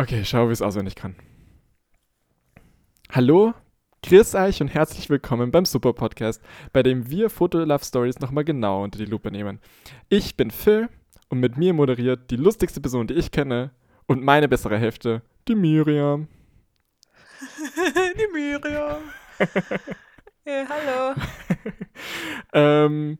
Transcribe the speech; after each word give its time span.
Okay, 0.00 0.24
schau, 0.24 0.48
wie 0.48 0.52
es 0.52 0.62
auswendig 0.62 0.94
kann. 0.94 1.14
Hallo, 3.12 3.52
grüß 4.02 4.34
euch 4.34 4.62
und 4.62 4.68
herzlich 4.68 5.10
willkommen 5.10 5.50
beim 5.50 5.66
Super 5.66 5.92
Podcast, 5.92 6.40
bei 6.72 6.82
dem 6.82 7.10
wir 7.10 7.28
Foto-Love 7.28 7.84
Stories 7.84 8.18
nochmal 8.18 8.44
genau 8.44 8.82
unter 8.82 8.98
die 8.98 9.04
Lupe 9.04 9.30
nehmen. 9.30 9.60
Ich 10.08 10.38
bin 10.38 10.50
Phil 10.50 10.88
und 11.28 11.40
mit 11.40 11.58
mir 11.58 11.74
moderiert 11.74 12.30
die 12.30 12.36
lustigste 12.36 12.80
Person, 12.80 13.08
die 13.08 13.14
ich 13.14 13.30
kenne 13.30 13.72
und 14.06 14.22
meine 14.22 14.48
bessere 14.48 14.78
Hälfte, 14.78 15.20
die 15.46 15.54
Miriam. 15.54 16.28
die 18.16 18.32
Miriam. 18.32 19.02
ja, 20.46 20.64
hallo. 20.66 21.14
ähm, 22.54 23.18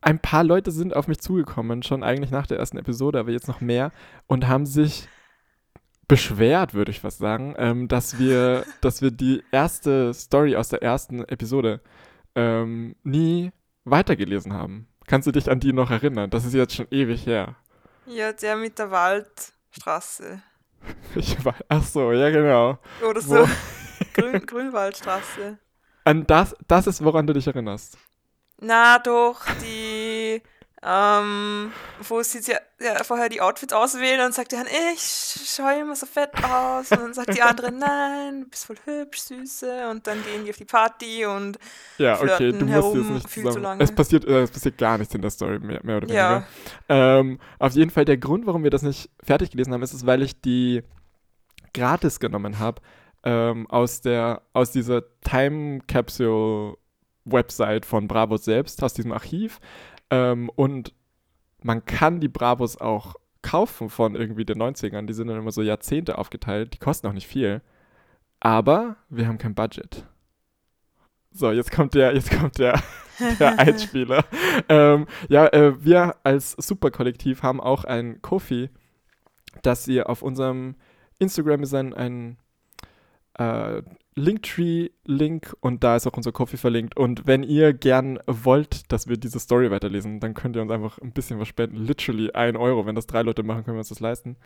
ein 0.00 0.20
paar 0.20 0.42
Leute 0.42 0.70
sind 0.70 0.96
auf 0.96 1.06
mich 1.06 1.20
zugekommen, 1.20 1.82
schon 1.82 2.02
eigentlich 2.02 2.30
nach 2.30 2.46
der 2.46 2.58
ersten 2.58 2.78
Episode, 2.78 3.18
aber 3.18 3.30
jetzt 3.30 3.48
noch 3.48 3.60
mehr 3.60 3.92
und 4.26 4.48
haben 4.48 4.64
sich 4.64 5.06
beschwert, 6.08 6.74
würde 6.74 6.90
ich 6.90 7.00
fast 7.00 7.18
sagen, 7.18 7.54
ähm, 7.58 7.88
dass 7.88 8.18
wir, 8.18 8.64
dass 8.80 9.02
wir 9.02 9.10
die 9.10 9.42
erste 9.52 10.12
Story 10.14 10.56
aus 10.56 10.68
der 10.68 10.82
ersten 10.82 11.24
Episode 11.24 11.80
ähm, 12.34 12.96
nie 13.02 13.52
weitergelesen 13.84 14.52
haben. 14.52 14.88
Kannst 15.06 15.26
du 15.26 15.32
dich 15.32 15.50
an 15.50 15.60
die 15.60 15.72
noch 15.72 15.90
erinnern? 15.90 16.30
Das 16.30 16.44
ist 16.44 16.54
jetzt 16.54 16.74
schon 16.74 16.86
ewig 16.90 17.26
her. 17.26 17.56
Ja, 18.06 18.32
der 18.32 18.56
mit 18.56 18.78
der 18.78 18.90
Waldstraße. 18.90 20.42
Ich 21.14 21.42
war, 21.42 21.54
ach 21.68 21.82
so, 21.82 22.12
ja 22.12 22.28
genau. 22.28 22.78
Oder 23.08 23.20
so. 23.22 23.48
Grün, 24.12 24.44
Grünwaldstraße. 24.44 25.58
An 26.04 26.26
das, 26.26 26.54
das 26.68 26.86
ist, 26.86 27.02
woran 27.02 27.26
du 27.26 27.32
dich 27.32 27.46
erinnerst. 27.46 27.96
Na 28.60 28.98
doch, 28.98 29.40
die 29.62 29.93
ähm, 30.86 31.72
wo 32.06 32.22
sie 32.22 32.40
ja, 32.40 32.58
ja, 32.78 33.02
vorher 33.04 33.30
die 33.30 33.40
Outfits 33.40 33.72
auswählen 33.72 34.26
und 34.26 34.34
sagt 34.34 34.52
eine, 34.52 34.68
ich 34.92 35.00
schaue 35.46 35.80
immer 35.80 35.96
so 35.96 36.04
fett 36.04 36.30
aus. 36.44 36.90
Und 36.90 37.00
dann 37.00 37.14
sagt 37.14 37.34
die 37.34 37.40
andere, 37.40 37.72
nein, 37.72 38.42
du 38.42 38.48
bist 38.48 38.66
voll 38.66 38.76
hübsch, 38.84 39.20
süße. 39.20 39.88
Und 39.88 40.06
dann 40.06 40.22
gehen 40.24 40.44
die 40.44 40.50
auf 40.50 40.56
die 40.56 40.66
Party 40.66 41.24
und 41.24 41.58
Ja, 41.96 42.20
okay, 42.20 42.52
du 42.52 42.66
musst 42.66 42.94
jetzt 42.96 43.10
nicht 43.10 43.30
viel 43.30 43.50
zusammen. 43.50 43.80
Es 43.80 43.94
passiert, 43.94 44.26
äh, 44.26 44.42
es 44.42 44.50
passiert 44.50 44.76
gar 44.76 44.98
nichts 44.98 45.14
in 45.14 45.22
der 45.22 45.30
Story, 45.30 45.58
mehr, 45.58 45.80
mehr 45.82 45.96
oder 45.96 46.08
weniger. 46.08 46.46
Ja. 46.90 47.18
Ähm, 47.18 47.38
auf 47.58 47.72
jeden 47.72 47.90
Fall, 47.90 48.04
der 48.04 48.18
Grund, 48.18 48.46
warum 48.46 48.62
wir 48.62 48.70
das 48.70 48.82
nicht 48.82 49.08
fertig 49.22 49.50
gelesen 49.52 49.72
haben, 49.72 49.82
ist 49.82 49.94
es, 49.94 50.04
weil 50.04 50.20
ich 50.22 50.40
die 50.42 50.82
gratis 51.72 52.20
genommen 52.20 52.58
habe 52.58 52.82
ähm, 53.24 53.66
aus, 53.70 54.02
der, 54.02 54.42
aus 54.52 54.70
dieser 54.70 55.02
Time 55.22 55.80
Capsule 55.86 56.76
Website 57.24 57.86
von 57.86 58.06
Bravo 58.06 58.36
selbst, 58.36 58.82
aus 58.82 58.94
diesem 58.94 59.12
Archiv. 59.12 59.60
Ähm, 60.14 60.48
und 60.54 60.94
man 61.62 61.84
kann 61.84 62.20
die 62.20 62.28
Bravos 62.28 62.80
auch 62.80 63.16
kaufen 63.42 63.90
von 63.90 64.14
irgendwie 64.14 64.44
den 64.44 64.62
90ern. 64.62 65.06
Die 65.06 65.12
sind 65.12 65.26
dann 65.26 65.38
immer 65.38 65.50
so 65.50 65.60
Jahrzehnte 65.60 66.18
aufgeteilt. 66.18 66.74
Die 66.74 66.78
kosten 66.78 67.08
auch 67.08 67.12
nicht 67.12 67.26
viel. 67.26 67.62
Aber 68.38 68.96
wir 69.08 69.26
haben 69.26 69.38
kein 69.38 69.54
Budget. 69.54 70.06
So, 71.32 71.50
jetzt 71.50 71.72
kommt 71.72 71.94
der, 71.94 72.14
jetzt 72.14 72.30
kommt 72.30 72.58
der, 72.58 72.80
der 73.40 73.58
Einspieler. 73.58 74.24
ähm, 74.68 75.06
ja, 75.28 75.48
äh, 75.48 75.84
wir 75.84 76.14
als 76.22 76.52
Superkollektiv 76.52 77.42
haben 77.42 77.60
auch 77.60 77.84
ein 77.84 78.22
Kofi, 78.22 78.70
das 79.62 79.88
ihr 79.88 80.08
auf 80.08 80.22
unserem 80.22 80.76
Instagram 81.18 81.64
ist 81.64 81.74
ein, 81.74 81.92
ein 81.92 82.38
äh, 83.34 83.82
Linktree-Link 84.16 85.56
und 85.60 85.82
da 85.82 85.96
ist 85.96 86.06
auch 86.06 86.16
unser 86.16 86.32
Coffee 86.32 86.56
verlinkt. 86.56 86.96
Und 86.96 87.26
wenn 87.26 87.42
ihr 87.42 87.72
gern 87.72 88.18
wollt, 88.26 88.90
dass 88.92 89.08
wir 89.08 89.16
diese 89.16 89.40
Story 89.40 89.70
weiterlesen, 89.70 90.20
dann 90.20 90.34
könnt 90.34 90.56
ihr 90.56 90.62
uns 90.62 90.70
einfach 90.70 90.98
ein 90.98 91.12
bisschen 91.12 91.40
was 91.40 91.48
spenden. 91.48 91.76
Literally 91.76 92.30
ein 92.32 92.56
Euro. 92.56 92.86
Wenn 92.86 92.94
das 92.94 93.06
drei 93.06 93.22
Leute 93.22 93.42
machen, 93.42 93.64
können 93.64 93.76
wir 93.76 93.80
uns 93.80 93.88
das 93.88 94.00
leisten. 94.00 94.36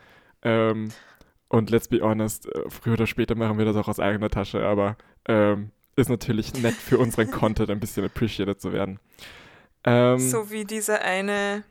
Ähm, 0.42 0.91
und 1.48 1.70
let's 1.70 1.89
be 1.89 2.00
honest, 2.00 2.46
äh, 2.46 2.70
früher 2.70 2.94
oder 2.94 3.06
später 3.06 3.34
machen 3.34 3.58
wir 3.58 3.64
das 3.64 3.77
auch 3.77 3.89
aus 3.89 4.00
eigener 4.00 4.30
Tasche, 4.30 4.64
aber 4.64 4.96
ähm, 5.27 5.70
ist 5.96 6.08
natürlich 6.08 6.55
nett 6.55 6.74
für 6.74 6.98
unseren 6.98 7.30
Content 7.30 7.70
ein 7.70 7.80
bisschen 7.80 8.05
appreciated 8.05 8.61
zu 8.61 8.73
werden. 8.73 9.00
Ähm, 9.85 10.18
so 10.18 10.50
wie 10.50 10.64
dieser 10.64 11.02
eine, 11.02 11.64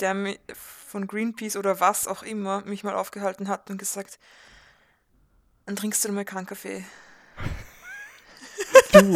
der 0.00 0.36
von 0.54 1.06
Greenpeace 1.06 1.56
oder 1.56 1.80
was 1.80 2.08
auch 2.08 2.22
immer 2.22 2.62
mich 2.64 2.82
mal 2.82 2.94
aufgehalten 2.94 3.48
hat 3.48 3.70
und 3.70 3.78
gesagt, 3.78 4.18
dann 5.66 5.76
trinkst 5.76 6.04
du 6.04 6.12
mal 6.12 6.24
keinen 6.24 6.46
Kaffee. 6.46 6.84
Du, 8.92 9.14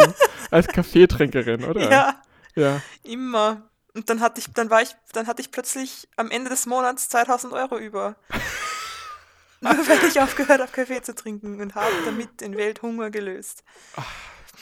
als 0.51 0.69
Kaffeetrinkerin, 0.69 1.65
oder? 1.65 1.91
Ja. 1.91 2.23
Ja. 2.55 2.83
Immer. 3.03 3.63
Und 3.95 4.09
dann 4.09 4.21
hatte 4.21 4.41
ich, 4.41 4.53
dann 4.53 4.71
war 4.71 4.83
ich, 4.83 4.95
dann 5.13 5.27
hatte 5.27 5.43
ich 5.43 5.51
plötzlich 5.51 6.09
am 6.17 6.31
Ende 6.31 6.51
des 6.51 6.67
Monats 6.67 7.09
2000 7.09 7.53
Euro 7.53 7.79
über. 7.79 8.17
Nur 9.61 9.73
weil 9.73 10.09
ich 10.09 10.21
aufgehört 10.21 10.61
habe, 10.61 10.73
Kaffee 10.73 11.03
zu 11.03 11.15
trinken 11.15 11.61
und 11.61 11.75
habe 11.75 11.93
damit 12.05 12.41
den 12.41 12.57
Welthunger 12.57 13.11
gelöst. 13.11 13.63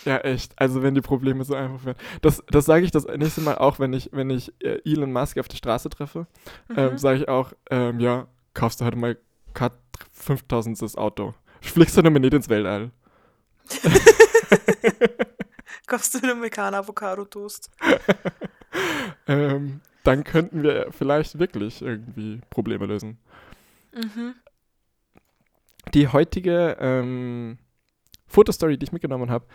Ja, 0.04 0.18
echt. 0.18 0.52
Also 0.56 0.82
wenn 0.82 0.94
die 0.94 1.00
Probleme 1.00 1.44
so 1.44 1.54
einfach 1.54 1.84
werden. 1.84 1.98
Das, 2.22 2.42
das 2.48 2.66
sage 2.66 2.84
ich 2.84 2.90
das 2.90 3.06
nächste 3.06 3.40
Mal 3.40 3.56
auch, 3.58 3.78
wenn 3.78 3.92
ich, 3.92 4.10
wenn 4.12 4.30
ich 4.30 4.52
äh, 4.62 4.80
Elon 4.84 5.12
Musk 5.12 5.38
auf 5.38 5.48
der 5.48 5.56
Straße 5.56 5.88
treffe. 5.88 6.26
Mhm. 6.68 6.78
Ähm, 6.78 6.98
sage 6.98 7.20
ich 7.20 7.28
auch, 7.28 7.52
ähm, 7.70 8.00
ja, 8.00 8.26
kaufst 8.54 8.80
du 8.80 8.84
heute 8.84 8.96
mal 8.96 9.16
5000 10.12 10.80
das 10.80 10.96
Auto. 10.96 11.34
Fliegst 11.60 11.96
du 11.96 12.02
damit 12.02 12.22
nicht 12.22 12.34
ins 12.34 12.48
Weltall. 12.48 12.90
Kaufst 15.86 16.14
du 16.14 16.18
einen 16.18 16.32
amerikaner 16.32 16.78
Avocado-Toast? 16.78 17.70
ähm, 19.26 19.80
dann 20.04 20.24
könnten 20.24 20.62
wir 20.62 20.88
vielleicht 20.90 21.38
wirklich 21.38 21.82
irgendwie 21.82 22.40
Probleme 22.50 22.86
lösen. 22.86 23.18
Mhm. 23.94 24.34
Die 25.94 26.08
heutige 26.08 26.76
ähm, 26.80 27.58
Fotostory, 28.26 28.78
die 28.78 28.84
ich 28.84 28.92
mitgenommen 28.92 29.30
habe, 29.30 29.46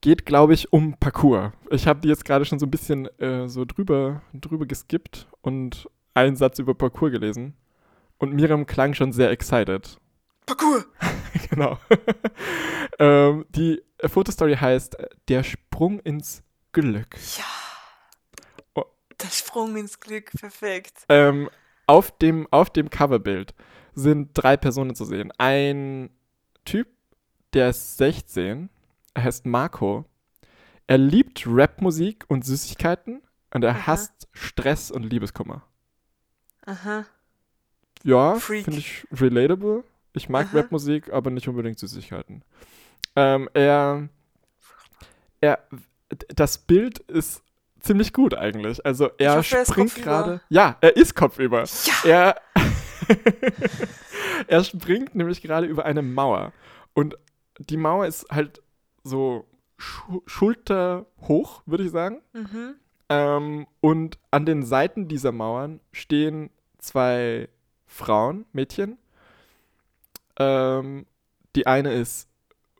geht, 0.00 0.26
glaube 0.26 0.54
ich, 0.54 0.72
um 0.72 0.96
Parcours. 0.98 1.52
Ich 1.70 1.86
habe 1.86 2.00
die 2.00 2.08
jetzt 2.08 2.24
gerade 2.24 2.44
schon 2.44 2.58
so 2.58 2.66
ein 2.66 2.70
bisschen 2.70 3.06
äh, 3.18 3.48
so 3.48 3.64
drüber, 3.64 4.22
drüber 4.34 4.66
geskippt 4.66 5.26
und 5.40 5.88
einen 6.14 6.36
Satz 6.36 6.58
über 6.58 6.74
Parcours 6.74 7.12
gelesen. 7.12 7.54
Und 8.18 8.32
Miriam 8.32 8.66
klang 8.66 8.94
schon 8.94 9.12
sehr 9.12 9.30
excited. 9.30 9.98
Parcours! 10.46 10.86
genau. 11.50 11.78
ähm, 12.98 13.46
die 13.50 13.82
Fotostory 14.04 14.56
heißt 14.56 14.96
Der 15.28 15.42
Sprung 15.42 16.00
ins 16.00 16.42
Glück. 16.72 17.16
Ja. 17.36 17.44
Oh. 18.74 18.84
Der 19.22 19.28
Sprung 19.28 19.76
ins 19.76 20.00
Glück, 20.00 20.32
perfekt. 20.32 21.04
Ähm, 21.08 21.48
auf, 21.86 22.10
dem, 22.18 22.46
auf 22.50 22.70
dem 22.70 22.90
Coverbild 22.90 23.54
sind 23.94 24.30
drei 24.34 24.56
Personen 24.56 24.94
zu 24.94 25.04
sehen. 25.04 25.32
Ein 25.38 26.10
Typ, 26.64 26.88
der 27.54 27.70
ist 27.70 27.96
16, 27.96 28.68
er 29.14 29.24
heißt 29.24 29.46
Marco. 29.46 30.04
Er 30.86 30.98
liebt 30.98 31.44
Rapmusik 31.46 32.24
und 32.28 32.44
Süßigkeiten 32.44 33.22
und 33.52 33.64
er 33.64 33.70
Aha. 33.70 33.86
hasst 33.86 34.28
Stress 34.32 34.90
und 34.90 35.04
Liebeskummer. 35.04 35.62
Aha. 36.64 37.06
Ja, 38.02 38.34
finde 38.36 38.78
ich 38.78 39.06
relatable. 39.12 39.84
Ich 40.16 40.30
mag. 40.30 40.48
Rapmusik, 40.54 41.12
aber 41.12 41.30
nicht 41.30 41.46
unbedingt 41.46 41.78
Süßigkeiten. 41.78 42.42
Ähm, 43.16 43.50
er, 43.52 44.08
er, 45.42 45.58
das 46.34 46.56
Bild 46.56 47.00
ist 47.00 47.42
ziemlich 47.80 48.14
gut 48.14 48.32
eigentlich. 48.32 48.84
Also 48.86 49.10
er 49.18 49.36
hoffe, 49.36 49.64
springt 49.66 49.94
gerade. 49.96 50.40
Ja, 50.48 50.78
er 50.80 50.96
ist 50.96 51.14
kopfüber. 51.14 51.64
Ja. 51.64 51.94
Er, 52.04 52.36
er 54.46 54.64
springt 54.64 55.14
nämlich 55.14 55.42
gerade 55.42 55.66
über 55.66 55.84
eine 55.84 56.00
Mauer. 56.00 56.54
Und 56.94 57.18
die 57.58 57.76
Mauer 57.76 58.06
ist 58.06 58.26
halt 58.30 58.62
so 59.04 59.46
Schu 59.76 60.22
schulterhoch, 60.24 61.62
würde 61.66 61.84
ich 61.84 61.90
sagen. 61.90 62.22
Mhm. 62.32 62.74
Ähm, 63.10 63.66
und 63.82 64.18
an 64.30 64.46
den 64.46 64.62
Seiten 64.62 65.08
dieser 65.08 65.32
Mauern 65.32 65.80
stehen 65.92 66.48
zwei 66.78 67.50
Frauen, 67.86 68.46
Mädchen, 68.52 68.96
ähm, 70.38 71.06
die 71.54 71.66
eine 71.66 71.92
ist 71.94 72.28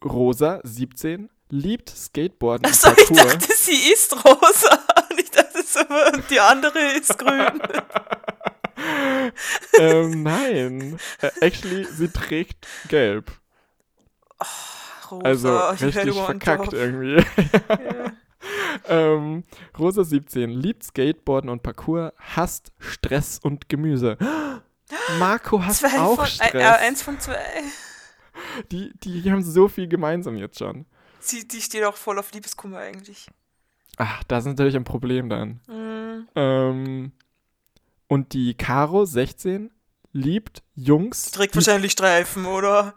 Rosa, 0.04 0.60
17, 0.62 1.30
liebt 1.48 1.90
Skateboarden 1.90 2.66
Achso, 2.66 2.90
ich 2.90 3.08
dachte, 3.08 3.52
sie 3.54 3.92
ist 3.92 4.12
rosa. 4.24 4.78
Und 5.10 5.20
ich 5.20 5.30
dachte 5.30 5.56
und 6.14 6.30
die 6.30 6.40
andere 6.40 6.78
ist 6.98 7.18
grün. 7.18 7.60
ähm, 9.78 10.22
nein. 10.22 10.98
Äh, 11.20 11.30
actually, 11.40 11.84
sie 11.84 12.08
trägt 12.08 12.66
gelb. 12.88 13.30
Oh, 14.38 15.16
rosa. 15.16 15.68
Also 15.68 15.86
richtig 15.86 16.14
verkackt 16.14 16.72
irgendwie. 16.72 17.24
yeah. 17.68 18.12
ähm, 18.88 19.44
Rosa 19.78 20.04
17 20.04 20.50
liebt 20.50 20.84
Skateboarden 20.84 21.50
und 21.50 21.62
Parkour, 21.62 22.12
hasst 22.18 22.72
Stress 22.78 23.38
und 23.42 23.68
Gemüse. 23.68 24.16
Marco 25.18 25.64
hast 25.64 25.80
zwei 25.80 25.98
auch 25.98 26.16
von, 26.16 26.26
Stress. 26.26 26.54
Äh, 26.54 26.62
eins 26.62 27.02
von 27.02 27.18
zwei. 27.18 27.38
Die, 28.70 28.92
die 28.98 29.30
haben 29.30 29.42
so 29.42 29.68
viel 29.68 29.88
gemeinsam 29.88 30.36
jetzt 30.36 30.58
schon. 30.58 30.86
Sie, 31.20 31.46
die 31.48 31.60
steht 31.60 31.84
auch 31.84 31.96
voll 31.96 32.18
auf 32.18 32.32
Liebeskummer 32.32 32.78
eigentlich. 32.78 33.26
Ach, 33.96 34.22
das 34.24 34.44
ist 34.44 34.48
natürlich 34.48 34.76
ein 34.76 34.84
Problem 34.84 35.28
dann. 35.28 35.60
Mhm. 35.66 36.28
Ähm, 36.34 37.12
und 38.08 38.32
die 38.34 38.54
Caro, 38.54 39.04
16, 39.04 39.70
liebt 40.12 40.62
Jungs. 40.74 41.30
Trägt 41.30 41.54
wahrscheinlich 41.56 41.92
Streifen, 41.92 42.46
oder? 42.46 42.94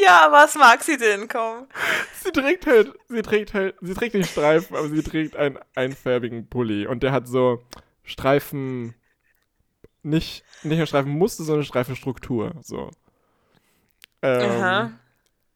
Ja, 0.00 0.09
was 0.30 0.54
mag 0.56 0.82
sie 0.82 0.96
denn, 0.96 1.28
komm? 1.28 1.66
Sie 2.22 2.32
trägt 2.32 2.66
halt, 2.66 2.92
sie 3.08 3.22
trägt 3.22 3.54
halt, 3.54 3.74
sie 3.80 3.94
trägt 3.94 4.14
nicht 4.14 4.30
Streifen, 4.30 4.76
aber 4.76 4.88
sie 4.88 5.02
trägt 5.02 5.36
einen 5.36 5.58
einfärbigen 5.74 6.48
Pulli 6.48 6.86
und 6.86 7.02
der 7.02 7.12
hat 7.12 7.28
so 7.28 7.62
Streifen, 8.04 8.94
nicht, 10.02 10.44
nicht 10.62 10.78
nur 10.78 10.86
Streifenmuster, 10.86 11.44
sondern 11.44 11.64
Streifenstruktur, 11.64 12.54
so. 12.62 12.90
Ähm. 14.22 14.98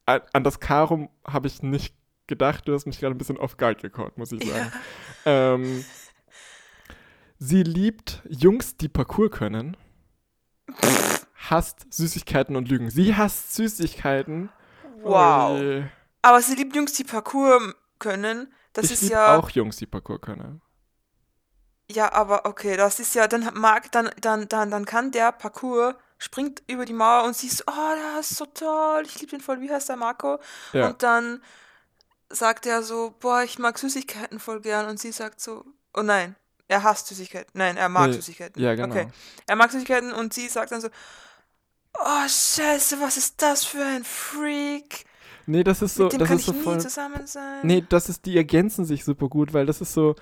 An, 0.06 0.20
an 0.32 0.44
das 0.44 0.61
Karo 0.61 1.08
habe 1.26 1.46
ich 1.46 1.62
nicht 1.62 1.94
gedacht, 2.26 2.69
du 2.69 2.75
hast 2.75 2.87
mich 2.87 3.00
gerade 3.00 3.14
ein 3.14 3.19
bisschen 3.19 3.38
off 3.38 3.56
guard 3.56 3.81
gecaut, 3.81 4.19
muss 4.19 4.32
ich 4.32 4.46
sagen. 4.46 4.72
Ja. 5.25 5.55
Ähm, 5.55 5.84
sie 7.38 7.62
liebt 7.62 8.22
Jungs, 8.28 8.76
die 8.76 8.88
Parcours 8.88 9.31
können. 9.31 9.76
hasst 11.50 11.87
Süßigkeiten 11.91 12.56
und 12.56 12.69
Lügen. 12.69 12.91
Sie 12.91 13.17
hasst 13.17 13.55
Süßigkeiten. 13.55 14.50
Wow. 15.02 15.61
Oh 15.61 15.82
Aber 16.23 16.41
sie 16.41 16.55
liebt 16.55 16.75
Jungs, 16.75 16.93
die 16.94 17.05
Parcours 17.05 17.75
können. 17.99 18.52
Das 18.73 18.87
ich 18.87 18.93
ist 18.93 19.11
ja 19.11 19.37
auch 19.37 19.50
Jungs, 19.50 19.76
die 19.76 19.87
Parcours 19.87 20.20
können. 20.20 20.61
Ja, 21.91 22.12
aber 22.12 22.46
okay, 22.46 22.76
das 22.76 22.99
ist 22.99 23.14
ja, 23.14 23.29
dann 23.29 23.50
mag, 23.55 23.93
dann, 23.93 24.11
dann, 24.20 24.49
dann, 24.49 24.70
dann 24.70 24.85
kann 24.87 25.11
der 25.11 25.32
Parcours, 25.32 25.94
springt 26.19 26.62
über 26.67 26.87
die 26.87 26.94
Mauer 26.94 27.25
und 27.25 27.37
siehst, 27.37 27.64
oh, 27.67 27.94
das 28.17 28.31
ist 28.31 28.38
so 28.38 28.47
toll, 28.47 29.02
ich 29.05 29.20
liebe 29.20 29.31
den 29.31 29.40
voll, 29.40 29.61
wie 29.61 29.70
heißt 29.70 29.90
der 29.90 29.97
Marco? 29.97 30.38
Ja. 30.73 30.88
Und 30.88 31.02
dann 31.02 31.43
sagt 32.31 32.64
er 32.64 32.82
so, 32.82 33.14
boah, 33.20 33.43
ich 33.43 33.58
mag 33.58 33.79
Süßigkeiten 33.79 34.40
voll 34.40 34.61
gern 34.61 34.88
und 34.88 34.99
sie 34.99 35.12
sagt 35.12 35.40
so, 35.40 35.64
oh 35.93 36.02
nein, 36.02 36.37
er 36.69 36.82
hasst 36.82 37.08
Süßigkeiten. 37.08 37.50
Nein, 37.52 37.76
er 37.76 37.90
mag 37.90 38.08
nee, 38.08 38.14
Süßigkeiten. 38.14 38.61
Ja, 38.62 38.75
genau. 38.75 38.94
Okay. 38.94 39.08
Er 39.47 39.56
mag 39.56 39.70
Süßigkeiten 39.70 40.12
und 40.12 40.32
sie 40.32 40.49
sagt 40.49 40.73
dann 40.73 40.81
so, 40.81 40.88
oh 41.99 42.29
scheiße, 42.29 43.00
was 43.00 43.17
ist 43.17 43.41
das 43.43 43.64
für 43.64 43.85
ein 43.85 44.05
Freak? 44.05 45.05
Nee, 45.46 45.64
das 45.64 45.82
ist 45.82 45.94
so, 45.96 46.05
Mit 46.05 46.14
dem 46.14 46.19
das 46.20 46.29
kann 46.29 46.38
ist 46.38 46.46
so 46.46 46.52
ich 46.52 46.58
voll. 46.58 46.76
Nie 46.76 46.81
zusammen 46.81 47.26
sein. 47.26 47.61
Nee, 47.62 47.85
das 47.88 48.08
ist, 48.08 48.25
die 48.26 48.37
ergänzen 48.37 48.85
sich 48.85 49.05
super 49.05 49.29
gut, 49.29 49.52
weil 49.52 49.67
das 49.67 49.81
ist 49.81 49.93
so. 49.93 50.14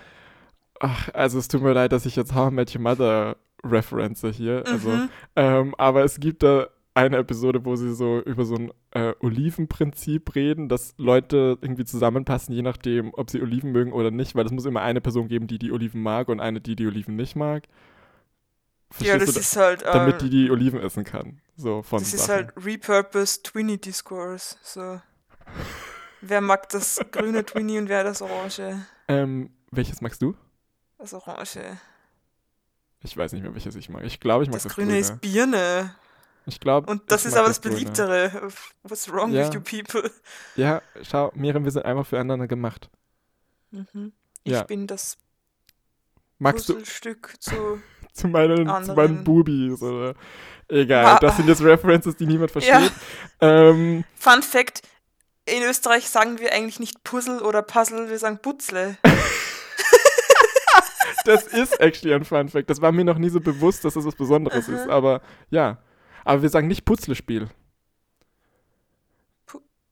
Ach, 0.81 1.09
also 1.15 1.39
es 1.39 1.47
tut 1.47 1.63
mir 1.63 1.73
leid, 1.73 1.93
dass 1.93 2.07
ich 2.07 2.17
jetzt 2.17 2.35
How 2.35 2.51
I 2.51 2.55
Met 2.55 2.75
Your 2.75 2.83
Mother 2.83 3.37
reference 3.65 4.25
hier. 4.33 4.65
Also, 4.67 4.89
mhm. 4.89 5.09
ähm, 5.37 5.75
aber 5.79 6.03
es 6.03 6.19
gibt 6.19 6.43
da 6.43 6.67
eine 6.95 7.19
Episode, 7.19 7.65
wo 7.65 7.77
sie 7.77 7.95
so 7.95 8.21
über 8.21 8.45
so 8.45 8.57
ein 8.57 8.73
äh, 8.91 9.15
Olivenprinzip 9.21 10.35
reden, 10.35 10.69
dass 10.69 10.95
Leute 10.99 11.57
irgendwie 11.61 11.85
zusammenpassen, 11.85 12.55
je 12.55 12.63
nachdem, 12.63 13.15
ob 13.15 13.31
sie 13.31 13.41
Oliven 13.41 13.73
mögen 13.73 13.93
oder 13.93 14.11
nicht, 14.11 14.35
weil 14.35 14.45
es 14.45 14.53
muss 14.53 14.67
immer 14.67 14.83
eine 14.83 15.01
Person 15.01 15.29
geben, 15.29 15.47
die 15.47 15.59
die 15.59 15.73
Oliven 15.73 16.03
mag 16.03 16.29
und 16.29 16.41
eine, 16.41 16.61
die 16.61 16.77
die 16.77 16.87
Oliven 16.87 17.17
nicht 17.17 17.37
mag. 17.37 17.65
Verstehst 18.91 19.13
ja, 19.13 19.19
das 19.19 19.35
du, 19.35 19.41
ist 19.41 19.57
halt. 19.57 19.83
Damit 19.83 20.21
die 20.21 20.29
die 20.29 20.51
Oliven 20.51 20.81
essen 20.81 21.05
kann. 21.05 21.41
So 21.57 21.83
von 21.83 22.01
Das 22.01 22.11
Sachen. 22.11 22.21
ist 22.21 22.29
halt 22.29 22.53
repurposed 22.57 23.45
Twinny 23.45 23.79
Discourse. 23.79 24.57
So. 24.63 25.01
wer 26.21 26.41
mag 26.41 26.69
das 26.71 27.01
grüne 27.11 27.45
Twinny 27.45 27.79
und 27.79 27.89
wer 27.89 28.05
das 28.05 28.23
orange? 28.23 28.87
Ähm, 29.09 29.51
welches 29.71 30.01
magst 30.01 30.23
du? 30.23 30.35
Das 30.99 31.13
orange. 31.15 31.79
Ich 33.01 33.17
weiß 33.17 33.33
nicht 33.33 33.43
mehr, 33.43 33.53
welches 33.55 33.75
ich 33.75 33.89
mag. 33.89 34.05
Ich 34.05 34.21
glaube, 34.21 34.45
ich 34.45 34.49
mag 34.49 34.55
das, 34.55 34.65
das 34.65 34.75
grüne. 34.75 34.89
grüne 34.89 35.01
ist 35.01 35.21
Birne. 35.21 35.95
Ich 36.47 36.61
glaube. 36.61 36.91
Und 36.91 37.11
das 37.11 37.25
ist 37.25 37.37
aber 37.37 37.49
das, 37.49 37.61
das 37.61 37.71
beliebtere. 37.71 38.51
What's 38.83 39.13
wrong 39.13 39.33
ja. 39.33 39.47
with 39.47 39.55
you 39.55 39.61
people? 39.61 40.11
Ja, 40.57 40.83
schau, 41.03 41.33
Miriam, 41.35 41.65
wir 41.65 41.71
sind 41.71 41.85
einfach 41.85 42.07
füreinander 42.07 42.49
gemacht. 42.49 42.91
Mhm. 43.71 44.13
Ich 44.45 44.53
ja. 44.53 44.65
bin 44.65 44.87
das 44.87 45.19
Magst 46.39 46.67
Puzzlestück 46.67 47.35
du? 47.35 47.39
zu 47.39 47.83
zu 48.13 48.29
meinen, 48.29 48.85
zu 48.85 48.95
meinen 48.95 49.25
Bubis 49.25 49.83
oder 49.83 50.15
egal. 50.69 51.05
Ah. 51.05 51.19
Das 51.19 51.37
sind 51.37 51.49
jetzt 51.49 51.63
References, 51.63 52.17
die 52.17 52.27
niemand 52.27 52.51
versteht. 52.53 52.93
Ja. 53.41 53.71
Ähm, 53.71 54.05
Fun 54.15 54.43
Fact: 54.43 54.83
In 55.47 55.63
Österreich 55.63 56.09
sagen 56.09 56.39
wir 56.39 56.53
eigentlich 56.53 56.81
nicht 56.81 57.03
Puzzle 57.05 57.41
oder 57.41 57.63
Puzzle, 57.63 58.11
wir 58.11 58.19
sagen 58.19 58.39
Putzle. 58.39 58.97
das 61.25 61.47
ist 61.47 61.81
actually 61.81 62.15
ein 62.15 62.25
Fun 62.25 62.49
Fact. 62.49 62.71
Das 62.71 62.81
war 62.81 62.93
mir 62.93 63.05
noch 63.05 63.19
nie 63.19 63.31
so 63.31 63.41
bewusst, 63.41 63.85
dass 63.85 63.95
das 63.95 64.05
was 64.05 64.15
Besonderes 64.15 64.69
-huh. 64.69 64.75
ist. 64.75 64.89
Aber 64.89 65.21
ja. 65.51 65.79
Aber 66.25 66.43
wir 66.43 66.49
sagen 66.49 66.69
nicht 66.69 66.85
Putzlespiel. 66.85 67.49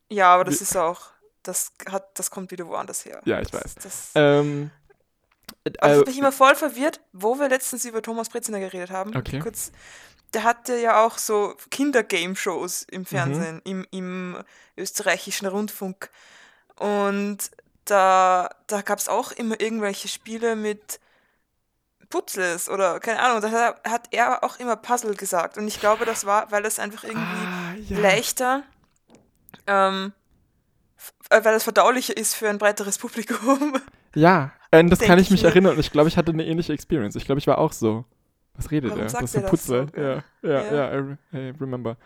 ja, 0.08 0.34
aber 0.34 0.44
das 0.44 0.60
Wie 0.60 0.64
ist 0.64 0.76
auch. 0.76 1.10
Das, 1.42 1.72
hat, 1.90 2.18
das 2.18 2.30
kommt 2.30 2.50
wieder 2.50 2.68
woanders 2.68 3.04
her. 3.04 3.20
Ja, 3.24 3.40
ich 3.40 3.50
das, 3.50 3.64
weiß. 3.64 3.74
Das, 3.76 4.12
ähm, 4.14 4.70
aber 5.78 5.98
ich 5.98 6.04
bin 6.04 6.18
immer 6.18 6.32
voll 6.32 6.54
verwirrt, 6.54 7.00
wo 7.12 7.38
wir 7.38 7.48
letztens 7.48 7.84
über 7.84 8.02
Thomas 8.02 8.28
Breziner 8.28 8.60
geredet 8.60 8.90
haben. 8.90 9.16
Okay. 9.16 9.38
Kurz, 9.38 9.72
der 10.34 10.44
hatte 10.44 10.76
ja 10.76 11.04
auch 11.04 11.18
so 11.18 11.54
Kinder-Game-Shows 11.70 12.86
im 12.90 13.04
Fernsehen, 13.04 13.56
mhm. 13.56 13.60
im, 13.64 13.86
im 13.90 14.44
österreichischen 14.76 15.46
Rundfunk. 15.46 16.10
Und 16.76 17.38
da, 17.84 18.50
da 18.66 18.82
gab 18.82 18.98
es 18.98 19.08
auch 19.08 19.32
immer 19.32 19.60
irgendwelche 19.60 20.08
Spiele 20.08 20.56
mit 20.56 21.00
Putzles 22.08 22.68
oder 22.68 23.00
keine 23.00 23.20
Ahnung. 23.20 23.40
Da 23.40 23.74
hat 23.84 24.08
er 24.10 24.44
auch 24.44 24.58
immer 24.58 24.76
Puzzle 24.76 25.14
gesagt. 25.14 25.58
Und 25.58 25.68
ich 25.68 25.80
glaube, 25.80 26.04
das 26.04 26.26
war, 26.26 26.50
weil 26.50 26.64
es 26.64 26.78
einfach 26.78 27.04
irgendwie 27.04 27.22
ah, 27.22 27.74
ja. 27.88 27.98
leichter, 27.98 28.62
ähm, 29.66 30.12
weil 31.28 31.54
es 31.54 31.64
verdaulicher 31.64 32.16
ist 32.16 32.34
für 32.34 32.48
ein 32.48 32.58
breiteres 32.58 32.98
Publikum. 32.98 33.80
Ja, 34.14 34.52
äh, 34.70 34.84
das 34.84 35.00
kann 35.00 35.18
ich 35.18 35.30
mich 35.30 35.42
mir. 35.42 35.48
erinnern 35.48 35.74
und 35.74 35.80
ich 35.80 35.90
glaube, 35.90 36.08
ich 36.08 36.16
hatte 36.16 36.32
eine 36.32 36.46
ähnliche 36.46 36.72
Experience. 36.72 37.16
Ich 37.16 37.24
glaube, 37.24 37.38
ich 37.38 37.46
war 37.46 37.58
auch 37.58 37.72
so. 37.72 38.04
Was 38.54 38.70
redet 38.70 38.90
Warum 38.90 39.04
er? 39.04 39.10
Das 39.10 39.22
ist 39.22 39.36
ein 39.36 39.46
Putzer. 39.46 39.86
So? 39.86 40.00
Ja, 40.00 40.22
ja, 40.42 40.64
ja, 40.72 40.92
ja, 40.92 41.16
I, 41.32 41.54
remember. 41.60 41.96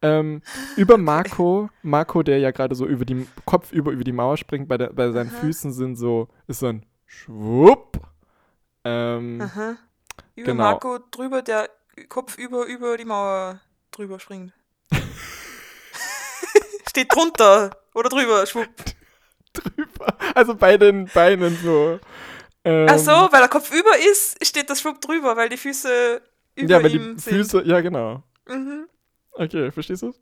Ähm, 0.00 0.42
über 0.76 0.96
Marco, 0.96 1.70
Marco, 1.82 2.22
der 2.22 2.38
ja 2.38 2.50
gerade 2.50 2.74
so 2.74 2.86
über 2.86 3.04
die 3.04 3.26
Kopf 3.44 3.72
über, 3.72 3.90
über 3.90 4.04
die 4.04 4.12
Mauer 4.12 4.36
springt, 4.36 4.68
bei, 4.68 4.78
der, 4.78 4.92
bei 4.92 5.10
seinen 5.10 5.30
Aha. 5.30 5.40
Füßen 5.40 5.72
sind 5.72 5.96
so, 5.96 6.28
ist 6.46 6.60
so 6.60 6.66
ein 6.66 6.86
Schwupp. 7.06 8.00
Ähm, 8.84 9.40
Aha. 9.40 9.76
Über 10.36 10.52
genau. 10.52 10.62
Marco 10.62 10.98
drüber, 11.10 11.42
der 11.42 11.68
Kopf 12.08 12.38
über, 12.38 12.66
über 12.66 12.96
die 12.96 13.06
Mauer 13.06 13.60
drüber 13.90 14.20
springt. 14.20 14.52
Steht 16.88 17.12
drunter 17.12 17.70
oder 17.94 18.08
drüber, 18.08 18.46
schwupp 18.46 18.68
drüber. 19.54 20.16
Also 20.34 20.54
bei 20.54 20.76
den 20.76 21.06
Beinen 21.06 21.56
so. 21.62 21.98
Ähm, 22.64 22.86
Ach 22.88 22.98
so, 22.98 23.10
weil 23.10 23.40
der 23.40 23.48
Kopf 23.48 23.70
über 23.70 23.90
ist, 24.10 24.44
steht 24.44 24.70
das 24.70 24.80
Schwupp 24.80 25.00
drüber, 25.00 25.36
weil 25.36 25.48
die 25.48 25.56
Füße 25.56 26.20
über 26.56 26.70
ja, 26.70 26.82
weil 26.82 26.94
ihm 26.94 27.14
die 27.16 27.20
sind. 27.20 27.36
Füße, 27.36 27.62
ja 27.66 27.80
genau. 27.80 28.22
Mhm. 28.48 28.86
Okay, 29.32 29.70
verstehst 29.70 30.02
du? 30.02 30.14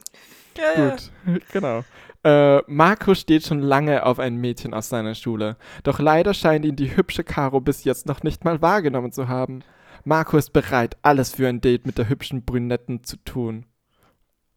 Ja, 0.57 0.91
Gut, 0.91 1.11
ja. 1.27 1.39
genau. 1.53 1.85
Äh, 2.25 2.63
Marco 2.71 3.15
steht 3.15 3.47
schon 3.47 3.61
lange 3.61 4.07
auf 4.07 4.19
ein 4.19 4.37
Mädchen 4.37 4.75
aus 4.75 4.89
seiner 4.89 5.15
Schule. 5.15 5.57
Doch 5.83 5.99
leider 5.99 6.35
scheint 6.35 6.65
ihn 6.65 6.77
die 6.77 6.97
hübsche 6.97 7.25
Caro 7.25 7.61
bis 7.61 7.85
jetzt 7.85 8.07
noch 8.07 8.23
nicht 8.23 8.45
mal 8.45 8.63
wahrgenommen 8.63 9.13
zu 9.13 9.29
haben. 9.29 9.65
Marco 10.05 10.37
ist 10.37 10.53
bereit, 10.53 10.97
alles 11.03 11.35
für 11.35 11.49
ein 11.49 11.61
Date 11.61 11.87
mit 11.87 11.99
der 11.99 12.09
hübschen 12.09 12.45
Brünetten 12.45 13.05
zu 13.05 13.17
tun. 13.17 13.67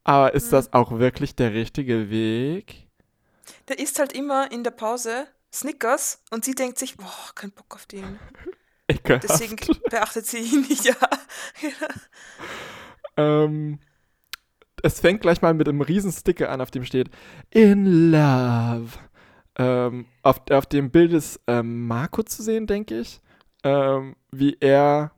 Aber 0.03 0.33
ist 0.33 0.47
mhm. 0.47 0.51
das 0.51 0.73
auch 0.73 0.99
wirklich 0.99 1.35
der 1.35 1.53
richtige 1.53 2.09
Weg? 2.09 2.84
Der 3.67 3.79
isst 3.79 3.99
halt 3.99 4.13
immer 4.13 4.51
in 4.51 4.63
der 4.63 4.71
Pause 4.71 5.27
Snickers 5.53 6.21
und 6.31 6.43
sie 6.45 6.55
denkt 6.55 6.77
sich, 6.77 6.97
boah, 6.97 7.31
kein 7.33 7.51
Bock 7.51 7.75
auf 7.75 7.85
den. 7.85 8.19
Ekelhaft. 8.87 9.23
Deswegen 9.23 9.55
beachtet 9.89 10.27
sie 10.27 10.37
ihn 10.39 10.61
nicht, 10.61 10.85
ja. 10.85 10.95
ähm, 13.17 13.79
es 14.83 14.99
fängt 14.99 15.21
gleich 15.21 15.41
mal 15.41 15.53
mit 15.53 15.67
einem 15.67 15.81
riesen 15.81 16.11
Sticker 16.11 16.49
an, 16.49 16.61
auf 16.61 16.71
dem 16.71 16.85
steht 16.85 17.09
In 17.49 18.11
Love. 18.11 18.91
Ähm, 19.57 20.05
auf, 20.21 20.41
auf 20.51 20.65
dem 20.65 20.91
Bild 20.91 21.13
ist 21.13 21.39
ähm, 21.47 21.87
Marco 21.87 22.21
zu 22.23 22.43
sehen, 22.43 22.67
denke 22.67 22.99
ich. 22.99 23.21
Ähm, 23.63 24.15
wie 24.31 24.57
er 24.59 25.11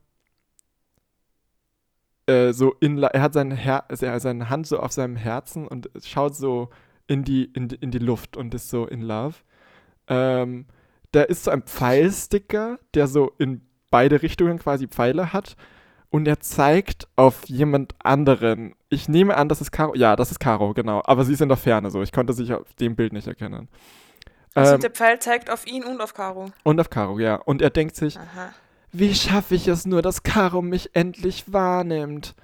äh, 2.27 2.53
so 2.53 2.75
in 2.79 3.01
er 3.01 3.21
hat 3.21 3.33
sein 3.33 3.51
Her 3.51 3.85
seine 3.89 4.49
Hand 4.49 4.67
so 4.67 4.79
auf 4.79 4.91
seinem 4.91 5.15
Herzen 5.15 5.67
und 5.67 5.89
schaut 6.03 6.35
so 6.35 6.69
in 7.07 7.23
die, 7.23 7.45
in, 7.45 7.69
in 7.69 7.91
die 7.91 7.99
Luft 7.99 8.37
und 8.37 8.53
ist 8.53 8.69
so 8.69 8.85
in 8.85 9.01
Love. 9.01 9.35
Ähm, 10.07 10.65
da 11.11 11.23
ist 11.23 11.45
so 11.45 11.51
ein 11.51 11.63
Pfeilsticker, 11.63 12.79
der 12.93 13.07
so 13.07 13.31
in 13.37 13.61
beide 13.89 14.21
Richtungen 14.21 14.59
quasi 14.59 14.87
Pfeile 14.87 15.33
hat. 15.33 15.55
Und 16.09 16.27
er 16.27 16.39
zeigt 16.39 17.07
auf 17.17 17.45
jemand 17.47 17.95
anderen. 17.99 18.73
Ich 18.89 19.09
nehme 19.09 19.35
an, 19.35 19.49
das 19.49 19.59
ist 19.59 19.71
Caro. 19.71 19.93
Ja, 19.95 20.15
das 20.15 20.31
ist 20.31 20.39
Caro, 20.39 20.73
genau. 20.73 21.01
Aber 21.05 21.25
sie 21.25 21.33
ist 21.33 21.41
in 21.41 21.49
der 21.49 21.57
Ferne 21.57 21.89
so. 21.91 22.01
Ich 22.01 22.13
konnte 22.13 22.33
sich 22.33 22.53
auf 22.53 22.73
dem 22.75 22.95
Bild 22.95 23.11
nicht 23.11 23.27
erkennen. 23.27 23.67
Also 24.53 24.75
ähm, 24.75 24.81
der 24.81 24.91
Pfeil 24.91 25.19
zeigt 25.19 25.49
auf 25.49 25.67
ihn 25.67 25.83
und 25.83 25.99
auf 26.01 26.13
Caro. 26.13 26.45
Und 26.63 26.79
auf 26.79 26.89
Caro, 26.89 27.19
ja. 27.19 27.35
Und 27.35 27.61
er 27.61 27.69
denkt 27.69 27.95
sich, 27.95 28.17
Aha. 28.17 28.53
Wie 28.91 29.13
schaffe 29.13 29.55
ich 29.55 29.67
es 29.67 29.85
nur, 29.85 30.01
dass 30.01 30.23
Caro 30.23 30.61
mich 30.61 30.95
endlich 30.95 31.51
wahrnimmt? 31.51 32.35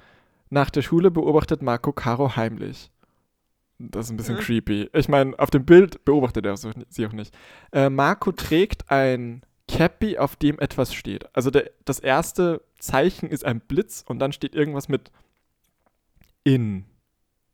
Nach 0.50 0.70
der 0.70 0.82
Schule 0.82 1.10
beobachtet 1.10 1.62
Marco 1.62 1.94
Caro 1.94 2.36
heimlich. 2.36 2.92
Das 3.92 4.06
ist 4.06 4.12
ein 4.12 4.18
bisschen 4.18 4.36
mhm. 4.36 4.40
creepy. 4.40 4.90
Ich 4.94 5.10
meine, 5.10 5.38
auf 5.40 5.50
dem 5.50 5.66
Bild 5.66 6.06
beobachtet 6.06 6.46
er 6.46 6.58
sie 6.58 7.06
auch 7.06 7.14
nicht. 7.14 7.36
Äh, 7.72 7.90
Marco 7.90 8.32
trägt 8.32 8.90
ein 8.90 9.44
Cappy, 9.68 10.18
auf 10.18 10.36
dem 10.36 10.60
etwas 10.60 10.94
steht. 10.94 11.26
Also 11.36 11.50
der, 11.50 11.72
das 11.86 12.00
erste 12.00 12.62
Zeichen 12.80 13.30
ist 13.30 13.46
ein 13.46 13.60
Blitz 13.60 14.04
und 14.08 14.20
dann 14.20 14.32
steht 14.32 14.56
irgendwas 14.56 14.90
mit 14.90 15.12
in. 16.44 16.86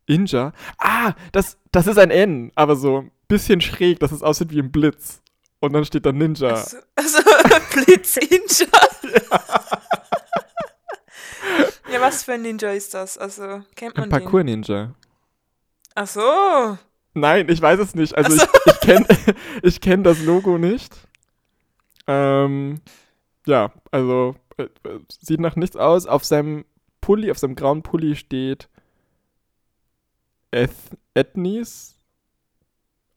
Inja? 0.06 0.52
Ah, 0.78 1.14
das, 1.32 1.56
das 1.70 1.86
ist 1.86 1.98
ein 1.98 2.10
N, 2.10 2.50
aber 2.56 2.74
so 2.74 2.98
ein 2.98 3.10
bisschen 3.28 3.60
schräg, 3.60 4.00
dass 4.00 4.10
es 4.10 4.22
aussieht 4.22 4.50
wie 4.50 4.60
ein 4.60 4.72
Blitz. 4.72 5.22
Und 5.60 5.74
dann 5.74 5.84
steht 5.84 6.06
da 6.06 6.12
Ninja. 6.12 6.48
Also, 6.48 6.78
also 6.96 7.18
Blitz 7.74 8.16
Ninja. 8.16 8.66
ja. 9.02 9.40
ja, 11.92 12.00
was 12.00 12.24
für 12.24 12.32
ein 12.32 12.42
Ninja 12.42 12.72
ist 12.72 12.94
das? 12.94 13.18
Also, 13.18 13.62
kennt 13.76 13.96
man 13.96 14.04
ein 14.04 14.10
Parkour-Ninja. 14.10 14.94
Ach 16.02 16.06
so. 16.06 16.78
Nein, 17.12 17.50
ich 17.50 17.60
weiß 17.60 17.78
es 17.78 17.94
nicht. 17.94 18.16
Also, 18.16 18.34
so. 18.34 18.42
ich, 18.42 18.72
ich 18.72 18.80
kenne 18.80 19.06
ich 19.62 19.80
kenn 19.82 20.02
das 20.02 20.22
Logo 20.22 20.56
nicht. 20.56 20.94
Ähm, 22.06 22.80
ja, 23.46 23.70
also, 23.90 24.34
äh, 24.56 24.68
sieht 25.20 25.40
nach 25.40 25.56
nichts 25.56 25.76
aus. 25.76 26.06
Auf 26.06 26.24
seinem 26.24 26.64
Pulli, 27.02 27.30
auf 27.30 27.38
seinem 27.38 27.54
grauen 27.54 27.82
Pulli 27.82 28.16
steht 28.16 28.70
Eth 30.50 30.70
Ethnies. 31.12 31.98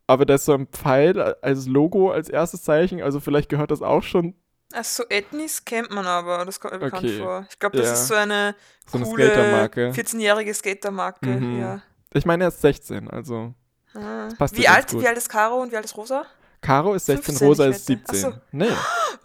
Aber 0.05 0.25
da 0.25 0.35
ist 0.35 0.43
so 0.43 0.53
ein 0.53 0.67
Pfeil 0.67 1.21
als 1.21 1.67
Logo, 1.67 2.11
als 2.11 2.27
erstes 2.27 2.63
Zeichen. 2.63 3.01
Also 3.01 3.21
vielleicht 3.21 3.47
gehört 3.47 3.71
das 3.71 3.81
auch 3.81 4.03
schon. 4.03 4.35
Achso, 4.73 5.03
Ethnies 5.07 5.63
kennt 5.63 5.89
man 5.91 6.05
aber. 6.05 6.43
Das 6.43 6.59
kommt 6.59 6.73
mir 6.73 6.79
bekannt 6.79 7.05
okay. 7.05 7.19
vor. 7.19 7.47
Ich 7.49 7.57
glaube, 7.59 7.77
das 7.77 7.85
ja. 7.85 7.93
ist 7.93 8.07
so 8.09 8.15
eine 8.15 8.55
so 8.85 8.97
eine 8.97 9.07
coole 9.07 9.27
Skatermarke. 9.27 9.91
14-jährige 9.91 10.53
Skatermarke. 10.53 11.29
Mhm. 11.29 11.59
Ja. 11.61 11.81
Ich 12.13 12.25
meine, 12.25 12.45
er 12.45 12.47
ist 12.49 12.61
16, 12.61 13.09
also. 13.09 13.53
Ah. 13.93 14.29
Wie 14.53 14.67
alt, 14.67 14.99
wie 14.99 15.07
alt 15.07 15.17
ist 15.17 15.29
Caro 15.29 15.61
und 15.61 15.71
wie 15.71 15.75
alt 15.75 15.85
ist 15.85 15.97
Rosa? 15.97 16.25
Caro 16.61 16.93
ist 16.93 17.05
16, 17.05 17.25
15, 17.25 17.47
Rosa 17.47 17.65
ist 17.67 17.85
17. 17.85 18.19
So. 18.19 18.33
Nee. 18.51 18.67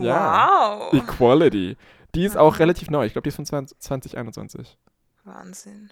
Ja. 0.01 0.79
Wow. 0.81 0.93
Equality. 0.93 1.77
Die 2.15 2.25
ist 2.25 2.37
auch 2.37 2.61
relativ 2.61 2.89
neu. 2.89 3.05
Ich 3.05 3.15
glaube, 3.15 3.25
die 3.25 3.31
ist 3.31 3.37
von 3.37 3.47
20, 3.47 3.81
2021. 3.81 4.79
Wahnsinn. 5.25 5.91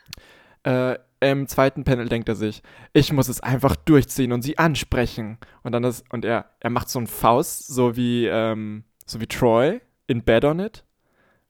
Äh, 0.63 0.99
Im 1.19 1.49
zweiten 1.49 1.83
Panel 1.83 2.09
denkt 2.09 2.29
er 2.29 2.37
sich, 2.37 2.63
ich 2.93 3.13
muss 3.13 3.29
es 3.29 3.41
einfach 3.41 3.75
durchziehen 3.75 4.33
und 4.33 4.43
sie 4.43 4.59
ansprechen. 4.59 5.39
Und 5.65 5.73
dann 5.73 5.83
ist, 5.83 6.05
und 6.13 6.25
er, 6.25 6.51
er 6.61 6.71
macht 6.71 6.89
so 6.89 7.01
einen 7.01 7.09
Faust, 7.09 7.67
so 7.67 7.97
wie, 7.97 8.27
ähm, 8.27 8.85
so 9.07 9.21
wie 9.21 9.27
Troy 9.27 9.81
in 10.07 10.23
Bed 10.23 10.45
on 10.45 10.61
It. 10.61 10.85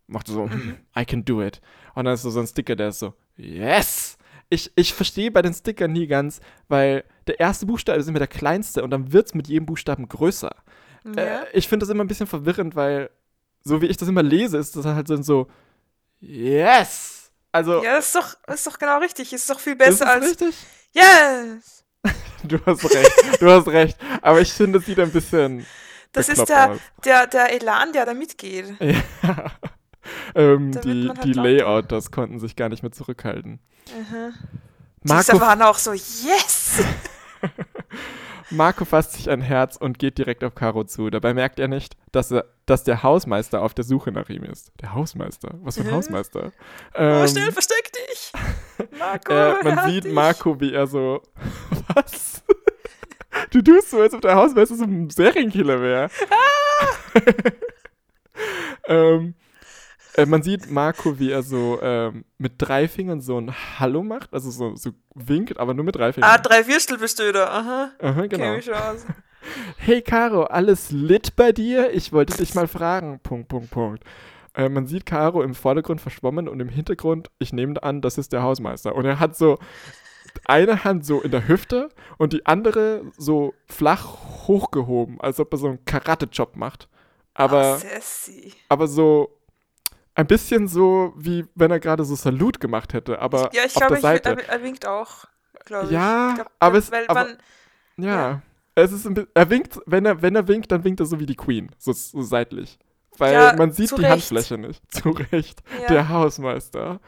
Macht 0.06 0.28
so, 0.28 0.46
mhm. 0.46 0.76
I 0.96 1.04
can 1.04 1.24
do 1.24 1.42
it. 1.42 1.60
Und 1.94 2.04
dann 2.04 2.14
ist 2.14 2.22
so, 2.22 2.30
so 2.30 2.40
ein 2.40 2.46
Sticker, 2.46 2.76
der 2.76 2.88
ist 2.88 3.00
so, 3.00 3.14
yes! 3.36 4.15
Ich, 4.48 4.70
ich 4.76 4.94
verstehe 4.94 5.30
bei 5.30 5.42
den 5.42 5.54
Stickern 5.54 5.92
nie 5.92 6.06
ganz, 6.06 6.40
weil 6.68 7.04
der 7.26 7.40
erste 7.40 7.66
Buchstabe 7.66 7.98
ist 7.98 8.08
immer 8.08 8.20
der 8.20 8.28
kleinste 8.28 8.84
und 8.84 8.90
dann 8.90 9.12
wird 9.12 9.26
es 9.26 9.34
mit 9.34 9.48
jedem 9.48 9.66
Buchstaben 9.66 10.08
größer. 10.08 10.54
Ja. 11.04 11.42
Äh, 11.42 11.46
ich 11.52 11.68
finde 11.68 11.84
das 11.84 11.90
immer 11.90 12.04
ein 12.04 12.08
bisschen 12.08 12.26
verwirrend, 12.26 12.76
weil 12.76 13.10
so 13.62 13.82
wie 13.82 13.86
ich 13.86 13.96
das 13.96 14.08
immer 14.08 14.22
lese, 14.22 14.58
ist 14.58 14.76
das 14.76 14.84
halt 14.84 15.08
so, 15.24 15.48
yes! 16.20 17.16
Also. 17.52 17.82
Ja, 17.82 17.96
das 17.96 18.06
ist 18.06 18.14
doch, 18.14 18.36
das 18.46 18.56
ist 18.56 18.66
doch 18.66 18.78
genau 18.78 18.98
richtig. 18.98 19.30
Das 19.30 19.40
ist 19.40 19.50
doch 19.50 19.60
viel 19.60 19.76
besser 19.76 19.92
ist 19.92 20.00
das 20.00 20.08
als. 20.08 20.24
richtig? 20.24 20.54
Yes! 20.92 21.84
du 22.44 22.58
hast 22.66 22.94
recht. 22.94 23.40
Du 23.40 23.50
hast 23.50 23.66
recht. 23.68 23.96
Aber 24.22 24.40
ich 24.40 24.52
finde, 24.52 24.78
es 24.78 24.86
sieht 24.86 25.00
ein 25.00 25.10
bisschen. 25.10 25.66
Das 26.12 26.28
ist 26.28 26.48
der, 26.48 26.78
der, 27.04 27.26
der 27.26 27.52
Elan, 27.52 27.92
der 27.92 28.06
da 28.06 28.14
mitgeht. 28.14 28.74
Ja. 28.80 29.52
ähm, 30.34 30.72
die 30.72 31.08
halt 31.08 31.24
die 31.24 31.32
Layout, 31.32 31.92
das 31.92 32.10
konnten 32.10 32.38
sich 32.38 32.56
gar 32.56 32.68
nicht 32.68 32.82
mehr 32.82 32.92
zurückhalten. 32.92 33.60
Mhm. 33.94 34.34
Marco 35.02 35.32
Diese 35.32 35.40
waren 35.40 35.62
auch 35.62 35.78
so, 35.78 35.92
yes! 35.92 36.82
Marco 38.50 38.84
fasst 38.84 39.14
sich 39.14 39.28
ein 39.28 39.40
Herz 39.40 39.76
und 39.76 39.98
geht 39.98 40.18
direkt 40.18 40.44
auf 40.44 40.54
Caro 40.54 40.84
zu. 40.84 41.10
Dabei 41.10 41.34
merkt 41.34 41.58
er 41.58 41.66
nicht, 41.68 41.96
dass, 42.12 42.30
er, 42.30 42.44
dass 42.64 42.84
der 42.84 43.02
Hausmeister 43.02 43.60
auf 43.62 43.74
der 43.74 43.84
Suche 43.84 44.12
nach 44.12 44.28
ihm 44.28 44.44
ist. 44.44 44.72
Der 44.80 44.94
Hausmeister? 44.94 45.54
Was 45.62 45.76
für 45.76 45.82
ein 45.82 45.92
Hausmeister? 45.92 46.52
Oh, 46.94 46.98
ähm, 46.98 47.28
schnell, 47.28 47.50
versteck 47.50 47.90
dich! 47.92 48.32
Marco, 48.98 49.32
äh, 49.32 49.64
Man 49.64 49.90
sieht 49.90 50.04
dich. 50.04 50.12
Marco, 50.12 50.60
wie 50.60 50.72
er 50.72 50.86
so. 50.86 51.22
Was? 51.94 52.44
du 53.50 53.62
tust 53.62 53.90
so, 53.90 54.00
als 54.00 54.14
ob 54.14 54.20
der 54.20 54.36
Hausmeister 54.36 54.76
so 54.76 54.84
ein 54.84 55.10
Serienkiller 55.10 55.80
wäre. 55.80 56.10
Ah! 56.30 57.20
ähm, 58.86 59.34
äh, 60.16 60.26
man 60.26 60.42
sieht 60.42 60.70
Marco, 60.70 61.18
wie 61.18 61.30
er 61.30 61.42
so 61.42 61.78
ähm, 61.82 62.24
mit 62.38 62.54
drei 62.58 62.88
Fingern 62.88 63.20
so 63.20 63.38
ein 63.38 63.52
Hallo 63.78 64.02
macht, 64.02 64.32
also 64.32 64.50
so, 64.50 64.74
so 64.74 64.90
winkt, 65.14 65.58
aber 65.58 65.74
nur 65.74 65.84
mit 65.84 65.96
drei 65.96 66.12
Fingern. 66.12 66.30
Ah, 66.30 66.38
drei 66.38 66.66
Würstel 66.66 66.98
bist 66.98 67.18
du 67.18 67.32
da, 67.32 67.46
aha. 67.46 67.90
Aha, 68.00 68.26
genau. 68.26 68.56
Hey 69.76 70.02
Caro, 70.02 70.42
alles 70.44 70.90
lit 70.90 71.36
bei 71.36 71.52
dir? 71.52 71.92
Ich 71.92 72.12
wollte 72.12 72.36
dich 72.36 72.56
mal 72.56 72.66
fragen. 72.66 73.20
Punkt, 73.20 73.46
Punkt, 73.46 73.70
Punkt. 73.70 74.02
Äh, 74.54 74.68
man 74.68 74.88
sieht 74.88 75.06
Caro 75.06 75.42
im 75.42 75.54
Vordergrund 75.54 76.00
verschwommen 76.00 76.48
und 76.48 76.58
im 76.58 76.68
Hintergrund, 76.68 77.30
ich 77.38 77.52
nehme 77.52 77.80
an, 77.80 78.00
das 78.00 78.18
ist 78.18 78.32
der 78.32 78.42
Hausmeister. 78.42 78.94
Und 78.96 79.04
er 79.04 79.20
hat 79.20 79.36
so 79.36 79.58
eine 80.44 80.84
Hand 80.84 81.06
so 81.06 81.20
in 81.20 81.30
der 81.30 81.46
Hüfte 81.46 81.90
und 82.18 82.32
die 82.32 82.44
andere 82.46 83.02
so 83.16 83.54
flach 83.66 84.16
hochgehoben, 84.48 85.20
als 85.20 85.38
ob 85.38 85.52
er 85.52 85.58
so 85.58 85.68
einen 85.68 85.84
Karate-Job 85.84 86.56
macht. 86.56 86.88
Aber, 87.34 87.78
oh, 87.78 88.30
aber 88.68 88.88
so 88.88 89.35
ein 90.16 90.26
bisschen 90.26 90.66
so, 90.66 91.12
wie 91.16 91.44
wenn 91.54 91.70
er 91.70 91.78
gerade 91.78 92.04
so 92.04 92.16
Salut 92.16 92.58
gemacht 92.58 92.94
hätte, 92.94 93.20
aber 93.20 93.50
ja, 93.52 93.64
ich 93.66 93.76
auf 93.76 93.82
glaube, 93.82 93.94
der 93.94 94.02
Seite. 94.02 94.28
Er, 94.30 94.48
er, 94.48 94.62
winkt 94.62 94.86
auch, 94.86 95.26
glaube 95.64 95.92
ja, 95.92 96.32
ich. 96.32 96.38
Ja, 96.38 96.46
aber 96.58 96.78
es, 96.78 96.90
aber, 96.90 97.14
man, 97.14 97.38
ja, 97.98 98.30
ja, 98.30 98.42
es 98.74 98.92
ist 98.92 99.06
ein 99.06 99.26
er 99.34 99.50
winkt, 99.50 99.78
wenn 99.84 100.06
er, 100.06 100.22
wenn 100.22 100.34
er 100.34 100.48
winkt, 100.48 100.72
dann 100.72 100.84
winkt 100.84 101.00
er 101.00 101.06
so 101.06 101.20
wie 101.20 101.26
die 101.26 101.36
Queen, 101.36 101.70
so, 101.78 101.92
so 101.92 102.22
seitlich. 102.22 102.78
Weil 103.18 103.34
ja, 103.34 103.54
man 103.56 103.72
sieht 103.72 103.90
die 103.92 104.02
Recht. 104.02 104.10
Handfläche 104.10 104.58
nicht. 104.58 104.82
Zu 104.92 105.10
Recht. 105.10 105.62
Ja. 105.82 105.88
Der 105.88 106.08
Hausmeister. 106.08 107.00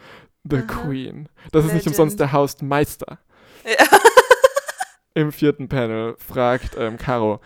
The 0.45 0.57
Aha. 0.57 0.63
Queen. 0.63 1.29
Das 1.53 1.65
Legend. 1.65 1.67
ist 1.67 1.75
nicht 1.75 1.87
umsonst 1.89 2.21
der 2.21 2.33
Hausmeister. 2.33 3.19
Ja. 3.65 3.87
Im 5.15 5.33
vierten 5.33 5.69
Panel 5.69 6.17
fragt 6.19 6.77
ähm, 6.79 6.97
Caro, 6.97 7.41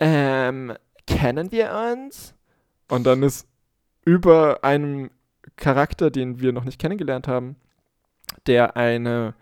ähm, 0.00 0.74
kennen 1.06 1.52
wir 1.52 1.72
uns? 1.92 2.34
Und 2.88 3.04
dann 3.04 3.22
ist 3.22 3.46
über 4.06 4.64
einem 4.64 5.10
Charakter, 5.56 6.10
den 6.10 6.40
wir 6.40 6.52
noch 6.52 6.64
nicht 6.64 6.80
kennengelernt 6.80 7.28
haben, 7.28 7.56
der 8.46 8.76
eine 8.76 9.34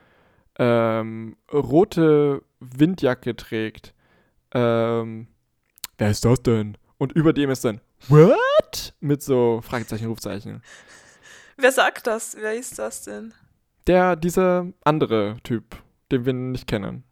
ähm, 0.58 1.36
rote 1.52 2.42
Windjacke 2.58 3.36
trägt. 3.36 3.94
Ähm, 4.52 5.28
wer 5.98 6.10
ist 6.10 6.24
das 6.24 6.42
denn? 6.42 6.76
Und 6.98 7.12
über 7.12 7.32
dem 7.32 7.50
ist 7.50 7.64
dann 7.64 7.80
What? 8.08 8.94
Mit 9.00 9.22
so 9.22 9.60
Fragezeichen, 9.62 10.06
Rufzeichen. 10.08 10.62
Wer 11.56 11.72
sagt 11.72 12.06
das? 12.06 12.36
Wer 12.38 12.54
ist 12.54 12.78
das 12.78 13.02
denn? 13.02 13.32
Der, 13.86 14.16
dieser 14.16 14.66
andere 14.82 15.36
Typ, 15.42 15.76
den 16.10 16.24
wir 16.24 16.32
nicht 16.32 16.66
kennen. 16.66 17.04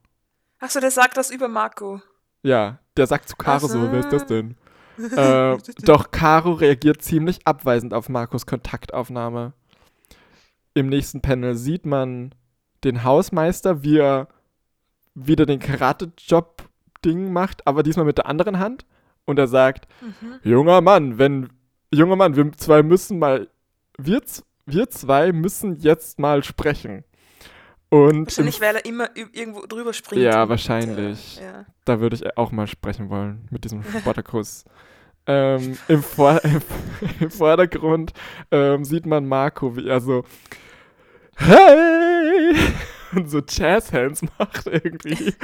Achso, 0.59 0.81
der 0.81 0.91
sagt 0.91 1.17
das 1.17 1.31
über 1.31 1.49
Marco. 1.49 2.01
Ja, 2.43 2.79
der 2.97 3.07
sagt 3.07 3.29
zu 3.29 3.37
Caro 3.37 3.69
so, 3.69 3.91
wer 3.93 4.01
ist 4.01 4.13
das 4.13 4.27
denn? 4.27 4.57
äh, 5.17 5.57
doch 5.85 6.11
Caro 6.11 6.53
reagiert 6.53 7.03
ziemlich 7.03 7.47
abweisend 7.47 7.95
auf 7.95 8.09
Markus 8.09 8.47
Kontaktaufnahme. 8.47 9.53
Im 10.75 10.89
nächsten 10.89 11.21
Panel 11.21 11.55
sieht 11.55 11.87
man 11.87 12.35
den 12.85 13.05
Hausmeister, 13.05 13.83
wie 13.83 13.99
er 13.99 14.29
wieder 15.15 15.47
den 15.47 15.59
Karate-Job-Ding 15.59 17.33
macht, 17.33 17.67
aber 17.67 17.83
diesmal 17.83 18.07
mit 18.07 18.19
der 18.19 18.27
anderen 18.27 18.59
Hand. 18.59 18.87
Und 19.25 19.39
er 19.39 19.49
sagt: 19.49 19.87
mhm. 20.01 20.39
Junger 20.43 20.81
Mann, 20.81 21.19
wenn. 21.19 21.51
Junger 21.95 22.17
Mann, 22.17 22.37
wir 22.37 22.51
zwei 22.53 22.83
müssen 22.83 23.19
mal. 23.19 23.49
Wir, 23.99 24.23
wir 24.67 24.91
zwei 24.91 25.33
müssen 25.33 25.77
jetzt 25.77 26.19
mal 26.19 26.43
sprechen. 26.43 27.05
Und 27.93 28.25
wahrscheinlich, 28.25 28.59
weil 28.63 28.77
er 28.77 28.85
immer 28.87 29.11
irgendwo 29.15 29.67
drüber 29.67 29.93
springt. 29.93 30.23
Ja, 30.23 30.49
wahrscheinlich. 30.49 31.37
Ja. 31.37 31.67
Da 31.85 32.01
würde 32.01 32.17
ich 32.17 32.39
auch 32.39 32.51
mal 32.51 32.67
sprechen 32.67 33.11
wollen 33.11 33.47
mit 33.51 33.65
diesem 33.65 33.83
Spartakus. 34.01 34.65
ähm, 35.27 35.77
im, 35.89 36.03
Vor 36.03 36.41
im, 37.21 37.31
Vordergrund 37.31 38.15
ähm, 38.51 38.87
sieht 38.87 39.05
man 39.05 39.27
Marco, 39.29 39.77
wie 39.77 39.87
er 39.87 40.01
so 40.01 40.25
Hey! 41.37 42.55
und 43.15 43.31
so 43.31 43.43
Jazz-Hands 43.47 44.23
macht 44.39 44.67
irgendwie. 44.69 45.35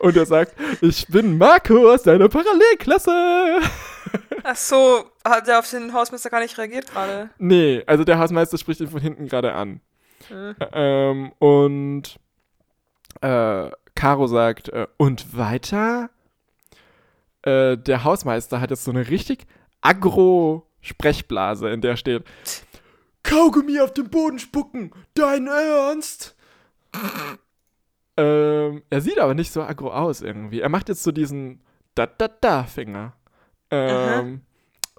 und 0.00 0.14
er 0.18 0.26
sagt, 0.26 0.52
ich 0.82 1.06
bin 1.06 1.38
Marco 1.38 1.94
aus 1.94 2.02
deiner 2.02 2.28
Parallelklasse. 2.28 3.60
Ach 4.42 4.56
so, 4.56 5.10
hat 5.24 5.48
er 5.48 5.60
auf 5.60 5.70
den 5.70 5.94
Hausmeister 5.94 6.28
gar 6.28 6.40
nicht 6.40 6.58
reagiert 6.58 6.92
gerade? 6.92 7.30
Nee, 7.38 7.82
also 7.86 8.04
der 8.04 8.18
Hausmeister 8.18 8.58
spricht 8.58 8.82
ihn 8.82 8.88
von 8.90 9.00
hinten 9.00 9.28
gerade 9.28 9.54
an. 9.54 9.80
Mhm. 10.28 10.56
Ähm, 10.72 11.32
und 11.38 12.18
äh, 13.20 13.70
Caro 13.94 14.26
sagt, 14.26 14.68
äh, 14.68 14.86
und 14.96 15.36
weiter? 15.36 16.10
Äh, 17.42 17.76
der 17.78 18.04
Hausmeister 18.04 18.60
hat 18.60 18.70
jetzt 18.70 18.84
so 18.84 18.90
eine 18.90 19.08
richtig 19.08 19.46
aggro 19.80 20.66
Sprechblase, 20.80 21.70
in 21.70 21.80
der 21.80 21.96
steht 21.96 22.24
Kaugummi 23.22 23.80
auf 23.80 23.92
den 23.92 24.08
Boden 24.08 24.38
spucken, 24.38 24.92
dein 25.14 25.46
Ernst? 25.46 26.36
ähm, 28.16 28.82
er 28.90 29.00
sieht 29.00 29.18
aber 29.18 29.34
nicht 29.34 29.52
so 29.52 29.62
aggro 29.62 29.90
aus 29.92 30.22
irgendwie. 30.22 30.60
Er 30.60 30.68
macht 30.68 30.88
jetzt 30.88 31.02
so 31.02 31.12
diesen 31.12 31.60
Da-Da-Da-Finger. 31.94 33.12
Ähm, 33.70 34.42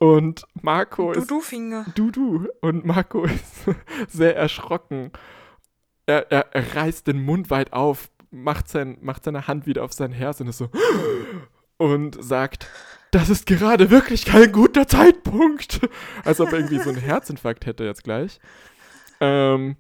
und 0.02 0.48
Marco 0.60 1.12
ist. 1.12 1.30
Du-Du-Finger. 1.30 1.86
Du-Du. 1.94 2.48
Und 2.62 2.86
Marco 2.86 3.24
ist 3.26 3.66
sehr 4.08 4.36
erschrocken. 4.36 5.12
Er, 6.08 6.32
er, 6.32 6.48
er 6.56 6.76
reißt 6.76 7.06
den 7.06 7.24
Mund 7.24 7.52
weit 7.52 7.72
auf, 7.72 8.10
macht, 8.32 8.68
sein, 8.68 8.98
macht 9.02 9.24
seine 9.24 9.48
Hand 9.48 9.68
wieder 9.68 9.84
auf 9.84 9.94
sein 9.94 10.12
Herz 10.12 10.42
und 10.42 10.48
ist 10.48 10.58
so. 10.58 10.70
Und 11.78 12.24
sagt: 12.24 12.68
Das 13.12 13.30
ist 13.30 13.46
gerade 13.46 13.92
wirklich 13.92 14.26
kein 14.26 14.52
guter 14.52 14.88
Zeitpunkt. 14.88 15.82
Als 16.26 16.42
ob 16.42 16.52
er 16.52 16.60
irgendwie 16.60 16.80
so 16.80 16.90
einen 16.90 17.00
Herzinfarkt 17.02 17.68
hätte 17.68 17.84
jetzt 17.84 18.04
gleich. 18.04 18.40
Ähm. 19.20 19.78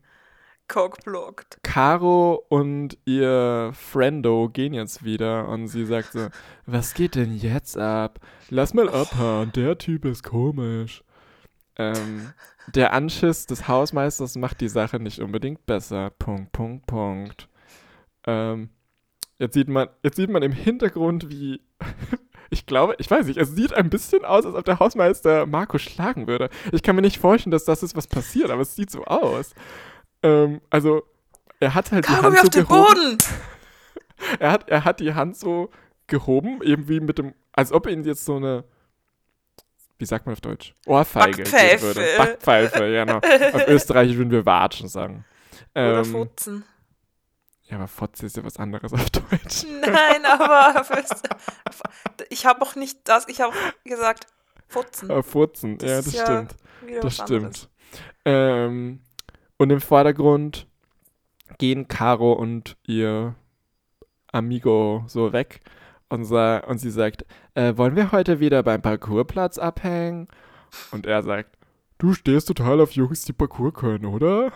Cockblocked. 0.71 1.59
Caro 1.63 2.45
und 2.47 2.97
ihr 3.03 3.71
Friendo 3.73 4.47
gehen 4.47 4.73
jetzt 4.73 5.03
wieder 5.03 5.49
und 5.49 5.67
sie 5.67 5.85
sagt 5.85 6.13
so, 6.13 6.29
was 6.65 6.93
geht 6.93 7.15
denn 7.15 7.35
jetzt 7.35 7.77
ab? 7.77 8.21
Lass 8.49 8.73
mal 8.73 8.87
abhauen, 8.87 9.51
der 9.51 9.77
Typ 9.77 10.05
ist 10.05 10.23
komisch. 10.23 11.03
Ähm, 11.75 12.31
der 12.73 12.93
Anschiss 12.93 13.47
des 13.47 13.67
Hausmeisters 13.67 14.37
macht 14.37 14.61
die 14.61 14.69
Sache 14.69 15.01
nicht 15.01 15.19
unbedingt 15.19 15.65
besser. 15.65 16.09
Punkt, 16.09 16.53
Punkt, 16.53 16.85
Punkt. 16.85 17.49
Ähm, 18.25 18.69
jetzt 19.39 19.55
sieht 19.55 19.67
man, 19.67 19.89
jetzt 20.03 20.15
sieht 20.15 20.29
man 20.29 20.41
im 20.41 20.53
Hintergrund, 20.53 21.29
wie 21.29 21.59
ich 22.49 22.65
glaube, 22.65 22.95
ich 22.97 23.11
weiß 23.11 23.25
nicht, 23.25 23.37
es 23.37 23.53
sieht 23.53 23.73
ein 23.73 23.89
bisschen 23.89 24.23
aus, 24.23 24.45
als 24.45 24.55
ob 24.55 24.63
der 24.63 24.79
Hausmeister 24.79 25.47
Marco 25.47 25.79
schlagen 25.79 26.27
würde. 26.27 26.49
Ich 26.71 26.81
kann 26.81 26.95
mir 26.95 27.01
nicht 27.01 27.17
vorstellen, 27.17 27.51
dass 27.51 27.65
das 27.65 27.83
ist, 27.83 27.97
was 27.97 28.07
passiert, 28.07 28.51
aber 28.51 28.61
es 28.61 28.77
sieht 28.77 28.89
so 28.89 29.03
aus. 29.03 29.53
Ähm, 30.23 30.61
also, 30.69 31.03
er 31.59 31.73
hat 31.73 31.91
halt 31.91 32.05
Kaugummi 32.05 32.31
die 32.31 32.37
Hand 32.37 32.53
so 32.53 32.61
gehoben. 32.61 32.83
Boden! 32.85 33.17
er, 34.39 34.51
hat, 34.51 34.69
er 34.69 34.85
hat 34.85 34.99
die 34.99 35.13
Hand 35.13 35.37
so 35.37 35.69
gehoben, 36.07 36.61
irgendwie 36.61 36.99
mit 36.99 37.17
dem, 37.17 37.33
als 37.53 37.71
ob 37.71 37.87
er 37.87 37.93
ihn 37.93 38.03
jetzt 38.03 38.25
so 38.25 38.35
eine, 38.35 38.63
wie 39.97 40.05
sagt 40.05 40.25
man 40.25 40.33
auf 40.33 40.41
Deutsch? 40.41 40.75
Ohrfeige 40.85 41.43
Backpfeife. 41.43 41.67
geben 41.69 41.81
würde. 41.81 42.07
Backpfeife, 42.17 42.79
genau. 42.79 43.17
auf 43.17 43.67
Österreichisch 43.67 44.17
würden 44.17 44.31
wir 44.31 44.45
Watschen 44.45 44.87
sagen. 44.87 45.25
Ähm, 45.75 45.91
Oder 45.91 46.05
Futzen. 46.05 46.65
Ja, 47.71 47.77
aber 47.77 47.87
Fotze 47.87 48.25
ist 48.25 48.35
ja 48.35 48.43
was 48.43 48.57
anderes 48.57 48.91
auf 48.91 49.09
Deutsch. 49.09 49.63
Nein, 49.81 50.25
aber 50.25 50.85
ich 52.29 52.45
habe 52.45 52.61
auch 52.63 52.75
nicht 52.75 52.99
das, 53.05 53.29
ich 53.29 53.39
habe 53.39 53.53
gesagt 53.85 54.27
Futzen. 54.67 55.23
Futzen, 55.23 55.77
das 55.77 55.89
ja, 55.89 56.01
das 56.01 56.21
stimmt. 56.21 56.55
Ja 56.89 56.99
das 56.99 57.15
stimmt. 57.15 57.69
Ähm, 58.25 59.01
und 59.61 59.69
im 59.69 59.79
Vordergrund 59.79 60.65
gehen 61.59 61.87
Caro 61.87 62.33
und 62.33 62.77
ihr 62.87 63.35
Amigo 64.31 65.03
so 65.05 65.33
weg 65.33 65.61
und, 66.09 66.25
sa 66.25 66.57
und 66.57 66.79
sie 66.79 66.89
sagt, 66.89 67.25
äh, 67.53 67.77
wollen 67.77 67.95
wir 67.95 68.11
heute 68.11 68.39
wieder 68.39 68.63
beim 68.63 68.81
Parkourplatz 68.81 69.59
abhängen? 69.59 70.27
Und 70.89 71.05
er 71.05 71.21
sagt, 71.21 71.59
du 71.99 72.15
stehst 72.15 72.47
total 72.47 72.81
auf 72.81 72.93
Jungs, 72.93 73.23
die 73.23 73.33
Parkour 73.33 73.71
können, 73.71 74.05
oder? 74.05 74.51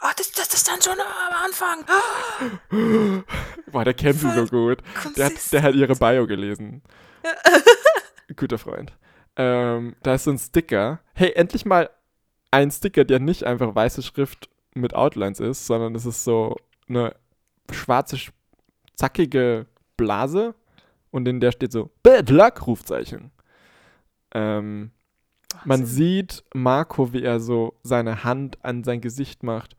Ah, 0.00 0.08
oh, 0.08 0.12
das, 0.16 0.32
das 0.32 0.52
ist 0.52 0.66
dann 0.66 0.82
schon 0.82 0.98
am 0.98 1.44
Anfang. 1.44 3.22
Boah, 3.70 3.84
der 3.84 3.94
kennt 3.94 4.18
sie 4.18 4.32
so 4.32 4.46
gut. 4.46 4.78
Der 5.16 5.26
hat, 5.26 5.52
der 5.52 5.62
hat 5.62 5.74
ihre 5.76 5.94
Bio 5.94 6.26
gelesen. 6.26 6.82
Guter 8.36 8.58
Freund. 8.58 8.98
Ähm, 9.36 9.94
da 10.02 10.14
ist 10.14 10.24
so 10.24 10.32
ein 10.32 10.38
Sticker. 10.40 10.98
Hey, 11.14 11.34
endlich 11.36 11.64
mal 11.64 11.88
ein 12.52 12.70
Sticker, 12.70 13.04
der 13.04 13.18
nicht 13.18 13.42
einfach 13.44 13.74
weiße 13.74 14.02
Schrift 14.02 14.48
mit 14.74 14.94
Outlines 14.94 15.40
ist, 15.40 15.66
sondern 15.66 15.94
es 15.96 16.06
ist 16.06 16.22
so 16.22 16.56
eine 16.88 17.16
schwarze, 17.72 18.18
zackige 18.94 19.66
Blase 19.96 20.54
und 21.10 21.26
in 21.26 21.40
der 21.40 21.52
steht 21.52 21.72
so 21.72 21.90
Bad 22.02 22.30
Luck, 22.30 22.66
Rufzeichen. 22.66 23.32
Ähm, 24.34 24.92
man 25.64 25.84
sieht 25.84 26.44
Marco, 26.54 27.12
wie 27.12 27.22
er 27.22 27.40
so 27.40 27.74
seine 27.82 28.24
Hand 28.24 28.64
an 28.64 28.84
sein 28.84 29.00
Gesicht 29.00 29.42
macht 29.42 29.76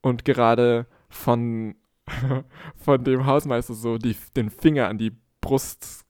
und 0.00 0.24
gerade 0.24 0.86
von, 1.08 1.76
von 2.76 3.04
dem 3.04 3.26
Hausmeister 3.26 3.74
so 3.74 3.98
die, 3.98 4.16
den 4.36 4.50
Finger 4.50 4.88
an 4.88 4.98
die 4.98 5.12
Brust 5.40 6.04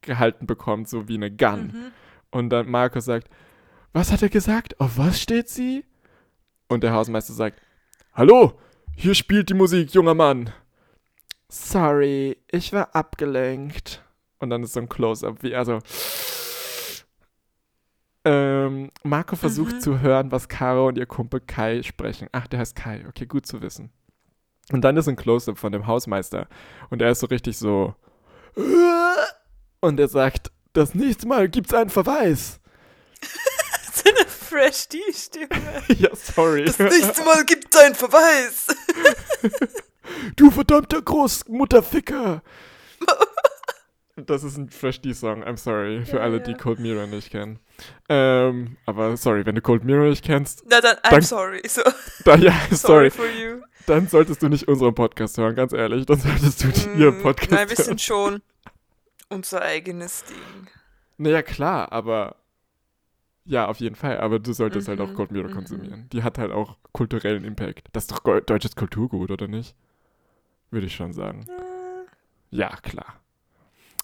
gehalten 0.00 0.46
bekommt, 0.46 0.88
so 0.88 1.08
wie 1.08 1.16
eine 1.16 1.30
Gun. 1.30 1.66
Mhm. 1.66 1.92
Und 2.30 2.50
dann 2.50 2.70
Marco 2.70 3.00
sagt, 3.00 3.28
was 3.92 4.12
hat 4.12 4.22
er 4.22 4.28
gesagt? 4.28 4.80
Auf 4.80 4.98
was 4.98 5.20
steht 5.20 5.48
sie? 5.48 5.84
Und 6.68 6.82
der 6.82 6.92
Hausmeister 6.92 7.32
sagt, 7.32 7.60
Hallo, 8.12 8.58
hier 8.96 9.14
spielt 9.14 9.48
die 9.48 9.54
Musik, 9.54 9.94
junger 9.94 10.14
Mann. 10.14 10.50
Sorry, 11.48 12.36
ich 12.50 12.72
war 12.72 12.94
abgelenkt. 12.94 14.02
Und 14.38 14.50
dann 14.50 14.62
ist 14.62 14.72
so 14.72 14.80
ein 14.80 14.88
Close-up, 14.88 15.42
wie 15.42 15.52
er 15.52 15.64
so. 15.64 15.78
Ähm, 18.24 18.90
Marco 19.04 19.36
versucht 19.36 19.76
mhm. 19.76 19.80
zu 19.80 20.00
hören, 20.00 20.32
was 20.32 20.48
Caro 20.48 20.88
und 20.88 20.98
ihr 20.98 21.06
Kumpel 21.06 21.40
Kai 21.40 21.82
sprechen. 21.82 22.28
Ach, 22.32 22.46
der 22.46 22.60
heißt 22.60 22.76
Kai. 22.76 23.04
Okay, 23.08 23.26
gut 23.26 23.46
zu 23.46 23.62
wissen. 23.62 23.90
Und 24.70 24.82
dann 24.82 24.96
ist 24.96 25.08
ein 25.08 25.16
Close-up 25.16 25.58
von 25.58 25.72
dem 25.72 25.86
Hausmeister. 25.86 26.48
Und 26.90 27.00
er 27.00 27.10
ist 27.10 27.20
so 27.20 27.26
richtig 27.28 27.56
so. 27.56 27.94
Und 29.80 30.00
er 30.00 30.08
sagt: 30.08 30.50
Das 30.72 30.94
nächste 30.94 31.26
Mal 31.26 31.48
gibt's 31.48 31.72
einen 31.72 31.90
Verweis. 31.90 32.60
fresh 34.48 34.88
die 34.88 35.12
Stimme. 35.12 35.48
ja, 35.98 36.10
sorry. 36.14 36.64
Das 36.64 36.78
nächste 36.78 37.24
Mal 37.24 37.44
gibt 37.44 37.74
es 37.74 37.80
einen 37.80 37.94
Verweis. 37.94 38.66
du 40.36 40.50
verdammter 40.50 41.02
Großmutterficker. 41.02 42.42
Das 44.16 44.42
ist 44.42 44.56
ein 44.56 44.68
Fresh 44.68 45.00
D-Song, 45.02 45.44
I'm 45.44 45.56
sorry, 45.56 46.04
für 46.04 46.16
ja, 46.16 46.22
alle, 46.22 46.38
ja. 46.38 46.42
die 46.42 46.54
Cold 46.54 46.80
Mirror 46.80 47.06
nicht 47.06 47.30
kennen. 47.30 47.60
Ähm, 48.08 48.76
aber 48.84 49.16
sorry, 49.16 49.46
wenn 49.46 49.54
du 49.54 49.60
Cold 49.60 49.84
Mirror 49.84 50.08
nicht 50.08 50.24
kennst. 50.24 50.64
Na 50.68 50.80
dann, 50.80 50.96
I'm 50.96 51.10
dann, 51.10 51.22
sorry. 51.22 51.62
So. 51.68 51.82
Dann, 52.24 52.42
ja, 52.42 52.52
sorry. 52.72 53.10
sorry 53.10 53.10
for 53.10 53.26
you. 53.26 53.62
Dann 53.86 54.08
solltest 54.08 54.42
du 54.42 54.48
nicht 54.48 54.66
unseren 54.66 54.94
Podcast 54.94 55.38
hören, 55.38 55.54
ganz 55.54 55.72
ehrlich. 55.72 56.04
Dann 56.06 56.18
solltest 56.18 56.64
du 56.64 56.66
mm, 56.66 57.00
ihren 57.00 57.22
Podcast 57.22 57.52
hören. 57.52 57.68
Nein, 57.68 57.76
wir 57.76 57.84
sind 57.84 58.00
schon 58.00 58.42
unser 59.28 59.62
eigenes 59.62 60.24
Ding. 60.24 60.68
Naja, 61.16 61.42
klar, 61.42 61.92
aber 61.92 62.36
ja, 63.48 63.66
auf 63.66 63.80
jeden 63.80 63.96
Fall. 63.96 64.18
Aber 64.18 64.38
du 64.38 64.52
solltest 64.52 64.88
mhm. 64.88 64.98
halt 64.98 65.00
auch 65.00 65.30
Mirror 65.30 65.48
mhm. 65.48 65.54
konsumieren. 65.54 66.08
Die 66.12 66.22
hat 66.22 66.36
halt 66.36 66.52
auch 66.52 66.76
kulturellen 66.92 67.44
Impact. 67.44 67.88
Das 67.92 68.04
ist 68.04 68.12
doch 68.12 68.20
deutsches 68.40 68.76
Kulturgut, 68.76 69.30
oder 69.30 69.48
nicht? 69.48 69.74
Würde 70.70 70.86
ich 70.86 70.94
schon 70.94 71.14
sagen. 71.14 71.46
Ja, 72.50 72.76
klar. 72.76 73.14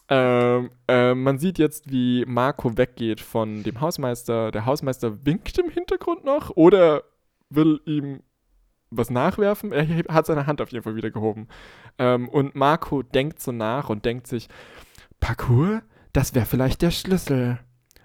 Ähm, 0.09 0.71
äh, 0.89 1.15
man 1.15 1.39
sieht 1.39 1.59
jetzt, 1.59 1.91
wie 1.91 2.25
Marco 2.27 2.79
weggeht 2.79 3.21
von 3.21 3.63
dem 3.63 3.83
Hausmeister. 3.83 4.51
Der 4.51 4.65
Hausmeister 4.65 5.27
winkt 5.27 5.59
im 5.59 5.69
Hintergrund 5.69 6.25
noch 6.25 6.51
oder 6.57 7.05
will 7.51 7.81
ihm 7.85 8.21
was 8.91 9.11
nachwerfen. 9.11 9.73
Er 9.73 9.87
hat 10.09 10.25
seine 10.25 10.47
Hand 10.47 10.63
auf 10.63 10.73
jeden 10.73 10.85
Fall 10.85 10.97
wieder 10.97 11.11
gehoben. 11.11 11.49
Ähm, 11.99 12.31
und 12.31 12.55
Marco 12.55 13.03
denkt 13.03 13.41
so 13.41 13.53
nach 13.53 13.91
und 13.91 14.07
denkt 14.07 14.27
sich, 14.27 14.49
Parcours, 15.21 15.83
das 16.15 16.35
wäre 16.35 16.47
vielleicht 16.47 16.81
der 16.81 16.91
Schlüssel. 16.91 17.59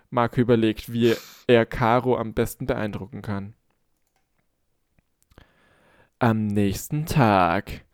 Marco 0.10 0.42
überlegt, 0.42 0.92
wie 0.92 1.16
er 1.48 1.66
Caro 1.66 2.18
am 2.18 2.34
besten 2.34 2.66
beeindrucken 2.66 3.22
kann. 3.22 3.54
Am 6.18 6.48
nächsten 6.48 7.06
Tag. 7.06 7.86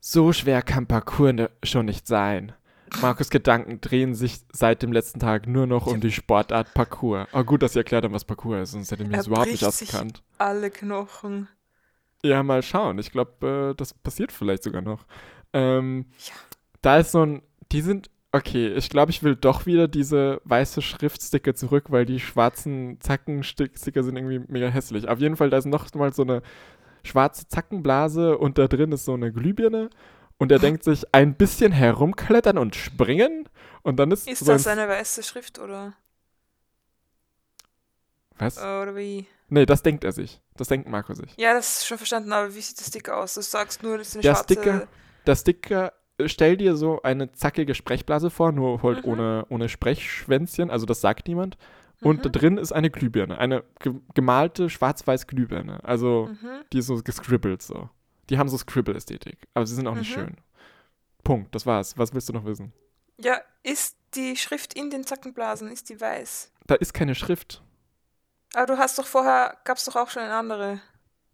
So 0.00 0.32
schwer 0.32 0.62
kann 0.62 0.86
Parkour 0.86 1.32
ne, 1.32 1.50
schon 1.62 1.86
nicht 1.86 2.06
sein. 2.06 2.52
Markus 3.00 3.30
Gedanken 3.30 3.80
drehen 3.80 4.14
sich 4.14 4.40
seit 4.52 4.82
dem 4.82 4.92
letzten 4.92 5.20
Tag 5.20 5.46
nur 5.46 5.66
noch 5.66 5.86
um 5.86 6.00
die 6.00 6.10
Sportart 6.10 6.74
Parkour. 6.74 7.28
Oh, 7.32 7.44
gut, 7.44 7.62
dass 7.62 7.76
ihr 7.76 7.80
erklärt 7.80 8.04
habt, 8.04 8.14
was 8.14 8.24
Parkour 8.24 8.58
ist, 8.58 8.72
sonst 8.72 8.90
hätte 8.90 9.04
ich 9.04 9.08
mich 9.08 9.16
das 9.16 9.28
überhaupt 9.28 9.50
nicht 9.50 9.64
ausgekannt. 9.64 10.22
Alle 10.38 10.70
Knochen. 10.70 11.48
Ja, 12.24 12.42
mal 12.42 12.62
schauen. 12.62 12.98
Ich 12.98 13.12
glaube, 13.12 13.70
äh, 13.70 13.74
das 13.76 13.94
passiert 13.94 14.32
vielleicht 14.32 14.62
sogar 14.62 14.82
noch. 14.82 15.06
Ähm, 15.52 16.06
ja. 16.18 16.34
Da 16.82 16.98
ist 16.98 17.12
so 17.12 17.24
ein. 17.24 17.42
Die 17.72 17.82
sind 17.82 18.10
Okay, 18.32 18.68
ich 18.74 18.90
glaube, 18.90 19.10
ich 19.10 19.24
will 19.24 19.34
doch 19.34 19.66
wieder 19.66 19.88
diese 19.88 20.40
weiße 20.44 20.82
Schriftsticker 20.82 21.54
zurück, 21.54 21.86
weil 21.88 22.06
die 22.06 22.20
schwarzen 22.20 23.00
Zackensticker 23.00 24.04
sind 24.04 24.16
irgendwie 24.16 24.40
mega 24.46 24.68
hässlich. 24.68 25.08
Auf 25.08 25.18
jeden 25.18 25.36
Fall, 25.36 25.50
da 25.50 25.58
ist 25.58 25.66
noch 25.66 25.92
mal 25.94 26.12
so 26.12 26.22
eine 26.22 26.42
schwarze 27.02 27.48
Zackenblase 27.48 28.38
und 28.38 28.56
da 28.56 28.68
drin 28.68 28.92
ist 28.92 29.04
so 29.04 29.14
eine 29.14 29.32
Glühbirne. 29.32 29.90
Und 30.38 30.52
er 30.52 30.58
denkt 30.58 30.84
sich, 30.84 31.04
ein 31.12 31.34
bisschen 31.34 31.72
herumklettern 31.72 32.56
und 32.56 32.76
springen. 32.76 33.48
Und 33.82 33.96
dann 33.96 34.10
ist. 34.10 34.28
Ist 34.28 34.38
so 34.38 34.52
das 34.52 34.66
eine 34.66 34.88
weiße 34.88 35.22
Schrift 35.22 35.58
oder? 35.58 35.94
Was? 38.38 38.56
Oder 38.56 38.96
wie? 38.96 39.26
Nee, 39.48 39.66
das 39.66 39.82
denkt 39.82 40.04
er 40.04 40.12
sich. 40.12 40.40
Das 40.56 40.68
denkt 40.68 40.88
Marco 40.88 41.12
sich. 41.12 41.34
Ja, 41.36 41.52
das 41.52 41.78
ist 41.78 41.86
schon 41.86 41.98
verstanden, 41.98 42.32
aber 42.32 42.54
wie 42.54 42.60
sieht 42.60 42.78
der 42.78 42.84
Sticker 42.84 43.18
aus? 43.18 43.34
Du 43.34 43.42
sagst 43.42 43.82
nur, 43.82 43.98
das 43.98 44.08
ist 44.08 44.14
eine 44.14 44.22
der 44.22 44.34
schwarze... 44.34 44.54
Sticker, 44.54 44.88
der 45.26 45.36
Sticker 45.36 45.92
stell 46.28 46.56
dir 46.56 46.76
so 46.76 47.02
eine 47.02 47.32
zackige 47.32 47.74
Sprechblase 47.74 48.30
vor, 48.30 48.52
nur 48.52 48.82
halt 48.82 49.04
mhm. 49.04 49.12
ohne, 49.12 49.46
ohne 49.48 49.68
Sprechschwänzchen, 49.68 50.70
also 50.70 50.86
das 50.86 51.00
sagt 51.00 51.28
niemand. 51.28 51.56
Und 52.02 52.24
da 52.24 52.30
drin 52.30 52.56
ist 52.56 52.72
eine 52.72 52.90
Glühbirne, 52.90 53.36
eine 53.38 53.62
ge 53.78 53.92
gemalte 54.14 54.70
schwarz-weiß 54.70 55.26
Glühbirne. 55.26 55.84
Also 55.84 56.30
mhm. 56.30 56.62
die 56.72 56.78
ist 56.78 56.86
so 56.86 56.96
gescribbelt 57.02 57.60
so. 57.60 57.90
Die 58.30 58.38
haben 58.38 58.48
so 58.48 58.56
Scribble-Ästhetik, 58.56 59.48
aber 59.54 59.66
sie 59.66 59.74
sind 59.74 59.86
auch 59.86 59.96
nicht 59.96 60.10
schön. 60.10 60.36
Punkt, 61.24 61.54
das 61.54 61.66
war's. 61.66 61.98
Was 61.98 62.14
willst 62.14 62.28
du 62.28 62.32
noch 62.32 62.44
wissen? 62.44 62.72
Ja, 63.18 63.40
ist 63.62 63.96
die 64.14 64.36
Schrift 64.36 64.74
in 64.74 64.88
den 64.88 65.04
Zackenblasen, 65.04 65.70
ist 65.70 65.90
die 65.90 66.00
weiß? 66.00 66.52
Da 66.66 66.76
ist 66.76 66.94
keine 66.94 67.14
Schrift. 67.14 67.62
Aber 68.54 68.66
du 68.66 68.78
hast 68.78 68.98
doch 68.98 69.06
vorher, 69.06 69.56
gab's 69.64 69.84
doch 69.84 69.96
auch 69.96 70.10
schon 70.10 70.22
eine 70.22 70.34
andere. 70.34 70.80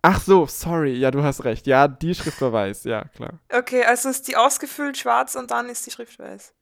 Ach 0.08 0.20
so, 0.20 0.46
sorry, 0.46 0.92
ja, 0.92 1.10
du 1.10 1.24
hast 1.24 1.42
recht. 1.42 1.66
Ja, 1.66 1.88
die 1.88 2.14
Schrift 2.14 2.40
war 2.40 2.52
weiß, 2.52 2.84
ja, 2.84 3.06
klar. 3.08 3.40
Okay, 3.52 3.82
also 3.82 4.08
ist 4.08 4.28
die 4.28 4.36
ausgefüllt 4.36 4.96
schwarz 4.96 5.34
und 5.34 5.50
dann 5.50 5.68
ist 5.68 5.84
die 5.84 5.90
Schrift 5.90 6.20
weiß. 6.20 6.54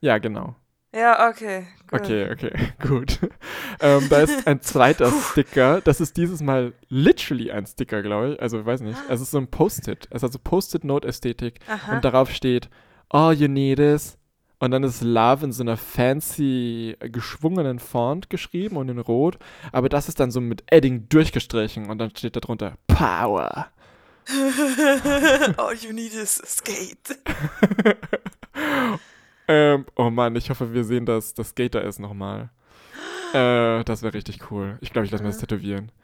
Ja, 0.00 0.18
genau. 0.18 0.56
Ja, 0.92 1.28
okay. 1.28 1.68
Gut. 1.88 2.00
Okay, 2.00 2.28
okay, 2.28 2.72
gut. 2.88 3.20
ähm, 3.80 4.08
da 4.10 4.18
ist 4.18 4.48
ein 4.48 4.60
zweiter 4.62 5.12
Sticker. 5.12 5.80
Das 5.80 6.00
ist 6.00 6.16
dieses 6.16 6.42
Mal 6.42 6.72
literally 6.88 7.52
ein 7.52 7.66
Sticker, 7.66 8.02
glaube 8.02 8.32
ich. 8.32 8.42
Also, 8.42 8.66
weiß 8.66 8.80
nicht. 8.80 8.98
Es 9.08 9.20
ist 9.20 9.30
so 9.30 9.38
ein 9.38 9.48
Post-it. 9.48 10.08
Es 10.10 10.24
hat 10.24 10.32
so 10.32 10.40
Post-it-Note-Ästhetik. 10.42 11.60
Und 11.92 12.04
darauf 12.04 12.32
steht, 12.32 12.68
all 13.10 13.32
you 13.32 13.46
need 13.46 13.78
is. 13.78 14.18
Und 14.60 14.72
dann 14.72 14.82
ist 14.82 15.02
Love 15.02 15.44
in 15.44 15.52
so 15.52 15.62
einer 15.62 15.76
fancy, 15.76 16.96
geschwungenen 17.00 17.78
Font 17.78 18.28
geschrieben 18.28 18.76
und 18.76 18.88
in 18.88 18.98
Rot. 18.98 19.38
Aber 19.70 19.88
das 19.88 20.08
ist 20.08 20.18
dann 20.18 20.30
so 20.30 20.40
mit 20.40 20.64
Edding 20.66 21.08
durchgestrichen. 21.08 21.88
Und 21.88 21.98
dann 21.98 22.10
steht 22.10 22.34
da 22.34 22.40
drunter 22.40 22.76
Power. 22.88 23.68
all 25.56 25.74
you 25.80 25.92
need 25.92 26.12
is 26.12 26.42
a 26.42 26.46
skate. 26.46 27.18
Ähm, 29.48 29.86
oh 29.96 30.10
Mann, 30.10 30.36
ich 30.36 30.50
hoffe, 30.50 30.74
wir 30.74 30.84
sehen 30.84 31.06
das, 31.06 31.32
das 31.32 31.48
Skater 31.48 31.82
ist 31.82 31.98
nochmal. 31.98 32.50
Äh, 33.32 33.82
das 33.84 34.02
wäre 34.02 34.12
richtig 34.12 34.50
cool. 34.50 34.76
Ich 34.82 34.92
glaube, 34.92 35.06
ich 35.06 35.10
lasse 35.10 35.24
mir 35.24 35.30
das 35.30 35.38
tätowieren. 35.38 35.90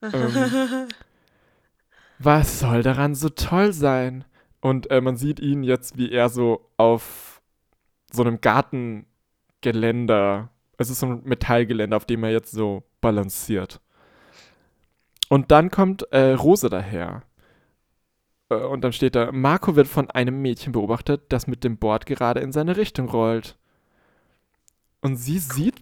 Ähm, 0.00 0.86
was 2.20 2.60
soll 2.60 2.84
daran 2.84 3.16
so 3.16 3.30
toll 3.30 3.72
sein? 3.72 4.24
Und 4.60 4.92
äh, 4.92 5.00
man 5.00 5.16
sieht 5.16 5.40
ihn 5.40 5.64
jetzt, 5.64 5.98
wie 5.98 6.12
er 6.12 6.28
so 6.28 6.70
auf 6.76 7.27
so 8.12 8.22
einem 8.22 8.40
Gartengeländer, 8.40 10.50
es 10.76 10.90
ist 10.90 11.00
so 11.00 11.06
ein 11.06 11.22
Metallgeländer, 11.24 11.96
auf 11.96 12.04
dem 12.04 12.24
er 12.24 12.30
jetzt 12.30 12.52
so 12.52 12.84
balanciert. 13.00 13.80
Und 15.28 15.50
dann 15.50 15.70
kommt 15.70 16.10
äh, 16.12 16.32
Rose 16.32 16.70
daher. 16.70 17.22
Äh, 18.48 18.54
und 18.54 18.82
dann 18.82 18.92
steht 18.92 19.14
da, 19.14 19.30
Marco 19.32 19.76
wird 19.76 19.88
von 19.88 20.10
einem 20.10 20.40
Mädchen 20.40 20.72
beobachtet, 20.72 21.24
das 21.28 21.46
mit 21.46 21.64
dem 21.64 21.78
Board 21.78 22.06
gerade 22.06 22.40
in 22.40 22.52
seine 22.52 22.76
Richtung 22.76 23.08
rollt. 23.08 23.58
Und 25.00 25.16
sie 25.16 25.38
sieht 25.38 25.80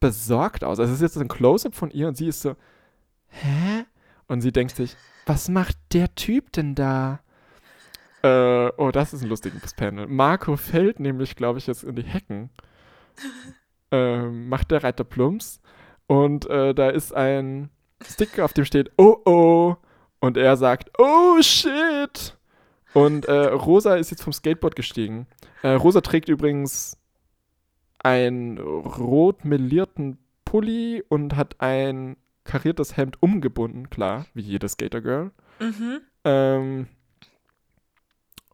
besorgt 0.00 0.64
aus. 0.64 0.78
Also 0.78 0.92
es 0.92 1.00
ist 1.00 1.14
jetzt 1.14 1.22
ein 1.22 1.28
Close-up 1.28 1.74
von 1.74 1.90
ihr 1.90 2.08
und 2.08 2.16
sie 2.16 2.28
ist 2.28 2.42
so, 2.42 2.56
hä? 3.28 3.84
Und 4.26 4.42
sie 4.42 4.52
denkt 4.52 4.76
sich, 4.76 4.96
was 5.26 5.48
macht 5.48 5.76
der 5.92 6.14
Typ 6.14 6.52
denn 6.52 6.74
da? 6.74 7.20
Äh, 8.22 8.70
oh, 8.76 8.90
das 8.92 9.12
ist 9.12 9.22
ein 9.22 9.28
lustiges 9.28 9.74
Panel. 9.74 10.06
Marco 10.06 10.56
fällt 10.56 11.00
nämlich, 11.00 11.36
glaube 11.36 11.58
ich, 11.58 11.66
jetzt 11.66 11.84
in 11.84 11.94
die 11.96 12.02
Hecken. 12.02 12.50
Ähm, 13.90 14.50
macht 14.50 14.70
der 14.70 14.84
Reiter 14.84 15.02
Plumps. 15.02 15.62
Und 16.06 16.44
äh, 16.50 16.74
da 16.74 16.90
ist 16.90 17.14
ein 17.14 17.70
Sticker, 18.04 18.44
auf 18.44 18.52
dem 18.52 18.66
steht, 18.66 18.90
oh 18.98 19.16
oh. 19.24 19.76
Und 20.20 20.36
er 20.36 20.58
sagt, 20.58 20.90
oh 20.98 21.40
shit. 21.40 22.36
Und 22.92 23.24
äh, 23.24 23.46
Rosa 23.46 23.96
ist 23.96 24.10
jetzt 24.10 24.22
vom 24.22 24.34
Skateboard 24.34 24.76
gestiegen. 24.76 25.26
Äh, 25.62 25.70
Rosa 25.70 26.02
trägt 26.02 26.28
übrigens 26.28 26.98
einen 27.98 28.58
rot 28.58 29.44
melierten 29.44 30.18
Pulli 30.44 31.02
und 31.08 31.36
hat 31.36 31.60
ein 31.60 32.16
kariertes 32.44 32.96
Hemd 32.96 33.22
umgebunden, 33.22 33.90
klar, 33.90 34.26
wie 34.34 34.42
jede 34.42 34.68
Skatergirl. 34.68 35.30
Mhm. 35.60 36.00
Ähm, 36.24 36.86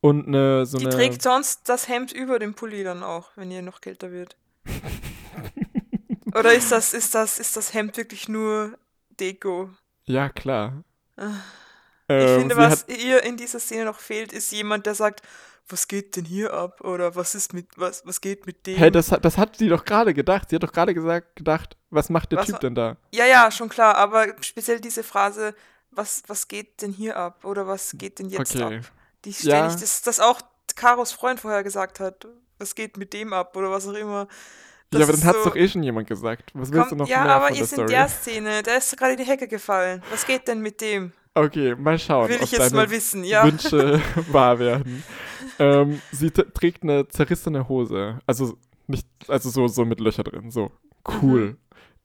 und 0.05 0.27
eine, 0.27 0.67
so 0.67 0.77
Die 0.77 0.85
eine. 0.85 0.95
trägt 0.95 1.23
sonst 1.23 1.67
das 1.67 1.89
Hemd 1.89 2.13
über 2.13 2.39
dem 2.39 2.53
Pulli 2.53 2.85
dann 2.85 3.03
auch, 3.03 3.31
wenn 3.37 3.51
ihr 3.51 3.63
noch 3.63 3.81
kälter 3.81 4.13
wird. 4.13 4.37
Oder 6.35 6.53
ist 6.53 6.71
das, 6.71 6.93
ist 6.93 7.15
das, 7.15 7.39
ist 7.39 7.57
das 7.57 7.73
Hemd 7.73 7.97
wirklich 7.97 8.29
nur 8.29 8.77
Deko? 9.19 9.71
Ja, 10.05 10.29
klar. 10.29 10.85
Ich 11.17 11.25
ähm, 12.11 12.41
finde, 12.41 12.57
was 12.59 12.87
ihr 12.89 13.23
in 13.23 13.39
dieser 13.39 13.59
Szene 13.59 13.87
noch 13.87 13.99
fehlt, 13.99 14.35
ist 14.35 14.53
jemand, 14.53 14.85
der 14.85 14.95
sagt, 14.95 15.23
was 15.71 15.89
geht 15.89 16.17
denn 16.17 16.27
hier 16.27 16.53
ab? 16.53 16.83
Oder 16.83 17.17
was 17.17 17.35
ist 17.35 17.55
mit, 17.55 17.69
was, 17.77 18.05
was 18.05 18.21
geht 18.21 18.45
mit 18.45 18.67
dem? 18.67 18.77
Hey, 18.77 18.91
das, 18.91 19.07
das 19.07 19.39
hat 19.39 19.57
sie 19.57 19.71
doch 19.71 19.87
gerade 19.87 20.13
gedacht. 20.13 20.51
Sie 20.51 20.57
hat 20.57 20.63
doch 20.65 20.73
gerade 20.73 20.93
gesagt, 20.93 21.37
gedacht, 21.37 21.79
was 21.89 22.11
macht 22.11 22.31
der 22.31 22.41
was, 22.41 22.47
Typ 22.49 22.61
denn 22.61 22.75
da? 22.75 22.99
Ja, 23.15 23.25
ja, 23.25 23.51
schon 23.51 23.71
klar, 23.71 23.97
aber 23.97 24.27
speziell 24.43 24.81
diese 24.81 25.03
Phrase, 25.03 25.55
was, 25.91 26.25
was 26.27 26.47
geht 26.47 26.83
denn 26.83 26.93
hier 26.93 27.17
ab? 27.17 27.43
Oder 27.47 27.67
was 27.67 27.93
geht 27.97 28.19
denn 28.19 28.29
jetzt 28.29 28.55
okay. 28.55 28.81
ab? 28.81 28.93
Die 29.25 29.33
stelle 29.33 29.55
ja. 29.55 29.67
das, 29.67 30.03
das 30.03 30.21
auch 30.21 30.41
Karos 30.75 31.13
Freund 31.13 31.41
vorher 31.41 31.63
gesagt 31.63 32.01
hat. 32.01 32.27
Was 32.59 32.75
geht 32.75 32.97
mit 32.97 33.13
dem 33.13 33.33
ab? 33.33 33.57
Oder 33.57 33.71
was 33.71 33.87
auch 33.87 33.95
immer. 33.95 34.29
Das 34.91 35.01
ja, 35.01 35.07
aber 35.07 35.13
dann 35.17 35.25
hat 35.25 35.37
es 35.37 35.43
so, 35.45 35.51
doch 35.51 35.57
eh 35.57 35.69
schon 35.69 35.83
jemand 35.83 36.07
gesagt. 36.07 36.51
Was 36.55 36.71
willst 36.71 36.93
du 36.93 36.97
noch 36.97 37.09
Ja, 37.09 37.25
mehr 37.25 37.35
aber 37.35 37.51
ihr 37.51 37.73
in 37.73 37.87
der 37.87 38.09
Szene, 38.09 38.63
da 38.63 38.77
ist 38.77 38.97
gerade 38.97 39.13
in 39.13 39.19
die 39.19 39.25
Hecke 39.25 39.49
gefallen. 39.49 40.03
Was 40.11 40.27
geht 40.27 40.47
denn 40.47 40.61
mit 40.61 40.81
dem? 40.81 41.13
Okay, 41.35 41.75
mal 41.75 41.99
schauen. 41.99 42.29
Will 42.29 42.39
ich 42.41 42.53
jetzt 42.53 42.73
mal 42.73 42.89
wissen, 42.91 43.25
ja. 43.25 43.45
Wünsche 43.45 44.01
wahr 44.31 44.59
werden. 44.61 45.03
ähm, 45.59 46.01
sie 46.13 46.31
trägt 46.31 46.85
eine 46.85 47.09
zerrissene 47.09 47.69
Hose. 47.69 48.21
Also 48.25 48.57
nicht, 48.87 49.09
also 49.27 49.51
so, 49.51 49.67
so 49.67 49.85
mit 49.85 49.99
Löcher 49.99 50.23
drin. 50.23 50.51
So. 50.53 50.71
Cool. 51.07 51.41
Mhm. 51.41 51.57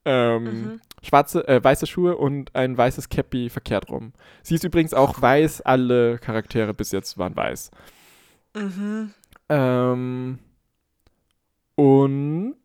Ähm, 0.04 0.44
mhm. 0.44 0.80
Schwarze, 1.02 1.46
äh, 1.46 1.62
weiße 1.62 1.86
Schuhe 1.86 2.16
und 2.16 2.54
ein 2.54 2.76
weißes 2.76 3.08
Cappy 3.08 3.50
verkehrt 3.50 3.90
rum. 3.90 4.12
Sie 4.42 4.54
ist 4.54 4.64
übrigens 4.64 4.94
auch 4.94 5.20
weiß, 5.20 5.62
alle 5.62 6.18
Charaktere 6.18 6.74
bis 6.74 6.92
jetzt 6.92 7.18
waren 7.18 7.36
weiß. 7.36 7.70
Mhm. 8.54 9.14
Ähm, 9.48 10.38
und 11.74 12.60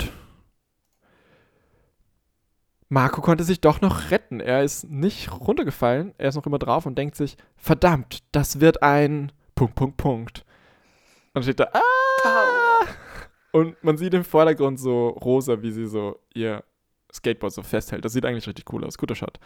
Marco 2.90 3.22
konnte 3.22 3.44
sich 3.44 3.62
doch 3.62 3.82
noch 3.82 4.12
retten. 4.12 4.40
Er 4.40 4.64
ist 4.64 4.90
nicht 4.90 5.32
runtergefallen, 5.32 6.14
er 6.18 6.30
ist 6.30 6.36
noch 6.36 6.46
immer 6.46 6.60
drauf 6.60 6.86
und 6.86 6.98
denkt 6.98 7.16
sich, 7.16 7.36
verdammt, 7.56 8.20
das 8.32 8.60
wird 8.60 8.84
ein 8.84 9.32
Punkt, 9.56 9.76
Punkt, 9.76 9.98
Punkt. 9.98 10.46
Und 11.34 11.44
steht 11.44 11.60
da, 11.60 11.70
ah! 11.74 12.86
Und 13.52 13.82
man 13.84 13.98
sieht 13.98 14.14
im 14.14 14.24
Vordergrund 14.24 14.80
so 14.80 15.10
Rosa, 15.10 15.62
wie 15.62 15.72
sie 15.72 15.88
so 15.88 16.20
ihr 16.34 16.64
Skateboard 17.16 17.54
so 17.54 17.64
festhält. 17.64 18.06
Das 18.06 18.14
sieht 18.14 18.26
eigentlich 18.26 18.48
richtig 18.48 18.72
cool 18.74 18.84
aus. 18.86 18.98
Guter 18.98 19.16
Shot. 19.16 19.40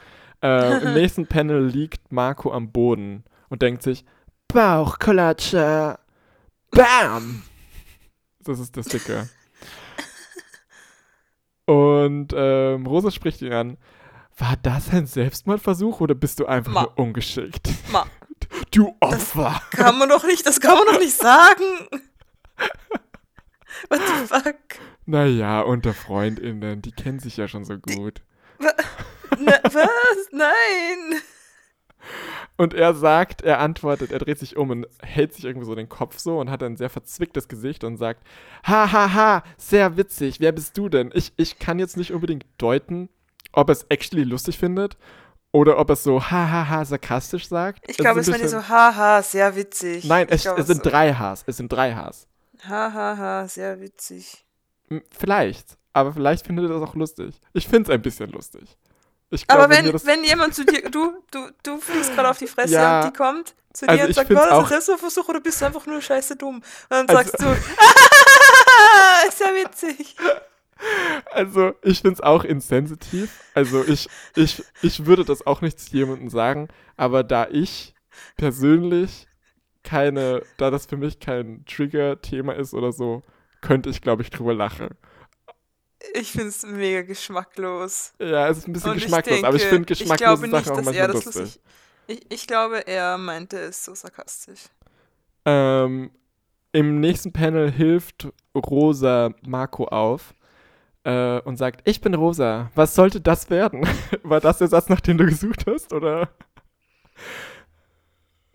Äh, 0.43 0.83
Im 0.83 0.93
nächsten 0.95 1.27
Panel 1.27 1.65
liegt 1.65 2.11
Marco 2.11 2.51
am 2.51 2.71
Boden 2.71 3.23
und 3.49 3.61
denkt 3.61 3.83
sich, 3.83 4.05
Bauchklatscher. 4.47 5.99
Bam! 6.71 7.43
Das 8.43 8.59
ist 8.59 8.75
der 8.75 8.83
Sticker. 8.83 9.27
Und 11.65 12.33
ähm, 12.35 12.87
Rosa 12.87 13.11
spricht 13.11 13.43
ihn 13.43 13.53
an. 13.53 13.77
War 14.37 14.55
das 14.61 14.89
ein 14.89 15.05
Selbstmordversuch 15.05 15.99
oder 15.99 16.15
bist 16.15 16.39
du 16.39 16.47
einfach 16.47 16.71
Ma. 16.71 16.81
nur 16.83 16.97
ungeschickt? 16.97 17.69
Ma. 17.91 18.05
Du 18.71 18.95
Opfer. 19.01 19.61
Das 19.71 19.79
kann 19.81 19.99
man 19.99 20.09
doch 20.09 20.23
nicht, 20.23 20.45
das 20.45 20.59
kann 20.59 20.75
man 20.75 20.85
doch 20.87 20.99
nicht 20.99 21.15
sagen. 21.15 21.63
What 23.89 23.99
the 23.99 24.25
fuck? 24.27 24.55
Naja, 25.09 25.61
unter 25.61 25.95
FreundInnen, 25.95 26.83
die 26.83 26.91
kennen 26.91 27.17
sich 27.17 27.35
ja 27.35 27.47
schon 27.47 27.65
so 27.65 27.79
gut. 27.79 28.21
Na, 28.59 29.53
was? 29.63 30.29
Nein! 30.31 31.19
Und 32.57 32.75
er 32.75 32.93
sagt, 32.93 33.41
er 33.41 33.57
antwortet, 33.59 34.11
er 34.11 34.19
dreht 34.19 34.37
sich 34.37 34.55
um 34.55 34.69
und 34.69 34.87
hält 35.01 35.33
sich 35.33 35.45
irgendwie 35.45 35.65
so 35.65 35.73
den 35.73 35.89
Kopf 35.89 36.19
so 36.19 36.39
und 36.39 36.51
hat 36.51 36.61
ein 36.61 36.77
sehr 36.77 36.91
verzwicktes 36.91 37.47
Gesicht 37.47 37.83
und 37.83 37.97
sagt, 37.97 38.21
ha, 38.63 38.91
ha, 38.91 39.11
ha, 39.15 39.43
sehr 39.57 39.97
witzig, 39.97 40.41
wer 40.41 40.51
bist 40.51 40.77
du 40.77 40.89
denn? 40.89 41.09
Ich, 41.15 41.33
ich 41.37 41.57
kann 41.57 41.79
jetzt 41.79 41.97
nicht 41.97 42.13
unbedingt 42.13 42.45
deuten, 42.59 43.09
ob 43.51 43.69
er 43.69 43.73
es 43.73 43.87
actually 43.89 44.23
lustig 44.23 44.59
findet 44.59 44.95
oder 45.51 45.79
ob 45.79 45.89
er 45.89 45.93
es 45.93 46.03
so 46.03 46.21
ha, 46.21 46.51
ha, 46.51 46.69
ha 46.69 46.85
sarkastisch 46.85 47.47
sagt. 47.47 47.83
Ich 47.89 47.97
glaube, 47.97 48.19
es 48.19 48.27
ist 48.27 48.49
so 48.51 48.69
ha, 48.69 48.95
ha, 48.95 49.23
sehr 49.23 49.55
witzig. 49.55 50.05
Nein, 50.05 50.27
es, 50.29 50.43
glaub, 50.43 50.59
es 50.59 50.67
sind 50.67 50.83
so. 50.83 50.89
drei 50.91 51.15
Hs, 51.15 51.45
es 51.47 51.57
sind 51.57 51.73
drei 51.73 51.95
Hs. 51.95 52.27
Ha, 52.67 52.93
ha, 52.93 53.17
ha, 53.17 53.47
sehr 53.47 53.81
witzig. 53.81 54.45
Vielleicht, 55.11 55.77
aber 55.93 56.13
vielleicht 56.13 56.45
findet 56.45 56.69
er 56.69 56.79
das 56.79 56.89
auch 56.89 56.95
lustig. 56.95 57.39
Ich 57.53 57.67
finde 57.67 57.89
es 57.91 57.95
ein 57.95 58.01
bisschen 58.01 58.29
lustig. 58.29 58.77
Glaub, 59.29 59.49
aber 59.49 59.69
wenn, 59.69 59.85
wenn, 59.85 60.05
wenn 60.05 60.23
jemand 60.23 60.55
zu 60.55 60.65
dir, 60.65 60.89
du, 60.89 61.13
du, 61.29 61.49
du 61.61 61.77
fliegst 61.77 62.15
gerade 62.15 62.29
auf 62.29 62.39
die 62.39 62.47
Fresse 62.47 62.73
ja, 62.73 63.01
und 63.01 63.11
die 63.11 63.17
kommt 63.17 63.53
zu 63.73 63.85
dir 63.85 63.91
also 63.91 64.07
und 64.07 64.13
sagt, 64.15 64.29
war 64.31 64.47
das 64.49 64.71
ein 64.71 64.81
Selbstversuch 64.81 65.29
oder 65.29 65.39
bist 65.39 65.61
du 65.61 65.65
einfach 65.65 65.85
nur 65.85 66.01
scheiße 66.01 66.35
dumm? 66.35 66.55
Und 66.55 66.63
dann 66.89 67.07
also, 67.07 67.13
sagst 67.21 67.39
du, 67.39 67.45
ist 69.27 69.39
ja 69.39 69.47
witzig. 69.47 70.15
Also, 71.31 71.73
ich 71.83 72.01
finde 72.01 72.15
es 72.15 72.21
auch 72.21 72.43
insensitiv. 72.43 73.29
Also, 73.53 73.83
ich, 73.85 74.07
ich, 74.35 74.63
ich 74.81 75.05
würde 75.05 75.25
das 75.25 75.45
auch 75.45 75.61
nicht 75.61 75.79
zu 75.79 75.95
jemandem 75.95 76.29
sagen, 76.29 76.69
aber 76.97 77.23
da 77.23 77.47
ich 77.51 77.93
persönlich 78.35 79.27
keine, 79.83 80.41
da 80.57 80.71
das 80.71 80.87
für 80.87 80.97
mich 80.97 81.19
kein 81.19 81.65
Trigger-Thema 81.65 82.53
ist 82.55 82.73
oder 82.73 82.91
so, 82.91 83.21
könnte 83.61 83.89
ich, 83.89 84.01
glaube 84.01 84.21
ich, 84.21 84.29
drüber 84.29 84.53
lachen. 84.53 84.89
Ich 86.13 86.31
finde 86.31 86.47
es 86.47 86.65
mega 86.65 87.01
geschmacklos. 87.01 88.13
Ja, 88.19 88.47
es 88.47 88.59
ist 88.59 88.67
ein 88.67 88.73
bisschen 88.73 88.91
Und 88.91 89.01
geschmacklos, 89.01 89.27
ich 89.27 89.33
denke, 89.33 89.47
aber 89.47 89.57
ich 89.57 89.65
finde 89.65 89.85
geschmacklose 89.85 90.45
ich 90.45 90.51
Sachen 90.51 90.71
auch 90.71 90.81
manchmal 90.81 91.11
lustig. 91.11 91.35
lustig. 91.35 91.61
Ich, 92.07 92.31
ich 92.31 92.47
glaube, 92.47 92.87
er 92.87 93.17
meinte 93.17 93.57
es 93.57 93.85
so 93.85 93.93
sarkastisch. 93.93 94.61
Ähm, 95.45 96.11
Im 96.71 96.99
nächsten 96.99 97.33
Panel 97.33 97.71
hilft 97.71 98.29
Rosa 98.55 99.31
Marco 99.45 99.85
auf 99.85 100.33
äh, 101.03 101.39
und 101.41 101.57
sagt, 101.57 101.81
ich 101.87 102.01
bin 102.01 102.13
Rosa, 102.13 102.71
was 102.75 102.95
sollte 102.95 103.21
das 103.21 103.49
werden? 103.49 103.87
War 104.23 104.39
das 104.39 104.59
der 104.59 104.67
Satz, 104.69 104.89
nach 104.89 105.01
dem 105.01 105.17
du 105.17 105.25
gesucht 105.25 105.65
hast, 105.67 105.93
oder? 105.93 106.29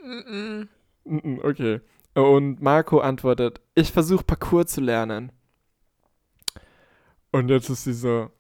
Mm, 0.03 0.69
-mm. 1.07 1.45
okay. 1.45 1.81
Und 2.15 2.63
Marco 2.63 3.01
antwortet, 3.01 3.61
ich 3.75 3.93
versuche 3.93 4.25
Parcours 4.25 4.67
zu 4.67 4.81
lernen. 4.81 5.33
Und 7.33 7.49
jetzt 7.49 7.69
ist 7.69 7.85
sie 7.85 7.93
so, 7.93 8.31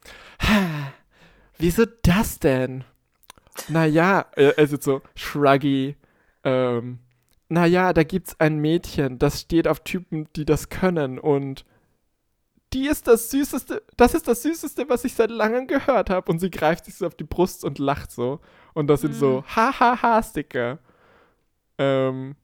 wieso 1.58 1.84
das 2.02 2.38
denn? 2.38 2.84
Naja, 3.68 4.26
er 4.36 4.56
ist 4.58 4.72
jetzt 4.72 4.84
so 4.84 5.02
shruggy. 5.16 5.96
Ähm, 6.44 7.00
naja, 7.48 7.92
da 7.92 8.04
gibt's 8.04 8.38
ein 8.38 8.58
Mädchen, 8.58 9.18
das 9.18 9.40
steht 9.40 9.66
auf 9.66 9.80
Typen, 9.80 10.28
die 10.36 10.44
das 10.44 10.68
können 10.68 11.18
und 11.18 11.64
die 12.74 12.88
ist 12.88 13.06
das 13.06 13.30
Süßeste, 13.30 13.82
das 13.96 14.14
ist 14.14 14.26
das 14.26 14.42
Süßeste, 14.42 14.88
was 14.88 15.04
ich 15.04 15.14
seit 15.14 15.30
langem 15.30 15.68
gehört 15.68 16.10
habe. 16.10 16.30
Und 16.30 16.40
sie 16.40 16.50
greift 16.50 16.86
sich 16.86 16.96
so 16.96 17.06
auf 17.06 17.14
die 17.14 17.24
Brust 17.24 17.64
und 17.64 17.78
lacht 17.78 18.10
so. 18.10 18.40
Und 18.74 18.88
das 18.88 19.02
sind 19.02 19.12
mhm. 19.12 19.18
so 19.18 19.44
Ha-Ha-Ha-Sticker. 19.54 20.80
Ähm, 21.78 22.34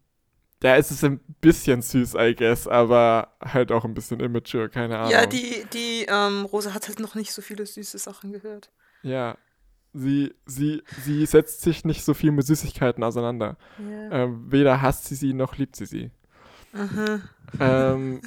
ja, 0.63 0.77
es 0.77 0.91
ist 0.91 1.03
ein 1.05 1.21
bisschen 1.41 1.81
süß, 1.81 2.15
I 2.15 2.35
guess, 2.35 2.67
aber 2.69 3.35
halt 3.43 3.73
auch 3.73 3.85
ein 3.85 3.95
bisschen 3.95 4.21
immature, 4.21 4.69
keine 4.69 4.99
Ahnung. 4.99 5.11
Ja, 5.11 5.27
die, 5.27 5.65
die 5.73 6.07
ähm, 6.09 6.45
Rosa 6.45 6.75
hat 6.75 6.89
halt 6.89 7.01
noch 7.01 7.15
nicht 7.15 7.33
so 7.33 7.41
viele 7.41 7.65
süße 7.65 7.99
Sachen 7.99 8.33
gehört. 8.33 8.71
Ja, 9.03 9.39
sie, 9.95 10.35
sie, 10.45 10.83
sie 11.03 11.25
setzt 11.25 11.63
sich 11.63 11.85
nicht 11.85 12.05
so 12.05 12.13
viel 12.13 12.31
mit 12.31 12.47
Süßigkeiten 12.47 13.03
auseinander. 13.03 13.57
Ja. 13.79 14.25
Ähm, 14.25 14.53
weder 14.53 14.83
hasst 14.83 15.07
sie 15.07 15.15
sie, 15.15 15.33
noch 15.33 15.57
liebt 15.57 15.77
sie 15.77 15.87
sie. 15.87 16.11
Aha. 16.75 17.21
Ähm, 17.59 18.21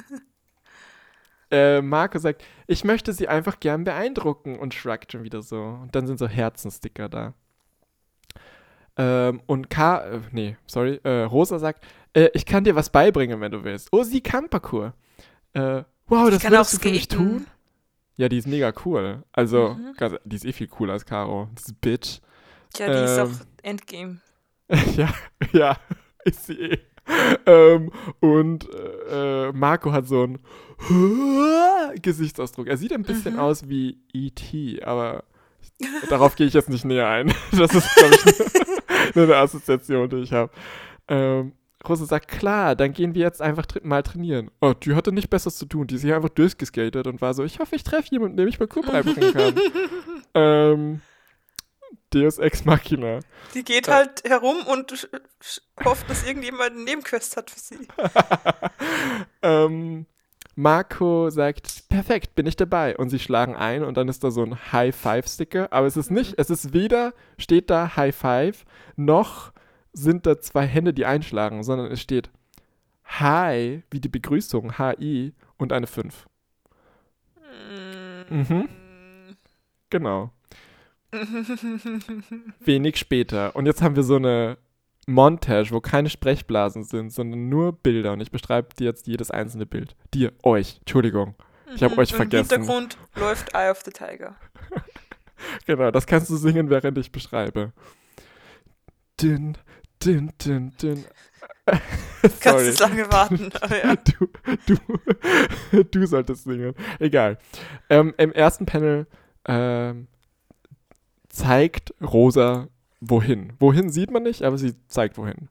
äh, 1.52 1.80
Marco 1.82 2.18
sagt, 2.18 2.44
ich 2.66 2.82
möchte 2.82 3.12
sie 3.12 3.28
einfach 3.28 3.60
gern 3.60 3.84
beeindrucken 3.84 4.58
und 4.58 4.74
shrugt 4.74 5.12
schon 5.12 5.22
wieder 5.22 5.42
so. 5.42 5.62
Und 5.62 5.94
dann 5.94 6.08
sind 6.08 6.18
so 6.18 6.26
Herzensticker 6.26 7.08
da. 7.08 7.34
Ähm, 8.96 9.40
und 9.46 9.70
K, 9.70 9.98
äh, 9.98 10.20
nee, 10.30 10.56
sorry, 10.66 11.00
äh, 11.02 11.22
Rosa 11.22 11.58
sagt, 11.58 11.84
äh, 12.14 12.30
ich 12.32 12.46
kann 12.46 12.64
dir 12.64 12.74
was 12.74 12.90
beibringen, 12.90 13.40
wenn 13.40 13.52
du 13.52 13.64
willst. 13.64 13.88
Oh, 13.92 14.02
sie 14.02 14.20
kann 14.20 14.48
Parkour. 14.48 14.94
Äh, 15.52 15.82
wow, 16.06 16.30
das 16.30 16.42
würdest 16.42 16.74
du 16.74 16.78
für 16.78 16.90
mich 16.90 17.08
tun? 17.08 17.46
Ja, 18.16 18.28
die 18.28 18.38
ist 18.38 18.46
mega 18.46 18.72
cool. 18.84 19.24
Also, 19.32 19.74
mhm. 19.74 20.18
die 20.24 20.36
ist 20.36 20.44
eh 20.44 20.52
viel 20.52 20.68
cooler 20.68 20.92
als 20.94 21.04
Caro. 21.04 21.48
Das 21.54 21.66
ist 21.66 21.80
Bitch. 21.80 22.20
Ja, 22.78 22.86
die 22.86 22.92
ähm, 22.92 23.04
ist 23.04 23.18
auch 23.18 23.46
Endgame. 23.62 24.20
ja, 24.96 25.12
ja, 25.52 25.76
ist 26.24 26.46
sie 26.46 26.54
eh. 26.54 26.78
ähm, 27.46 27.90
und 28.20 28.66
äh, 29.10 29.52
Marco 29.52 29.92
hat 29.92 30.06
so 30.06 30.22
einen 30.22 30.38
Gesichtsausdruck. 32.02 32.66
Er 32.66 32.76
sieht 32.76 32.92
ein 32.92 33.02
bisschen 33.02 33.34
mhm. 33.34 33.40
aus 33.40 33.68
wie 33.68 33.98
E.T., 34.12 34.82
aber 34.82 35.24
darauf 36.08 36.34
gehe 36.36 36.46
ich 36.46 36.54
jetzt 36.54 36.70
nicht 36.70 36.84
näher 36.84 37.08
ein. 37.08 37.34
Das 37.52 37.74
ist, 37.74 37.94
glaube 37.96 38.14
ich, 38.14 39.14
nur 39.14 39.24
eine 39.24 39.36
Assoziation, 39.36 40.08
die 40.08 40.16
ich 40.16 40.32
habe. 40.32 40.50
Ähm, 41.08 41.52
Rose 41.88 42.06
sagt, 42.06 42.28
klar, 42.28 42.74
dann 42.76 42.92
gehen 42.92 43.14
wir 43.14 43.22
jetzt 43.22 43.42
einfach 43.42 43.66
mal 43.82 44.02
trainieren. 44.02 44.50
Oh, 44.60 44.72
die 44.72 44.94
hatte 44.94 45.12
nicht 45.12 45.30
Besseres 45.30 45.56
zu 45.56 45.66
tun. 45.66 45.86
Die 45.86 45.96
ist 45.96 46.02
hier 46.02 46.16
einfach 46.16 46.30
durchgeskatet 46.30 47.06
und 47.06 47.20
war 47.20 47.34
so, 47.34 47.44
ich 47.44 47.58
hoffe, 47.58 47.76
ich 47.76 47.84
treffe 47.84 48.08
jemanden, 48.10 48.36
der 48.36 48.46
mich 48.46 48.58
mal 48.58 48.66
Parkour 48.66 48.90
beibringen 48.90 49.32
kann. 49.32 49.54
ähm, 50.34 51.00
Deus 52.10 52.38
Ex 52.38 52.64
Machina. 52.64 53.20
Die 53.54 53.64
geht 53.64 53.88
halt 53.88 54.22
herum 54.24 54.58
und 54.66 55.08
hofft, 55.84 56.08
dass 56.08 56.26
irgendjemand 56.26 56.72
eine 56.72 56.84
Nebenquest 56.84 57.36
hat 57.36 57.50
für 57.50 57.60
sie. 57.60 57.88
ähm, 59.42 60.06
Marco 60.56 61.30
sagt, 61.30 61.88
perfekt, 61.88 62.34
bin 62.34 62.46
ich 62.46 62.56
dabei. 62.56 62.96
Und 62.96 63.10
sie 63.10 63.18
schlagen 63.18 63.56
ein 63.56 63.82
und 63.82 63.96
dann 63.96 64.08
ist 64.08 64.22
da 64.22 64.30
so 64.30 64.42
ein 64.42 64.72
High-Five-Sticker. 64.72 65.72
Aber 65.72 65.86
es 65.86 65.96
ist 65.96 66.10
nicht, 66.10 66.34
es 66.38 66.50
ist 66.50 66.72
weder 66.72 67.12
steht 67.38 67.70
da 67.70 67.96
High-Five, 67.96 68.64
noch 68.96 69.52
sind 69.94 70.26
da 70.26 70.40
zwei 70.40 70.66
Hände, 70.66 70.92
die 70.92 71.06
einschlagen, 71.06 71.62
sondern 71.62 71.90
es 71.90 72.00
steht 72.00 72.30
Hi, 73.04 73.82
wie 73.90 74.00
die 74.00 74.08
Begrüßung, 74.08 74.76
H-I 74.78 75.32
und 75.56 75.72
eine 75.72 75.86
5. 75.86 76.26
Mm. 78.30 78.34
Mhm. 78.34 78.68
Genau. 79.90 80.30
Wenig 82.60 82.96
später. 82.96 83.54
Und 83.54 83.66
jetzt 83.66 83.82
haben 83.82 83.94
wir 83.94 84.02
so 84.02 84.16
eine 84.16 84.58
Montage, 85.06 85.70
wo 85.70 85.80
keine 85.80 86.10
Sprechblasen 86.10 86.82
sind, 86.82 87.12
sondern 87.12 87.48
nur 87.48 87.72
Bilder. 87.72 88.12
Und 88.12 88.20
ich 88.20 88.30
beschreibe 88.30 88.74
dir 88.74 88.84
jetzt 88.84 89.06
jedes 89.06 89.30
einzelne 89.30 89.66
Bild. 89.66 89.94
Dir, 90.12 90.32
euch, 90.42 90.78
Entschuldigung. 90.80 91.34
Ich 91.74 91.82
habe 91.82 91.94
mhm. 91.94 92.00
euch 92.00 92.14
vergessen. 92.14 92.54
Im 92.54 92.60
Hintergrund 92.62 92.98
läuft 93.16 93.54
Eye 93.54 93.70
of 93.70 93.82
the 93.84 93.90
Tiger. 93.90 94.36
genau, 95.66 95.90
das 95.90 96.06
kannst 96.06 96.30
du 96.30 96.36
singen, 96.36 96.70
während 96.70 96.98
ich 96.98 97.12
beschreibe. 97.12 97.72
Din, 99.20 99.56
din, 100.04 100.32
din, 100.44 100.72
din. 100.80 101.04
Kannst 102.40 102.80
du 102.80 102.84
lange 102.84 103.10
warten. 103.12 103.50
Ja. 103.82 103.96
Du, 103.96 104.28
du, 105.72 105.84
du 105.84 106.06
solltest 106.06 106.44
singen. 106.44 106.74
Egal. 106.98 107.38
Ähm, 107.88 108.14
Im 108.18 108.32
ersten 108.32 108.66
Panel 108.66 109.06
ähm, 109.46 110.08
zeigt 111.28 111.94
Rosa 112.02 112.68
wohin. 113.00 113.52
Wohin 113.58 113.90
sieht 113.90 114.10
man 114.10 114.22
nicht, 114.22 114.42
aber 114.42 114.58
sie 114.58 114.74
zeigt 114.88 115.18
wohin. 115.18 115.48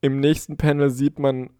Im 0.00 0.20
nächsten 0.20 0.56
Panel 0.56 0.90
sieht 0.90 1.18
man 1.18 1.50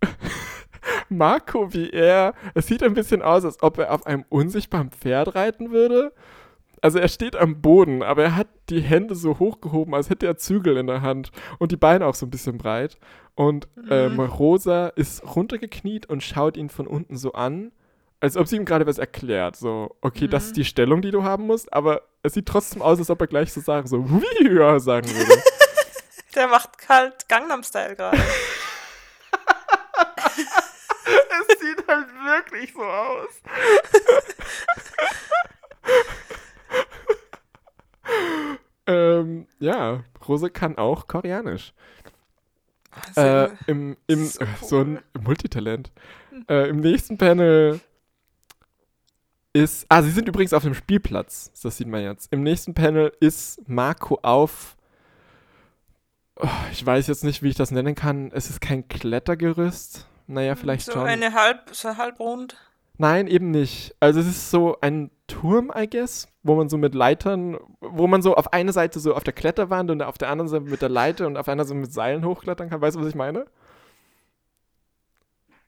Marco, 1.08 1.72
wie 1.72 1.90
er. 1.90 2.34
Es 2.54 2.66
sieht 2.66 2.82
ein 2.82 2.94
bisschen 2.94 3.22
aus, 3.22 3.44
als 3.44 3.62
ob 3.62 3.78
er 3.78 3.92
auf 3.92 4.06
einem 4.06 4.24
unsichtbaren 4.28 4.90
Pferd 4.90 5.34
reiten 5.34 5.70
würde. 5.70 6.12
Also 6.82 6.98
er 6.98 7.08
steht 7.08 7.36
am 7.36 7.60
Boden, 7.60 8.02
aber 8.02 8.24
er 8.24 8.36
hat 8.36 8.48
die 8.70 8.80
Hände 8.80 9.14
so 9.14 9.38
hochgehoben, 9.38 9.94
als 9.94 10.10
hätte 10.10 10.26
er 10.26 10.36
Zügel 10.36 10.76
in 10.76 10.86
der 10.86 11.02
Hand 11.02 11.30
und 11.58 11.72
die 11.72 11.76
Beine 11.76 12.06
auch 12.06 12.14
so 12.14 12.26
ein 12.26 12.30
bisschen 12.30 12.58
breit. 12.58 12.98
Und 13.34 13.68
ähm, 13.90 14.14
mhm. 14.14 14.20
Rosa 14.20 14.88
ist 14.88 15.22
runtergekniet 15.36 16.06
und 16.06 16.22
schaut 16.22 16.56
ihn 16.56 16.70
von 16.70 16.86
unten 16.86 17.16
so 17.16 17.32
an 17.32 17.72
als 18.20 18.36
ob 18.36 18.46
sie 18.48 18.56
ihm 18.56 18.64
gerade 18.64 18.86
was 18.86 18.98
erklärt. 18.98 19.56
So, 19.56 19.96
okay, 20.00 20.26
mhm. 20.26 20.30
das 20.30 20.46
ist 20.46 20.56
die 20.56 20.64
Stellung, 20.64 21.02
die 21.02 21.10
du 21.10 21.22
haben 21.22 21.46
musst, 21.46 21.72
aber 21.72 22.02
es 22.22 22.34
sieht 22.34 22.46
trotzdem 22.46 22.82
aus, 22.82 22.98
als 22.98 23.10
ob 23.10 23.20
er 23.20 23.26
gleich 23.26 23.52
so 23.52 23.60
sagen, 23.60 23.86
so, 23.86 24.04
wie 24.10 24.80
sagen 24.80 25.08
würde. 25.08 25.42
Der 26.34 26.48
macht 26.48 26.70
halt 26.88 27.28
Gangnam-Style 27.28 27.94
gerade. 27.96 28.18
es 31.40 31.60
sieht 31.60 31.88
halt 31.88 32.08
wirklich 32.08 32.72
so 32.74 32.82
aus. 32.82 33.40
ähm, 38.86 39.46
ja, 39.58 40.04
Rose 40.26 40.50
kann 40.50 40.78
auch 40.78 41.06
Koreanisch. 41.06 41.72
Äh, 43.16 43.48
im, 43.66 43.96
im, 44.06 44.26
so, 44.26 44.40
cool. 44.40 44.48
so 44.62 44.80
ein 44.80 44.98
Multitalent. 45.20 45.92
Äh, 46.48 46.68
Im 46.70 46.80
nächsten 46.80 47.18
Panel 47.18 47.80
ist. 49.52 49.86
Ah, 49.88 50.02
sie 50.02 50.10
sind 50.10 50.28
übrigens 50.28 50.52
auf 50.52 50.62
dem 50.62 50.74
Spielplatz. 50.74 51.52
Das 51.62 51.76
sieht 51.76 51.88
man 51.88 52.02
jetzt. 52.02 52.32
Im 52.32 52.42
nächsten 52.42 52.74
Panel 52.74 53.12
ist 53.20 53.68
Marco 53.68 54.18
auf. 54.22 54.76
Oh, 56.36 56.48
ich 56.72 56.84
weiß 56.84 57.08
jetzt 57.08 57.24
nicht, 57.24 57.42
wie 57.42 57.48
ich 57.48 57.56
das 57.56 57.70
nennen 57.70 57.94
kann. 57.94 58.30
Es 58.32 58.48
ist 58.48 58.60
kein 58.60 58.86
Klettergerüst. 58.88 60.06
Naja, 60.26 60.54
vielleicht 60.54 60.86
so 60.86 60.92
schon. 60.92 61.06
Eine 61.06 61.34
halb, 61.34 61.70
so 61.72 61.96
halbrund? 61.96 62.56
Nein, 62.96 63.26
eben 63.26 63.50
nicht. 63.50 63.94
Also 64.00 64.20
es 64.20 64.26
ist 64.26 64.50
so 64.50 64.78
ein 64.80 65.10
Turm, 65.28 65.70
I 65.76 65.88
guess, 65.88 66.26
wo 66.42 66.56
man 66.56 66.68
so 66.68 66.76
mit 66.76 66.94
Leitern, 66.94 67.56
wo 67.80 68.06
man 68.08 68.22
so 68.22 68.34
auf 68.34 68.52
einer 68.52 68.72
Seite 68.72 68.98
so 68.98 69.14
auf 69.14 69.22
der 69.22 69.34
Kletterwand 69.34 69.90
und 69.90 70.02
auf 70.02 70.18
der 70.18 70.30
anderen 70.30 70.48
Seite 70.48 70.64
mit 70.64 70.82
der 70.82 70.88
Leiter 70.88 71.26
und 71.26 71.36
auf 71.36 71.48
einer 71.48 71.64
Seite 71.64 71.78
mit 71.78 71.92
Seilen 71.92 72.24
hochklettern 72.24 72.70
kann. 72.70 72.80
Weißt 72.80 72.96
du, 72.96 73.00
was 73.00 73.08
ich 73.08 73.14
meine? 73.14 73.46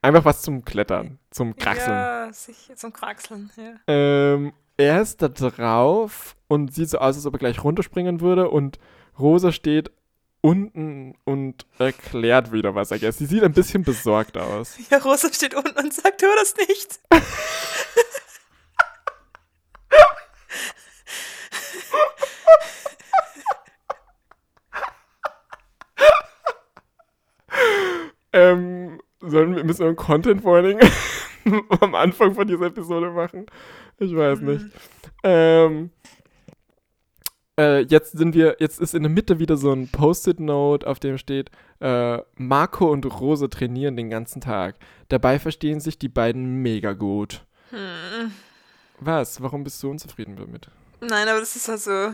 Einfach 0.03 0.25
was 0.25 0.43
zum 0.43 0.65
Klettern, 0.65 1.19
zum 1.31 1.57
Kraxeln. 1.57 1.97
Ja, 1.97 2.33
sicher, 2.33 2.75
zum 2.75 2.93
Kraxeln, 2.93 3.51
ja. 3.57 3.75
Ähm, 3.87 4.53
er 4.79 5.03
ist 5.03 5.21
da 5.21 5.29
drauf 5.29 6.37
und 6.49 6.75
sieht 6.75 6.89
so 6.89 6.99
aus, 6.99 7.17
als 7.17 7.27
ob 7.27 7.35
er 7.35 7.39
gleich 7.39 7.63
runterspringen 7.63 8.21
würde 8.21 8.49
und 8.49 8.79
Rosa 9.19 9.53
steht 9.53 9.91
unten 10.41 11.17
und 11.25 11.67
erklärt 11.79 12.51
wieder 12.51 12.75
was, 12.75 12.93
I 12.93 13.13
Sie 13.13 13.27
sieht 13.27 13.43
ein 13.43 13.53
bisschen 13.53 13.85
besorgt 13.85 14.39
aus. 14.39 14.79
Ja, 14.91 14.99
Rosa 14.99 15.31
steht 15.33 15.55
unten 15.55 15.79
und 15.79 15.93
sagt, 15.93 16.21
tu 16.21 16.27
das 16.39 16.55
nicht. 16.57 17.01
ähm, 28.41 29.01
sollen 29.21 29.57
wir, 29.57 29.65
müssen 29.65 29.81
wir 29.81 29.89
ein 29.89 29.97
Content 29.97 30.45
Warning 30.45 30.79
am 31.81 31.95
Anfang 31.95 32.35
von 32.35 32.47
dieser 32.47 32.67
Episode 32.67 33.11
machen. 33.11 33.47
Ich 33.99 34.15
weiß 34.15 34.41
nicht. 34.41 34.65
Mhm. 34.65 34.71
Ähm, 35.23 35.91
äh, 37.59 37.81
jetzt 37.81 38.17
sind 38.17 38.35
wir, 38.35 38.57
jetzt 38.59 38.81
ist 38.81 38.95
in 38.95 39.03
der 39.03 39.11
Mitte 39.11 39.39
wieder 39.39 39.59
so 39.59 39.73
ein 39.73 39.89
Post-it-Note, 39.89 40.87
auf 40.87 40.99
dem 40.99 41.19
steht, 41.19 41.51
äh, 41.81 42.19
Marco 42.37 42.91
und 42.91 43.05
Rose 43.21 43.51
trainieren 43.51 43.97
den 43.97 44.09
ganzen 44.09 44.41
Tag. 44.41 44.77
Dabei 45.09 45.39
verstehen 45.39 45.81
sich 45.81 45.99
die 45.99 46.09
beiden 46.09 46.63
mega 46.63 46.95
gut. 46.95 47.45
Hm. 47.71 48.33
Was? 49.01 49.43
Warum 49.43 49.65
bist 49.65 49.83
du 49.83 49.91
unzufrieden 49.91 50.37
damit? 50.37 50.71
Nein, 51.01 51.29
aber 51.29 51.41
das 51.41 51.57
ist 51.57 51.69
also, 51.69 52.13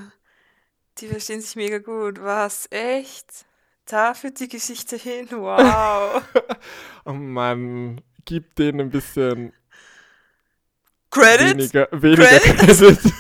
die 0.99 1.07
verstehen 1.07 1.41
sich 1.41 1.55
mega 1.55 1.79
gut. 1.79 2.21
Was? 2.21 2.67
Echt? 2.71 3.45
Da 3.87 4.15
führt 4.15 4.41
die 4.41 4.49
Geschichte 4.49 4.97
hin. 4.97 5.29
Wow. 5.31 6.23
oh 7.05 7.13
Mann, 7.13 8.01
gib 8.25 8.57
denen 8.57 8.81
ein 8.81 8.91
bisschen 8.91 9.53
Credit? 11.11 11.57
Weniger, 11.57 11.89
weniger 11.93 12.27
Credit. 12.27 12.59
Credit. 12.59 12.99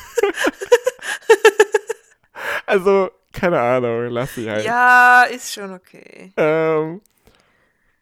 also, 2.66 3.10
keine 3.32 3.60
Ahnung, 3.60 4.08
lass 4.10 4.34
sie 4.34 4.50
halt. 4.50 4.64
Ja, 4.64 5.22
ist 5.22 5.52
schon 5.54 5.72
okay. 5.72 6.32
Ähm, 6.36 7.00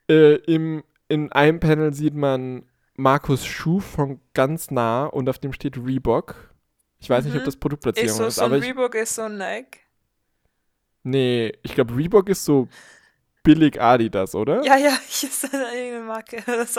äh, 0.09 0.37
im, 0.37 0.83
in 1.09 1.31
einem 1.33 1.61
Panel 1.61 1.93
sieht 1.93 2.15
man 2.15 2.65
Markus 2.95 3.45
Schuh 3.45 3.81
von 3.81 4.21
ganz 4.33 4.71
nah 4.71 5.05
und 5.05 5.29
auf 5.29 5.39
dem 5.39 5.53
steht 5.53 5.77
Reebok. 5.77 6.55
Ich 6.99 7.11
weiß 7.11 7.25
mhm. 7.25 7.31
nicht, 7.31 7.37
ob 7.37 7.43
mhm. 7.43 7.47
das 7.47 7.57
Produktplatzierung 7.57 8.11
ist. 8.11 8.17
So, 8.17 8.27
ist 8.27 8.35
so 8.37 8.43
aber 8.43 8.63
Reebok 8.63 8.95
ist 8.95 9.17
so 9.17 9.23
ein 9.23 9.37
Nike. 9.37 9.84
Nee, 11.05 11.53
ich 11.63 11.75
glaube, 11.75 11.97
Reebok 11.97 12.29
ist 12.29 12.45
so 12.45 12.69
billig 13.45 13.81
Adidas, 13.81 14.35
oder? 14.35 14.65
Ja, 14.65 14.77
ja, 14.77 14.99
ich 15.09 15.23
ist 15.23 15.55
eine 15.55 15.67
eigene 15.69 16.01
Marke. 16.01 16.43
Das, 16.47 16.77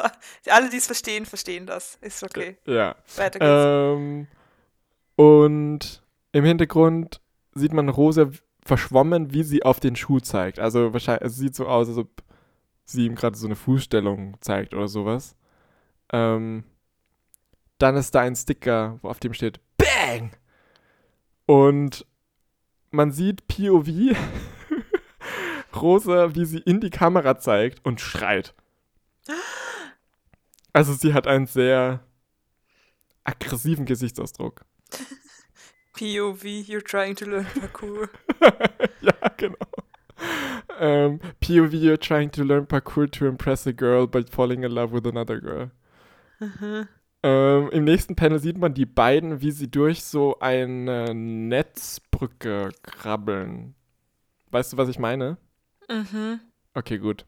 alle, 0.50 0.70
die 0.70 0.78
es 0.78 0.88
verstehen, 0.88 1.26
verstehen 1.26 1.66
das. 1.66 1.98
Ist 2.02 2.24
okay. 2.24 2.58
Ja. 2.66 2.96
Weiter 3.16 3.40
geht's. 3.40 3.64
Ähm, 3.66 4.28
und 5.16 6.04
im 6.34 6.44
Hintergrund 6.44 7.22
sieht 7.54 7.72
man 7.72 7.88
Rosa 7.88 8.30
verschwommen, 8.66 9.32
wie 9.32 9.44
sie 9.44 9.64
auf 9.64 9.80
den 9.80 9.96
Schuh 9.96 10.20
zeigt. 10.20 10.60
Also 10.60 10.92
wahrscheinlich, 10.92 11.28
es 11.28 11.38
sieht 11.38 11.56
so 11.56 11.68
aus, 11.68 11.88
als 11.88 11.98
ob 11.98 12.10
sie 12.84 13.06
ihm 13.06 13.16
gerade 13.16 13.38
so 13.38 13.46
eine 13.46 13.56
Fußstellung 13.56 14.38
zeigt 14.42 14.74
oder 14.74 14.88
sowas. 14.88 15.36
Ähm, 16.12 16.64
dann 17.78 17.96
ist 17.96 18.16
da 18.16 18.22
ein 18.22 18.36
Sticker, 18.36 19.00
wo 19.02 19.10
auf 19.10 19.20
dem 19.20 19.34
steht 19.34 19.60
Bang! 19.78 20.32
Und 21.46 22.06
man 22.96 23.12
sieht 23.12 23.48
POV 23.48 24.16
Rosa, 25.76 26.34
wie 26.36 26.46
sie 26.46 26.60
in 26.60 26.80
die 26.80 26.90
Kamera 26.90 27.38
zeigt 27.38 27.86
und 27.86 28.00
schreit. 28.02 28.54
Also 30.74 30.94
sie 30.94 31.14
hat 31.14 31.28
einen 31.28 31.48
sehr 31.48 32.02
aggressiven 33.24 33.86
Gesichtsausdruck. 33.86 34.66
POV, 35.94 36.44
you're 36.44 36.84
trying 36.84 37.16
to 37.16 37.26
learn 37.26 37.46
parkour. 37.46 38.10
ja, 39.02 39.14
genau. 39.38 39.56
Um, 40.78 40.80
ähm, 40.80 41.20
POV, 41.40 41.74
you're 41.74 42.00
trying 42.00 42.32
to 42.32 42.44
learn 42.44 42.68
parkour 42.68 43.10
to 43.12 43.26
impress 43.26 43.66
a 43.66 43.72
girl 43.72 44.08
by 44.08 44.24
falling 44.24 44.64
in 44.64 44.72
love 44.72 44.92
with 44.92 45.06
another 45.06 45.40
girl. 45.40 45.72
Mhm. 46.40 46.88
Um, 47.26 47.72
Im 47.72 47.86
nächsten 47.86 48.16
Panel 48.16 48.38
sieht 48.38 48.60
man 48.60 48.76
die 48.76 48.86
beiden, 48.86 49.42
wie 49.42 49.50
sie 49.50 49.68
durch 49.68 50.04
so 50.04 50.38
eine 50.42 51.16
Netzbrücke 51.16 52.70
krabbeln. 52.84 53.74
Weißt 54.52 54.74
du, 54.74 54.78
was 54.78 54.90
ich 54.90 55.00
meine? 55.00 55.40
Mhm. 55.90 56.40
Okay, 56.76 57.00
gut. 57.00 57.26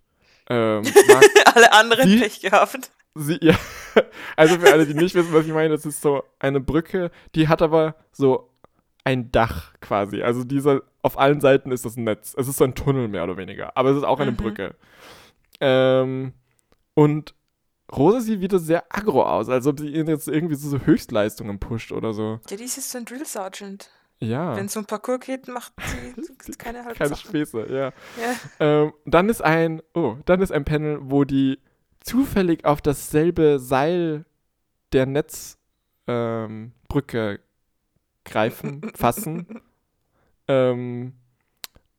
Ähm, 0.51 0.83
alle 1.55 1.73
anderen 1.73 2.07
sie, 2.07 2.19
Pech 2.19 2.41
gehabt. 2.41 2.91
Sie, 3.15 3.39
ja, 3.41 3.55
also 4.36 4.60
für 4.60 4.71
alle, 4.71 4.86
die 4.86 4.93
nicht 4.93 5.15
wissen, 5.15 5.33
was 5.33 5.47
ich 5.47 5.51
meine, 5.51 5.69
das 5.69 5.83
ist 5.88 5.99
so 5.99 6.23
eine 6.38 6.60
Brücke, 6.60 7.10
die 7.33 7.47
hat 7.47 7.63
aber 7.63 7.95
so 8.12 8.51
ein 9.03 9.31
Dach 9.31 9.73
quasi. 9.81 10.21
Also 10.21 10.43
dieser, 10.43 10.83
auf 11.01 11.17
allen 11.17 11.41
Seiten 11.41 11.71
ist 11.71 11.86
das 11.86 11.97
ein 11.97 12.03
Netz. 12.03 12.36
Es 12.38 12.47
ist 12.47 12.57
so 12.57 12.65
ein 12.65 12.75
Tunnel 12.75 13.07
mehr 13.07 13.23
oder 13.23 13.38
weniger, 13.38 13.75
aber 13.75 13.89
es 13.89 13.97
ist 13.97 14.03
auch 14.03 14.19
eine 14.19 14.29
mhm. 14.29 14.38
Brücke. 14.38 14.75
Ähm, 15.60 16.33
und 16.93 17.33
Rose 17.91 18.21
sieht 18.21 18.41
wieder 18.41 18.60
sehr 18.60 18.84
aggro 18.89 19.23
aus, 19.23 19.50
als 19.50 19.65
ob 19.65 19.80
sie 19.80 19.88
jetzt 19.89 20.28
irgendwie 20.28 20.56
so 20.56 20.80
Höchstleistungen 20.80 21.60
pusht 21.60 21.91
oder 21.91 22.13
so. 22.13 22.39
Ja, 22.50 22.58
die 22.58 22.63
ist 22.63 22.76
jetzt 22.76 22.91
so 22.91 22.97
ein 22.97 23.06
Drill 23.06 23.26
Sergeant. 23.26 23.89
Ja. 24.19 24.56
Wenn 24.56 24.65
es 24.65 24.76
um 24.76 24.86
Parcours 24.86 25.19
geht, 25.19 25.47
macht 25.47 25.73
sie 26.41 26.52
keine 26.58 26.84
halben 26.84 26.97
Keine 26.97 27.15
Späße, 27.15 27.67
ja. 27.69 27.93
ja. 28.21 28.36
Ähm, 28.60 28.93
dann 29.06 29.30
ist 29.30 29.43
ein, 29.43 29.82
oh, 29.93 30.17
dann 30.26 30.41
ist 30.41 30.52
ein 30.52 30.65
Panel, 30.65 31.00
wo 31.02 31.23
die 31.23 31.60
zufällig 32.00 32.65
auf 32.65 32.82
dasselbe 32.82 33.60
Seil 33.60 34.26
der 34.91 35.06
Netzbrücke 35.06 35.60
ähm, 36.08 37.39
greifen, 38.26 38.91
fassen. 38.95 39.62
ähm, 40.47 41.13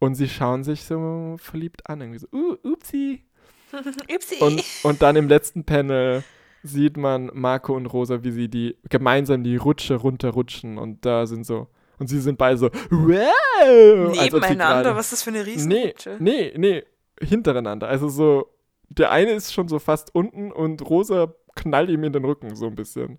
und 0.00 0.14
sie 0.14 0.28
schauen 0.28 0.64
sich 0.64 0.84
so 0.84 1.36
verliebt 1.38 1.88
an, 1.88 2.00
irgendwie 2.00 2.18
so, 2.18 2.28
uh, 2.32 2.56
upsi. 2.62 3.24
Und, 4.40 4.64
und 4.82 5.02
dann 5.02 5.16
im 5.16 5.28
letzten 5.28 5.64
Panel 5.64 6.24
sieht 6.62 6.96
man 6.96 7.30
Marco 7.34 7.74
und 7.74 7.86
Rosa, 7.86 8.22
wie 8.24 8.30
sie 8.30 8.48
die 8.48 8.76
gemeinsam 8.88 9.44
die 9.44 9.56
Rutsche 9.56 9.94
runterrutschen 9.94 10.78
und 10.78 11.04
da 11.04 11.26
sind 11.26 11.44
so 11.44 11.68
und 11.98 12.06
sie 12.06 12.20
sind 12.20 12.38
beide 12.38 12.56
so, 12.56 12.70
wow! 12.90 14.16
Nebeneinander, 14.16 14.94
was 14.94 15.06
ist 15.06 15.12
das 15.12 15.22
für 15.24 15.30
eine 15.30 15.44
Riesenrutsche? 15.44 16.16
Nee, 16.20 16.52
nee, 16.56 16.80
nee, 16.80 16.84
hintereinander. 17.20 17.88
Also 17.88 18.08
so, 18.08 18.54
der 18.88 19.10
eine 19.10 19.32
ist 19.32 19.52
schon 19.52 19.68
so 19.68 19.78
fast 19.78 20.14
unten 20.14 20.52
und 20.52 20.88
Rosa 20.88 21.34
knallt 21.56 21.90
ihm 21.90 22.04
in 22.04 22.12
den 22.12 22.24
Rücken 22.24 22.54
so 22.54 22.66
ein 22.66 22.76
bisschen. 22.76 23.18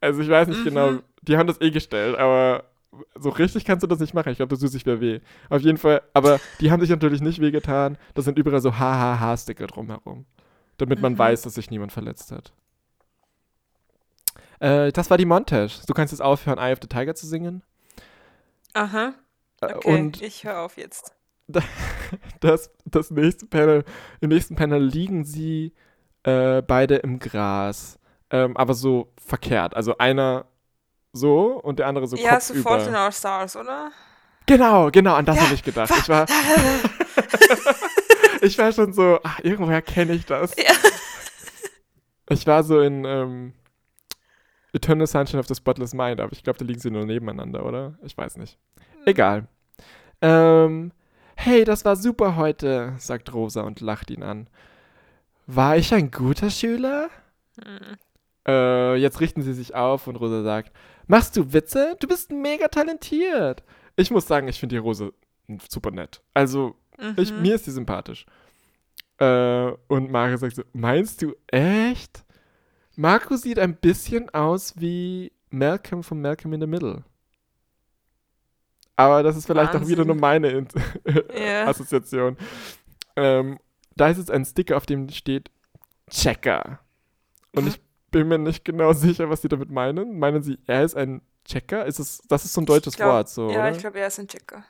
Also 0.00 0.22
ich 0.22 0.28
weiß 0.28 0.48
nicht 0.48 0.60
mhm. 0.60 0.64
genau, 0.64 0.92
die 1.22 1.36
haben 1.36 1.46
das 1.46 1.60
eh 1.60 1.70
gestellt, 1.70 2.16
aber 2.16 2.64
so 3.18 3.30
richtig 3.30 3.64
kannst 3.64 3.82
du 3.82 3.86
das 3.86 3.98
nicht 4.00 4.14
machen. 4.14 4.30
Ich 4.30 4.36
glaube, 4.36 4.50
das 4.50 4.60
tut 4.60 4.70
sich 4.70 4.86
wer 4.86 5.00
weh. 5.00 5.20
Auf 5.50 5.62
jeden 5.62 5.78
Fall, 5.78 6.02
aber 6.12 6.40
die 6.60 6.70
haben 6.70 6.80
sich 6.80 6.90
natürlich 6.90 7.20
nicht 7.20 7.40
wehgetan. 7.40 7.98
Da 8.14 8.22
sind 8.22 8.38
überall 8.38 8.60
so 8.60 8.78
Ha-Ha-Ha-Sticker 8.78 9.66
drumherum. 9.66 10.26
Damit 10.78 11.00
man 11.00 11.12
mhm. 11.12 11.18
weiß, 11.18 11.42
dass 11.42 11.54
sich 11.54 11.70
niemand 11.70 11.92
verletzt 11.92 12.32
hat. 12.32 12.52
Äh, 14.60 14.92
das 14.92 15.10
war 15.10 15.18
die 15.18 15.24
Montage. 15.24 15.80
Du 15.86 15.94
kannst 15.94 16.12
jetzt 16.12 16.20
aufhören, 16.20 16.58
Eye 16.58 16.72
of 16.72 16.78
the 16.82 16.88
Tiger 16.88 17.14
zu 17.14 17.26
singen. 17.26 17.62
Aha. 18.72 19.14
Äh, 19.60 19.74
okay, 19.74 19.94
und 19.94 20.22
ich 20.22 20.44
höre 20.44 20.60
auf 20.60 20.76
jetzt. 20.76 21.14
Das, 22.40 22.70
das 22.84 23.10
nächste 23.10 23.46
Panel, 23.46 23.84
im 24.20 24.28
nächsten 24.28 24.54
Panel 24.54 24.80
liegen 24.80 25.24
sie 25.24 25.72
äh, 26.22 26.62
beide 26.62 26.96
im 26.96 27.18
Gras, 27.18 27.98
ähm, 28.30 28.56
aber 28.56 28.74
so 28.74 29.12
verkehrt. 29.16 29.74
Also 29.74 29.98
einer 29.98 30.46
so 31.14 31.60
und 31.62 31.78
der 31.78 31.86
andere 31.86 32.06
so 32.06 32.16
ja, 32.16 32.34
kopfüber. 32.34 32.58
Ja, 32.58 32.62
sofort 32.62 32.86
in 32.86 32.94
Our 32.94 33.12
Stars, 33.12 33.56
oder? 33.56 33.90
Genau, 34.46 34.90
genau, 34.90 35.14
an 35.14 35.24
das 35.24 35.36
ja, 35.36 35.42
habe 35.42 35.54
ich 35.54 35.62
gedacht. 35.62 35.90
Ich 35.96 36.08
war, 36.08 36.26
ich 38.42 38.58
war 38.58 38.72
schon 38.72 38.92
so, 38.92 39.18
ach, 39.22 39.38
irgendwoher 39.42 39.80
kenne 39.80 40.12
ich 40.12 40.26
das. 40.26 40.54
Ja. 40.56 40.72
Ich 42.28 42.46
war 42.46 42.62
so 42.62 42.80
in 42.80 43.04
ähm, 43.04 43.54
Eternal 44.72 45.06
Sunshine 45.06 45.40
of 45.40 45.46
the 45.46 45.54
Spotless 45.54 45.94
Mind, 45.94 46.20
aber 46.20 46.32
ich 46.32 46.42
glaube, 46.42 46.58
da 46.58 46.64
liegen 46.64 46.80
sie 46.80 46.90
nur 46.90 47.06
nebeneinander, 47.06 47.64
oder? 47.64 47.98
Ich 48.02 48.16
weiß 48.16 48.36
nicht. 48.36 48.58
Hm. 48.76 49.02
Egal. 49.06 49.48
Ähm, 50.20 50.92
hey, 51.36 51.64
das 51.64 51.84
war 51.84 51.96
super 51.96 52.36
heute, 52.36 52.94
sagt 52.98 53.32
Rosa 53.32 53.62
und 53.62 53.80
lacht 53.80 54.10
ihn 54.10 54.22
an. 54.22 54.48
War 55.46 55.76
ich 55.76 55.92
ein 55.94 56.10
guter 56.10 56.50
Schüler? 56.50 57.08
Hm. 57.62 57.96
Äh, 58.46 58.96
jetzt 58.96 59.20
richten 59.20 59.42
sie 59.42 59.54
sich 59.54 59.74
auf 59.74 60.06
und 60.06 60.16
Rosa 60.16 60.42
sagt, 60.42 60.72
machst 61.06 61.36
du 61.36 61.52
Witze? 61.52 61.96
Du 62.00 62.06
bist 62.06 62.30
mega 62.30 62.68
talentiert. 62.68 63.62
Ich 63.96 64.10
muss 64.10 64.26
sagen, 64.26 64.48
ich 64.48 64.60
finde 64.60 64.74
die 64.74 64.80
Rose 64.80 65.12
super 65.68 65.90
nett. 65.90 66.22
Also, 66.34 66.74
mhm. 66.98 67.14
ich, 67.16 67.32
mir 67.32 67.54
ist 67.54 67.64
sie 67.64 67.70
sympathisch. 67.70 68.26
Äh, 69.18 69.70
und 69.88 70.10
Mario 70.10 70.36
sagt 70.36 70.56
so, 70.56 70.62
meinst 70.72 71.22
du 71.22 71.34
echt? 71.46 72.24
Marco 72.96 73.36
sieht 73.36 73.58
ein 73.58 73.76
bisschen 73.76 74.30
aus 74.30 74.74
wie 74.76 75.32
Malcolm 75.50 76.02
von 76.02 76.20
Malcolm 76.20 76.52
in 76.52 76.60
the 76.60 76.66
Middle. 76.66 77.04
Aber 78.96 79.22
das 79.22 79.36
ist 79.36 79.46
vielleicht 79.46 79.74
Wahnsinn. 79.74 79.82
auch 79.82 79.88
wieder 79.88 80.04
nur 80.04 80.14
meine 80.14 80.66
yeah. 81.34 81.66
Assoziation. 81.68 82.36
Ähm, 83.16 83.58
da 83.96 84.08
ist 84.08 84.18
jetzt 84.18 84.30
ein 84.30 84.44
Sticker, 84.44 84.76
auf 84.76 84.86
dem 84.86 85.08
steht 85.08 85.50
Checker. 86.08 86.80
Und 87.54 87.68
ich 87.68 87.80
bin 88.14 88.28
mir 88.28 88.38
nicht 88.38 88.64
genau 88.64 88.92
sicher, 88.94 89.28
was 89.28 89.42
sie 89.42 89.48
damit 89.48 89.70
meinen. 89.70 90.18
Meinen 90.18 90.42
sie, 90.42 90.58
er 90.66 90.84
ist 90.84 90.96
ein 90.96 91.20
Checker? 91.44 91.84
Ist 91.84 91.98
es, 91.98 92.22
das 92.28 92.44
ist 92.44 92.54
so 92.54 92.62
ein 92.62 92.66
deutsches 92.66 92.96
glaub, 92.96 93.10
Wort, 93.10 93.28
so. 93.28 93.50
Ja, 93.50 93.58
oder? 93.58 93.72
ich 93.72 93.78
glaube, 93.78 93.98
er 93.98 94.06
ist 94.06 94.18
ein 94.18 94.28
Checker. 94.28 94.64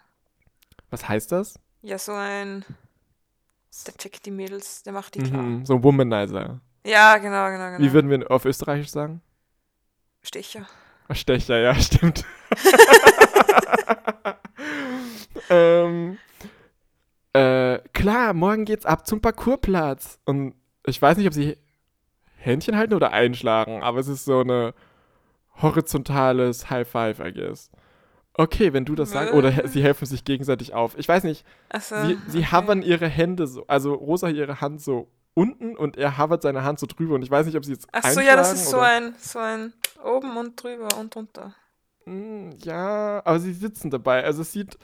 Was 0.90 1.08
heißt 1.08 1.30
das? 1.30 1.54
Ja, 1.82 1.98
so 1.98 2.12
ein. 2.12 2.64
Der 3.86 3.94
checkt 3.94 4.24
die 4.24 4.30
Mädels, 4.30 4.82
der 4.84 4.92
macht 4.92 5.14
die 5.14 5.22
klar. 5.22 5.42
Mhm, 5.42 5.66
so 5.66 5.74
ein 5.74 5.82
Womanizer. 5.82 6.60
Ja, 6.86 7.18
genau, 7.18 7.48
genau, 7.50 7.70
genau. 7.70 7.78
Wie 7.78 7.92
würden 7.92 8.08
wir 8.08 8.30
auf 8.30 8.44
Österreichisch 8.44 8.90
sagen? 8.90 9.20
Stecher. 10.22 10.66
Stecher, 11.10 11.58
ja, 11.58 11.74
stimmt. 11.80 12.24
ähm, 15.50 16.18
äh, 17.32 17.78
klar, 17.92 18.32
morgen 18.32 18.64
geht's 18.64 18.86
ab 18.86 19.06
zum 19.06 19.20
Parkourplatz. 19.20 20.20
Und 20.24 20.54
ich 20.86 21.02
weiß 21.02 21.16
nicht, 21.18 21.26
ob 21.26 21.34
sie 21.34 21.58
Händchen 22.44 22.76
halten 22.76 22.94
oder 22.94 23.12
einschlagen, 23.12 23.82
aber 23.82 23.98
es 24.00 24.08
ist 24.08 24.24
so 24.24 24.40
eine 24.40 24.74
horizontales 25.62 26.70
High 26.70 26.88
Five, 26.88 27.20
I 27.20 27.32
guess. 27.32 27.70
Okay, 28.36 28.72
wenn 28.72 28.84
du 28.84 28.94
das 28.96 29.12
sagst. 29.12 29.32
Oder 29.32 29.68
sie 29.68 29.82
helfen 29.82 30.06
sich 30.06 30.24
gegenseitig 30.24 30.74
auf. 30.74 30.98
Ich 30.98 31.08
weiß 31.08 31.22
nicht. 31.22 31.46
So, 31.80 31.94
sie, 32.02 32.18
sie 32.26 32.38
okay. 32.38 32.48
hovern 32.52 32.82
ihre 32.82 33.06
Hände 33.06 33.46
so. 33.46 33.64
Also 33.68 33.94
Rosa 33.94 34.28
ihre 34.28 34.60
Hand 34.60 34.80
so 34.80 35.08
unten 35.34 35.76
und 35.76 35.96
er 35.96 36.18
hovert 36.18 36.42
seine 36.42 36.64
Hand 36.64 36.80
so 36.80 36.86
drüber. 36.86 37.14
Und 37.14 37.22
ich 37.22 37.30
weiß 37.30 37.46
nicht, 37.46 37.56
ob 37.56 37.64
sie 37.64 37.72
jetzt. 37.72 37.86
Ach 37.92 38.04
so, 38.10 38.20
ja, 38.20 38.34
das 38.34 38.52
ist 38.52 38.70
so 38.70 38.80
ein, 38.80 39.14
so 39.18 39.38
ein 39.38 39.72
oben 40.04 40.36
und 40.36 40.60
drüber 40.60 40.88
und 40.98 41.14
drunter. 41.14 41.54
Mm, 42.06 42.50
ja, 42.58 43.22
aber 43.24 43.38
sie 43.38 43.52
sitzen 43.52 43.90
dabei. 43.90 44.24
Also 44.24 44.42
es 44.42 44.52
sieht. 44.52 44.78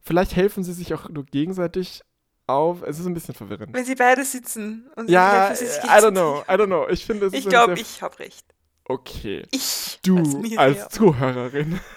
Vielleicht 0.00 0.36
helfen 0.36 0.62
sie 0.62 0.74
sich 0.74 0.92
auch 0.94 1.08
nur 1.08 1.24
gegenseitig 1.24 2.02
auf. 2.46 2.82
Es 2.82 2.98
ist 2.98 3.06
ein 3.06 3.14
bisschen 3.14 3.34
verwirrend. 3.34 3.74
Wenn 3.74 3.84
sie 3.84 3.94
beide 3.94 4.24
sitzen 4.24 4.90
und 4.96 5.08
ja, 5.08 5.54
sie 5.54 5.66
sich 5.66 5.82
I 5.84 5.88
don't 5.88 6.12
know, 6.12 6.42
I 6.48 6.52
don't 6.52 6.66
know. 6.66 6.88
Ich 6.88 7.04
finde 7.04 7.26
es 7.26 7.32
Ich 7.32 7.48
glaube, 7.48 7.74
ich 7.74 8.02
habe 8.02 8.18
recht. 8.18 8.44
Okay. 8.86 9.46
Ich. 9.50 9.98
Du 10.04 10.18
als, 10.18 10.58
als 10.58 10.88
Zuhörerin. 10.90 11.80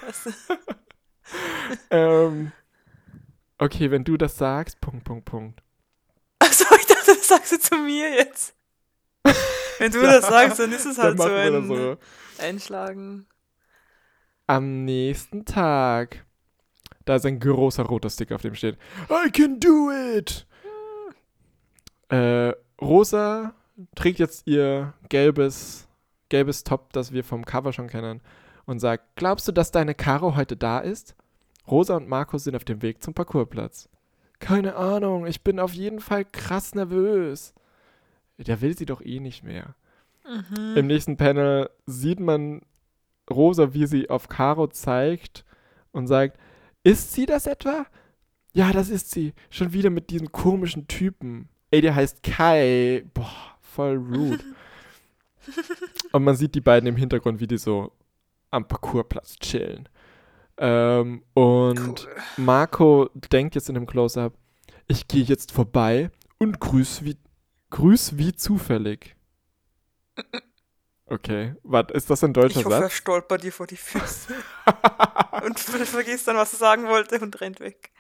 ähm, 1.90 2.52
okay, 3.58 3.92
wenn 3.92 4.04
du 4.04 4.18
das 4.18 4.38
sagst, 4.38 4.80
Punkt, 4.80 5.04
Punkt, 5.04 5.26
Punkt. 5.26 5.64
Achso, 6.40 6.66
ich 6.80 6.86
dachte, 6.86 7.14
das 7.16 7.28
sagst 7.28 7.52
du 7.52 7.60
zu 7.60 7.76
mir 7.78 8.14
jetzt. 8.14 8.56
Wenn 9.80 9.92
du 9.92 10.02
ja, 10.02 10.14
das 10.14 10.28
sagst, 10.28 10.60
dann 10.60 10.72
ist 10.72 10.86
es 10.86 10.98
halt 10.98 11.18
so 11.18 11.26
ein 11.26 11.68
so. 11.68 11.98
Einschlagen. 12.40 13.28
Am 14.48 14.86
nächsten 14.86 15.46
Tag. 15.46 16.26
Da 17.08 17.16
ist 17.16 17.26
ein 17.26 17.40
großer 17.40 17.84
roter 17.84 18.10
Stick, 18.10 18.34
auf 18.34 18.42
dem 18.42 18.54
steht 18.54 18.78
I 19.10 19.32
can 19.32 19.62
do 19.62 19.90
it! 19.90 20.46
Äh, 22.10 22.52
Rosa 22.82 23.54
trägt 23.96 24.20
jetzt 24.20 24.46
ihr 24.46 24.94
gelbes, 25.08 25.88
gelbes 26.28 26.66
Top, 26.66 26.92
das 26.92 27.14
wir 27.14 27.24
vom 27.24 27.46
Cover 27.46 27.72
schon 27.72 27.88
kennen 27.88 28.20
und 28.66 28.80
sagt, 28.80 29.16
glaubst 29.16 29.48
du, 29.48 29.54
dass 29.54 29.72
deine 29.72 29.96
Caro 29.96 30.36
heute 30.36 30.58
da 30.58 30.80
ist? 30.80 31.16
Rosa 31.66 31.96
und 31.96 32.10
Markus 32.10 32.44
sind 32.44 32.58
auf 32.58 32.66
dem 32.66 32.82
Weg 32.82 33.02
zum 33.02 33.14
Parcoursplatz. 33.14 33.88
Keine 34.40 34.76
Ahnung, 34.76 35.28
ich 35.28 35.46
bin 35.46 35.62
auf 35.62 35.74
jeden 35.74 36.02
Fall 36.02 36.26
krass 36.26 36.76
nervös. 36.76 37.54
Der 38.38 38.60
will 38.60 38.78
sie 38.78 38.86
doch 38.86 39.02
eh 39.02 39.22
nicht 39.22 39.46
mehr. 39.46 39.76
Mhm. 40.26 40.76
Im 40.76 40.88
nächsten 40.88 41.16
Panel 41.16 41.70
sieht 41.86 42.20
man 42.20 42.64
Rosa, 43.30 43.74
wie 43.74 43.88
sie 43.88 44.10
auf 44.10 44.28
Caro 44.28 44.68
zeigt 44.68 45.46
und 45.94 46.08
sagt, 46.08 46.38
ist 46.88 47.14
sie 47.14 47.26
das 47.26 47.48
etwa? 47.48 47.86
Ja, 48.54 48.72
das 48.72 48.90
ist 48.90 49.12
sie. 49.12 49.34
Schon 49.50 49.74
wieder 49.74 49.90
mit 49.90 50.10
diesem 50.10 50.32
komischen 50.32 50.88
Typen. 50.88 51.50
Ey, 51.70 51.82
der 51.82 51.96
heißt 51.96 52.24
Kai. 52.24 53.04
Boah, 53.14 53.58
voll 53.60 53.98
rude. 53.98 54.44
und 56.14 56.24
man 56.24 56.36
sieht 56.36 56.56
die 56.56 56.62
beiden 56.62 56.88
im 56.88 56.96
Hintergrund, 56.96 57.42
wie 57.42 57.48
die 57.48 57.58
so 57.58 57.92
am 58.52 58.68
Parcoursplatz 58.68 59.36
chillen. 59.36 59.90
Ähm, 60.58 61.24
und 61.34 62.08
cool. 62.08 62.16
Marco 62.38 63.10
denkt 63.32 63.56
jetzt 63.56 63.68
in 63.68 63.76
dem 63.76 63.86
Close-Up, 63.86 64.34
ich 64.88 65.08
gehe 65.08 65.24
jetzt 65.24 65.52
vorbei 65.52 66.10
und 66.40 66.60
grüß 66.60 67.04
wie, 67.04 67.18
grüß 67.70 68.18
wie 68.18 68.34
zufällig. 68.34 69.16
Okay, 71.10 71.56
warte, 71.64 71.94
ist 71.94 72.10
das 72.10 72.22
ein 72.26 72.34
deutscher 72.34 72.60
ich 72.60 72.66
hoffe, 72.66 72.76
Satz? 72.76 72.84
Er 72.84 72.90
stolpert 72.90 73.42
dir 73.42 73.54
vor 73.54 73.66
die 73.66 73.78
Füße. 73.78 74.34
und 75.44 75.60
vergisst 75.60 76.28
dann, 76.28 76.38
was 76.38 76.54
er 76.54 76.60
sagen 76.60 76.88
wollte 76.88 77.20
und 77.20 77.40
rennt 77.42 77.60
weg. 77.60 77.92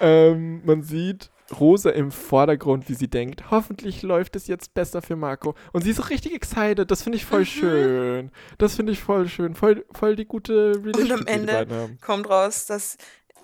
Ähm, 0.00 0.62
man 0.64 0.82
sieht, 0.82 1.30
Rosa 1.58 1.90
im 1.90 2.10
Vordergrund, 2.10 2.88
wie 2.88 2.94
sie 2.94 3.08
denkt, 3.08 3.50
hoffentlich 3.50 4.02
läuft 4.02 4.36
es 4.36 4.46
jetzt 4.46 4.74
besser 4.74 5.02
für 5.02 5.16
Marco. 5.16 5.54
Und 5.72 5.82
sie 5.82 5.90
ist 5.90 6.00
auch 6.00 6.10
richtig 6.10 6.34
excited. 6.34 6.90
Das 6.90 7.02
finde 7.02 7.16
ich 7.16 7.24
voll 7.24 7.40
mhm. 7.40 7.46
schön. 7.46 8.30
Das 8.58 8.76
finde 8.76 8.92
ich 8.92 9.00
voll 9.00 9.28
schön. 9.28 9.54
Voll, 9.54 9.84
voll 9.92 10.16
die 10.16 10.26
gute 10.26 10.74
Relationship. 10.76 11.12
Und 11.12 11.20
am 11.20 11.26
Ende 11.26 11.98
kommt 12.00 12.28
raus, 12.28 12.66
dass 12.66 12.98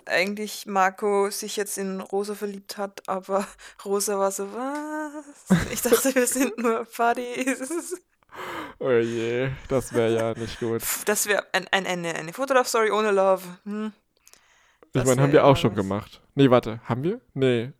eigentlich 0.05 0.67
Marco 0.67 1.29
sich 1.31 1.57
jetzt 1.57 1.77
in 1.77 1.99
Rosa 1.99 2.35
verliebt 2.35 2.77
hat, 2.77 3.01
aber 3.07 3.47
Rosa 3.85 4.19
war 4.19 4.31
so, 4.31 4.47
was? 4.53 5.71
Ich 5.71 5.81
dachte, 5.81 6.13
wir 6.13 6.27
sind 6.27 6.57
nur 6.59 6.85
Buddies. 6.85 7.95
Oh 8.79 8.89
je, 8.89 9.51
das 9.67 9.93
wäre 9.93 10.13
ja 10.13 10.33
nicht 10.33 10.59
gut. 10.59 10.81
Das 11.05 11.27
wäre 11.27 11.43
ein, 11.53 11.67
ein, 11.71 11.85
eine, 11.87 12.13
eine 12.15 12.33
Fotolove-Story 12.33 12.91
ohne 12.91 13.11
Love. 13.11 13.43
Hm. 13.63 13.93
Ich 14.93 15.03
meine, 15.03 15.21
haben 15.21 15.31
wir 15.31 15.45
auch 15.45 15.57
schon 15.57 15.75
gemacht. 15.75 16.21
Nee, 16.35 16.49
warte, 16.49 16.79
haben 16.85 17.03
wir? 17.03 17.21
Nee, 17.33 17.73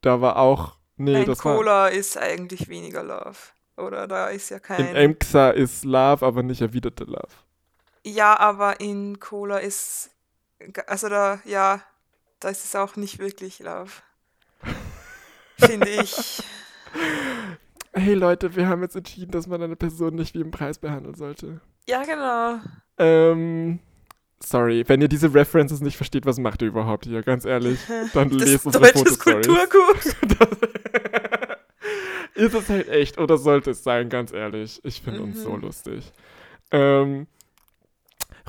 da 0.00 0.20
war 0.20 0.36
auch. 0.36 0.76
Nee, 0.96 1.12
Nein, 1.12 1.26
das 1.26 1.38
Cola 1.38 1.84
war, 1.84 1.90
ist 1.90 2.18
eigentlich 2.18 2.68
weniger 2.68 3.02
Love. 3.02 3.36
Oder 3.76 4.06
da 4.06 4.28
ist 4.28 4.50
ja 4.50 4.58
kein. 4.58 4.88
In 4.88 4.94
Emxa 4.94 5.50
ist 5.50 5.84
Love, 5.84 6.24
aber 6.24 6.42
nicht 6.42 6.60
erwiderte 6.60 7.04
Love. 7.04 7.32
Ja, 8.04 8.38
aber 8.38 8.80
in 8.80 9.18
Cola 9.18 9.58
ist. 9.58 10.10
Also 10.86 11.08
da, 11.08 11.40
ja, 11.44 11.82
da 12.40 12.48
ist 12.48 12.64
es 12.64 12.76
auch 12.76 12.96
nicht 12.96 13.18
wirklich 13.18 13.58
Love. 13.60 13.90
Finde 15.58 15.88
ich. 15.88 16.42
Hey 17.94 18.14
Leute, 18.14 18.56
wir 18.56 18.68
haben 18.68 18.82
jetzt 18.82 18.96
entschieden, 18.96 19.32
dass 19.32 19.46
man 19.46 19.62
eine 19.62 19.76
Person 19.76 20.14
nicht 20.14 20.34
wie 20.34 20.40
im 20.40 20.50
Preis 20.50 20.78
behandeln 20.78 21.14
sollte. 21.14 21.60
Ja, 21.86 22.02
genau. 22.04 22.60
Ähm, 22.98 23.80
Sorry, 24.44 24.84
wenn 24.88 25.00
ihr 25.00 25.08
diese 25.08 25.32
References 25.32 25.80
nicht 25.80 25.96
versteht, 25.96 26.26
was 26.26 26.38
macht 26.38 26.62
ihr 26.62 26.68
überhaupt 26.68 27.06
hier? 27.06 27.22
Ganz 27.22 27.44
ehrlich, 27.44 27.78
dann 28.12 28.30
das 28.30 28.48
lest 28.48 28.66
unsere 28.66 28.86
Fotostories. 28.86 29.46
Kulturgut. 29.46 30.04
ist 32.34 32.54
es 32.54 32.68
halt 32.68 32.88
echt 32.88 33.18
oder 33.18 33.36
sollte 33.36 33.70
es 33.70 33.84
sein, 33.84 34.08
ganz 34.08 34.32
ehrlich. 34.32 34.80
Ich 34.84 35.02
finde 35.02 35.20
mhm. 35.20 35.26
uns 35.26 35.42
so 35.42 35.50
mhm. 35.50 35.60
lustig. 35.62 36.12
Ähm, 36.70 37.26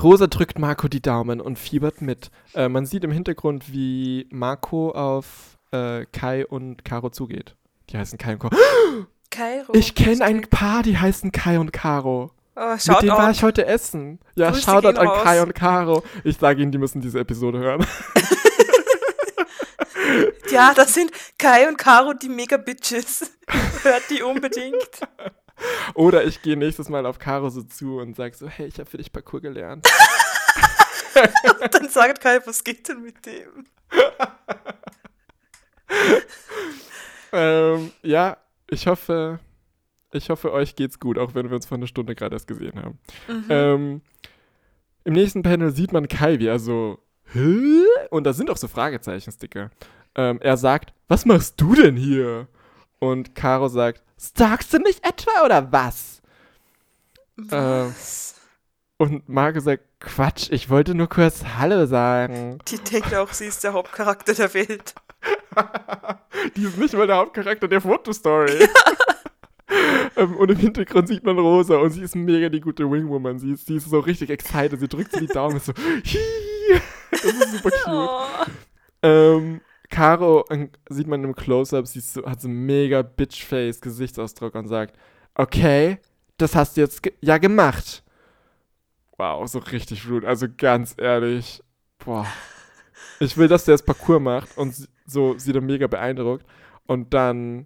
Rosa 0.01 0.27
drückt 0.27 0.57
Marco 0.57 0.87
die 0.87 1.01
Daumen 1.01 1.39
und 1.39 1.59
fiebert 1.59 2.01
mit. 2.01 2.31
Äh, 2.55 2.69
man 2.69 2.85
sieht 2.85 3.03
im 3.03 3.11
Hintergrund, 3.11 3.71
wie 3.71 4.27
Marco 4.31 4.91
auf 4.91 5.59
äh, 5.71 6.05
Kai 6.11 6.47
und 6.47 6.83
Caro 6.83 7.09
zugeht. 7.09 7.55
Die 7.89 7.97
heißen 7.97 8.17
Kai 8.17 8.33
und 8.33 8.39
Caro. 8.39 8.55
Kairo. 9.33 9.73
Ich 9.73 9.95
kenne 9.95 10.23
ein 10.23 10.41
Paar, 10.41 10.83
die 10.83 10.97
heißen 10.97 11.31
Kai 11.31 11.59
und 11.59 11.73
Caro. 11.73 12.31
Oh, 12.55 12.73
Mit 12.73 13.01
denen 13.01 13.17
war 13.17 13.31
ich 13.31 13.41
heute 13.41 13.65
essen. 13.65 14.19
Ja, 14.35 14.51
Grüße 14.51 14.61
Shoutout 14.61 14.99
an 14.99 15.07
raus. 15.07 15.23
Kai 15.23 15.41
und 15.41 15.55
Caro. 15.55 16.03
Ich 16.23 16.37
sage 16.37 16.61
ihnen, 16.61 16.71
die 16.71 16.77
müssen 16.77 17.01
diese 17.01 17.19
Episode 17.19 17.57
hören. 17.57 17.83
ja, 20.51 20.75
das 20.75 20.93
sind 20.93 21.11
Kai 21.39 21.67
und 21.67 21.77
Caro, 21.77 22.13
die 22.13 22.29
Mega-Bitches. 22.29 23.31
Hört 23.81 24.03
die 24.11 24.21
unbedingt. 24.21 24.99
Oder 25.95 26.25
ich 26.25 26.43
gehe 26.43 26.55
nächstes 26.55 26.89
Mal 26.89 27.07
auf 27.07 27.17
Caro 27.17 27.49
so 27.49 27.63
zu 27.63 27.97
und 27.97 28.15
sage 28.15 28.35
so, 28.35 28.47
hey, 28.47 28.67
ich 28.67 28.77
habe 28.77 28.89
für 28.89 28.97
dich 28.97 29.11
Parkour 29.11 29.41
gelernt. 29.41 29.89
dann 31.71 31.89
sagt 31.89 32.21
Kai, 32.21 32.39
was 32.45 32.63
geht 32.63 32.87
denn 32.87 33.01
mit 33.01 33.25
dem? 33.25 33.65
ähm, 37.31 37.91
ja, 38.03 38.37
ich 38.73 38.87
hoffe, 38.87 39.39
ich 40.11 40.29
hoffe, 40.29 40.51
euch 40.51 40.75
geht's 40.75 40.99
gut, 40.99 41.17
auch 41.17 41.33
wenn 41.35 41.49
wir 41.49 41.55
uns 41.55 41.65
vor 41.65 41.77
einer 41.77 41.87
Stunde 41.87 42.15
gerade 42.15 42.35
erst 42.35 42.47
gesehen 42.47 42.81
haben. 42.81 42.99
Mhm. 43.27 43.45
Ähm, 43.49 44.01
Im 45.05 45.13
nächsten 45.13 45.43
Panel 45.43 45.71
sieht 45.71 45.91
man 45.91 46.07
Kai, 46.07 46.39
wie 46.39 46.47
er 46.47 46.59
so, 46.59 46.99
Hä? 47.31 47.83
Und 48.09 48.25
da 48.25 48.33
sind 48.33 48.49
auch 48.49 48.57
so 48.57 48.67
Fragezeichen-Sticker. 48.67 49.71
Ähm, 50.15 50.39
er 50.41 50.57
sagt, 50.57 50.93
was 51.07 51.25
machst 51.25 51.59
du 51.59 51.73
denn 51.73 51.95
hier? 51.95 52.47
Und 52.99 53.35
Caro 53.35 53.67
sagt, 53.67 54.03
stalkst 54.19 54.73
du 54.73 54.79
mich 54.79 55.03
etwa 55.03 55.45
oder 55.45 55.71
was? 55.71 56.21
Was? 57.35 58.35
Ähm, 58.37 58.43
und 58.97 59.27
Marco 59.27 59.59
sagt, 59.59 59.83
Quatsch, 59.99 60.49
ich 60.51 60.69
wollte 60.69 60.93
nur 60.93 61.09
kurz 61.09 61.43
Hallo 61.57 61.85
sagen. 61.85 62.59
Die 62.67 62.77
denkt 62.77 63.13
auch, 63.15 63.33
sie 63.33 63.45
ist 63.45 63.63
der 63.63 63.73
Hauptcharakter 63.73 64.33
der 64.33 64.53
Welt. 64.53 64.93
Die 66.55 66.63
ist 66.63 66.77
nicht 66.77 66.93
mal 66.93 67.07
der 67.07 67.17
Hauptcharakter 67.17 67.67
der 67.67 67.81
Fotostory. 67.81 68.67
Ähm, 70.15 70.35
und 70.37 70.51
im 70.51 70.57
Hintergrund 70.57 71.07
sieht 71.07 71.23
man 71.23 71.39
Rosa 71.39 71.77
und 71.77 71.89
sie 71.89 72.01
ist 72.01 72.15
mega 72.15 72.49
die 72.49 72.59
gute 72.59 72.89
Wingwoman. 72.89 73.39
Sie 73.39 73.53
ist, 73.53 73.65
sie 73.65 73.77
ist 73.77 73.89
so 73.89 73.99
richtig 73.99 74.29
excited. 74.29 74.79
Sie 74.79 74.87
drückt 74.87 75.11
sie 75.11 75.21
die 75.21 75.27
Daumen 75.27 75.55
und 75.55 75.63
so, 75.63 75.73
Hii! 76.03 76.79
das 77.09 77.23
ist 77.23 77.51
super 77.53 77.71
cute. 77.71 77.87
Oh. 77.87 78.45
Ähm, 79.01 79.61
Caro 79.89 80.45
äh, 80.49 80.67
sieht 80.89 81.07
man 81.07 81.23
im 81.23 81.35
Close-Up, 81.35 81.87
sie 81.87 81.99
so, 81.99 82.25
hat 82.25 82.41
so 82.41 82.47
mega 82.47 83.01
Bitch-Face-Gesichtsausdruck 83.01 84.55
und 84.55 84.67
sagt, 84.67 84.95
okay, 85.35 85.97
das 86.37 86.55
hast 86.55 86.77
du 86.77 86.81
jetzt 86.81 87.01
ge 87.01 87.13
ja 87.21 87.37
gemacht. 87.39 88.03
Wow, 89.17 89.47
so 89.47 89.59
richtig 89.59 90.07
rude. 90.07 90.27
Also 90.27 90.47
ganz 90.55 90.95
ehrlich, 90.97 91.63
boah. 91.97 92.27
Ich 93.19 93.35
will, 93.37 93.47
dass 93.47 93.65
der 93.65 93.73
das 93.73 93.83
Parcours 93.83 94.21
macht 94.21 94.57
und 94.57 94.87
so 95.05 95.37
sie 95.37 95.53
dann 95.53 95.65
mega 95.65 95.87
beeindruckt. 95.87 96.45
Und 96.85 97.13
dann 97.13 97.65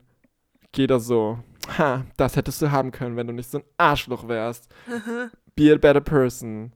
geht 0.72 0.92
er 0.92 1.00
so, 1.00 1.40
ha, 1.78 2.06
das 2.18 2.36
hättest 2.36 2.62
du 2.62 2.72
haben 2.72 2.92
können, 2.92 3.16
wenn 3.16 3.28
du 3.28 3.34
nicht 3.34 3.50
so 3.50 3.60
ein 3.60 3.64
Arschloch 3.78 4.28
wärst. 4.28 4.74
Be 5.56 5.74
a 5.74 5.78
better 5.78 6.02
person. 6.02 6.74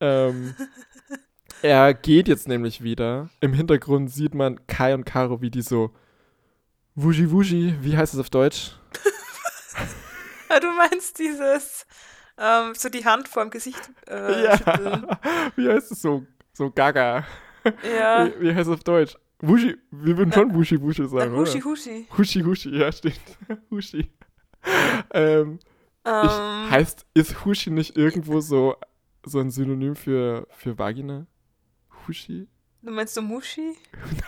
Ähm, 0.00 0.54
er 1.62 1.94
geht 1.94 2.28
jetzt 2.28 2.48
nämlich 2.48 2.82
wieder. 2.82 3.30
Im 3.40 3.52
Hintergrund 3.52 4.10
sieht 4.10 4.34
man 4.34 4.66
Kai 4.66 4.92
und 4.94 5.04
Caro, 5.04 5.40
wie 5.40 5.50
die 5.50 5.62
so 5.62 5.94
Wuji 6.96 7.30
Wuji, 7.30 7.76
wie 7.80 7.96
heißt 7.96 8.14
es 8.14 8.20
auf 8.20 8.30
Deutsch? 8.30 8.72
Ah, 10.50 10.60
du 10.60 10.70
meinst 10.70 11.18
dieses, 11.18 11.84
ähm, 12.38 12.74
so 12.74 12.88
die 12.88 13.04
Hand 13.04 13.26
vor 13.26 13.42
dem 13.42 13.50
Gesicht 13.50 13.90
äh, 14.06 14.44
ja. 14.44 14.56
schütteln. 14.56 15.06
Wie 15.56 15.68
heißt 15.68 15.90
es 15.90 16.02
so? 16.02 16.24
So 16.52 16.70
gaga. 16.70 17.24
Ja. 17.82 18.26
Wie, 18.26 18.40
wie 18.40 18.54
heißt 18.54 18.68
es 18.68 18.74
auf 18.74 18.84
Deutsch? 18.84 19.16
Wushi. 19.48 19.76
Wir 19.90 20.16
würden 20.18 20.32
schon 20.32 20.54
Wushi 20.54 20.80
Wushi 20.80 21.06
sagen, 21.08 21.32
Na, 21.32 21.38
Huschi, 21.38 21.58
oder? 21.58 21.64
Huschi. 21.70 22.06
Hushi 22.16 22.40
Hushi, 22.42 22.70
ja, 22.78 22.90
stimmt. 22.92 23.20
Hushi. 23.70 24.10
ähm, 25.12 25.58
ich, 26.04 26.10
Ähm, 26.12 26.70
heißt, 26.70 27.06
ist 27.14 27.44
Hushi 27.44 27.70
nicht 27.70 27.96
irgendwo 27.96 28.40
so, 28.40 28.76
so 29.24 29.38
ein 29.40 29.50
Synonym 29.50 29.96
für, 29.96 30.46
für 30.50 30.78
Vagina? 30.78 31.26
Hushi? 32.06 32.46
du 32.82 32.90
meinst 32.90 33.14
so 33.14 33.22
Muschi? 33.22 33.76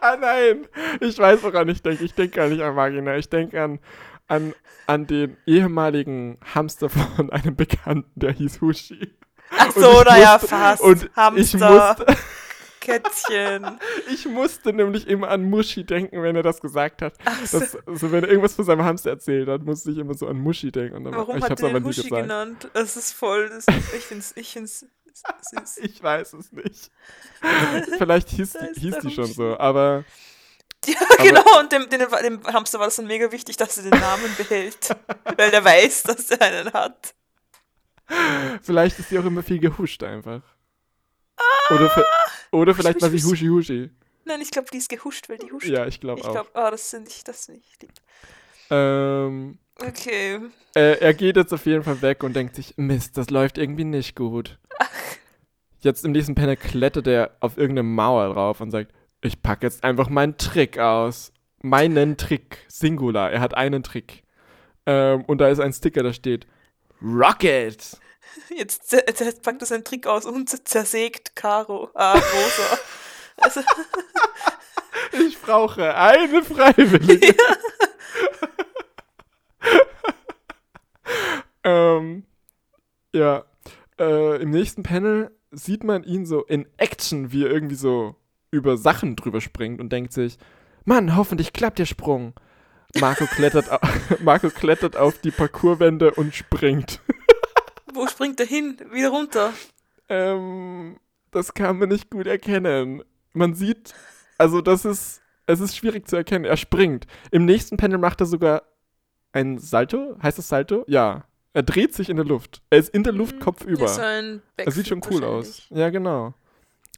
Ah 0.00 0.16
nein, 0.18 0.66
ich 1.00 1.18
weiß, 1.18 1.42
woran 1.42 1.68
ich 1.70 1.80
denke. 1.82 2.04
Ich 2.04 2.14
denke 2.14 2.36
gar 2.36 2.48
nicht 2.48 2.60
an 2.62 2.76
Vagina. 2.76 3.16
Ich 3.16 3.28
denke 3.30 3.62
an, 3.62 3.78
an, 4.26 4.54
an 4.86 5.06
den 5.06 5.36
ehemaligen 5.46 6.38
Hamster 6.54 6.88
von 6.90 7.30
einem 7.30 7.56
Bekannten, 7.56 8.10
der 8.14 8.32
hieß 8.32 8.60
Hushi. 8.60 9.14
Ach 9.58 9.72
so, 9.72 10.00
ich 10.00 10.04
naja, 10.04 10.38
fast. 10.38 10.82
Und 10.82 11.04
ich 11.04 11.10
Hamster, 11.16 11.96
musste, 11.96 12.16
Kätzchen. 12.80 13.78
ich 14.12 14.26
musste 14.26 14.72
nämlich 14.72 15.06
immer 15.08 15.28
an 15.28 15.48
Muschi 15.48 15.84
denken, 15.84 16.22
wenn 16.22 16.36
er 16.36 16.42
das 16.42 16.60
gesagt 16.60 17.02
hat. 17.02 17.14
So. 17.44 17.60
Das, 17.60 17.76
also 17.86 18.12
wenn 18.12 18.24
er 18.24 18.28
irgendwas 18.30 18.54
von 18.54 18.64
seinem 18.64 18.84
Hamster 18.84 19.10
erzählt 19.10 19.48
hat, 19.48 19.62
musste 19.62 19.90
ich 19.90 19.98
immer 19.98 20.14
so 20.14 20.26
an 20.26 20.38
Muschi 20.38 20.70
denken. 20.70 21.04
Dann, 21.04 21.14
Warum 21.14 21.38
ich 21.38 21.44
hat 21.44 21.60
er 21.60 21.70
aber 21.70 21.80
den 21.80 21.84
gesagt. 21.84 22.10
genannt? 22.10 22.68
Das 22.74 22.96
ist 22.96 23.12
voll, 23.12 23.48
das, 23.48 23.66
ich 23.68 24.04
find's, 24.04 24.32
ich 24.36 24.52
find's 24.52 24.86
süß. 25.42 25.78
Ich 25.78 26.02
weiß 26.02 26.34
es 26.34 26.52
nicht. 26.52 26.90
Vielleicht 27.98 28.28
hieß 28.30 28.52
die, 28.52 28.80
hieß 28.80 28.98
die 28.98 29.10
schon 29.10 29.26
so, 29.26 29.58
aber 29.58 30.04
Ja, 30.86 31.16
genau, 31.22 31.60
und 31.60 31.72
dem, 31.72 31.88
dem, 31.88 32.00
dem 32.00 32.46
Hamster 32.46 32.78
war 32.78 32.86
das 32.86 32.96
dann 32.96 33.06
mega 33.06 33.32
wichtig, 33.32 33.56
dass 33.56 33.78
er 33.78 33.84
den 33.84 33.98
Namen 33.98 34.34
behält, 34.36 34.94
weil 35.36 35.50
der 35.50 35.64
weiß, 35.64 36.02
dass 36.04 36.30
er 36.30 36.42
einen 36.42 36.72
hat. 36.72 37.14
Vielleicht 38.62 38.98
ist 38.98 39.08
sie 39.08 39.18
auch 39.18 39.24
immer 39.24 39.42
viel 39.42 39.58
gehuscht 39.58 40.02
einfach. 40.02 40.42
Oder, 41.70 41.90
für, 41.90 42.04
oder 42.52 42.74
vielleicht 42.74 43.00
war 43.02 43.10
sie 43.10 43.16
husch, 43.18 43.40
husch. 43.40 43.40
Huschi 43.40 43.48
Huschi. 43.48 43.90
Nein, 44.26 44.40
ich 44.40 44.50
glaube, 44.50 44.68
die 44.72 44.78
ist 44.78 44.88
gehuscht, 44.88 45.28
weil 45.28 45.38
die 45.38 45.50
huscht. 45.52 45.66
Ja, 45.66 45.86
ich 45.86 46.00
glaube 46.00 46.20
ich 46.20 46.26
auch. 46.26 46.32
glaube, 46.32 46.50
oh, 46.54 46.68
das 46.70 46.90
finde 46.90 47.10
ich, 47.10 47.24
das 47.24 47.48
ich 47.48 47.78
lieb. 47.80 47.92
Ähm, 48.70 49.58
Okay. 49.80 50.40
äh, 50.76 50.98
er 51.00 51.14
geht 51.14 51.36
jetzt 51.36 51.52
auf 51.52 51.66
jeden 51.66 51.82
Fall 51.82 52.00
weg 52.00 52.22
und 52.22 52.36
denkt 52.36 52.54
sich, 52.54 52.74
Mist, 52.76 53.16
das 53.18 53.30
läuft 53.30 53.58
irgendwie 53.58 53.84
nicht 53.84 54.14
gut. 54.14 54.58
Jetzt 55.80 56.04
im 56.04 56.12
nächsten 56.12 56.34
Panel 56.34 56.56
klettert 56.56 57.06
er 57.08 57.36
auf 57.40 57.58
irgendeine 57.58 57.88
Mauer 57.88 58.32
drauf 58.32 58.60
und 58.60 58.70
sagt, 58.70 58.92
ich 59.20 59.42
packe 59.42 59.66
jetzt 59.66 59.82
einfach 59.84 60.08
meinen 60.08 60.38
Trick 60.38 60.78
aus. 60.78 61.32
Meinen 61.60 62.16
Trick. 62.16 62.58
Singular. 62.68 63.32
Er 63.32 63.40
hat 63.40 63.54
einen 63.54 63.82
Trick. 63.82 64.22
Ähm, 64.86 65.24
und 65.24 65.38
da 65.38 65.48
ist 65.48 65.58
ein 65.60 65.72
Sticker, 65.72 66.02
da 66.02 66.12
steht 66.12 66.46
Rocket. 67.04 67.98
Jetzt, 68.48 68.92
jetzt 68.92 69.42
packt 69.42 69.62
er 69.62 69.66
seinen 69.66 69.84
Trick 69.84 70.06
aus 70.06 70.24
und 70.26 70.48
zer- 70.50 70.64
zersägt 70.64 71.36
Caro. 71.36 71.90
Ah, 71.94 72.14
Rosa. 72.14 72.78
Also, 73.36 73.60
Ich 75.26 75.38
brauche 75.40 75.94
eine 75.94 76.42
Freiwillige. 76.42 77.34
ähm, 81.64 82.24
ja. 83.14 83.44
Äh, 83.98 84.42
Im 84.42 84.50
nächsten 84.50 84.82
Panel 84.82 85.30
sieht 85.52 85.84
man 85.84 86.02
ihn 86.02 86.26
so 86.26 86.44
in 86.44 86.66
Action, 86.78 87.30
wie 87.32 87.44
er 87.44 87.50
irgendwie 87.50 87.76
so 87.76 88.16
über 88.50 88.76
Sachen 88.76 89.16
drüber 89.16 89.40
springt 89.40 89.80
und 89.80 89.90
denkt 89.92 90.12
sich, 90.12 90.38
Mann, 90.84 91.16
hoffentlich 91.16 91.52
klappt 91.52 91.78
der 91.78 91.86
Sprung. 91.86 92.34
Marco 93.00 93.26
klettert, 93.26 93.66
Marco 94.22 94.50
klettert 94.50 94.96
auf 94.96 95.18
die 95.18 95.30
Parcourswände 95.30 96.12
und 96.12 96.34
springt. 96.34 97.00
wo 97.92 98.06
springt 98.06 98.40
er 98.40 98.46
hin? 98.46 98.76
Wieder 98.92 99.10
runter. 99.10 99.52
Ähm, 100.08 100.96
das 101.30 101.54
kann 101.54 101.78
man 101.78 101.88
nicht 101.88 102.10
gut 102.10 102.26
erkennen. 102.26 103.02
Man 103.32 103.54
sieht, 103.54 103.94
also 104.38 104.60
das 104.60 104.84
ist, 104.84 105.20
es 105.46 105.60
ist 105.60 105.76
schwierig 105.76 106.08
zu 106.08 106.16
erkennen. 106.16 106.44
Er 106.44 106.56
springt. 106.56 107.06
Im 107.30 107.44
nächsten 107.44 107.76
Panel 107.76 107.98
macht 107.98 108.20
er 108.20 108.26
sogar 108.26 108.62
ein 109.32 109.58
Salto. 109.58 110.16
Heißt 110.22 110.38
das 110.38 110.48
Salto? 110.48 110.84
Ja. 110.86 111.24
Er 111.52 111.62
dreht 111.62 111.94
sich 111.94 112.08
in 112.10 112.16
der 112.16 112.24
Luft. 112.24 112.62
Er 112.70 112.78
ist 112.78 112.88
in 112.90 113.04
der 113.04 113.12
Luft 113.12 113.38
kopfüber. 113.40 113.84
Ist 113.84 113.96
so 113.96 114.02
ein 114.02 114.42
Es 114.56 114.74
sieht 114.74 114.88
schon 114.88 115.00
cool 115.10 115.22
aus. 115.24 115.66
Ja, 115.70 115.90
genau. 115.90 116.34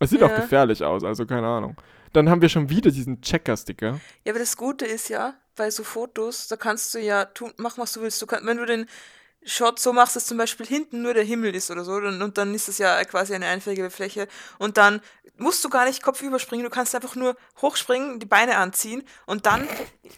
Es 0.00 0.10
sieht 0.10 0.22
auch 0.22 0.30
Ja. 0.30 0.36
gefährlich 0.40 0.82
aus, 0.82 1.04
also 1.04 1.24
keine 1.26 1.46
Ahnung. 1.46 1.76
Dann 2.16 2.30
haben 2.30 2.40
wir 2.40 2.48
schon 2.48 2.70
wieder 2.70 2.90
diesen 2.90 3.20
Checker-Sticker. 3.20 4.00
Ja, 4.24 4.32
aber 4.32 4.38
das 4.38 4.56
Gute 4.56 4.86
ist 4.86 5.10
ja, 5.10 5.34
bei 5.54 5.70
so 5.70 5.84
Fotos, 5.84 6.48
da 6.48 6.56
kannst 6.56 6.94
du 6.94 6.98
ja 6.98 7.26
tun, 7.26 7.52
machen, 7.58 7.74
was 7.82 7.92
du 7.92 8.00
willst. 8.00 8.22
Du 8.22 8.26
kann, 8.26 8.46
wenn 8.46 8.56
du 8.56 8.64
den 8.64 8.86
Shot 9.44 9.78
so 9.78 9.92
machst, 9.92 10.16
dass 10.16 10.24
zum 10.24 10.38
Beispiel 10.38 10.64
hinten 10.64 11.02
nur 11.02 11.12
der 11.12 11.24
Himmel 11.24 11.54
ist 11.54 11.70
oder 11.70 11.84
so, 11.84 12.00
dann, 12.00 12.22
und 12.22 12.38
dann 12.38 12.54
ist 12.54 12.68
es 12.70 12.78
ja 12.78 13.04
quasi 13.04 13.34
eine 13.34 13.44
einfällige 13.44 13.90
Fläche. 13.90 14.28
Und 14.58 14.78
dann 14.78 15.02
musst 15.36 15.62
du 15.62 15.68
gar 15.68 15.84
nicht 15.84 16.02
kopfüber 16.02 16.38
springen, 16.38 16.64
du 16.64 16.70
kannst 16.70 16.94
einfach 16.94 17.16
nur 17.16 17.36
hochspringen, 17.60 18.18
die 18.18 18.24
Beine 18.24 18.56
anziehen 18.56 19.02
und 19.26 19.44
dann 19.44 19.68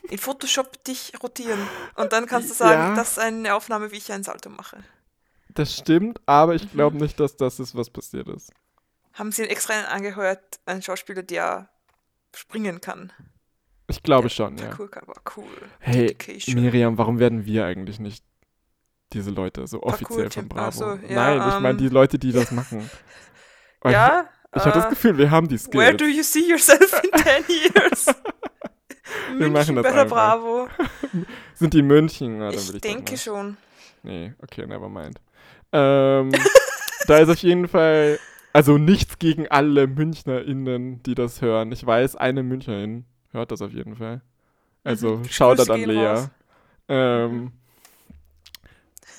in 0.09 0.18
Photoshop 0.18 0.84
dich 0.84 1.12
rotieren. 1.20 1.59
Und 1.96 2.12
dann 2.12 2.26
kannst 2.26 2.49
du 2.49 2.55
sagen, 2.55 2.80
Ja. 2.80 2.94
das 2.94 3.11
ist 3.12 3.18
eine 3.18 3.55
Aufnahme, 3.57 3.90
wie 3.90 3.96
ich 3.96 4.12
einen 4.12 4.22
Salto 4.22 4.51
mache. 4.51 4.78
Das 5.49 5.74
stimmt, 5.74 6.20
aber 6.26 6.55
ich 6.55 6.70
glaube 6.70 6.94
Mhm. 6.94 7.03
nicht, 7.03 7.18
dass 7.18 7.36
das 7.36 7.59
ist, 7.59 7.74
was 7.74 7.90
passiert 7.90 8.28
ist. 8.28 8.53
Haben 9.14 9.32
sie 9.32 9.42
extra 9.51 9.74
einen 9.74 9.86
angeheuert, 9.86 10.61
einen 10.64 10.80
Schauspieler, 10.80 11.24
der 11.24 11.68
springen 12.39 12.80
kann. 12.80 13.12
Ich 13.89 14.03
glaube 14.03 14.28
schon, 14.28 14.57
ja. 14.59 14.66
Parkour 14.66 14.91
kann, 14.91 15.07
war 15.09 15.22
cool. 15.36 15.45
Hey, 15.80 16.07
Dedication. 16.09 16.61
Miriam, 16.61 16.99
warum 16.99 17.18
werden 17.18 17.47
wir 17.47 17.64
eigentlich 17.64 17.99
nicht 17.99 18.22
diese 19.12 19.30
Leute 19.30 19.66
so 19.66 19.82
offiziell 19.82 20.30
von 20.30 20.49
Bravo? 20.49 20.68
ach 20.68 20.72
so, 20.72 20.84
ja, 21.09 21.14
Nein, 21.36 21.49
ich 21.49 21.61
meine 21.61 21.70
ähm, 21.70 21.78
die 21.78 21.89
Leute, 21.89 22.18
die 22.18 22.32
das 22.32 22.51
machen. 22.51 22.91
Weil 23.80 23.93
Ja, 23.95 24.28
Ich, 24.55 24.61
ich 24.61 24.66
habe 24.66 24.74
das 24.78 24.86
äh, 24.86 24.91
Gefühl, 24.91 25.16
wir 25.18 25.30
haben 25.30 25.49
die 25.49 25.55
Where 25.72 25.95
Skills. 25.95 25.97
do 25.97 26.05
you 26.05 26.22
see 26.22 26.47
yourself 26.51 27.01
in 27.03 27.11
10 27.22 27.45
years? 27.49 28.07
Wir 29.39 29.49
machen 29.49 29.76
das 29.76 29.86
einfach. 29.86 30.07
Bravo. 30.09 30.68
Sind 31.55 31.72
die 31.72 31.82
München? 31.82 32.39
Na, 32.39 32.51
dann 32.51 32.55
will 32.68 32.68
Ich 32.68 32.74
ich 32.74 32.80
denke 32.82 33.16
schon. 33.16 33.57
Nee, 34.03 34.34
okay, 34.43 34.66
never 34.66 34.89
mind. 34.89 35.18
Ähm, 35.72 36.30
da 37.07 37.18
ist 37.18 37.30
auf 37.30 37.39
jeden 37.39 37.68
Fall, 37.68 38.18
also 38.59 38.76
nichts 38.76 39.18
gegen 39.18 39.46
alle 39.48 39.86
MünchnerInnen, 39.86 41.02
die 41.04 41.14
das 41.14 41.40
hören. 41.42 41.70
Ich 41.70 41.86
weiß, 41.86 42.16
eine 42.16 42.42
Münchnerin 42.42 43.04
hört 43.30 43.52
das 43.52 43.62
auf 43.62 43.72
jeden 43.72 43.94
Fall. 43.96 44.20
Also 44.84 45.16
Mhm. 45.18 45.22
Grüße 45.28 45.72
an 45.72 45.80
Lea. 45.84 46.28
Ähm, 46.88 47.52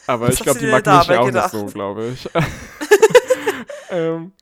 aber 0.08 0.28
Was 0.28 0.36
ich 0.36 0.42
glaube, 0.42 0.60
die 0.60 0.66
mag 0.68 0.86
mich 0.86 1.18
auch 1.18 1.26
gedacht? 1.26 1.54
nicht 1.54 1.62
so, 1.62 1.66
glaube 1.68 2.08
ich. 2.08 2.30
ähm, 3.92 4.34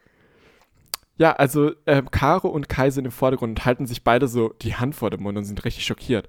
ja, 1.17 1.33
also 1.33 1.71
ähm, 1.85 2.09
Caro 2.11 2.47
und 2.47 2.69
Kai 2.69 2.89
sind 2.91 3.05
im 3.05 3.11
Vordergrund 3.11 3.59
und 3.59 3.65
halten 3.65 3.85
sich 3.87 4.03
beide 4.03 4.27
so 4.27 4.49
die 4.61 4.75
Hand 4.75 4.95
vor 4.95 5.09
dem 5.09 5.23
Mund 5.23 5.37
und 5.37 5.45
sind 5.45 5.63
richtig 5.65 5.85
schockiert. 5.85 6.27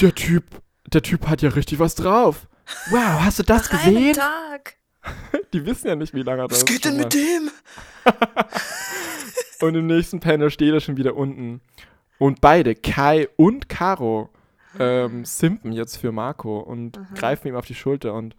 Der 0.00 0.14
Typ, 0.14 0.44
der 0.86 1.02
Typ 1.02 1.28
hat 1.28 1.42
ja 1.42 1.50
richtig 1.50 1.78
was 1.78 1.94
drauf. 1.94 2.48
Wow, 2.90 3.20
hast 3.22 3.38
du 3.38 3.42
das 3.42 3.70
Nach 3.72 3.84
einem 3.84 3.94
gesehen? 3.94 4.14
Tag. 4.14 4.76
Die 5.52 5.64
wissen 5.66 5.88
ja 5.88 5.96
nicht, 5.96 6.14
wie 6.14 6.22
lange 6.22 6.46
das 6.48 6.58
Was 6.62 6.64
geht 6.64 6.84
denn 6.84 6.96
mit 6.96 7.12
dem? 7.14 7.50
Und 9.60 9.74
im 9.74 9.86
nächsten 9.86 10.20
Panel 10.20 10.50
steht 10.50 10.72
er 10.72 10.80
schon 10.80 10.96
wieder 10.96 11.14
unten. 11.16 11.60
Und 12.18 12.40
beide, 12.40 12.74
Kai 12.74 13.28
und 13.36 13.68
Caro, 13.68 14.30
ähm, 14.78 15.24
simpen 15.24 15.72
jetzt 15.72 15.96
für 15.98 16.12
Marco 16.12 16.58
und 16.60 16.98
Mhm. 16.98 17.14
greifen 17.14 17.48
ihm 17.48 17.56
auf 17.56 17.66
die 17.66 17.74
Schulter. 17.74 18.14
Und 18.14 18.34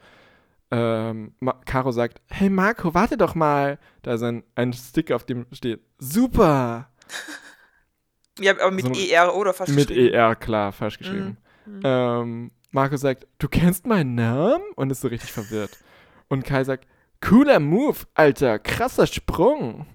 ähm, 0.72 1.34
Ma 1.40 1.54
Caro 1.66 1.92
sagt: 1.92 2.22
Hey 2.30 2.50
Marco, 2.50 2.94
warte 2.94 3.18
doch 3.18 3.36
mal. 3.36 3.78
Da 4.02 4.16
ist 4.16 4.24
ein, 4.24 4.44
ein 4.56 4.74
Sticker, 4.74 5.16
auf 5.16 5.26
dem 5.26 5.46
steht: 5.52 5.82
Super! 6.00 6.90
Ja, 8.40 8.54
aber 8.54 8.72
mit 8.72 8.84
So 8.84 8.92
ER 9.00 9.36
oder 9.36 9.54
fast 9.54 9.72
Mit 9.76 9.90
geschrieben. 9.90 10.16
ER, 10.16 10.36
klar, 10.36 10.72
falsch 10.72 10.98
geschrieben. 10.98 11.38
Mhm. 11.68 11.82
Ähm, 11.84 12.52
Marco 12.72 12.98
sagt: 12.98 13.28
Du 13.38 13.48
kennst 13.48 13.86
meinen 13.86 14.16
Namen? 14.16 14.64
Und 14.76 14.90
ist 14.92 15.02
so 15.02 15.08
richtig 15.08 15.32
verwirrt. 15.32 15.78
Und 16.34 16.44
Kai 16.46 16.64
sagt: 16.64 16.88
Cooler 17.22 17.60
Move, 17.60 17.98
Alter, 18.16 18.58
krasser 18.58 19.06
Sprung. 19.06 19.86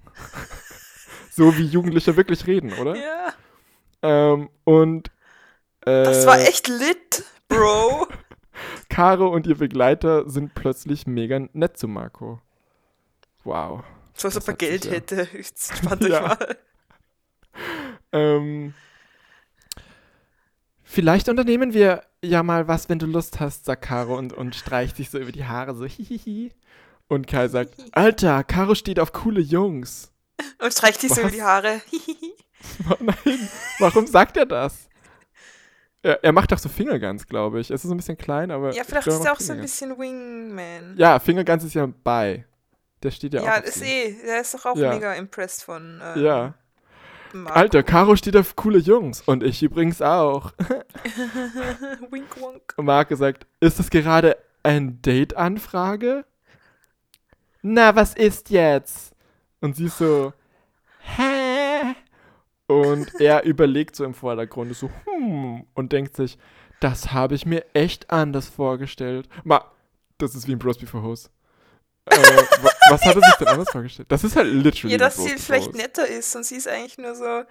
so 1.31 1.57
wie 1.57 1.65
Jugendliche 1.65 2.15
wirklich 2.15 2.47
reden, 2.47 2.71
oder? 2.73 2.95
Ja, 2.95 3.33
Ähm, 4.01 4.49
und 4.63 5.09
äh, 5.81 6.03
das 6.03 6.25
war 6.25 6.39
echt 6.39 6.69
lit, 6.69 7.25
Bro. 7.49 8.07
Caro 8.89 9.27
und 9.27 9.47
ihr 9.47 9.57
Begleiter 9.57 10.29
sind 10.29 10.55
plötzlich 10.55 11.07
mega 11.07 11.39
nett 11.51 11.77
zu 11.77 11.89
Marco. 11.89 12.41
Wow. 13.43 13.83
So 14.13 14.29
als 14.29 14.37
ob 14.37 14.47
er 14.47 14.53
Geld 14.53 14.85
ja- 14.85 14.91
hätte. 14.93 15.27
Spannt 15.57 16.03
euch 16.03 16.09
Ja. 16.11 16.21
mal. 16.21 16.57
Ähm, 18.13 18.73
vielleicht 20.83 21.27
unternehmen 21.27 21.73
wir 21.73 22.03
ja 22.23 22.43
mal 22.43 22.67
was, 22.67 22.89
wenn 22.89 22.99
du 22.99 23.05
Lust 23.05 23.39
hast, 23.39 23.65
sagt 23.65 23.83
Caro 23.83 24.17
und, 24.17 24.33
und 24.33 24.55
streicht 24.55 24.97
sich 24.97 25.09
so 25.09 25.17
über 25.17 25.31
die 25.31 25.45
Haare, 25.45 25.75
so 25.75 25.85
hihihi. 25.85 26.51
Und 27.07 27.27
Kai 27.27 27.47
sagt, 27.47 27.75
Alter, 27.91 28.43
Caro 28.43 28.75
steht 28.75 28.99
auf 28.99 29.13
coole 29.13 29.41
Jungs. 29.41 30.11
Und 30.59 30.71
streicht 30.71 31.01
sich 31.01 31.09
so 31.09 31.21
über 31.21 31.29
Was? 31.29 31.35
die 31.35 31.43
Haare. 31.43 31.81
Oh 32.89 32.95
nein, 32.99 33.49
warum 33.79 34.05
sagt 34.05 34.35
er 34.35 34.45
das? 34.45 34.89
Er, 36.01 36.23
er 36.23 36.31
macht 36.31 36.53
auch 36.53 36.57
so 36.57 36.69
Fingerguns, 36.69 37.27
glaube 37.27 37.59
ich. 37.59 37.69
Es 37.69 37.83
ist 37.83 37.87
so 37.89 37.93
ein 37.93 37.97
bisschen 37.97 38.17
klein, 38.17 38.51
aber. 38.51 38.73
Ja, 38.73 38.83
vielleicht 38.83 39.07
ist 39.07 39.23
er 39.23 39.33
auch 39.33 39.39
so 39.39 39.53
ein 39.53 39.61
bisschen 39.61 39.97
Wingman. 39.97 40.95
Ja, 40.97 41.19
Fingerguns 41.19 41.63
ist 41.63 41.73
ja 41.73 41.87
bei. 42.03 42.45
Der 43.03 43.11
steht 43.11 43.33
ja, 43.33 43.43
ja 43.43 43.51
auch. 43.51 43.55
Ja, 43.57 43.63
ist 43.63 43.81
eh. 43.81 44.15
Der 44.25 44.41
ist 44.41 44.53
doch 44.53 44.65
auch 44.65 44.75
ja. 44.75 44.93
mega 44.93 45.13
impressed 45.13 45.63
von. 45.63 46.01
Ähm, 46.03 46.23
ja. 46.23 46.53
Marco. 47.33 47.59
Alter, 47.59 47.83
Caro 47.83 48.15
steht 48.15 48.35
auf 48.35 48.55
coole 48.55 48.79
Jungs. 48.79 49.21
Und 49.21 49.43
ich 49.43 49.61
übrigens 49.63 50.01
auch. 50.01 50.51
Wink. 52.11 52.27
Und 52.75 52.85
Marco 52.85 53.15
sagt: 53.15 53.45
Ist 53.59 53.79
das 53.79 53.89
gerade 53.89 54.37
ein 54.63 55.01
Date-Anfrage? 55.01 56.25
Na, 57.61 57.95
was 57.95 58.13
ist 58.13 58.49
jetzt? 58.49 59.13
Und 59.61 59.75
sie 59.75 59.89
so: 59.89 60.33
Hä? 60.99 61.95
Und 62.67 63.19
er 63.19 63.43
überlegt 63.45 63.95
so 63.95 64.05
im 64.05 64.13
Vordergrund, 64.13 64.75
so, 64.75 64.89
hm, 65.05 65.65
und 65.73 65.91
denkt 65.91 66.15
sich, 66.15 66.37
das 66.79 67.11
habe 67.11 67.35
ich 67.35 67.45
mir 67.45 67.65
echt 67.73 68.09
anders 68.11 68.47
vorgestellt. 68.47 69.27
Ma, 69.43 69.65
das 70.17 70.35
ist 70.35 70.47
wie 70.47 70.53
ein 70.53 70.59
Bros 70.59 70.77
Before 70.77 71.03
Hose. 71.03 71.29
äh, 72.05 72.15
was 72.89 73.01
hat 73.03 73.15
er 73.15 73.21
sich 73.21 73.35
denn 73.35 73.47
anders 73.47 73.69
vorgestellt? 73.71 74.11
Das 74.11 74.23
ist 74.23 74.35
halt 74.35 74.47
literally. 74.47 74.93
Ja, 74.93 74.97
dass 74.97 75.17
sie 75.17 75.37
vielleicht 75.37 75.73
netter 75.75 76.07
ist 76.07 76.35
und 76.35 76.45
sie 76.45 76.55
ist 76.55 76.67
eigentlich 76.67 76.97
nur 76.97 77.15
so. 77.15 77.43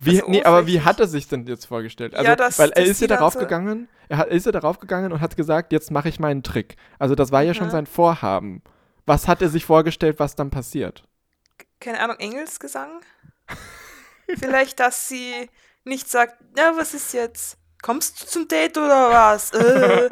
Wie, 0.00 0.22
nee, 0.26 0.44
aber 0.44 0.66
wie 0.66 0.80
hat 0.80 1.00
er 1.00 1.08
sich 1.08 1.26
denn 1.26 1.46
jetzt 1.46 1.66
vorgestellt? 1.66 2.14
Also, 2.14 2.28
ja, 2.28 2.36
das, 2.36 2.58
weil 2.58 2.70
er 2.70 2.84
ist 2.84 3.00
ja 3.00 3.08
darauf 3.08 3.34
so 3.34 3.40
gegangen, 3.40 3.88
er 4.08 4.18
hat, 4.18 4.28
ist 4.28 4.46
ja 4.46 4.52
darauf 4.52 4.78
gegangen 4.78 5.12
und 5.12 5.20
hat 5.20 5.36
gesagt, 5.36 5.72
jetzt 5.72 5.90
mache 5.90 6.08
ich 6.08 6.20
meinen 6.20 6.42
Trick. 6.42 6.76
Also 6.98 7.14
das 7.14 7.32
war 7.32 7.42
ja 7.42 7.52
schon 7.54 7.70
sein 7.70 7.86
Vorhaben. 7.86 8.62
Was 9.06 9.26
hat 9.26 9.42
er 9.42 9.48
sich 9.48 9.64
vorgestellt, 9.64 10.18
was 10.18 10.36
dann 10.36 10.50
passiert? 10.50 11.04
Keine 11.80 12.00
Ahnung, 12.00 12.16
Engelsgesang? 12.18 13.00
Vielleicht, 14.38 14.80
dass 14.80 15.08
sie 15.08 15.48
nicht 15.84 16.08
sagt, 16.08 16.36
na, 16.54 16.76
was 16.76 16.94
ist 16.94 17.12
jetzt? 17.14 17.58
Kommst 17.82 18.20
du 18.20 18.26
zum 18.26 18.48
Date 18.48 18.76
oder 18.76 19.10
was? 19.10 19.52
Äh. 19.58 20.10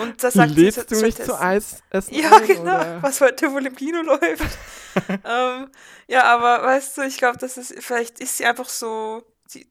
Und 0.00 0.22
da 0.22 0.30
sagt 0.30 0.52
Lädst 0.52 0.88
sie, 0.88 0.94
du 0.94 1.02
mich 1.02 1.16
zu 1.16 1.38
Eis 1.38 1.82
essen? 1.90 2.14
Ja, 2.14 2.36
ein, 2.36 2.46
genau. 2.46 2.62
Oder? 2.62 3.02
Was 3.02 3.20
heute 3.20 3.52
wohl 3.52 3.66
im 3.66 3.74
Kino 3.74 4.02
läuft. 4.02 4.58
ähm, 5.08 5.70
ja, 6.06 6.24
aber 6.24 6.64
weißt 6.64 6.96
du, 6.96 7.02
ich 7.02 7.18
glaube, 7.18 7.38
das 7.38 7.56
ist, 7.56 7.74
vielleicht 7.82 8.20
ist 8.20 8.36
sie 8.36 8.44
einfach 8.44 8.68
so 8.68 9.24
die, 9.52 9.66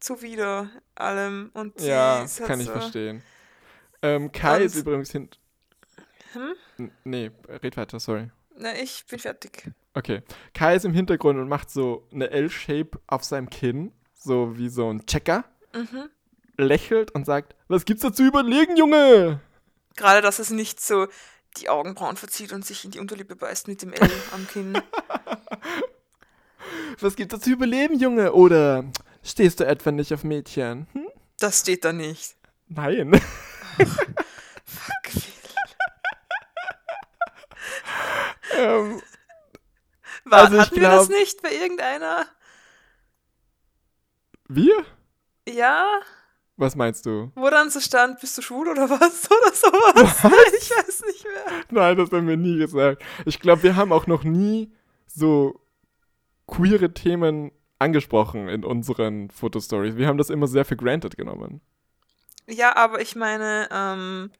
zuwider 0.00 0.70
allem. 0.96 1.50
Und 1.54 1.80
ja, 1.80 2.18
halt 2.18 2.46
kann 2.46 2.60
ich 2.60 2.68
verstehen. 2.68 3.22
Ähm, 4.02 4.32
Kai 4.32 4.56
und, 4.56 4.62
ist 4.62 4.74
übrigens 4.74 5.12
hin. 5.12 5.28
Hm? 6.32 6.90
Nee, 7.04 7.30
red 7.48 7.76
weiter, 7.76 8.00
sorry. 8.00 8.30
Na, 8.56 8.74
ich 8.74 9.06
bin 9.06 9.18
fertig. 9.18 9.70
Okay. 9.94 10.22
Kai 10.54 10.76
ist 10.76 10.84
im 10.84 10.92
Hintergrund 10.92 11.38
und 11.38 11.48
macht 11.48 11.70
so 11.70 12.06
eine 12.12 12.30
L-Shape 12.30 12.98
auf 13.06 13.22
seinem 13.24 13.48
Kinn, 13.48 13.92
so 14.14 14.56
wie 14.58 14.68
so 14.68 14.92
ein 14.92 15.06
Checker. 15.06 15.44
Mhm. 15.74 16.10
Lächelt 16.56 17.10
und 17.12 17.24
sagt, 17.24 17.54
was 17.68 17.84
gibt's 17.84 18.02
da 18.02 18.12
zu 18.12 18.24
überlegen, 18.24 18.76
Junge? 18.76 19.40
Gerade, 19.96 20.20
dass 20.20 20.38
es 20.38 20.50
nicht 20.50 20.80
so 20.80 21.08
die 21.58 21.68
Augenbrauen 21.68 22.16
verzieht 22.16 22.52
und 22.52 22.64
sich 22.64 22.84
in 22.84 22.90
die 22.90 23.00
Unterlippe 23.00 23.36
beißt 23.36 23.68
mit 23.68 23.82
dem 23.82 23.92
L 23.92 24.10
am 24.32 24.46
Kinn. 24.46 24.72
was 27.00 27.16
gibt's 27.16 27.34
da 27.34 27.40
zu 27.40 27.50
überleben, 27.50 27.98
Junge? 27.98 28.32
Oder 28.32 28.84
stehst 29.22 29.60
du 29.60 29.66
etwa 29.66 29.90
nicht 29.90 30.12
auf 30.12 30.24
Mädchen? 30.24 30.86
Hm? 30.92 31.08
Das 31.38 31.60
steht 31.60 31.84
da 31.84 31.92
nicht. 31.92 32.36
Nein. 32.68 33.20
Fuck, 34.64 35.22
ähm, 38.56 39.02
war, 40.24 40.44
also 40.44 40.60
hatten 40.60 40.74
glaub, 40.74 40.90
wir 40.90 40.98
das 40.98 41.08
nicht 41.08 41.42
bei 41.42 41.52
irgendeiner? 41.52 42.26
Wir? 44.48 44.84
Ja. 45.48 46.00
Was 46.56 46.76
meinst 46.76 47.06
du? 47.06 47.32
Wo 47.34 47.48
dann 47.50 47.70
so 47.70 47.80
stand, 47.80 48.20
bist 48.20 48.36
du 48.36 48.42
schwul 48.42 48.68
oder 48.68 48.88
was? 48.88 49.28
Oder 49.30 49.54
sowas? 49.54 50.22
Was? 50.22 50.32
Ich 50.60 50.70
weiß 50.70 51.02
nicht 51.06 51.24
mehr. 51.24 51.64
Nein, 51.70 51.96
das 51.96 52.10
haben 52.12 52.28
wir 52.28 52.36
nie 52.36 52.58
gesagt. 52.58 53.02
Ich 53.24 53.40
glaube, 53.40 53.62
wir 53.62 53.76
haben 53.76 53.92
auch 53.92 54.06
noch 54.06 54.22
nie 54.22 54.70
so 55.06 55.60
queere 56.46 56.92
Themen 56.92 57.50
angesprochen 57.78 58.48
in 58.48 58.64
unseren 58.64 59.30
Fotostories. 59.30 59.96
Wir 59.96 60.06
haben 60.06 60.18
das 60.18 60.30
immer 60.30 60.46
sehr 60.46 60.64
für 60.64 60.76
granted 60.76 61.16
genommen. 61.16 61.60
Ja, 62.48 62.76
aber 62.76 63.00
ich 63.00 63.16
meine, 63.16 63.68
ähm, 63.72 64.30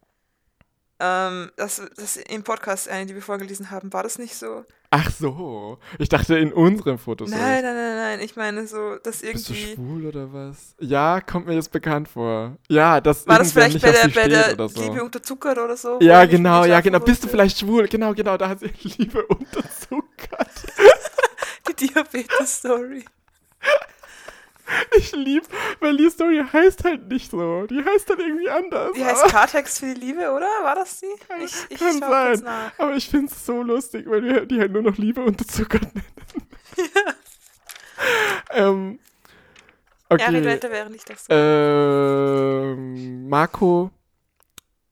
ähm, 1.03 1.51
das, 1.57 1.83
das 1.97 2.17
im 2.17 2.45
Podcast, 2.45 2.89
eine, 2.89 3.07
die 3.07 3.15
wir 3.15 3.23
vorgelesen 3.23 3.71
haben, 3.71 3.93
war 3.93 4.05
das 4.05 4.19
nicht 4.19 4.37
so? 4.37 4.65
Ach 4.91 5.11
so. 5.11 5.79
Ich 5.99 6.09
dachte 6.09 6.39
in 6.39 6.53
unserem 6.53 6.99
Fotos. 6.99 7.31
Nein, 7.31 7.63
nein, 7.65 7.75
nein, 7.75 7.97
nein. 7.97 8.21
Ich 8.21 8.37
meine 8.37 8.67
so, 8.67 8.97
dass 9.03 9.23
irgendwie. 9.23 9.53
Bist 9.53 9.71
du 9.71 9.75
schwul 9.75 10.07
oder 10.07 10.33
was? 10.33 10.75
Ja, 10.79 11.21
kommt 11.21 11.47
mir 11.47 11.55
jetzt 11.55 11.73
bekannt 11.73 12.09
vor. 12.09 12.57
Ja, 12.69 13.01
das 13.01 13.27
War 13.27 13.39
das 13.39 13.53
vielleicht 13.53 13.75
nicht 13.75 13.83
bei 13.83 13.93
der, 13.93 14.09
bei 14.09 14.29
der 14.29 14.69
so. 14.69 14.83
Liebe 14.83 15.03
unterzuckert 15.03 15.59
oder 15.59 15.77
so? 15.77 15.99
Ja, 16.01 16.25
genau, 16.27 16.65
ja, 16.67 16.81
genau. 16.81 17.01
Bist 17.01 17.25
du 17.25 17.29
vielleicht 17.29 17.59
schwul? 17.59 17.89
Genau, 17.89 18.13
genau, 18.13 18.37
da 18.37 18.51
hat 18.51 18.61
sie 18.61 18.71
Liebe 18.99 19.25
unterzuckert. 19.27 20.51
die 21.69 21.87
Diabetes-Story. 21.87 23.05
Ich 24.97 25.13
lieb, 25.13 25.45
weil 25.81 25.97
die 25.97 26.11
Story 26.11 26.43
heißt 26.53 26.85
halt 26.85 27.09
nicht 27.09 27.31
so. 27.31 27.67
Die 27.67 27.85
heißt 27.85 28.11
dann 28.11 28.21
irgendwie 28.21 28.49
anders. 28.49 28.93
Die 28.95 29.05
heißt 29.05 29.25
Klartext 29.29 29.79
für 29.81 29.95
die 29.95 30.01
Liebe, 30.01 30.31
oder? 30.31 30.47
War 30.63 30.75
das 30.75 31.01
die? 31.01 31.07
Ich, 31.45 31.55
ich 31.69 31.79
Kann 31.79 31.99
sein. 31.99 32.47
Aber 32.79 32.95
ich 32.95 33.09
finde 33.09 33.33
es 33.33 33.45
so 33.45 33.63
lustig, 33.63 34.09
weil 34.09 34.23
wir 34.23 34.47
die 34.47 34.61
halt 34.61 34.73
nur 34.73 34.83
noch 34.83 34.97
Liebe 34.97 35.23
unterzuckert 35.23 35.83
nennen. 35.95 36.07
Ja. 36.77 37.15
ähm, 38.51 38.99
okay. 40.09 40.43
Ja, 40.43 40.71
wäre 40.71 40.91
nicht 40.91 41.09
das 41.09 41.25
so. 41.27 41.33
Ähm, 41.35 43.29
Marco 43.29 43.91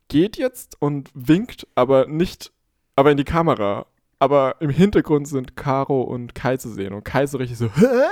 geht 0.08 0.36
jetzt 0.36 0.76
und 0.80 1.10
winkt, 1.14 1.66
aber 1.74 2.06
nicht, 2.06 2.52
aber 2.96 3.10
in 3.12 3.16
die 3.16 3.24
Kamera. 3.24 3.86
Aber 4.20 4.56
im 4.60 4.70
Hintergrund 4.70 5.26
sind 5.26 5.56
Caro 5.56 6.02
und 6.02 6.34
Kai 6.34 6.56
zu 6.58 6.68
sehen. 6.68 6.92
Und 6.92 7.04
Kai 7.04 7.26
so 7.26 7.38
richtig 7.38 7.58
so, 7.58 7.70
Hä? 7.74 8.06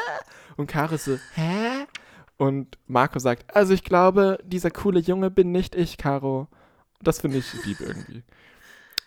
Und 0.59 0.67
Caro 0.67 0.97
so, 0.97 1.17
hä? 1.35 1.87
Und 2.37 2.79
Marco 2.89 3.21
sagt, 3.21 3.55
also 3.55 3.73
ich 3.73 3.85
glaube, 3.85 4.39
dieser 4.45 4.71
coole 4.71 4.99
Junge 4.99 5.31
bin 5.31 5.53
nicht 5.53 5.77
ich, 5.77 5.97
Caro. 5.99 6.49
Das 7.01 7.21
finde 7.21 7.39
ich 7.39 7.47
lieb 7.65 7.81
irgendwie. 7.81 8.25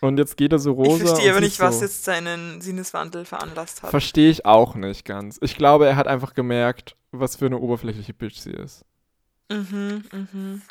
Und 0.00 0.18
jetzt 0.18 0.36
geht 0.36 0.52
er 0.52 0.58
so 0.58 0.72
rosa. 0.72 0.96
Ich 1.04 1.10
verstehe 1.10 1.30
aber 1.30 1.40
nicht, 1.40 1.58
so, 1.58 1.64
was 1.64 1.80
jetzt 1.82 2.04
seinen 2.04 2.60
Sinneswandel 2.62 3.26
veranlasst 3.26 3.82
hat. 3.82 3.90
Verstehe 3.90 4.30
ich 4.30 4.46
auch 4.46 4.74
nicht 4.74 5.04
ganz. 5.04 5.38
Ich 5.42 5.56
glaube, 5.56 5.86
er 5.86 5.96
hat 5.96 6.08
einfach 6.08 6.32
gemerkt, 6.34 6.96
was 7.10 7.36
für 7.36 7.46
eine 7.46 7.58
oberflächliche 7.58 8.14
Bitch 8.14 8.38
sie 8.38 8.52
ist. 8.52 8.84
Mhm, 9.50 10.04
mhm. 10.10 10.62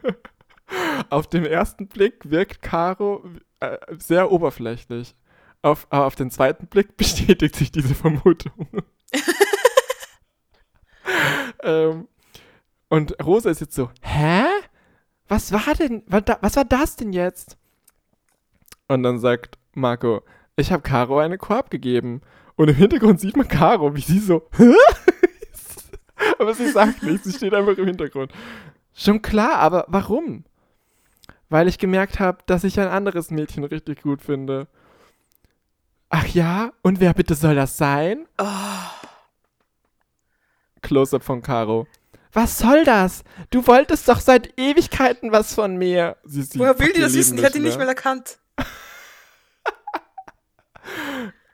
auf 1.10 1.28
den 1.28 1.46
ersten 1.46 1.86
Blick 1.86 2.28
wirkt 2.28 2.60
Caro 2.60 3.24
äh, 3.60 3.78
sehr 3.98 4.32
oberflächlich. 4.32 5.14
Auf, 5.62 5.86
aber 5.90 6.06
auf 6.06 6.14
den 6.14 6.30
zweiten 6.30 6.66
Blick 6.66 6.96
bestätigt 6.96 7.56
sich 7.56 7.70
diese 7.70 7.94
Vermutung. 7.94 8.68
ähm, 11.62 12.08
und 12.88 13.24
Rosa 13.24 13.50
ist 13.50 13.60
jetzt 13.60 13.74
so, 13.74 13.90
hä? 14.02 14.44
Was 15.28 15.52
war 15.52 15.74
denn, 15.74 16.02
was 16.06 16.56
war 16.56 16.64
das 16.64 16.96
denn 16.96 17.12
jetzt? 17.12 17.56
Und 18.88 19.04
dann 19.04 19.20
sagt 19.20 19.58
Marco, 19.74 20.22
ich 20.56 20.72
habe 20.72 20.82
Caro 20.82 21.18
eine 21.18 21.38
Korb 21.38 21.70
gegeben. 21.70 22.22
Und 22.56 22.68
im 22.68 22.74
Hintergrund 22.74 23.20
sieht 23.20 23.36
man 23.36 23.46
Caro, 23.46 23.94
wie 23.94 24.00
sie 24.00 24.18
so, 24.18 24.48
hä? 24.56 24.74
aber 26.38 26.54
sie 26.54 26.70
sagt 26.70 27.02
nichts, 27.02 27.24
sie 27.24 27.32
steht 27.32 27.54
einfach 27.54 27.78
im 27.78 27.86
Hintergrund. 27.86 28.32
Schon 28.92 29.22
klar, 29.22 29.56
aber 29.56 29.84
warum? 29.88 30.44
Weil 31.50 31.68
ich 31.68 31.78
gemerkt 31.78 32.20
habe, 32.20 32.38
dass 32.46 32.64
ich 32.64 32.80
ein 32.80 32.88
anderes 32.88 33.30
Mädchen 33.30 33.64
richtig 33.64 34.02
gut 34.02 34.22
finde. 34.22 34.68
Ach 36.08 36.26
ja? 36.26 36.72
Und 36.82 37.00
wer 37.00 37.12
bitte 37.12 37.34
soll 37.34 37.56
das 37.56 37.76
sein? 37.76 38.26
Oh. 38.38 38.46
Close-up 40.80 41.22
von 41.22 41.42
Caro. 41.42 41.86
Was 42.32 42.58
soll 42.58 42.84
das? 42.84 43.24
Du 43.50 43.66
wolltest 43.66 44.08
doch 44.08 44.20
seit 44.20 44.58
Ewigkeiten 44.58 45.32
was 45.32 45.54
von 45.54 45.76
mir. 45.76 46.16
Sie, 46.24 46.42
sie 46.42 46.58
Woher 46.60 46.78
will 46.78 46.92
die 46.92 47.00
das 47.00 47.14
wissen? 47.14 47.36
Ich 47.36 47.44
hätte 47.44 47.58
ihn 47.58 47.64
nicht 47.64 47.78
mehr 47.78 47.88
erkannt. 47.88 48.38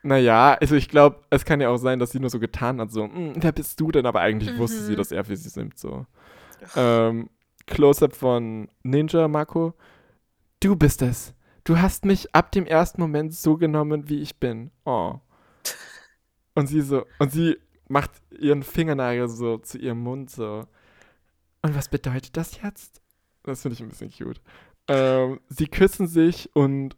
naja, 0.03 0.59
also 0.61 0.74
ich 0.74 0.90
glaube, 0.90 1.24
es 1.30 1.47
kann 1.47 1.62
ja 1.62 1.70
auch 1.70 1.78
sein, 1.78 1.99
dass 1.99 2.11
sie 2.11 2.20
nur 2.20 2.28
so 2.28 2.38
getan 2.38 2.80
hat, 2.80 2.92
so, 2.92 3.05
hm, 3.05 3.32
wer 3.36 3.53
bist 3.53 3.80
du 3.80 3.90
denn? 3.90 4.05
Aber 4.05 4.20
eigentlich 4.20 4.53
mhm. 4.53 4.59
wusste 4.59 4.82
sie, 4.82 4.97
dass 4.97 5.11
er 5.11 5.24
für 5.24 5.36
sie 5.36 5.49
simmt, 5.49 5.78
so. 5.78 6.05
Ähm, 6.74 7.30
Close-up 7.66 8.14
von 8.14 8.68
Ninja 8.82 9.28
Marco. 9.28 9.74
Du 10.60 10.76
bist 10.76 11.02
es. 11.02 11.34
Du 11.64 11.78
hast 11.78 12.04
mich 12.04 12.34
ab 12.34 12.52
dem 12.52 12.66
ersten 12.66 13.00
Moment 13.00 13.34
so 13.34 13.56
genommen, 13.56 14.08
wie 14.08 14.22
ich 14.22 14.38
bin. 14.38 14.70
Oh. 14.84 15.16
Und 16.54 16.68
sie 16.68 16.80
so, 16.80 17.04
und 17.18 17.32
sie 17.32 17.58
macht 17.88 18.10
ihren 18.30 18.62
Fingernagel 18.62 19.28
so 19.28 19.58
zu 19.58 19.78
ihrem 19.78 20.02
Mund 20.02 20.30
so. 20.30 20.66
Und 21.62 21.74
was 21.74 21.88
bedeutet 21.88 22.36
das 22.36 22.62
jetzt? 22.62 23.02
Das 23.42 23.62
finde 23.62 23.74
ich 23.74 23.82
ein 23.82 23.88
bisschen 23.88 24.10
cute. 24.10 24.40
Ähm, 24.88 25.40
sie 25.48 25.66
küssen 25.66 26.06
sich 26.06 26.50
und 26.54 26.96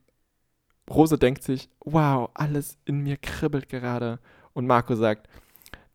Rose 0.89 1.19
denkt 1.19 1.43
sich, 1.43 1.71
wow, 1.81 2.31
alles 2.35 2.79
in 2.85 3.01
mir 3.01 3.17
kribbelt 3.17 3.69
gerade. 3.69 4.21
Und 4.53 4.67
Marco 4.67 4.95
sagt, 4.95 5.29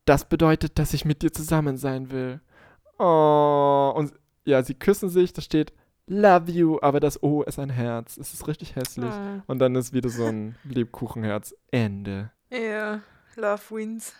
das 0.05 0.27
bedeutet, 0.27 0.79
dass 0.79 0.93
ich 0.93 1.05
mit 1.05 1.21
dir 1.21 1.31
zusammen 1.31 1.77
sein 1.77 2.11
will. 2.11 2.41
Oh, 2.99 3.93
und 3.95 4.13
ja, 4.45 4.63
sie 4.63 4.73
küssen 4.73 5.09
sich, 5.09 5.33
da 5.33 5.41
steht 5.41 5.73
Love 6.05 6.51
you, 6.51 6.79
aber 6.81 6.99
das 6.99 7.21
O 7.23 7.43
ist 7.43 7.59
ein 7.59 7.69
Herz. 7.69 8.17
Es 8.17 8.33
ist 8.33 8.47
richtig 8.47 8.75
hässlich. 8.75 9.11
Oh. 9.11 9.41
Und 9.47 9.59
dann 9.59 9.75
ist 9.75 9.93
wieder 9.93 10.09
so 10.09 10.25
ein 10.25 10.55
Lebkuchenherz. 10.65 11.55
Ende. 11.71 12.31
Ja, 12.49 12.59
yeah, 12.59 13.01
Love 13.35 13.61
wins. 13.69 14.13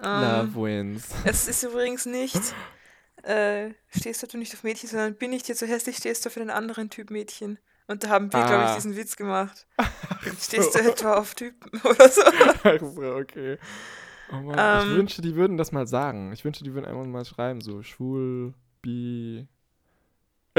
Um, 0.00 0.04
Love 0.04 0.54
wins. 0.54 1.10
Es 1.24 1.48
ist 1.48 1.64
übrigens 1.64 2.06
nicht, 2.06 2.40
äh, 3.22 3.70
stehst 3.90 4.32
du 4.32 4.38
nicht 4.38 4.54
auf 4.54 4.62
Mädchen, 4.62 4.88
sondern 4.88 5.14
bin 5.14 5.32
ich 5.32 5.42
dir 5.42 5.54
zu 5.54 5.66
hässlich, 5.66 5.98
stehst 5.98 6.24
du 6.24 6.30
für 6.30 6.40
den 6.40 6.50
anderen 6.50 6.88
Typ 6.88 7.10
Mädchen. 7.10 7.58
Und 7.88 8.04
da 8.04 8.08
haben 8.10 8.32
wir, 8.32 8.38
ah. 8.38 8.46
glaube 8.46 8.64
ich, 8.64 8.74
diesen 8.76 8.96
Witz 8.96 9.16
gemacht. 9.16 9.66
Ach 9.76 9.88
Stehst 10.40 10.72
so. 10.72 10.78
du 10.78 10.90
etwa 10.90 11.14
auf 11.14 11.34
Typen 11.34 11.80
oder 11.84 12.08
so? 12.08 12.22
Ach 12.24 12.80
so, 12.80 13.14
okay. 13.16 13.58
Oh 14.30 14.36
Mann, 14.36 14.46
um, 14.46 14.54
ich 14.54 14.90
ähm. 14.90 14.96
wünschte, 14.96 15.22
die 15.22 15.34
würden 15.34 15.56
das 15.56 15.72
mal 15.72 15.86
sagen. 15.86 16.32
Ich 16.32 16.44
wünschte, 16.44 16.64
die 16.64 16.74
würden 16.74 16.84
einfach 16.84 17.04
mal 17.04 17.24
schreiben, 17.24 17.60
so 17.60 17.82
schwul, 17.82 18.54
bi. 18.82 19.48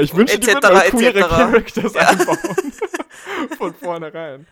Ich 0.00 0.14
wünschte, 0.14 0.38
die 0.38 0.46
würden 0.46 0.72
mal 0.72 0.90
queere 0.90 1.20
Characters 1.20 1.94
ja. 1.94 2.08
einbauen. 2.08 2.72
Von 3.58 3.74
vornherein. 3.74 4.46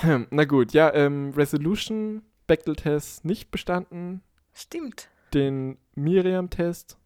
Na 0.30 0.44
gut, 0.44 0.72
ja, 0.72 0.92
ähm, 0.94 1.32
Resolution, 1.36 2.22
Bechtel-Test 2.46 3.24
nicht 3.24 3.50
bestanden. 3.50 4.22
Stimmt. 4.54 5.08
Den 5.34 5.78
Miriam-Test. 5.94 6.96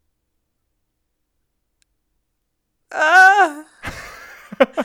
Ah. 2.90 3.64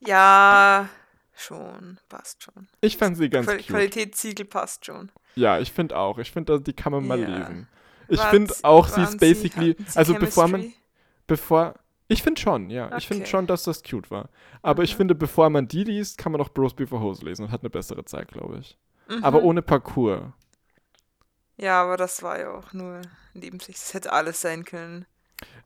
ja, 0.00 0.88
schon, 1.34 1.98
passt 2.08 2.42
schon. 2.42 2.68
Ich 2.80 2.96
fand 2.96 3.16
sie 3.16 3.30
ganz 3.30 3.46
Qual 3.46 3.58
Qualitätssiegel 3.58 4.44
passt 4.44 4.84
schon. 4.84 5.10
Ja, 5.34 5.58
ich 5.58 5.72
finde 5.72 5.96
auch. 5.96 6.18
Ich 6.18 6.30
finde, 6.30 6.60
die 6.60 6.72
kann 6.72 6.92
man 6.92 7.06
mal 7.06 7.18
ja. 7.18 7.28
lesen. 7.28 7.68
Ich 8.08 8.20
finde 8.22 8.52
auch, 8.62 8.88
sie 8.88 9.02
ist 9.02 9.18
basically, 9.18 9.76
sie, 9.86 9.96
also 9.96 10.14
bevor 10.14 10.48
man, 10.48 10.72
bevor, 11.30 11.74
ich 12.08 12.24
finde 12.24 12.40
schon, 12.40 12.70
ja. 12.70 12.86
Okay. 12.86 12.96
Ich 12.98 13.06
finde 13.06 13.26
schon, 13.26 13.46
dass 13.46 13.62
das 13.62 13.84
cute 13.84 14.10
war. 14.10 14.28
Aber 14.62 14.80
mhm. 14.80 14.84
ich 14.84 14.96
finde, 14.96 15.14
bevor 15.14 15.48
man 15.48 15.68
die 15.68 15.84
liest, 15.84 16.18
kann 16.18 16.32
man 16.32 16.40
auch 16.40 16.48
Bros 16.48 16.74
Before 16.74 17.00
Hose 17.00 17.24
lesen 17.24 17.44
und 17.44 17.52
hat 17.52 17.60
eine 17.62 17.70
bessere 17.70 18.04
Zeit, 18.04 18.28
glaube 18.32 18.58
ich. 18.58 18.76
Mhm. 19.08 19.22
Aber 19.22 19.42
ohne 19.44 19.62
Parcours. 19.62 20.24
Ja, 21.56 21.82
aber 21.82 21.96
das 21.96 22.24
war 22.24 22.40
ja 22.40 22.52
auch 22.52 22.72
nur 22.72 23.02
Nebensicht. 23.32 23.78
Das 23.78 23.94
hätte 23.94 24.12
alles 24.12 24.40
sein 24.40 24.64
können. 24.64 25.06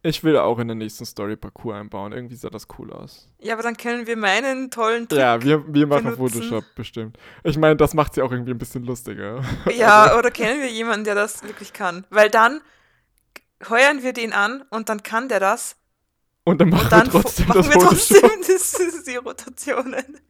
Ich 0.02 0.22
will 0.22 0.36
auch 0.36 0.58
in 0.58 0.68
der 0.68 0.74
nächsten 0.74 1.06
Story 1.06 1.34
Parcours 1.34 1.76
einbauen. 1.76 2.12
Irgendwie 2.12 2.36
sah 2.36 2.50
das 2.50 2.66
cool 2.78 2.92
aus. 2.92 3.30
Ja, 3.38 3.54
aber 3.54 3.62
dann 3.62 3.78
können 3.78 4.06
wir 4.06 4.18
meinen 4.18 4.70
tollen 4.70 5.08
Trick 5.08 5.18
Ja, 5.18 5.42
wir, 5.42 5.64
wir 5.72 5.86
machen 5.86 6.14
benutzen. 6.14 6.42
Photoshop 6.42 6.64
bestimmt. 6.74 7.16
Ich 7.42 7.56
meine, 7.56 7.76
das 7.76 7.94
macht 7.94 8.12
sie 8.12 8.20
auch 8.20 8.30
irgendwie 8.30 8.50
ein 8.50 8.58
bisschen 8.58 8.84
lustiger. 8.84 9.42
Ja, 9.74 10.02
also. 10.02 10.18
oder 10.18 10.30
kennen 10.30 10.60
wir 10.60 10.70
jemanden, 10.70 11.04
der 11.04 11.14
das 11.14 11.42
wirklich 11.42 11.72
kann? 11.72 12.04
Weil 12.10 12.28
dann 12.28 12.60
heuern 13.68 14.02
wir 14.02 14.12
den 14.12 14.32
an 14.32 14.64
und 14.70 14.88
dann 14.88 15.02
kann 15.02 15.28
der 15.28 15.40
das. 15.40 15.76
Und 16.44 16.60
dann 16.60 16.68
machen 16.68 16.84
und 16.84 16.92
dann 16.92 17.06
wir 17.06 17.22
trotzdem 17.22 17.48
machen 17.48 17.62
das 17.62 17.68
wir 17.70 17.80
trotzdem 17.80 18.30
das, 18.46 19.04
die 19.04 19.16
Rotationen. 19.16 20.20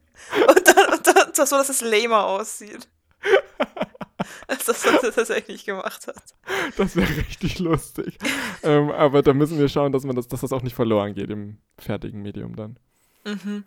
Und 0.47 0.67
dann, 0.67 0.93
und 0.93 1.07
dann 1.07 1.33
so, 1.33 1.55
dass 1.55 1.69
es 1.69 1.81
lamer 1.81 2.25
aussieht. 2.25 2.87
als 4.47 4.65
das, 4.65 4.85
was 4.85 5.03
er 5.03 5.11
tatsächlich 5.11 5.65
gemacht 5.65 6.07
hat. 6.07 6.35
Das 6.77 6.95
wäre 6.95 7.09
richtig 7.09 7.59
lustig. 7.59 8.17
ähm, 8.63 8.89
aber 8.91 9.21
da 9.21 9.33
müssen 9.33 9.59
wir 9.59 9.69
schauen, 9.69 9.91
dass, 9.91 10.03
man 10.03 10.15
das, 10.15 10.27
dass 10.27 10.41
das 10.41 10.53
auch 10.53 10.61
nicht 10.61 10.75
verloren 10.75 11.13
geht 11.13 11.29
im 11.29 11.57
fertigen 11.77 12.21
Medium 12.21 12.55
dann. 12.55 12.77
Mhm. 13.25 13.63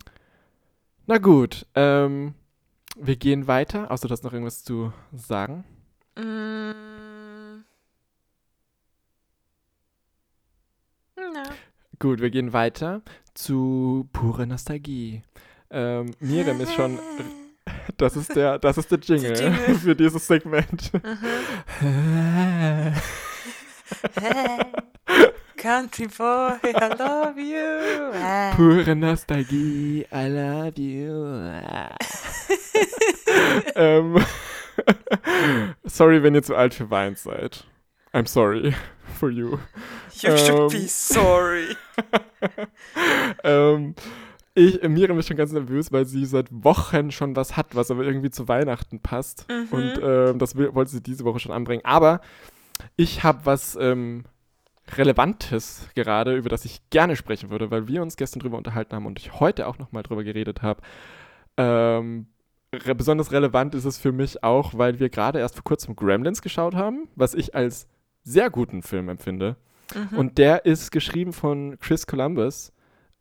Na 1.07 1.19
gut, 1.19 1.67
ähm, 1.75 2.35
wir 2.97 3.17
gehen 3.17 3.47
weiter. 3.47 3.91
Außer 3.91 4.09
du 4.09 4.13
hast 4.13 4.25
noch 4.25 4.33
irgendwas 4.33 4.65
zu 4.65 4.93
sagen? 5.13 5.65
Mm. 6.17 6.88
Gut, 12.01 12.21
wir 12.21 12.31
gehen 12.31 12.53
weiter 12.53 13.03
zu 13.35 14.09
pure 14.13 14.47
Nostalgie. 14.47 15.23
Ähm, 15.71 16.13
Miriam 16.21 16.61
ist 16.61 16.75
schon 16.75 16.99
Das 17.97 18.17
ist 18.17 18.35
der, 18.37 18.59
das 18.59 18.79
ist 18.79 18.91
der 18.91 18.99
Jingle, 18.99 19.37
Jingle. 19.37 19.75
für 19.83 19.97
dieses 19.97 20.27
Segment. 20.27 20.93
Country 25.57 26.07
Boy, 26.07 26.53
I 26.63 26.91
love 26.97 27.41
you. 27.41 28.13
Pure 28.57 28.95
Nostalgie, 28.95 30.07
I 30.13 30.29
love 30.29 30.81
you. 30.81 31.51
ähm, 33.75 34.25
sorry, 35.85 36.23
wenn 36.23 36.37
ihr 36.37 36.43
zu 36.45 36.55
alt 36.55 36.75
für 36.75 36.89
Wein 36.91 37.17
seid. 37.17 37.67
I'm 38.13 38.29
sorry 38.29 38.75
for 39.19 39.31
you. 39.31 39.59
You 40.21 40.31
ähm, 40.31 40.39
should 40.39 40.71
be 40.73 40.89
sorry. 40.89 41.77
ähm, 43.45 43.95
ich, 44.55 44.83
Miriam 44.83 45.17
ist 45.19 45.29
schon 45.29 45.37
ganz 45.37 45.53
nervös, 45.53 45.93
weil 45.93 46.07
sie 46.07 46.25
seit 46.25 46.49
Wochen 46.51 47.13
schon 47.13 47.37
was 47.37 47.57
hat, 47.57 47.77
was 47.77 47.93
aber 47.93 48.03
irgendwie 48.03 48.31
zu 48.31 48.49
Weihnachten 48.49 48.99
passt. 48.99 49.47
Mhm. 49.49 49.69
Und 49.71 49.99
äh, 50.03 50.35
das 50.35 50.57
will, 50.57 50.75
wollte 50.75 50.91
sie 50.91 51.03
diese 51.03 51.25
Woche 51.25 51.39
schon 51.39 51.53
anbringen. 51.53 51.85
Aber 51.85 52.21
ich 52.97 53.23
habe 53.23 53.41
was 53.45 53.77
ähm, 53.81 54.25
Relevantes 54.97 55.89
gerade, 55.95 56.37
über 56.37 56.49
das 56.49 56.65
ich 56.65 56.81
gerne 56.91 57.15
sprechen 57.15 57.51
würde, 57.51 57.71
weil 57.71 57.87
wir 57.87 58.03
uns 58.03 58.17
gestern 58.17 58.41
drüber 58.41 58.57
unterhalten 58.57 58.97
haben 58.97 59.07
und 59.07 59.19
ich 59.19 59.39
heute 59.39 59.69
auch 59.69 59.79
nochmal 59.79 60.03
drüber 60.03 60.25
geredet 60.25 60.63
habe. 60.63 60.81
Ähm, 61.57 62.27
re 62.75 62.95
besonders 62.95 63.31
relevant 63.33 63.75
ist 63.75 63.85
es 63.85 63.99
für 63.99 64.13
mich 64.13 64.43
auch, 64.43 64.73
weil 64.77 64.99
wir 64.99 65.11
gerade 65.11 65.39
erst 65.39 65.55
vor 65.55 65.65
kurzem 65.65 65.95
Gremlins 65.95 66.43
geschaut 66.43 66.75
haben, 66.75 67.09
was 67.15 67.35
ich 67.35 67.55
als 67.55 67.87
sehr 68.25 68.51
guten 68.51 68.83
Film 68.83 69.09
empfinde. 69.09 69.57
Mhm. 69.95 70.19
Und 70.19 70.39
der 70.39 70.67
ist 70.67 70.91
geschrieben 70.91 71.33
von 71.33 71.79
Chris 71.79 72.07
Columbus 72.07 72.73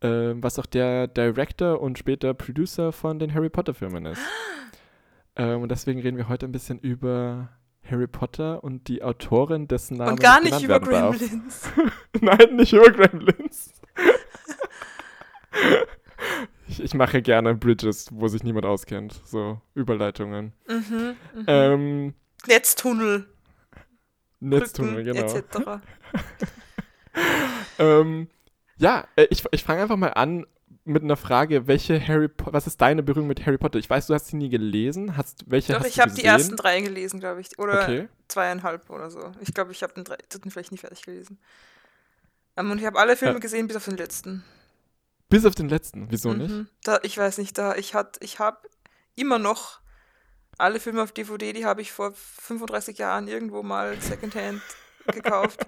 äh, 0.02 0.34
was 0.36 0.60
auch 0.60 0.66
der 0.66 1.08
Director 1.08 1.82
und 1.82 1.98
später 1.98 2.34
Producer 2.34 2.92
von 2.92 3.20
den 3.20 3.34
Harry 3.34 3.50
Potter-Filmen 3.50 4.06
ist. 4.06 4.22
ähm, 5.36 5.62
und 5.62 5.70
deswegen 5.70 6.02
reden 6.02 6.18
wir 6.18 6.30
heute 6.30 6.46
ein 6.46 6.52
bisschen 6.52 6.80
über 6.80 7.50
Harry 7.90 8.08
Potter 8.08 8.64
und 8.64 8.88
die 8.88 9.02
Autorin, 9.02 9.68
dessen 9.68 9.98
Name. 9.98 10.12
Und 10.12 10.20
gar 10.20 10.42
nicht 10.42 10.62
über 10.62 10.80
Gremlins. 10.80 11.70
Nein, 12.22 12.56
nicht 12.56 12.74
über 12.74 12.92
Gremlins. 12.92 13.74
ich, 16.68 16.84
ich, 16.84 16.94
mache 16.94 17.22
gerne 17.22 17.56
Bridges, 17.56 18.10
wo 18.12 18.28
sich 18.28 18.44
niemand 18.44 18.66
auskennt. 18.66 19.22
So 19.26 19.62
Überleitungen. 19.74 20.54
Mhm, 20.68 21.16
mh. 21.34 21.44
ähm, 21.48 22.14
Netztunnel. 22.46 23.28
Netztunnel, 24.40 25.04
genau. 25.04 25.22
Etc. 25.22 25.44
ähm, 27.80 28.28
ja, 28.78 29.08
äh, 29.16 29.28
ich, 29.30 29.44
ich 29.52 29.64
fange 29.64 29.82
einfach 29.82 29.98
mal 29.98 30.10
an 30.10 30.46
mit 30.88 31.04
einer 31.04 31.18
Frage, 31.18 31.68
welche 31.68 32.00
Harry 32.08 32.30
po 32.30 32.54
was 32.54 32.66
ist 32.66 32.80
deine 32.80 33.04
Berührung 33.04 33.28
mit 33.28 33.46
Harry 33.46 33.58
Potter? 33.58 33.78
Ich 33.78 33.90
weiß, 33.90 34.08
du 34.08 34.14
hast 34.14 34.28
sie 34.28 34.38
nie 34.38 34.50
gelesen. 34.50 35.18
Hast, 35.18 35.44
welche 35.48 35.74
Doch, 35.74 35.82
hast 35.82 35.88
ich 35.88 36.00
habe 36.00 36.14
die 36.14 36.24
ersten 36.24 36.56
drei 36.56 36.80
gelesen, 36.80 37.20
glaube 37.20 37.42
ich. 37.42 37.60
Oder 37.60 37.84
okay. 37.84 38.08
zweieinhalb 38.30 38.90
oder 38.90 39.12
so. 39.12 39.32
Ich 39.42 39.54
glaube, 39.54 39.74
ich 39.74 39.84
habe 39.84 39.94
den 39.94 40.06
dritten 40.06 40.50
vielleicht 40.50 40.72
nie 40.72 40.78
fertig 40.78 41.02
gelesen. 41.02 41.40
Um, 42.56 42.66
ähm, 42.66 42.72
und 42.72 42.80
ich 42.80 42.86
habe 42.86 42.98
alle 43.00 43.18
Filme 43.18 43.36
ja. 43.36 43.40
gesehen, 43.40 43.68
bis 43.68 43.76
auf 43.76 43.86
den 43.86 43.98
letzten. 43.98 44.44
Bis 45.30 45.46
auf 45.46 45.56
den 45.56 45.68
letzten? 45.68 46.10
Wieso 46.10 46.30
mhm. 46.30 46.38
nicht? 46.38 46.54
Da, 46.84 47.00
ich 47.04 47.18
weiß 47.18 47.38
nicht, 47.40 47.58
da 47.58 47.76
ich, 47.76 47.94
ich 48.22 48.40
habe 48.40 48.60
immer 49.16 49.40
noch 49.40 49.82
alle 50.58 50.80
Filme 50.80 51.04
auf 51.04 51.12
DVD, 51.12 51.54
die 51.54 51.66
habe 51.66 51.82
ich 51.82 51.92
vor 51.92 52.14
35 52.14 52.98
Jahren 52.98 53.28
irgendwo 53.28 53.64
mal 53.64 54.00
Secondhand 54.02 54.62
gekauft 55.08 55.66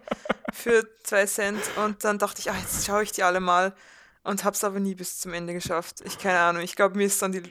für 0.53 0.87
zwei 1.03 1.25
Cent 1.25 1.61
und 1.77 2.03
dann 2.03 2.17
dachte 2.17 2.41
ich, 2.41 2.51
ah, 2.51 2.57
jetzt 2.59 2.85
schaue 2.85 3.03
ich 3.03 3.11
die 3.11 3.23
alle 3.23 3.39
mal 3.39 3.75
und 4.23 4.43
habe 4.43 4.55
es 4.55 4.63
aber 4.63 4.79
nie 4.79 4.95
bis 4.95 5.19
zum 5.19 5.33
Ende 5.33 5.53
geschafft. 5.53 6.01
Ich 6.05 6.17
keine 6.17 6.39
Ahnung, 6.39 6.61
ich 6.61 6.75
glaube, 6.75 6.97
mir 6.97 7.05
ist 7.05 7.21
dann 7.21 7.31
die, 7.31 7.43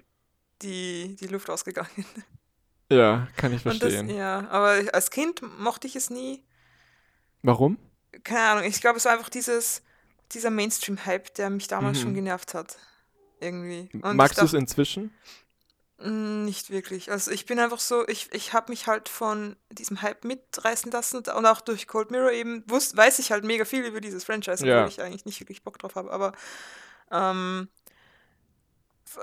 die, 0.62 1.16
die 1.18 1.26
Luft 1.26 1.50
ausgegangen. 1.50 2.04
Ja, 2.90 3.28
kann 3.36 3.52
ich 3.52 3.60
verstehen. 3.60 4.08
Das, 4.08 4.16
ja, 4.16 4.48
aber 4.48 4.82
als 4.94 5.10
Kind 5.10 5.42
mochte 5.58 5.86
ich 5.86 5.94
es 5.94 6.08
nie. 6.08 6.42
Warum? 7.42 7.76
Keine 8.24 8.48
Ahnung, 8.48 8.64
ich 8.64 8.80
glaube, 8.80 8.96
es 8.96 9.04
war 9.04 9.12
einfach 9.12 9.28
dieses, 9.28 9.82
dieser 10.32 10.50
Mainstream-Hype, 10.50 11.34
der 11.34 11.50
mich 11.50 11.68
damals 11.68 11.98
mhm. 11.98 12.02
schon 12.02 12.14
genervt 12.14 12.54
hat. 12.54 12.78
Irgendwie. 13.40 13.90
Und 14.00 14.16
Magst 14.16 14.40
du 14.40 14.44
es 14.46 14.54
inzwischen? 14.54 15.12
Hm, 16.00 16.44
nicht 16.44 16.70
wirklich. 16.70 17.10
Also 17.10 17.30
ich 17.32 17.44
bin 17.44 17.58
einfach 17.58 17.80
so, 17.80 18.06
ich, 18.06 18.32
ich 18.32 18.52
habe 18.52 18.70
mich 18.70 18.86
halt 18.86 19.08
von 19.08 19.56
diesem 19.70 20.00
Hype 20.00 20.24
mitreißen 20.24 20.92
lassen 20.92 21.16
und 21.16 21.28
auch 21.28 21.60
durch 21.60 21.88
Cold 21.88 22.10
Mirror 22.10 22.30
eben, 22.30 22.62
wusst, 22.68 22.96
weiß 22.96 23.18
ich 23.18 23.32
halt 23.32 23.44
mega 23.44 23.64
viel 23.64 23.84
über 23.84 24.00
dieses 24.00 24.24
Franchise, 24.24 24.62
obwohl 24.62 24.68
ja. 24.68 24.86
ich 24.86 25.02
eigentlich 25.02 25.26
nicht 25.26 25.40
wirklich 25.40 25.64
Bock 25.64 25.78
drauf 25.78 25.96
habe, 25.96 26.12
aber 26.12 26.32
ähm, 27.10 27.68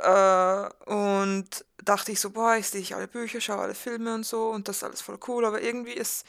äh, 0.04 0.70
und 0.92 1.66
dachte 1.84 2.12
ich 2.12 2.20
so, 2.20 2.32
boah, 2.32 2.56
ich 2.58 2.68
sehe 2.68 2.96
alle 2.96 3.08
Bücher, 3.08 3.40
schaue 3.40 3.62
alle 3.62 3.76
Filme 3.76 4.14
und 4.14 4.26
so 4.26 4.50
und 4.50 4.68
das 4.68 4.78
ist 4.78 4.84
alles 4.84 5.02
voll 5.02 5.20
cool, 5.28 5.46
aber 5.46 5.62
irgendwie 5.62 5.96
es 5.96 6.26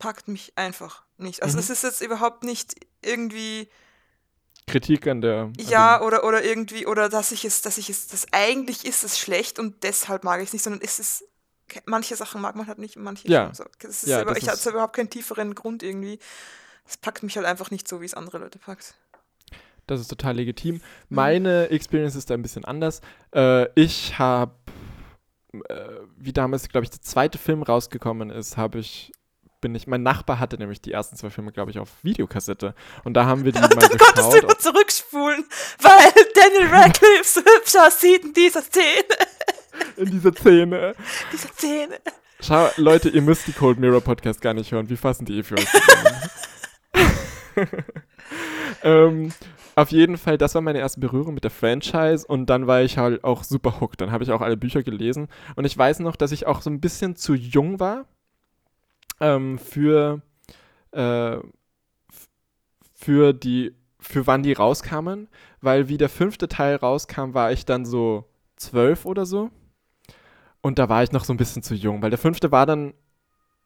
packt 0.00 0.26
mich 0.26 0.52
einfach 0.56 1.04
nicht. 1.16 1.44
Also 1.44 1.58
mhm. 1.58 1.60
es 1.60 1.70
ist 1.70 1.84
jetzt 1.84 2.00
überhaupt 2.00 2.42
nicht 2.42 2.74
irgendwie 3.02 3.68
Kritik 4.70 5.06
an 5.06 5.20
der. 5.20 5.52
ja, 5.58 6.00
oder, 6.02 6.24
oder 6.24 6.44
irgendwie, 6.44 6.86
oder 6.86 7.08
dass 7.08 7.32
ich 7.32 7.44
es, 7.44 7.62
dass 7.62 7.78
ich 7.78 7.90
es, 7.90 8.08
das 8.08 8.26
eigentlich 8.32 8.84
ist 8.84 9.04
es 9.04 9.18
schlecht 9.18 9.58
und 9.58 9.82
deshalb 9.82 10.24
mag 10.24 10.40
ich 10.40 10.48
es 10.48 10.52
nicht, 10.52 10.62
sondern 10.62 10.80
ist 10.80 11.00
es, 11.00 11.24
manche 11.86 12.16
Sachen 12.16 12.40
mag 12.40 12.56
man 12.56 12.66
halt 12.66 12.78
nicht 12.78 12.96
und 12.96 13.02
manche 13.02 13.28
ja. 13.28 13.52
so. 13.54 13.64
Das 13.80 14.02
ist 14.02 14.08
ja, 14.08 14.22
über, 14.22 14.34
das 14.34 14.42
ich 14.42 14.48
hatte 14.48 14.70
überhaupt 14.70 14.96
keinen 14.96 15.10
tieferen 15.10 15.54
Grund 15.54 15.82
irgendwie. 15.82 16.18
Es 16.86 16.96
packt 16.96 17.22
mich 17.22 17.36
halt 17.36 17.46
einfach 17.46 17.70
nicht 17.70 17.86
so, 17.86 18.00
wie 18.00 18.06
es 18.06 18.14
andere 18.14 18.38
Leute 18.38 18.58
packt. 18.58 18.94
Das 19.86 20.00
ist 20.00 20.08
total 20.08 20.36
legitim. 20.36 20.76
Mhm. 20.76 20.80
Meine 21.08 21.70
Experience 21.70 22.14
ist 22.14 22.30
da 22.30 22.34
ein 22.34 22.42
bisschen 22.42 22.64
anders. 22.64 23.00
Äh, 23.34 23.68
ich 23.80 24.18
habe, 24.18 24.54
äh, 25.68 25.84
wie 26.16 26.32
damals, 26.32 26.68
glaube 26.68 26.84
ich, 26.84 26.90
der 26.90 27.02
zweite 27.02 27.38
Film 27.38 27.62
rausgekommen 27.62 28.30
ist, 28.30 28.56
habe 28.56 28.78
ich 28.78 29.12
bin 29.60 29.74
ich, 29.74 29.86
mein 29.86 30.02
Nachbar 30.02 30.38
hatte 30.38 30.56
nämlich 30.56 30.80
die 30.80 30.92
ersten 30.92 31.16
zwei 31.16 31.30
Filme, 31.30 31.52
glaube 31.52 31.70
ich, 31.70 31.78
auf 31.78 31.90
Videokassette. 32.02 32.74
Und 33.04 33.14
da 33.14 33.26
haben 33.26 33.44
wir 33.44 33.52
die 33.52 33.60
mal 33.60 33.68
geschaut. 33.68 33.92
Da 33.92 34.04
konntest 34.04 34.32
du 34.32 34.38
immer 34.38 34.58
zurückspulen, 34.58 35.44
weil 35.80 36.24
Daniel 36.34 36.74
Radcliffe 36.74 37.24
so 37.24 37.40
hübsch 37.40 37.76
aussieht 37.76 38.24
in 38.24 38.32
dieser 38.32 38.62
Szene. 38.62 38.82
In 39.96 40.10
dieser 40.10 40.32
Szene. 40.32 40.94
Diese 41.32 41.48
Szene. 41.48 41.98
Schau, 42.40 42.68
Leute, 42.76 43.10
ihr 43.10 43.22
müsst 43.22 43.46
die 43.46 43.52
Cold 43.52 43.78
Mirror 43.78 44.00
Podcast 44.00 44.40
gar 44.40 44.54
nicht 44.54 44.72
hören. 44.72 44.88
Wie 44.88 44.96
fassen 44.96 45.26
die 45.26 45.38
eh 45.38 45.42
für 45.42 45.56
euch 45.56 45.66
ähm, 48.82 49.32
auf 49.74 49.90
jeden 49.90 50.16
Fall, 50.16 50.38
das 50.38 50.54
war 50.54 50.62
meine 50.62 50.78
erste 50.78 51.00
Berührung 51.00 51.34
mit 51.34 51.44
der 51.44 51.50
Franchise 51.50 52.26
und 52.26 52.46
dann 52.46 52.66
war 52.66 52.82
ich 52.82 52.96
halt 52.96 53.24
auch 53.24 53.44
super 53.44 53.80
hooked. 53.80 54.00
Dann 54.00 54.10
habe 54.10 54.24
ich 54.24 54.30
auch 54.30 54.40
alle 54.40 54.56
Bücher 54.56 54.82
gelesen 54.82 55.28
und 55.56 55.64
ich 55.64 55.76
weiß 55.76 56.00
noch, 56.00 56.16
dass 56.16 56.32
ich 56.32 56.46
auch 56.46 56.62
so 56.62 56.70
ein 56.70 56.80
bisschen 56.80 57.16
zu 57.16 57.34
jung 57.34 57.78
war 57.80 58.06
ähm, 59.20 59.58
für, 59.58 60.22
äh, 60.92 61.36
für 62.94 63.32
die, 63.32 63.74
für 63.98 64.26
wann 64.26 64.42
die 64.42 64.52
rauskamen, 64.52 65.28
weil 65.60 65.88
wie 65.88 65.98
der 65.98 66.08
fünfte 66.08 66.48
Teil 66.48 66.76
rauskam, 66.76 67.34
war 67.34 67.52
ich 67.52 67.64
dann 67.64 67.84
so 67.84 68.24
zwölf 68.56 69.04
oder 69.04 69.26
so. 69.26 69.50
Und 70.62 70.78
da 70.78 70.88
war 70.88 71.02
ich 71.02 71.12
noch 71.12 71.24
so 71.24 71.32
ein 71.32 71.38
bisschen 71.38 71.62
zu 71.62 71.74
jung, 71.74 72.02
weil 72.02 72.10
der 72.10 72.18
fünfte 72.18 72.52
war 72.52 72.66
dann 72.66 72.94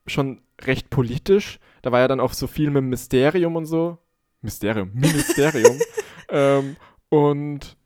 schon 0.07 0.42
recht 0.61 0.90
politisch. 0.90 1.59
Da 1.82 1.92
war 1.92 2.00
ja 2.00 2.09
dann 2.09 2.20
auch 2.20 2.32
so 2.32 2.46
viel 2.46 2.70
mit 2.70 2.84
Mysterium 2.84 3.57
und 3.57 3.66
so. 3.66 3.98
Mysterium, 4.42 4.90
Ministerium. 4.92 5.78
ähm, 6.28 6.76
und 7.09 7.76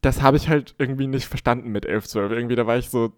das 0.00 0.22
habe 0.22 0.36
ich 0.36 0.48
halt 0.48 0.74
irgendwie 0.78 1.06
nicht 1.06 1.26
verstanden 1.26 1.70
mit 1.70 1.84
11, 1.84 2.06
12. 2.06 2.32
Irgendwie, 2.32 2.56
da 2.56 2.66
war 2.66 2.78
ich 2.78 2.88
so, 2.88 3.12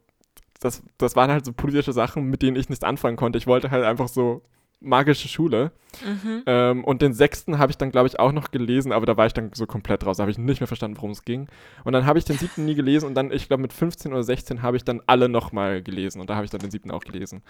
das, 0.60 0.82
das 0.98 1.16
waren 1.16 1.30
halt 1.30 1.44
so 1.44 1.52
politische 1.52 1.92
Sachen, 1.92 2.24
mit 2.24 2.42
denen 2.42 2.56
ich 2.56 2.68
nichts 2.68 2.84
anfangen 2.84 3.16
konnte. 3.16 3.38
Ich 3.38 3.46
wollte 3.46 3.70
halt 3.70 3.84
einfach 3.84 4.08
so 4.08 4.42
magische 4.80 5.28
Schule. 5.28 5.72
Mhm. 6.04 6.42
Ähm, 6.46 6.84
und 6.84 7.02
den 7.02 7.12
sechsten 7.12 7.58
habe 7.58 7.70
ich 7.70 7.78
dann, 7.78 7.90
glaube 7.90 8.08
ich, 8.08 8.20
auch 8.20 8.32
noch 8.32 8.50
gelesen, 8.50 8.92
aber 8.92 9.06
da 9.06 9.16
war 9.16 9.26
ich 9.26 9.32
dann 9.32 9.50
so 9.54 9.66
komplett 9.66 10.06
raus. 10.06 10.18
Da 10.18 10.22
habe 10.22 10.30
ich 10.30 10.38
nicht 10.38 10.60
mehr 10.60 10.66
verstanden, 10.66 10.96
worum 10.96 11.10
es 11.10 11.24
ging. 11.24 11.48
Und 11.84 11.92
dann 11.92 12.06
habe 12.06 12.18
ich 12.18 12.24
den 12.24 12.38
siebten 12.38 12.64
nie 12.64 12.74
gelesen 12.74 13.06
und 13.06 13.14
dann, 13.14 13.32
ich 13.32 13.48
glaube, 13.48 13.62
mit 13.62 13.72
15 13.72 14.12
oder 14.12 14.22
16 14.22 14.62
habe 14.62 14.76
ich 14.76 14.84
dann 14.84 15.02
alle 15.06 15.28
nochmal 15.28 15.82
gelesen 15.82 16.20
und 16.20 16.30
da 16.30 16.36
habe 16.36 16.44
ich 16.44 16.50
dann 16.50 16.60
den 16.60 16.70
siebten 16.70 16.90
auch 16.90 17.02
gelesen. 17.02 17.42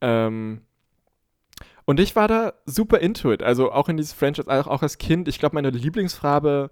Ähm, 0.00 0.62
und 1.84 2.00
ich 2.00 2.16
war 2.16 2.26
da 2.26 2.54
super 2.64 2.98
into 2.98 3.32
it, 3.32 3.42
also 3.42 3.70
auch 3.70 3.88
in 3.88 3.96
dieses 3.96 4.12
Franchise, 4.12 4.48
auch, 4.48 4.66
auch 4.66 4.82
als 4.82 4.98
Kind. 4.98 5.28
Ich 5.28 5.38
glaube, 5.38 5.54
meine 5.54 5.70
Lieblingsfarbe 5.70 6.70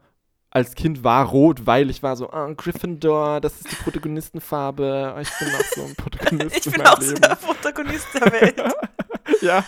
als 0.54 0.76
Kind 0.76 1.02
war 1.02 1.26
rot, 1.26 1.66
weil 1.66 1.90
ich 1.90 2.02
war 2.04 2.14
so, 2.16 2.32
oh, 2.32 2.54
Gryffindor, 2.54 3.40
das 3.40 3.56
ist 3.56 3.72
die 3.72 3.74
Protagonistenfarbe. 3.74 5.16
Ich 5.20 5.30
bin 5.38 5.48
auch 5.48 5.64
so 5.74 5.82
ein 5.82 5.94
Protagonist 5.96 6.56
ich 6.56 6.66
in 6.66 6.72
bin 6.72 6.82
auch 6.86 6.98
Leben. 7.00 7.16
so 7.16 7.22
der 7.22 7.34
Protagonist 7.34 8.06
der 8.14 8.32
Welt. 8.32 8.62
ja. 9.40 9.64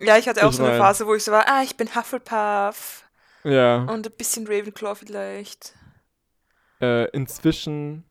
Ja, 0.00 0.16
ich 0.16 0.28
hatte 0.28 0.46
auch 0.46 0.50
ich 0.50 0.56
so 0.56 0.64
eine 0.64 0.78
Phase, 0.78 1.08
wo 1.08 1.14
ich 1.16 1.24
so 1.24 1.32
war, 1.32 1.48
ah, 1.48 1.62
ich 1.64 1.76
bin 1.76 1.92
Hufflepuff. 1.92 3.04
Ja. 3.42 3.78
Und 3.78 4.06
ein 4.06 4.12
bisschen 4.16 4.46
Ravenclaw 4.46 4.94
vielleicht. 4.94 5.74
Äh, 6.80 7.10
inzwischen, 7.10 8.04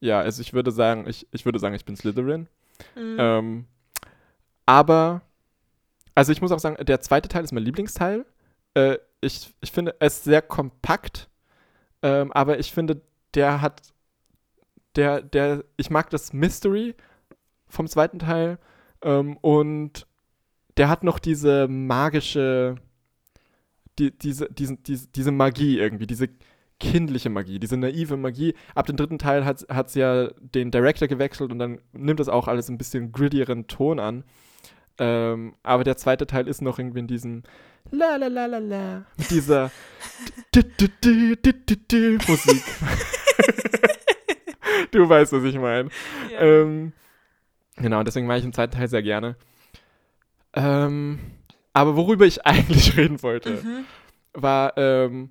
ja, 0.00 0.18
also 0.18 0.40
ich 0.40 0.54
würde 0.54 0.72
sagen, 0.72 1.06
ich, 1.06 1.28
ich 1.30 1.44
würde 1.44 1.58
sagen, 1.58 1.74
ich 1.74 1.84
bin 1.84 1.94
Slytherin. 1.94 2.48
Mhm. 2.96 3.16
Ähm, 3.18 3.66
aber, 4.64 5.20
also 6.14 6.32
ich 6.32 6.40
muss 6.40 6.52
auch 6.52 6.58
sagen, 6.58 6.82
der 6.82 7.02
zweite 7.02 7.28
Teil 7.28 7.44
ist 7.44 7.52
mein 7.52 7.64
Lieblingsteil. 7.64 8.24
Äh, 8.72 8.96
ich, 9.20 9.52
ich 9.60 9.72
finde 9.72 9.96
es 10.00 10.24
sehr 10.24 10.40
kompakt 10.40 11.29
ähm, 12.02 12.32
aber 12.32 12.58
ich 12.58 12.72
finde, 12.72 13.02
der 13.34 13.60
hat, 13.60 13.82
der, 14.96 15.22
der, 15.22 15.64
ich 15.76 15.90
mag 15.90 16.10
das 16.10 16.32
Mystery 16.32 16.94
vom 17.68 17.86
zweiten 17.86 18.18
Teil 18.18 18.58
ähm, 19.02 19.36
und 19.38 20.06
der 20.76 20.88
hat 20.88 21.04
noch 21.04 21.18
diese 21.18 21.68
magische, 21.68 22.76
die, 23.98 24.16
diese, 24.16 24.50
diesen, 24.50 24.82
diese, 24.82 25.08
diese 25.08 25.32
Magie 25.32 25.78
irgendwie, 25.78 26.06
diese 26.06 26.28
kindliche 26.78 27.28
Magie, 27.28 27.58
diese 27.58 27.76
naive 27.76 28.16
Magie. 28.16 28.54
Ab 28.74 28.86
dem 28.86 28.96
dritten 28.96 29.18
Teil 29.18 29.44
hat 29.44 29.62
es 29.68 29.94
ja 29.94 30.28
den 30.40 30.70
Director 30.70 31.06
gewechselt 31.06 31.52
und 31.52 31.58
dann 31.58 31.80
nimmt 31.92 32.18
das 32.18 32.28
auch 32.28 32.48
alles 32.48 32.70
ein 32.70 32.78
bisschen 32.78 33.12
grittieren 33.12 33.66
Ton 33.66 34.00
an. 34.00 34.24
Ähm, 34.98 35.54
aber 35.62 35.84
der 35.84 35.96
zweite 35.96 36.26
Teil 36.26 36.48
ist 36.48 36.62
noch 36.62 36.78
irgendwie 36.78 37.00
in 37.00 37.06
diesem 37.06 37.42
La 37.90 38.16
la 38.16 38.28
la 38.28 38.46
la 38.46 38.58
la. 38.58 39.04
Mit 39.16 39.30
dieser 39.30 39.70
Musik. 42.28 42.62
du 44.90 45.08
weißt, 45.08 45.32
was 45.32 45.44
ich 45.44 45.56
meine. 45.56 45.88
Ja. 46.30 46.40
Ähm, 46.40 46.92
genau, 47.76 48.02
deswegen 48.02 48.26
mache 48.26 48.38
ich 48.38 48.44
den 48.44 48.52
zweiten 48.52 48.76
Teil 48.76 48.88
sehr 48.88 49.02
gerne. 49.02 49.36
Ähm, 50.52 51.18
aber 51.72 51.96
worüber 51.96 52.26
ich 52.26 52.44
eigentlich 52.46 52.96
reden 52.96 53.22
wollte, 53.22 53.62
mhm. 53.62 53.84
war 54.34 54.76
ähm, 54.76 55.30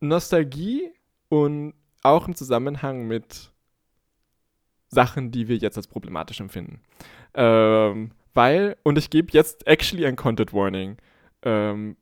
Nostalgie 0.00 0.90
und 1.28 1.74
auch 2.02 2.26
im 2.26 2.34
Zusammenhang 2.34 3.06
mit 3.06 3.50
Sachen, 4.88 5.30
die 5.30 5.48
wir 5.48 5.56
jetzt 5.56 5.76
als 5.76 5.86
problematisch 5.86 6.40
empfinden. 6.40 6.80
Ähm, 7.34 8.10
weil, 8.34 8.76
und 8.82 8.98
ich 8.98 9.10
gebe 9.10 9.32
jetzt 9.32 9.66
actually 9.66 10.06
ein 10.06 10.16
Content 10.16 10.52
Warning. 10.52 10.96
Ähm, 11.42 11.96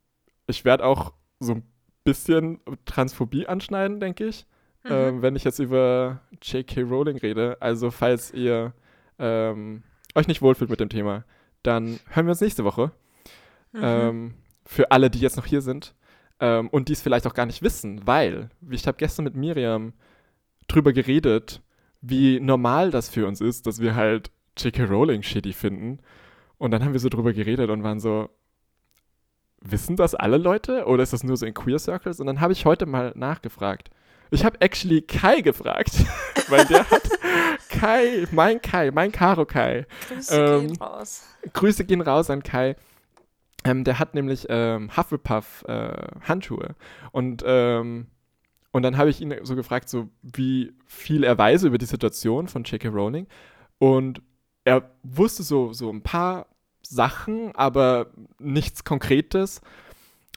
ich 0.46 0.64
werde 0.64 0.84
auch 0.84 1.12
so 1.38 1.54
ein 1.54 1.62
bisschen 2.04 2.60
Transphobie 2.84 3.46
anschneiden, 3.46 4.00
denke 4.00 4.26
ich, 4.26 4.46
mhm. 4.84 4.90
ähm, 4.90 5.22
wenn 5.22 5.36
ich 5.36 5.44
jetzt 5.44 5.58
über 5.58 6.20
J.K. 6.42 6.82
Rowling 6.82 7.18
rede. 7.18 7.56
Also 7.60 7.90
falls 7.90 8.32
ihr 8.32 8.72
ähm, 9.18 9.82
euch 10.14 10.28
nicht 10.28 10.42
wohlfühlt 10.42 10.70
mit 10.70 10.80
dem 10.80 10.88
Thema, 10.88 11.24
dann 11.62 12.00
hören 12.08 12.26
wir 12.26 12.32
uns 12.32 12.40
nächste 12.40 12.64
Woche. 12.64 12.92
Mhm. 13.72 13.80
Ähm, 13.82 14.34
für 14.64 14.90
alle, 14.90 15.10
die 15.10 15.20
jetzt 15.20 15.36
noch 15.36 15.46
hier 15.46 15.62
sind 15.62 15.94
ähm, 16.40 16.68
und 16.68 16.88
die 16.88 16.92
es 16.92 17.02
vielleicht 17.02 17.26
auch 17.26 17.34
gar 17.34 17.46
nicht 17.46 17.62
wissen, 17.62 18.06
weil 18.06 18.50
ich 18.70 18.86
habe 18.86 18.98
gestern 18.98 19.24
mit 19.24 19.34
Miriam 19.34 19.92
drüber 20.68 20.92
geredet, 20.92 21.60
wie 22.00 22.40
normal 22.40 22.90
das 22.90 23.08
für 23.08 23.26
uns 23.26 23.40
ist, 23.40 23.66
dass 23.66 23.80
wir 23.80 23.94
halt 23.94 24.30
J.K. 24.56 24.84
Rowling 24.84 25.22
shitty 25.22 25.52
finden. 25.52 25.98
Und 26.58 26.72
dann 26.72 26.84
haben 26.84 26.92
wir 26.92 27.00
so 27.00 27.08
drüber 27.08 27.32
geredet 27.32 27.70
und 27.70 27.82
waren 27.82 28.00
so, 28.00 28.28
wissen 29.60 29.96
das 29.96 30.14
alle 30.14 30.38
Leute 30.38 30.86
oder 30.86 31.02
ist 31.02 31.12
das 31.12 31.24
nur 31.24 31.36
so 31.36 31.46
in 31.46 31.54
Queer 31.54 31.78
Circles? 31.78 32.20
Und 32.20 32.26
dann 32.26 32.40
habe 32.40 32.52
ich 32.52 32.64
heute 32.64 32.86
mal 32.86 33.12
nachgefragt. 33.14 33.90
Ich 34.30 34.44
habe 34.44 34.60
actually 34.60 35.02
Kai 35.02 35.40
gefragt, 35.40 35.92
weil 36.48 36.64
der 36.66 36.88
hat 36.88 37.02
Kai, 37.68 38.26
mein 38.30 38.62
Kai, 38.62 38.90
mein 38.90 39.12
Karo 39.12 39.44
Kai. 39.44 39.86
Grüße 40.08 40.36
ähm, 40.36 40.66
gehen 40.68 40.76
raus. 40.76 41.26
Grüße 41.52 41.84
gehen 41.84 42.00
raus 42.00 42.30
an 42.30 42.42
Kai. 42.42 42.76
Ähm, 43.64 43.84
der 43.84 43.98
hat 43.98 44.14
nämlich 44.14 44.46
ähm, 44.48 44.96
Hufflepuff 44.96 45.64
äh, 45.68 46.08
Handschuhe 46.26 46.74
und 47.12 47.42
ähm, 47.44 48.06
und 48.72 48.82
dann 48.82 48.96
habe 48.96 49.10
ich 49.10 49.20
ihn 49.20 49.34
so 49.42 49.56
gefragt, 49.56 49.88
so 49.88 50.08
wie 50.22 50.72
viel 50.86 51.24
er 51.24 51.36
weiß 51.36 51.64
über 51.64 51.76
die 51.76 51.86
Situation 51.86 52.46
von 52.46 52.62
J.K. 52.62 52.88
Rowling 52.88 53.26
und 53.78 54.22
er 54.64 54.90
wusste 55.02 55.42
so 55.42 55.72
so 55.72 55.90
ein 55.90 56.02
paar 56.02 56.46
Sachen, 56.90 57.54
aber 57.54 58.08
nichts 58.38 58.84
Konkretes. 58.84 59.60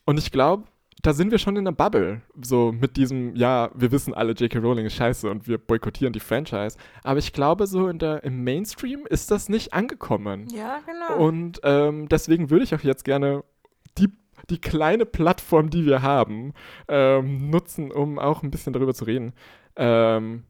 Und 0.05 0.19
ich 0.19 0.31
glaube, 0.31 0.65
da 1.01 1.11
sind 1.13 1.31
wir 1.31 1.37
schon 1.39 1.57
in 1.57 1.65
der 1.65 1.71
Bubble. 1.71 2.21
So 2.41 2.71
mit 2.71 2.95
diesem, 2.95 3.35
ja, 3.35 3.71
wir 3.73 3.91
wissen 3.91 4.13
alle, 4.13 4.33
J.K. 4.33 4.59
Rowling 4.59 4.85
ist 4.85 4.93
scheiße 4.93 5.29
und 5.29 5.47
wir 5.47 5.57
boykottieren 5.57 6.13
die 6.13 6.19
Franchise. 6.19 6.77
Aber 7.03 7.19
ich 7.19 7.33
glaube, 7.33 7.67
so 7.67 7.87
in 7.89 7.97
der, 7.99 8.23
im 8.23 8.43
Mainstream 8.43 9.05
ist 9.09 9.31
das 9.31 9.49
nicht 9.49 9.73
angekommen. 9.73 10.47
Ja, 10.53 10.79
genau. 10.85 11.25
Und 11.25 11.59
ähm, 11.63 12.07
deswegen 12.07 12.49
würde 12.49 12.63
ich 12.63 12.73
auch 12.75 12.81
jetzt 12.81 13.03
gerne 13.03 13.43
die, 13.97 14.09
die 14.49 14.61
kleine 14.61 15.05
Plattform, 15.05 15.71
die 15.71 15.85
wir 15.85 16.03
haben, 16.03 16.53
ähm, 16.87 17.49
nutzen, 17.49 17.91
um 17.91 18.19
auch 18.19 18.43
ein 18.43 18.51
bisschen 18.51 18.73
darüber 18.73 18.93
zu 18.93 19.05
reden. 19.05 19.33
Ähm, 19.75 20.43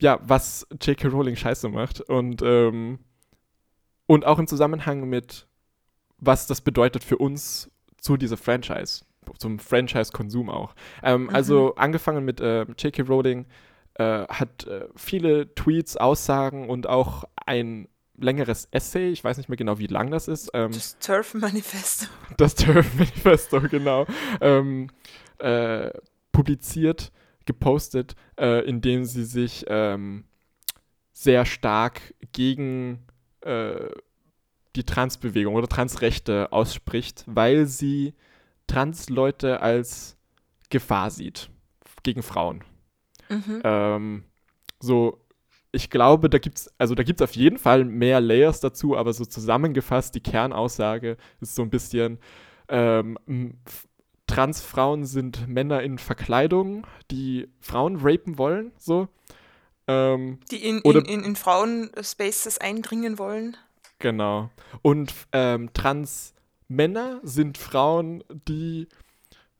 ja, 0.00 0.20
was 0.22 0.66
J.K. 0.80 1.08
Rowling 1.08 1.36
scheiße 1.36 1.68
macht. 1.68 2.00
Und 2.00 2.40
ähm, 2.42 3.00
und 4.06 4.24
auch 4.24 4.38
im 4.38 4.46
Zusammenhang 4.46 5.08
mit, 5.08 5.46
was 6.18 6.46
das 6.46 6.60
bedeutet 6.60 7.04
für 7.04 7.18
uns 7.18 7.70
zu 7.98 8.16
dieser 8.16 8.36
Franchise, 8.36 9.04
zum 9.38 9.58
Franchise-Konsum 9.58 10.50
auch. 10.50 10.74
Ähm, 11.02 11.24
mhm. 11.24 11.30
Also 11.30 11.74
angefangen 11.76 12.24
mit 12.24 12.40
äh, 12.40 12.62
J.K. 12.62 13.02
Rowling 13.02 13.46
äh, 13.94 14.26
hat 14.28 14.66
äh, 14.66 14.88
viele 14.96 15.54
Tweets, 15.54 15.96
Aussagen 15.96 16.68
und 16.68 16.86
auch 16.86 17.24
ein 17.46 17.88
längeres 18.16 18.68
Essay, 18.70 19.10
ich 19.10 19.24
weiß 19.24 19.38
nicht 19.38 19.48
mehr 19.48 19.56
genau, 19.56 19.78
wie 19.78 19.86
lang 19.86 20.10
das 20.10 20.28
ist. 20.28 20.50
Ähm, 20.54 20.72
das 20.72 20.98
Turf 20.98 21.34
Manifesto. 21.34 22.06
Das 22.36 22.54
Turf 22.54 22.94
Manifesto, 22.94 23.60
genau. 23.60 24.06
Ähm, 24.40 24.88
äh, 25.38 25.90
publiziert, 26.32 27.12
gepostet, 27.44 28.14
äh, 28.38 28.64
in 28.66 28.80
dem 28.80 29.04
sie 29.04 29.24
sich 29.24 29.64
ähm, 29.68 30.24
sehr 31.12 31.44
stark 31.44 32.14
gegen 32.32 33.06
äh, 33.44 33.90
die 34.76 34.84
Transbewegung 34.84 35.54
oder 35.54 35.68
Transrechte 35.68 36.52
ausspricht, 36.52 37.24
weil 37.26 37.66
sie 37.66 38.14
Transleute 38.66 39.60
als 39.60 40.16
Gefahr 40.70 41.10
sieht 41.10 41.50
gegen 42.02 42.22
Frauen. 42.22 42.64
Mhm. 43.28 43.60
Ähm, 43.62 44.24
so, 44.80 45.20
ich 45.72 45.90
glaube, 45.90 46.28
da 46.30 46.38
gibt 46.38 46.58
es, 46.58 46.74
also 46.78 46.94
da 46.94 47.02
gibt 47.02 47.20
es 47.20 47.24
auf 47.24 47.36
jeden 47.36 47.58
Fall 47.58 47.84
mehr 47.84 48.20
Layers 48.20 48.60
dazu, 48.60 48.96
aber 48.96 49.12
so 49.12 49.24
zusammengefasst, 49.24 50.14
die 50.14 50.22
Kernaussage 50.22 51.16
ist 51.40 51.54
so 51.54 51.62
ein 51.62 51.70
bisschen, 51.70 52.18
ähm, 52.68 53.18
Transfrauen 54.26 55.04
sind 55.04 55.46
Männer 55.48 55.82
in 55.82 55.98
Verkleidung, 55.98 56.86
die 57.10 57.48
Frauen 57.60 57.96
rapen 58.00 58.38
wollen, 58.38 58.72
so. 58.78 59.08
Ähm, 59.86 60.38
die 60.50 60.66
in, 60.66 60.80
in, 60.80 61.04
in, 61.04 61.24
in 61.24 61.36
Frauenspaces 61.36 62.58
eindringen 62.58 63.18
wollen. 63.18 63.56
Genau. 63.98 64.50
Und 64.82 65.12
ähm, 65.32 65.70
Trans-Männer 65.72 67.20
sind 67.22 67.58
Frauen, 67.58 68.24
die 68.48 68.88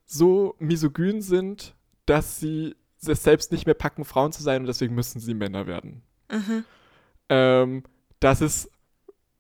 so 0.07 0.55
misogyn 0.59 1.21
sind, 1.21 1.75
dass 2.07 2.41
sie 2.41 2.75
es 3.07 3.23
selbst 3.23 3.53
nicht 3.53 3.67
mehr 3.67 3.75
packen, 3.75 4.05
Frauen 4.05 4.33
zu 4.33 4.43
sein 4.43 4.63
und 4.63 4.67
deswegen 4.67 4.95
müssen 4.95 5.21
sie 5.21 5.35
Männer 5.35 5.67
werden. 5.67 6.03
Mhm. 6.31 6.65
Ähm, 7.29 7.83
das 8.21 8.41
ist, 8.41 8.71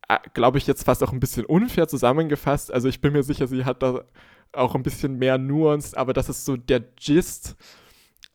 äh, 0.08 0.18
glaube 0.34 0.58
ich, 0.58 0.66
jetzt 0.66 0.84
fast 0.84 1.02
auch 1.02 1.12
ein 1.12 1.20
bisschen 1.20 1.46
unfair 1.46 1.88
zusammengefasst. 1.88 2.72
Also 2.72 2.88
ich 2.88 3.00
bin 3.00 3.12
mir 3.12 3.22
sicher, 3.22 3.46
sie 3.46 3.64
hat 3.64 3.82
da 3.82 4.04
auch 4.52 4.74
ein 4.74 4.82
bisschen 4.82 5.18
mehr 5.18 5.38
Nuance, 5.38 5.96
aber 5.96 6.12
das 6.12 6.28
ist 6.28 6.44
so 6.44 6.56
der 6.56 6.80
Gist, 6.80 7.56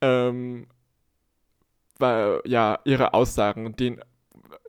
ähm, 0.02 0.68
weil, 2.00 2.42
ja, 2.46 2.80
ihre 2.86 3.14
Aussagen, 3.14 3.76
den, 3.76 4.02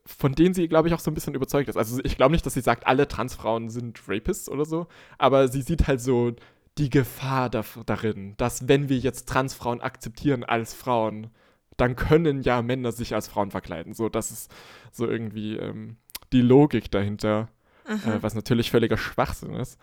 von 0.05 0.35
denen 0.35 0.55
sie, 0.55 0.69
glaube 0.69 0.89
ich, 0.89 0.95
auch 0.95 1.01
so 1.01 1.11
ein 1.11 1.15
bisschen 1.15 1.35
überzeugt 1.35 1.69
ist. 1.69 1.77
Also 1.77 2.01
ich 2.05 2.17
glaube 2.17 2.33
nicht, 2.33 2.45
dass 2.45 2.55
sie 2.55 2.61
sagt, 2.61 2.87
alle 2.87 3.09
Transfrauen 3.09 3.71
sind 3.71 4.01
Rapists 4.07 4.49
oder 4.49 4.65
so, 4.65 4.87
aber 5.19 5.49
sie 5.49 5.63
sieht 5.63 5.87
halt 5.87 6.01
so 6.01 6.35
die 6.79 6.91
Gefahr 6.91 7.51
da, 7.51 7.65
darin, 7.87 8.35
dass 8.37 8.69
wenn 8.69 8.89
wir 8.89 8.99
jetzt 8.99 9.29
Transfrauen 9.29 9.81
akzeptieren 9.81 10.45
als 10.45 10.75
Frauen, 10.75 11.31
dann 11.77 11.97
können 11.97 12.43
ja 12.43 12.63
Männer 12.63 12.93
sich 12.93 13.15
als 13.15 13.29
Frauen 13.29 13.51
verkleiden. 13.51 13.95
So, 13.95 14.09
das 14.09 14.31
ist 14.31 14.51
so 14.93 15.07
irgendwie 15.07 15.57
ähm, 15.57 15.97
die 16.33 16.43
Logik 16.43 16.91
dahinter, 16.91 17.49
mhm. 17.89 18.11
äh, 18.11 18.23
was 18.23 18.35
natürlich 18.35 18.71
völliger 18.71 18.99
Schwachsinn 18.99 19.55
ist. 19.55 19.79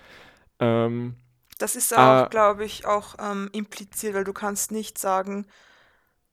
Ähm, 0.60 1.16
das 1.60 1.76
ist 1.76 1.98
auch, 1.98 2.26
äh, 2.26 2.30
glaube 2.30 2.66
ich, 2.66 2.86
auch 2.86 3.16
ähm, 3.20 3.50
impliziert, 3.52 4.14
weil 4.14 4.24
du 4.24 4.34
kannst 4.34 4.72
nicht 4.72 4.98
sagen, 4.98 5.48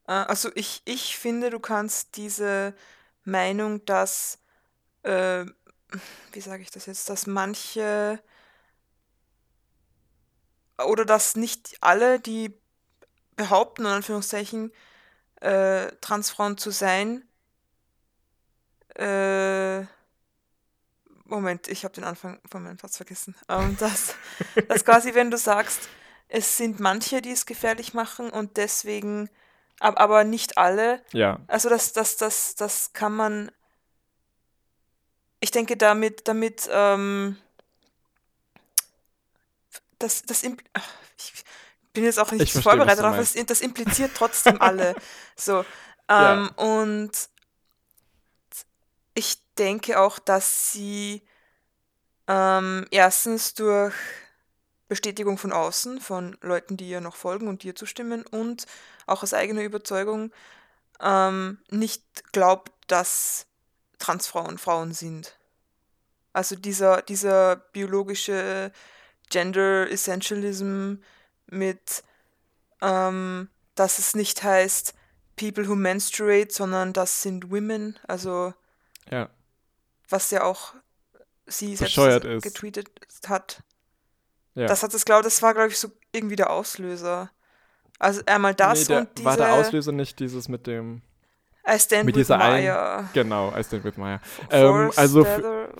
äh, 0.07 0.11
also 0.11 0.49
ich, 0.55 0.81
ich 0.85 1.17
finde, 1.17 1.49
du 1.49 1.59
kannst 1.59 2.17
diese 2.17 2.73
Meinung, 3.23 3.85
dass, 3.85 4.39
äh, 5.03 5.45
wie 6.31 6.41
sage 6.41 6.63
ich 6.63 6.71
das 6.71 6.85
jetzt, 6.85 7.09
dass 7.09 7.27
manche 7.27 8.19
oder 10.77 11.05
dass 11.05 11.35
nicht 11.35 11.77
alle, 11.81 12.19
die 12.19 12.53
behaupten, 13.35 13.83
in 13.83 13.91
Anführungszeichen, 13.91 14.71
äh, 15.41 15.87
Transfrauen 16.01 16.57
zu 16.57 16.71
sein, 16.71 17.23
äh, 18.95 19.85
Moment, 21.27 21.67
ich 21.67 21.83
habe 21.83 21.93
den 21.93 22.03
Anfang 22.03 22.39
von 22.49 22.63
meinem 22.63 22.77
Satz 22.77 22.97
vergessen. 22.97 23.35
Ähm, 23.49 23.75
dass, 23.77 24.15
dass 24.67 24.85
quasi, 24.85 25.15
wenn 25.15 25.31
du 25.31 25.37
sagst, 25.37 25.89
es 26.27 26.57
sind 26.57 26.79
manche, 26.79 27.21
die 27.21 27.31
es 27.31 27.45
gefährlich 27.45 27.93
machen 27.93 28.29
und 28.29 28.57
deswegen, 28.57 29.29
aber, 29.79 30.23
nicht 30.23 30.57
alle. 30.57 31.01
Ja. 31.11 31.39
Also 31.47 31.69
das, 31.69 31.93
das, 31.93 32.17
das, 32.17 32.55
das 32.55 32.93
kann 32.93 33.15
man, 33.15 33.51
ich 35.39 35.51
denke 35.51 35.77
damit, 35.77 36.27
damit, 36.27 36.69
ähm, 36.71 37.37
das, 39.99 40.23
das, 40.23 40.43
ich 40.43 40.55
bin 41.93 42.03
jetzt 42.03 42.19
auch 42.19 42.31
nicht 42.31 42.51
vorbereitet 42.53 43.03
darauf, 43.03 43.17
das, 43.17 43.33
das 43.33 43.61
impliziert 43.61 44.11
trotzdem 44.15 44.61
alle. 44.61 44.95
So. 45.37 45.59
Ähm, 45.59 45.65
ja. 46.07 46.49
Und 46.55 47.11
ich 49.15 49.37
denke 49.57 49.99
auch, 49.99 50.17
dass 50.17 50.71
sie 50.71 51.27
ähm, 52.27 52.85
erstens 52.89 53.53
durch 53.53 53.93
Bestätigung 54.87 55.37
von 55.37 55.51
außen, 55.51 55.99
von 55.99 56.37
Leuten, 56.41 56.77
die 56.77 56.89
ihr 56.89 57.01
noch 57.01 57.15
folgen 57.15 57.47
und 57.47 57.63
dir 57.63 57.75
zustimmen 57.75 58.25
und 58.25 58.65
auch 59.07 59.23
aus 59.23 59.33
eigener 59.33 59.63
Überzeugung 59.63 60.31
ähm, 61.01 61.57
nicht 61.69 62.03
glaubt, 62.31 62.71
dass 62.87 63.47
Transfrauen 63.97 64.57
Frauen 64.57 64.93
sind. 64.93 65.37
Also 66.33 66.55
dieser, 66.55 67.01
dieser 67.01 67.55
biologische 67.55 68.71
Gender 69.29 69.89
Essentialism 69.89 70.95
mit, 71.47 72.03
ähm, 72.81 73.49
dass 73.75 73.99
es 73.99 74.15
nicht 74.15 74.43
heißt 74.43 74.93
People 75.35 75.67
who 75.67 75.75
menstruate, 75.75 76.53
sondern 76.53 76.93
das 76.93 77.21
sind 77.21 77.51
Women, 77.51 77.97
also 78.07 78.53
ja. 79.09 79.29
was 80.09 80.31
ja 80.31 80.43
auch 80.43 80.73
sie 81.45 81.75
selbst 81.75 81.95
getweetet 82.41 82.89
hat. 83.27 83.63
Ja. 84.55 84.67
Das 84.67 84.83
hat 84.83 84.93
es, 84.93 85.05
glaube 85.05 85.23
das 85.23 85.41
war, 85.41 85.53
glaube 85.53 85.69
ich, 85.69 85.77
so 85.77 85.89
irgendwie 86.11 86.35
der 86.35 86.49
Auslöser. 86.49 87.29
Also 87.99 88.21
einmal 88.25 88.53
das 88.53 88.81
nee, 88.81 88.95
der, 88.95 88.99
und 89.01 89.09
diese. 89.17 89.25
War 89.25 89.37
der 89.37 89.53
Auslöser 89.53 89.91
nicht 89.91 90.19
dieses 90.19 90.49
mit 90.49 90.67
dem. 90.67 91.01
I 91.67 91.79
stand 91.79 92.05
mit 92.05 92.15
with 92.15 92.21
dieser 92.21 92.37
Maya. 92.37 92.97
Ein, 92.97 93.09
genau, 93.13 93.51
I 93.57 93.63
stand 93.63 93.83
with 93.83 93.97
Maya. 93.97 94.21
Ähm, 94.51 94.91
also 94.95 95.25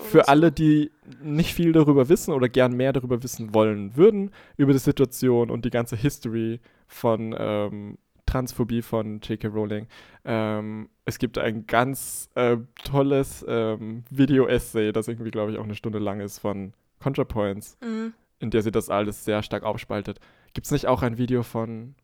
für 0.09 0.27
alle, 0.27 0.51
die 0.51 0.91
nicht 1.21 1.53
viel 1.53 1.73
darüber 1.73 2.09
wissen 2.09 2.33
oder 2.33 2.49
gern 2.49 2.75
mehr 2.75 2.91
darüber 2.91 3.21
wissen 3.21 3.53
wollen 3.53 3.95
würden, 3.95 4.31
über 4.57 4.73
die 4.73 4.79
Situation 4.79 5.51
und 5.51 5.63
die 5.63 5.69
ganze 5.69 5.95
History 5.95 6.59
von 6.87 7.35
ähm, 7.37 7.97
Transphobie 8.25 8.81
von 8.81 9.19
J.K. 9.19 9.47
Rowling. 9.47 9.87
Ähm, 10.23 10.89
es 11.05 11.19
gibt 11.19 11.37
ein 11.37 11.67
ganz 11.67 12.29
äh, 12.35 12.57
tolles 12.83 13.45
ähm, 13.47 14.03
Video-Essay, 14.09 14.91
das 14.91 15.07
irgendwie, 15.07 15.31
glaube 15.31 15.51
ich, 15.51 15.57
auch 15.59 15.63
eine 15.63 15.75
Stunde 15.75 15.99
lang 15.99 16.19
ist, 16.19 16.39
von 16.39 16.73
ContraPoints, 16.99 17.77
mhm. 17.81 18.13
In 18.39 18.51
der 18.51 18.61
sie 18.61 18.71
das 18.71 18.89
alles 18.89 19.25
sehr 19.25 19.43
stark 19.43 19.63
aufspaltet. 19.63 20.19
Gibt 20.53 20.65
es 20.65 20.71
nicht 20.71 20.87
auch 20.87 21.01
ein 21.01 21.17
Video 21.17 21.43
von, 21.43 21.95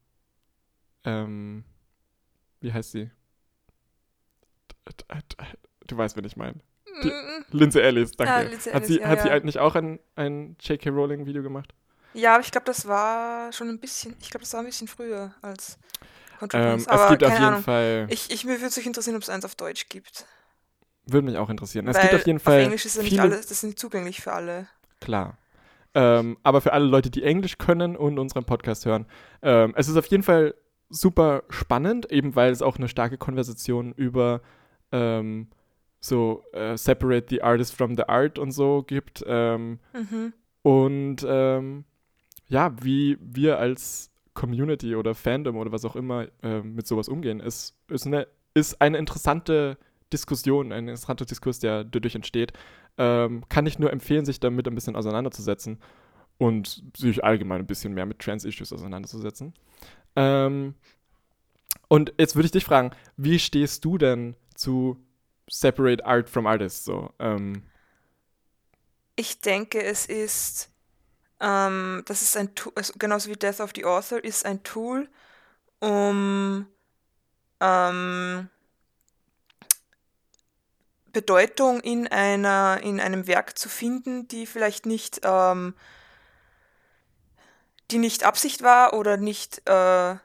ähm, 1.04 1.64
wie 2.60 2.74
heißt 2.74 2.92
sie? 2.92 3.12
Du 5.88 5.98
weißt, 5.98 6.18
wen 6.18 6.26
ich 6.26 6.38
meine. 6.38 6.60
Lindsay 7.52 7.82
Ellis, 7.82 8.12
danke. 8.12 8.34
Ah, 8.34 8.42
Lindsay 8.42 8.72
hat, 8.72 8.84
Ellis, 8.84 8.88
sie, 8.88 9.00
ja, 9.00 9.08
hat 9.08 9.26
ja. 9.26 9.40
sie 9.40 9.46
nicht 9.46 9.60
auch 9.60 9.76
ein, 9.76 10.00
ein 10.16 10.56
J.K. 10.60 10.90
Rowling-Video 10.90 11.44
gemacht? 11.44 11.74
Ja, 12.14 12.34
aber 12.34 12.44
ich 12.44 12.52
glaube, 12.52 12.66
das 12.66 12.88
war 12.88 13.54
schon 13.54 13.70
ein 13.70 13.80
bisschen, 13.80 14.16
ich 14.20 14.30
glaube, 14.30 14.42
das 14.42 14.54
war 14.54 14.60
ein 14.62 14.66
bisschen 14.66 14.88
früher 14.88 15.34
als 15.42 15.78
ähm, 16.54 16.78
es 16.80 16.88
gibt 17.10 17.24
auf 17.24 17.32
jeden 17.32 17.44
Ahnung. 17.44 17.62
Fall. 17.62 18.08
Ich, 18.10 18.32
ich, 18.32 18.46
mir 18.46 18.54
würde 18.54 18.66
es 18.66 18.78
interessieren, 18.78 19.16
ob 19.16 19.22
es 19.22 19.30
eins 19.30 19.46
auf 19.46 19.56
Deutsch 19.56 19.88
gibt. 19.90 20.26
Würde 21.06 21.26
mich 21.26 21.38
auch 21.38 21.50
interessieren. 21.50 21.88
Es 21.88 22.00
gibt 22.00 22.14
auf 22.14 22.26
jeden 22.26 22.40
Fall. 22.40 22.60
Auf 22.60 22.66
Englisch 22.66 22.86
ist 22.86 22.96
ja 22.96 23.04
nicht 23.04 23.20
alles, 23.20 23.42
das 23.42 23.52
ist 23.52 23.64
nicht 23.64 23.80
zugänglich 23.80 24.22
für 24.22 24.34
alle. 24.34 24.68
Klar. 25.00 25.38
Ähm, 25.94 26.38
aber 26.44 26.62
für 26.62 26.74
alle 26.74 26.86
Leute, 26.86 27.10
die 27.10 27.24
Englisch 27.24 27.58
können 27.58 27.96
und 27.96 28.18
unseren 28.18 28.46
Podcast 28.46 28.86
hören, 28.86 29.06
ähm, 29.42 29.74
es 29.76 29.90
ist 29.90 29.98
auf 29.98 30.06
jeden 30.08 30.24
Fall 30.24 30.56
super 30.90 31.44
spannend, 31.50 32.12
eben 32.12 32.36
weil 32.36 32.52
es 32.52 32.62
auch 32.62 32.78
eine 32.78 32.88
starke 32.88 33.18
Konversation 33.18 33.94
über 33.94 34.42
ähm, 34.92 35.48
so 36.00 36.44
äh, 36.54 36.78
Separate 36.78 37.28
the 37.30 37.42
Artist 37.42 37.76
from 37.76 37.96
the 37.96 38.04
Art 38.04 38.40
und 38.40 38.52
so 38.52 38.84
gibt. 38.84 39.24
Ähm, 39.28 39.80
mhm. 39.94 40.34
Und 40.64 41.26
ähm, 41.28 41.86
ja, 42.48 42.74
wie 42.82 43.18
wir 43.22 43.60
als 43.60 44.12
Community 44.34 44.96
oder 44.96 45.16
Fandom 45.16 45.58
oder 45.58 45.72
was 45.72 45.86
auch 45.86 45.96
immer 45.96 46.28
äh, 46.44 46.62
mit 46.62 46.88
sowas 46.88 47.08
umgehen, 47.08 47.40
ist, 47.40 47.78
ist, 47.90 48.08
eine, 48.08 48.28
ist 48.54 48.82
eine 48.82 48.98
interessante 48.98 49.78
Diskussion, 50.12 50.72
ein 50.72 50.88
interessanter 50.88 51.26
Diskurs, 51.26 51.60
der 51.60 51.84
dadurch 51.84 52.16
entsteht. 52.16 52.54
Ähm, 52.98 53.44
kann 53.50 53.66
ich 53.66 53.80
nur 53.80 53.92
empfehlen, 53.92 54.26
sich 54.26 54.40
damit 54.40 54.68
ein 54.68 54.76
bisschen 54.76 54.96
auseinanderzusetzen 54.96 55.80
und 56.38 56.84
sich 56.96 57.24
allgemein 57.24 57.62
ein 57.62 57.68
bisschen 57.68 57.94
mehr 57.94 58.06
mit 58.06 58.20
Trans-Issues 58.20 58.74
auseinanderzusetzen. 58.74 59.54
Ähm, 60.16 60.76
und 61.88 62.14
jetzt 62.18 62.36
würde 62.36 62.46
ich 62.46 62.52
dich 62.52 62.66
fragen, 62.66 62.92
wie 63.18 63.40
stehst 63.40 63.86
du 63.86 63.98
denn 63.98 64.36
zu 64.56 64.98
Separate 65.50 66.06
Art 66.06 66.30
from 66.30 66.48
Artists? 66.48 66.86
So, 66.86 67.12
ähm, 67.20 67.64
ich 69.16 69.42
denke, 69.42 69.84
es 69.84 70.06
ist 70.06 70.72
ähm, 71.42 72.04
das 72.06 72.22
ist 72.22 72.38
ein 72.38 72.54
Tool, 72.54 72.72
also 72.76 72.94
genauso 72.98 73.30
wie 73.30 73.36
Death 73.36 73.60
of 73.60 73.72
the 73.76 73.84
Author, 73.84 74.24
ist 74.24 74.46
ein 74.46 74.62
Tool, 74.64 75.10
um 75.80 76.68
ähm, 77.60 78.50
Bedeutung 81.12 81.82
in, 81.82 82.08
einer, 82.08 82.80
in 82.84 83.00
einem 83.00 83.28
Werk 83.28 83.58
zu 83.58 83.70
finden, 83.70 84.28
die 84.28 84.46
vielleicht 84.46 84.86
nicht, 84.86 85.22
ähm, 85.24 85.76
die 87.92 87.98
nicht 87.98 88.24
Absicht 88.24 88.64
war 88.64 88.94
oder 88.94 89.18
nicht, 89.18 89.68
äh, 89.70 90.16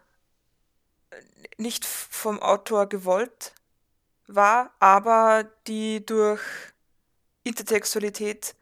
nicht 1.56 1.84
vom 1.84 2.40
Autor 2.40 2.88
gewollt 2.88 3.54
war, 4.26 4.72
aber 4.78 5.44
die 5.66 6.04
durch 6.04 6.40
Intertextualität 7.44 8.54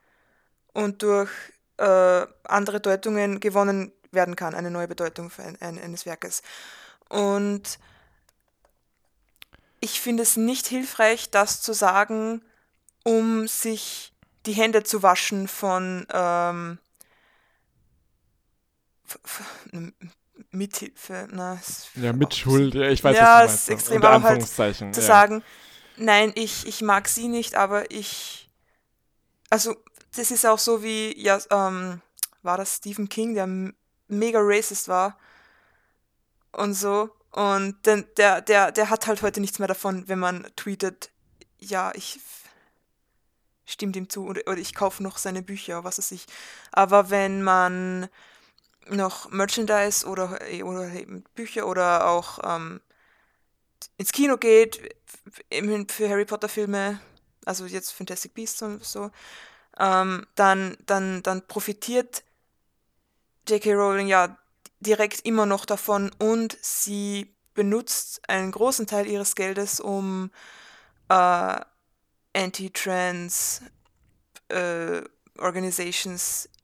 und 0.73 1.03
durch 1.03 1.31
äh, 1.79 2.27
andere 2.45 2.81
Deutungen 2.81 3.41
gewonnen 3.41 3.93
werden 4.13 4.37
kann, 4.37 4.55
eine 4.55 4.71
neue 4.71 4.89
Bedeutung 4.89 5.31
ein, 5.39 5.61
ein, 5.61 5.79
eines 5.79 6.07
Werkes. 6.07 6.43
Und 7.09 7.79
ich 9.85 10.01
finde 10.01 10.23
es 10.23 10.37
nicht 10.39 10.67
hilfreich, 10.67 11.31
das 11.31 11.61
zu 11.61 11.75
sagen, 11.75 12.43
um 13.05 13.47
sich 13.47 14.15
die 14.47 14.55
Hände 14.55 14.83
zu 14.83 15.03
waschen 15.03 15.47
von 15.47 16.07
ähm, 16.11 16.79
Mithilfe. 20.51 21.29
Na, 21.31 21.61
ja, 21.97 22.15
Mitschuld, 22.15 22.75
ja, 22.75 22.89
ich 22.89 23.05
weiß 23.05 23.15
ja, 23.15 23.23
was 23.23 23.29
du 23.29 23.47
meinst. 23.47 23.55
ist 23.55 23.69
extrem, 23.69 24.03
aber 24.03 24.23
halt 24.23 24.47
zu 24.47 24.63
ja. 24.63 24.93
sagen, 24.93 25.45
nein, 25.99 26.33
ich, 26.35 26.67
ich 26.67 26.81
mag 26.81 27.07
sie 27.07 27.29
nicht, 27.29 27.55
aber 27.55 27.91
ich, 27.91 28.51
also 29.51 29.77
das 30.17 30.31
ist 30.31 30.47
auch 30.47 30.59
so 30.59 30.83
wie, 30.83 31.15
ja, 31.21 31.39
ähm, 31.51 32.01
war 32.43 32.57
das 32.57 32.77
Stephen 32.77 33.11
King, 33.11 33.35
der 33.35 33.47
mega 34.09 34.39
racist 34.41 34.89
war 34.89 35.19
und 36.53 36.73
so. 36.73 37.11
Und 37.35 37.85
der, 37.85 38.03
der, 38.03 38.41
der, 38.43 38.71
der 38.71 38.91
hat 38.91 39.09
halt 39.09 39.23
heute 39.23 39.41
nichts 39.41 39.59
mehr 39.59 39.67
davon, 39.67 40.07
wenn 40.07 40.21
man 40.21 40.47
tweetet, 40.55 41.11
ja, 41.59 41.91
ich 41.97 42.21
stimmt 43.67 43.97
ihm 43.97 44.09
zu 44.09 44.25
oder, 44.25 44.43
oder 44.47 44.59
ich 44.59 44.73
kaufe 44.73 45.03
noch 45.03 45.19
seine 45.19 45.43
Bücher, 45.43 45.83
was 45.83 45.99
weiß 45.99 46.13
ich. 46.13 46.27
Aber 46.71 47.11
wenn 47.11 47.43
man 47.43 48.09
noch 48.89 49.33
Merchandise 49.33 50.07
oder, 50.07 50.39
oder 50.63 50.89
Bücher 51.35 51.67
oder 51.67 52.07
auch 52.07 52.39
ähm, 52.45 52.81
ins 53.97 54.13
Kino 54.13 54.37
geht, 54.37 54.95
für 55.89 56.09
Harry 56.09 56.27
Potter 56.27 56.49
Filme, 56.49 57.01
also 57.47 57.67
jetzt 57.67 57.91
Fantastic 57.91 58.35
Beasts 58.35 58.63
und 58.63 58.85
so, 58.85 59.11
ähm, 59.81 60.25
dann, 60.37 60.77
dann, 60.87 61.21
dann 61.25 61.45
profitiert 61.49 62.23
J.K. 63.49 63.73
Rowling 63.73 64.07
ja 64.07 64.39
direkt 64.85 65.27
immer 65.27 65.47
noch 65.47 65.65
davon 65.67 66.11
und 66.19 66.57
sie 66.63 67.35
benutzt 67.55 68.29
einen 68.29 68.53
großen 68.53 68.87
Teil 68.87 69.07
ihres 69.07 69.35
Geldes, 69.35 69.81
um 69.81 70.31
äh, 71.09 71.61
Anti-Trans 72.33 73.63
äh, 74.49 75.03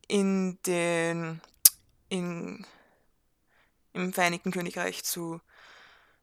in 0.09 0.59
den 0.67 1.41
in, 2.09 2.67
im 3.93 4.13
Vereinigten 4.13 4.51
Königreich 4.51 5.05
zu 5.05 5.41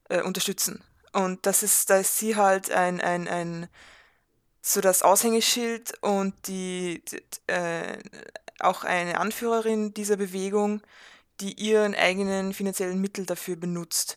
äh, 0.09 0.21
unterstützen. 0.21 0.83
Und 1.13 1.45
das 1.45 1.63
ist, 1.63 1.89
da 1.89 1.97
ist 1.97 2.17
sie 2.17 2.35
halt 2.35 2.69
ein, 2.71 3.01
ein, 3.01 3.27
ein 3.27 3.69
so 4.61 4.81
das 4.81 5.01
Aushängeschild 5.01 5.93
und 6.01 6.35
die, 6.47 7.01
die 7.09 7.23
äh, 7.51 7.97
auch 8.59 8.83
eine 8.83 9.17
Anführerin 9.17 9.93
dieser 9.93 10.17
Bewegung, 10.17 10.81
die 11.39 11.53
ihren 11.53 11.95
eigenen 11.95 12.53
finanziellen 12.53 12.99
Mittel 12.99 13.25
dafür 13.25 13.55
benutzt. 13.55 14.15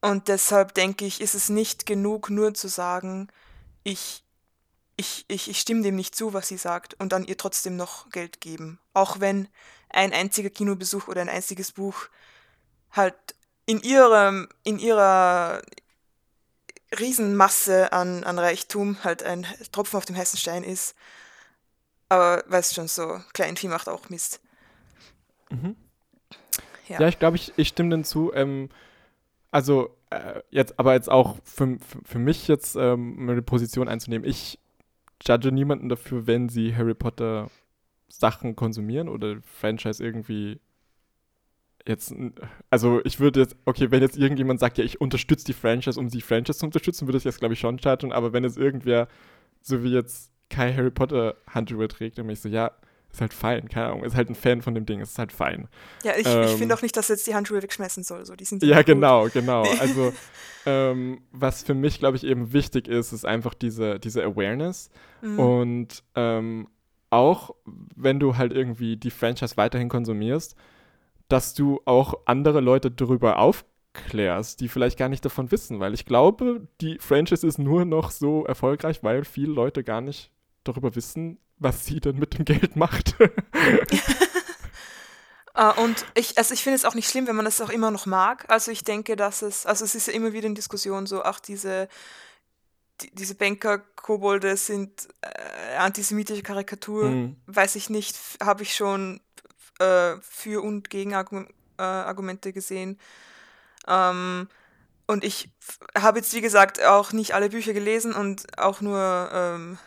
Und 0.00 0.28
deshalb 0.28 0.74
denke 0.74 1.06
ich, 1.06 1.20
ist 1.20 1.34
es 1.34 1.48
nicht 1.48 1.86
genug, 1.86 2.28
nur 2.28 2.54
zu 2.54 2.68
sagen, 2.68 3.28
ich, 3.84 4.22
ich, 4.96 5.24
ich, 5.28 5.48
ich 5.48 5.60
stimme 5.60 5.82
dem 5.82 5.96
nicht 5.96 6.14
zu, 6.14 6.34
was 6.34 6.48
sie 6.48 6.58
sagt, 6.58 6.94
und 7.00 7.12
dann 7.12 7.24
ihr 7.24 7.38
trotzdem 7.38 7.76
noch 7.76 8.10
Geld 8.10 8.40
geben. 8.40 8.78
Auch 8.92 9.20
wenn 9.20 9.48
ein 9.88 10.12
einziger 10.12 10.50
Kinobesuch 10.50 11.08
oder 11.08 11.22
ein 11.22 11.28
einziges 11.28 11.72
Buch 11.72 12.08
halt 12.92 13.14
in 13.66 13.80
ihrem, 13.80 14.48
in 14.62 14.78
ihrer 14.78 15.62
Riesenmasse 16.98 17.92
an, 17.92 18.24
an 18.24 18.38
Reichtum 18.38 19.02
halt 19.04 19.22
ein 19.22 19.46
Tropfen 19.72 19.96
auf 19.96 20.04
dem 20.04 20.16
heißen 20.16 20.38
Stein 20.38 20.64
ist. 20.64 20.94
Aber 22.08 22.44
weißt 22.46 22.74
schon, 22.74 22.88
so 22.88 23.20
Kleinvieh 23.32 23.68
macht 23.68 23.88
auch 23.88 24.10
Mist. 24.10 24.40
Mhm. 25.54 25.76
Ja. 26.88 27.00
ja. 27.00 27.08
ich 27.08 27.18
glaube, 27.18 27.36
ich, 27.36 27.52
ich 27.56 27.68
stimme 27.68 27.90
dem 27.90 28.04
zu. 28.04 28.32
Ähm, 28.34 28.68
also 29.50 29.96
äh, 30.10 30.40
jetzt, 30.50 30.78
aber 30.78 30.94
jetzt 30.94 31.10
auch 31.10 31.36
für, 31.44 31.78
für, 31.78 31.98
für 32.04 32.18
mich 32.18 32.48
jetzt 32.48 32.76
ähm, 32.76 33.28
eine 33.28 33.42
Position 33.42 33.88
einzunehmen. 33.88 34.28
Ich 34.28 34.58
judge 35.26 35.52
niemanden 35.52 35.88
dafür, 35.88 36.26
wenn 36.26 36.48
sie 36.48 36.74
Harry 36.76 36.94
Potter 36.94 37.50
Sachen 38.08 38.56
konsumieren 38.56 39.08
oder 39.08 39.36
Franchise 39.42 40.04
irgendwie 40.04 40.60
jetzt, 41.86 42.14
also 42.70 43.00
ich 43.04 43.20
würde 43.20 43.40
jetzt, 43.40 43.56
okay, 43.64 43.90
wenn 43.90 44.02
jetzt 44.02 44.16
irgendjemand 44.16 44.60
sagt, 44.60 44.78
ja, 44.78 44.84
ich 44.84 45.00
unterstütze 45.00 45.44
die 45.44 45.52
Franchise, 45.52 45.98
um 45.98 46.08
die 46.08 46.22
Franchise 46.22 46.58
zu 46.58 46.66
unterstützen, 46.66 47.06
würde 47.06 47.18
ich 47.18 47.24
jetzt, 47.24 47.40
glaube 47.40 47.54
ich, 47.54 47.60
schon 47.60 47.78
scheitern, 47.78 48.12
aber 48.12 48.32
wenn 48.32 48.44
es 48.44 48.56
irgendwer, 48.56 49.08
so 49.60 49.82
wie 49.82 49.92
jetzt 49.92 50.32
Kai 50.48 50.72
Harry 50.72 50.90
Potter 50.90 51.36
Handschuhe 51.48 51.88
trägt, 51.88 52.18
dann 52.18 52.26
bin 52.26 52.34
ich 52.34 52.40
so, 52.40 52.48
ja, 52.48 52.70
ist 53.14 53.20
halt 53.20 53.32
fein, 53.32 53.68
keine 53.68 53.86
Ahnung, 53.86 54.04
ist 54.04 54.16
halt 54.16 54.28
ein 54.28 54.34
Fan 54.34 54.60
von 54.60 54.74
dem 54.74 54.86
Ding, 54.86 55.00
ist 55.00 55.18
halt 55.18 55.32
fein. 55.32 55.68
Ja, 56.02 56.12
ich, 56.16 56.26
ähm, 56.26 56.42
ich 56.44 56.50
finde 56.52 56.74
auch 56.74 56.82
nicht, 56.82 56.96
dass 56.96 57.08
jetzt 57.08 57.26
die 57.26 57.34
Handschuhe 57.34 57.62
wegschmeißen 57.62 58.02
soll, 58.02 58.26
so, 58.26 58.34
die 58.34 58.44
sind 58.44 58.62
Ja, 58.64 58.82
genau, 58.82 59.28
genau, 59.28 59.62
also 59.78 60.12
ähm, 60.66 61.22
was 61.30 61.62
für 61.62 61.74
mich, 61.74 62.00
glaube 62.00 62.16
ich, 62.16 62.24
eben 62.24 62.52
wichtig 62.52 62.88
ist, 62.88 63.12
ist 63.12 63.24
einfach 63.24 63.54
diese, 63.54 64.00
diese 64.00 64.24
Awareness. 64.24 64.90
Mhm. 65.22 65.38
und 65.38 66.04
ähm, 66.16 66.68
auch, 67.10 67.54
wenn 67.64 68.18
du 68.18 68.36
halt 68.36 68.52
irgendwie 68.52 68.96
die 68.96 69.12
Franchise 69.12 69.56
weiterhin 69.56 69.88
konsumierst, 69.88 70.56
dass 71.28 71.54
du 71.54 71.80
auch 71.84 72.14
andere 72.26 72.60
Leute 72.60 72.90
darüber 72.90 73.38
aufklärst, 73.38 74.60
die 74.60 74.68
vielleicht 74.68 74.98
gar 74.98 75.08
nicht 75.08 75.24
davon 75.24 75.52
wissen, 75.52 75.78
weil 75.78 75.94
ich 75.94 76.04
glaube, 76.04 76.66
die 76.80 76.98
Franchise 76.98 77.46
ist 77.46 77.58
nur 77.58 77.84
noch 77.84 78.10
so 78.10 78.44
erfolgreich, 78.44 79.04
weil 79.04 79.24
viele 79.24 79.52
Leute 79.52 79.84
gar 79.84 80.00
nicht 80.00 80.32
darüber 80.64 80.96
wissen, 80.96 81.38
was 81.58 81.84
sie 81.84 82.00
denn 82.00 82.18
mit 82.18 82.38
dem 82.38 82.44
Geld 82.44 82.76
macht. 82.76 83.16
uh, 85.56 85.72
und 85.82 86.04
ich, 86.14 86.38
also 86.38 86.54
ich 86.54 86.62
finde 86.62 86.76
es 86.76 86.84
auch 86.84 86.94
nicht 86.94 87.08
schlimm, 87.08 87.26
wenn 87.26 87.36
man 87.36 87.46
es 87.46 87.60
auch 87.60 87.70
immer 87.70 87.90
noch 87.90 88.06
mag. 88.06 88.44
Also 88.48 88.70
ich 88.70 88.84
denke, 88.84 89.16
dass 89.16 89.42
es, 89.42 89.66
also 89.66 89.84
es 89.84 89.94
ist 89.94 90.08
ja 90.08 90.12
immer 90.12 90.32
wieder 90.32 90.46
in 90.46 90.54
Diskussion 90.54 91.06
so, 91.06 91.22
ach, 91.22 91.40
diese 91.40 91.88
die, 93.00 93.14
diese 93.14 93.34
Banker-Kobolde 93.34 94.56
sind 94.56 95.08
äh, 95.22 95.76
antisemitische 95.76 96.42
Karikatur, 96.42 97.06
mhm. 97.06 97.36
weiß 97.46 97.76
ich 97.76 97.90
nicht, 97.90 98.16
habe 98.42 98.62
ich 98.62 98.74
schon 98.74 99.20
äh, 99.78 100.16
für 100.20 100.62
und 100.62 100.90
gegen 100.90 101.14
Argum 101.14 101.48
äh, 101.78 101.82
Argumente 101.82 102.52
gesehen. 102.52 102.98
Ähm, 103.88 104.48
und 105.06 105.24
ich 105.24 105.50
habe 105.98 106.18
jetzt, 106.18 106.32
wie 106.34 106.40
gesagt, 106.40 106.82
auch 106.82 107.12
nicht 107.12 107.34
alle 107.34 107.50
Bücher 107.50 107.72
gelesen 107.72 108.14
und 108.14 108.58
auch 108.58 108.80
nur 108.80 109.28
ähm, 109.32 109.78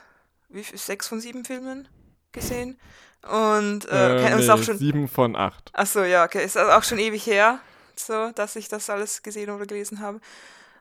wie 0.50 0.64
viel, 0.64 0.78
sechs 0.78 1.08
von 1.08 1.20
sieben 1.20 1.46
Filmen 1.46 1.88
gesehen. 2.32 2.80
Und 3.24 3.86
äh, 3.90 4.26
äh 4.26 4.36
nee, 4.36 4.50
auch 4.50 4.62
schon. 4.62 4.78
Sieben 4.78 5.08
von 5.08 5.36
acht. 5.36 5.70
Achso, 5.74 6.04
ja, 6.04 6.24
okay. 6.24 6.46
Ist 6.46 6.58
auch 6.58 6.84
schon 6.84 7.00
ewig 7.00 7.26
her, 7.26 7.60
so, 7.96 8.32
dass 8.32 8.56
ich 8.56 8.68
das 8.70 8.90
alles 8.90 9.24
gesehen 9.24 9.50
oder 9.50 9.66
gelesen 9.66 10.00
habe. 10.00 10.22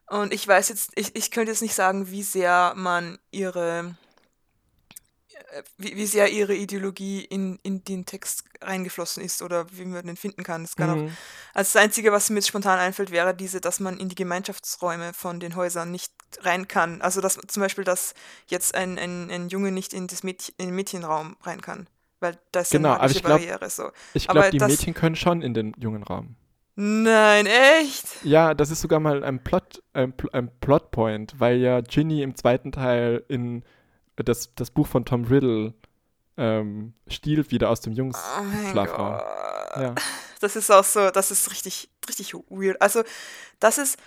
Und 0.08 0.32
ich 0.32 0.46
weiß 0.46 0.68
jetzt, 0.68 0.92
ich, 0.94 1.16
ich 1.16 1.30
könnte 1.30 1.50
jetzt 1.50 1.62
nicht 1.62 1.74
sagen, 1.74 2.10
wie 2.10 2.22
sehr 2.22 2.74
man 2.76 3.18
ihre, 3.32 3.96
äh, 5.50 5.62
wie, 5.78 5.96
wie 5.96 6.06
sehr 6.06 6.30
ihre 6.30 6.54
Ideologie 6.54 7.24
in, 7.24 7.58
in 7.64 7.82
den 7.82 8.06
Text 8.06 8.44
reingeflossen 8.60 9.24
ist 9.24 9.42
oder 9.42 9.66
wie 9.72 9.84
man 9.84 10.06
den 10.06 10.16
finden 10.16 10.44
kann. 10.44 10.62
Das 10.62 10.76
kann 10.76 10.90
mhm. 10.90 11.06
auch, 11.06 11.10
also 11.54 11.72
das 11.72 11.76
Einzige, 11.76 12.12
was 12.12 12.30
mir 12.30 12.36
jetzt 12.36 12.48
spontan 12.48 12.78
einfällt, 12.78 13.10
wäre 13.10 13.34
diese, 13.34 13.60
dass 13.60 13.80
man 13.80 13.98
in 13.98 14.08
die 14.08 14.14
Gemeinschaftsräume 14.14 15.12
von 15.12 15.40
den 15.40 15.56
Häusern 15.56 15.90
nicht 15.90 16.12
rein 16.42 16.68
kann. 16.68 17.00
Also 17.02 17.20
dass 17.20 17.38
zum 17.46 17.62
Beispiel, 17.62 17.84
dass 17.84 18.14
jetzt 18.46 18.74
ein, 18.74 18.98
ein, 18.98 19.30
ein 19.30 19.48
Junge 19.48 19.72
nicht 19.72 19.92
in, 19.92 20.06
das 20.06 20.22
Mädchen, 20.22 20.54
in 20.58 20.66
den 20.66 20.74
Mädchenraum 20.74 21.36
rein 21.42 21.60
kann. 21.60 21.88
Weil 22.20 22.38
das 22.52 22.64
ist 22.64 22.70
genau, 22.70 22.90
eine 22.92 22.98
magische 23.02 23.22
Barriere. 23.22 23.70
So. 23.70 23.90
Ich 24.14 24.26
glaube, 24.28 24.50
die 24.50 24.58
Mädchen 24.58 24.94
können 24.94 25.16
schon 25.16 25.42
in 25.42 25.54
den 25.54 25.74
jungen 25.78 26.02
Raum. 26.02 26.36
Nein, 26.78 27.46
echt? 27.46 28.06
Ja, 28.22 28.52
das 28.52 28.70
ist 28.70 28.82
sogar 28.82 29.00
mal 29.00 29.24
ein 29.24 29.42
Plot, 29.42 29.82
ein, 29.94 30.12
ein 30.32 30.50
Plotpoint, 30.60 31.40
weil 31.40 31.56
ja 31.56 31.80
Ginny 31.80 32.22
im 32.22 32.34
zweiten 32.34 32.70
Teil 32.70 33.24
in 33.28 33.64
das, 34.16 34.54
das 34.54 34.70
Buch 34.70 34.86
von 34.86 35.04
Tom 35.04 35.24
Riddle 35.24 35.74
ähm, 36.36 36.92
stiehlt 37.08 37.50
wieder 37.50 37.70
aus 37.70 37.80
dem 37.80 37.92
Jungs 37.92 38.18
oh 38.38 38.70
Schlafraum. 38.70 39.20
Ja. 39.80 39.94
Das 40.40 40.54
ist 40.54 40.70
auch 40.70 40.84
so, 40.84 41.10
das 41.10 41.30
ist 41.30 41.50
richtig, 41.50 41.88
richtig 42.08 42.34
weird. 42.50 42.80
Also, 42.82 43.02
das 43.58 43.78
ist, 43.78 43.98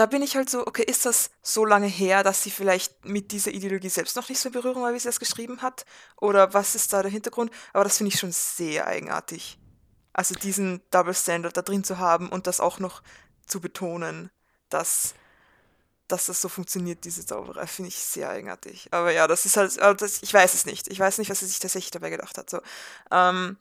da 0.00 0.06
bin 0.06 0.22
ich 0.22 0.34
halt 0.34 0.48
so, 0.48 0.66
okay, 0.66 0.82
ist 0.82 1.04
das 1.04 1.30
so 1.42 1.66
lange 1.66 1.86
her, 1.86 2.22
dass 2.22 2.42
sie 2.42 2.50
vielleicht 2.50 3.04
mit 3.04 3.32
dieser 3.32 3.50
Ideologie 3.50 3.90
selbst 3.90 4.16
noch 4.16 4.30
nicht 4.30 4.38
so 4.38 4.48
in 4.48 4.54
Berührung 4.54 4.82
war, 4.82 4.94
wie 4.94 4.98
sie 4.98 5.08
das 5.08 5.20
geschrieben 5.20 5.60
hat? 5.60 5.84
Oder 6.18 6.54
was 6.54 6.74
ist 6.74 6.94
da 6.94 7.02
der 7.02 7.10
Hintergrund? 7.10 7.52
Aber 7.74 7.84
das 7.84 7.98
finde 7.98 8.14
ich 8.14 8.18
schon 8.18 8.32
sehr 8.32 8.86
eigenartig. 8.86 9.58
Also 10.14 10.34
diesen 10.34 10.80
Double 10.90 11.12
Standard 11.12 11.54
da 11.54 11.60
drin 11.60 11.84
zu 11.84 11.98
haben 11.98 12.30
und 12.30 12.46
das 12.46 12.60
auch 12.60 12.78
noch 12.78 13.02
zu 13.46 13.60
betonen, 13.60 14.30
dass, 14.70 15.12
dass 16.08 16.24
das 16.24 16.40
so 16.40 16.48
funktioniert, 16.48 17.04
diese 17.04 17.26
Zauberei, 17.26 17.66
finde 17.66 17.88
ich 17.88 17.98
sehr 17.98 18.30
eigenartig. 18.30 18.88
Aber 18.92 19.12
ja, 19.12 19.26
das 19.26 19.44
ist 19.44 19.58
halt, 19.58 19.76
das, 20.00 20.22
ich 20.22 20.32
weiß 20.32 20.54
es 20.54 20.64
nicht. 20.64 20.88
Ich 20.88 20.98
weiß 20.98 21.18
nicht, 21.18 21.30
was 21.30 21.42
er 21.42 21.48
sich 21.48 21.58
tatsächlich 21.58 21.90
dabei 21.90 22.08
gedacht 22.08 22.38
hat. 22.38 22.48
So. 22.48 22.62
Ähm, 23.10 23.58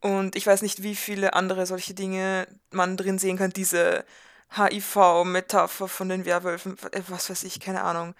und 0.00 0.34
ich 0.34 0.46
weiß 0.46 0.62
nicht, 0.62 0.82
wie 0.82 0.96
viele 0.96 1.34
andere 1.34 1.66
solche 1.66 1.92
Dinge 1.92 2.48
man 2.70 2.96
drin 2.96 3.18
sehen 3.18 3.36
kann. 3.36 3.50
Diese 3.50 4.06
HIV-Metapher 4.50 5.88
von 5.88 6.08
den 6.08 6.24
Werwölfen, 6.24 6.76
äh, 6.92 7.02
was 7.08 7.30
weiß 7.30 7.44
ich, 7.44 7.60
keine 7.60 7.82
Ahnung. 7.82 8.14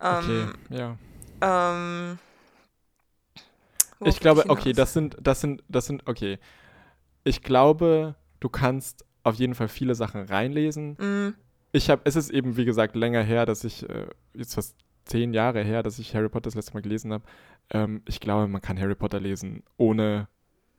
Ähm, 0.00 0.54
okay, 0.70 0.78
ja. 0.78 0.96
Ähm, 1.40 2.18
ich 4.00 4.20
glaube, 4.20 4.42
ich 4.44 4.50
okay, 4.50 4.72
das 4.72 4.92
sind, 4.92 5.16
das 5.20 5.40
sind, 5.40 5.62
das 5.68 5.86
sind, 5.86 6.06
okay. 6.06 6.38
Ich 7.24 7.42
glaube, 7.42 8.14
du 8.40 8.48
kannst 8.48 9.04
auf 9.22 9.34
jeden 9.34 9.54
Fall 9.54 9.68
viele 9.68 9.94
Sachen 9.94 10.22
reinlesen. 10.24 10.92
Mm. 10.92 11.34
Ich 11.72 11.90
habe, 11.90 12.02
es 12.04 12.16
ist 12.16 12.30
eben, 12.30 12.56
wie 12.56 12.64
gesagt, 12.64 12.96
länger 12.96 13.22
her, 13.22 13.44
dass 13.44 13.64
ich, 13.64 13.88
äh, 13.88 14.06
jetzt 14.34 14.54
fast 14.54 14.76
zehn 15.04 15.34
Jahre 15.34 15.62
her, 15.62 15.82
dass 15.82 15.98
ich 15.98 16.14
Harry 16.14 16.28
Potter 16.28 16.44
das 16.44 16.54
letzte 16.54 16.74
Mal 16.74 16.82
gelesen 16.82 17.12
habe. 17.12 17.24
Ähm, 17.70 18.02
ich 18.06 18.20
glaube, 18.20 18.46
man 18.48 18.62
kann 18.62 18.78
Harry 18.78 18.94
Potter 18.94 19.20
lesen, 19.20 19.62
ohne 19.76 20.28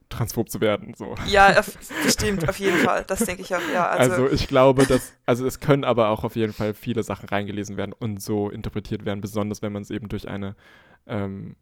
transphob 0.09 0.49
zu 0.49 0.59
werden. 0.59 0.93
So. 0.95 1.15
Ja, 1.27 1.63
bestimmt, 2.03 2.49
auf 2.49 2.59
jeden 2.59 2.77
Fall. 2.79 3.05
Das 3.05 3.19
denke 3.19 3.43
ich 3.43 3.55
auch, 3.55 3.61
ja. 3.73 3.87
Also, 3.87 4.11
also, 4.11 4.29
ich 4.31 4.47
glaube, 4.47 4.85
dass, 4.85 5.13
also 5.25 5.45
es 5.45 5.59
können 5.59 5.83
aber 5.83 6.09
auch 6.09 6.23
auf 6.23 6.35
jeden 6.35 6.53
Fall 6.53 6.73
viele 6.73 7.03
Sachen 7.03 7.29
reingelesen 7.29 7.77
werden 7.77 7.93
und 7.93 8.21
so 8.21 8.49
interpretiert 8.49 9.05
werden, 9.05 9.21
besonders 9.21 9.61
wenn 9.61 9.71
man 9.71 9.83
es 9.83 9.91
eben 9.91 10.09
durch 10.09 10.27
eine 10.27 10.55
ähm, 11.07 11.55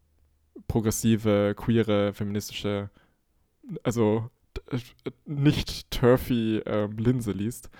progressive, 0.66 1.54
queere, 1.56 2.12
feministische, 2.14 2.90
also 3.82 4.30
nicht 5.26 5.90
turfy 5.90 6.62
ähm, 6.66 6.96
Linse 6.96 7.32
liest. 7.32 7.70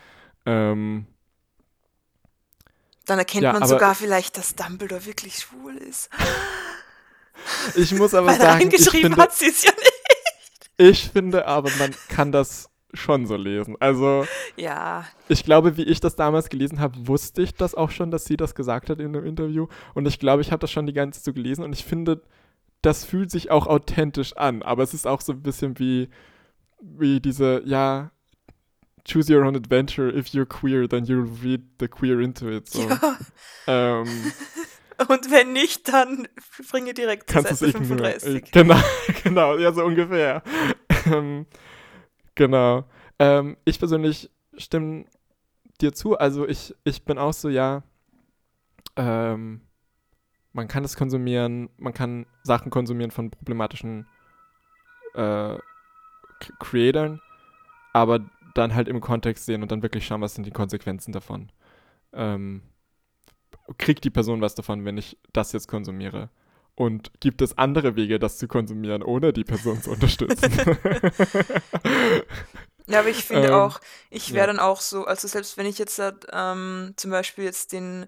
Ähm, 0.47 1.07
Dann 3.07 3.19
erkennt 3.19 3.43
ja, 3.43 3.53
man 3.53 3.67
sogar 3.67 3.95
vielleicht, 3.95 4.37
dass 4.37 4.55
Dumbledore 4.55 5.07
wirklich 5.07 5.37
schwul 5.39 5.77
ist. 5.77 6.11
Ich 7.75 7.93
muss 7.93 8.15
aber 8.15 8.29
Weil 8.29 8.39
sagen, 8.39 8.71
ich 8.73 8.91
finde, 8.91 9.17
hat 9.17 9.33
sie 9.33 9.49
es 9.49 9.63
ja 9.63 9.73
nicht. 9.73 9.88
Ich 10.79 11.11
finde 11.11 11.47
aber, 11.47 11.71
man 11.79 11.91
kann 12.09 12.33
das 12.33 12.71
schon 12.95 13.27
so 13.27 13.37
lesen. 13.37 13.77
Also, 13.81 14.25
ja. 14.57 15.05
Ich 15.29 15.45
glaube, 15.45 15.77
wie 15.77 15.83
ich 15.83 16.01
das 16.01 16.17
damals 16.17 16.49
gelesen 16.49 16.81
habe, 16.81 17.07
wusste 17.07 17.43
ich 17.43 17.55
das 17.55 17.75
auch 17.75 17.91
schon, 17.91 18.11
dass 18.11 18.25
sie 18.25 18.37
das 18.37 18.55
gesagt 18.55 18.89
hat 18.89 19.01
in 19.01 19.15
einem 19.15 19.27
Interview. 19.27 19.67
Und 19.95 20.07
ich 20.07 20.19
glaube, 20.19 20.41
ich 20.41 20.53
habe 20.53 20.61
das 20.61 20.71
schon 20.71 20.87
die 20.87 20.93
ganze 20.95 21.21
Zeit 21.21 21.25
so 21.25 21.33
gelesen 21.35 21.65
und 21.65 21.73
ich 21.73 21.85
finde, 21.85 22.23
das 22.81 23.05
fühlt 23.05 23.31
sich 23.31 23.51
auch 23.51 23.67
authentisch 23.67 24.37
an. 24.37 24.63
Aber 24.63 24.83
es 24.83 24.95
ist 24.95 25.07
auch 25.07 25.21
so 25.21 25.33
ein 25.33 25.43
bisschen 25.43 25.79
wie, 25.79 26.09
wie 26.81 27.21
diese, 27.21 27.63
ja, 27.67 28.11
choose 29.05 29.35
your 29.35 29.45
own 29.45 29.57
adventure. 29.57 30.11
If 30.11 30.29
you're 30.29 30.47
queer, 30.47 30.89
then 30.89 31.05
you'll 31.05 31.29
read 31.43 31.63
the 31.81 31.89
queer 31.89 32.21
into 32.21 32.49
it. 32.49 32.69
So. 32.69 32.89
Ja. 33.67 34.01
Ähm, 34.01 34.07
Und 35.07 35.31
wenn 35.31 35.53
nicht, 35.53 35.89
dann 35.89 36.27
bringe 36.71 36.93
direkt 36.93 37.31
zur 37.31 37.43
Seite 37.43 37.71
35. 37.71 38.51
Genau, 38.51 38.77
genau, 39.23 39.57
ja, 39.57 39.73
so 39.73 39.85
ungefähr. 39.85 40.43
Ähm, 41.07 41.47
genau. 42.35 42.85
Ähm, 43.19 43.57
ich 43.65 43.79
persönlich 43.79 44.29
stimme 44.57 45.05
dir 45.81 45.93
zu. 45.93 46.19
Also 46.19 46.49
ich, 46.49 46.75
ich 46.83 47.05
bin 47.05 47.17
auch 47.17 47.33
so, 47.33 47.49
ja, 47.49 47.85
ähm, 48.97 49.61
man 50.53 50.67
kann 50.67 50.85
es 50.85 50.97
konsumieren, 50.97 51.71
man 51.77 51.95
kann 51.95 52.27
Sachen 52.43 52.71
konsumieren 52.71 53.13
von 53.13 53.31
problematischen 53.31 54.09
äh, 55.15 55.57
Creatoren, 56.59 57.21
aber 57.93 58.21
dann 58.55 58.75
halt 58.75 58.89
im 58.89 59.01
Kontext 59.01 59.47
sehen 59.47 59.63
und 59.63 59.71
dann 59.71 59.83
wirklich 59.83 60.05
schauen, 60.07 60.21
was 60.21 60.35
sind 60.35 60.45
die 60.45 60.51
Konsequenzen 60.51 61.13
davon. 61.13 61.53
Ähm, 62.13 62.63
kriegt 63.77 64.05
die 64.05 64.11
Person 64.11 64.41
was 64.41 64.55
davon, 64.55 64.85
wenn 64.85 64.97
ich 64.97 65.19
das 65.33 65.53
jetzt 65.53 65.69
konsumiere? 65.69 66.31
Und 66.75 67.11
gibt 67.21 67.43
es 67.43 67.59
andere 67.59 67.97
Wege, 67.97 68.19
das 68.21 68.39
zu 68.39 68.47
konsumieren, 68.47 69.03
ohne 69.03 69.33
die 69.33 69.45
Person 69.45 69.83
zu 69.83 69.91
unterstützen? 69.91 70.53
ja, 72.87 73.01
aber 73.01 73.09
ich 73.09 73.25
finde 73.25 73.49
ähm, 73.49 73.55
auch, 73.55 73.81
ich 74.11 74.33
wäre 74.33 74.47
ja. 74.47 74.53
dann 74.53 74.61
auch 74.61 74.81
so, 74.81 75.05
also 75.05 75.27
selbst 75.27 75.57
wenn 75.57 75.67
ich 75.67 75.79
jetzt 75.79 76.01
ähm, 76.33 76.95
zum 76.95 77.11
Beispiel 77.11 77.45
jetzt 77.45 77.73
den 77.73 78.07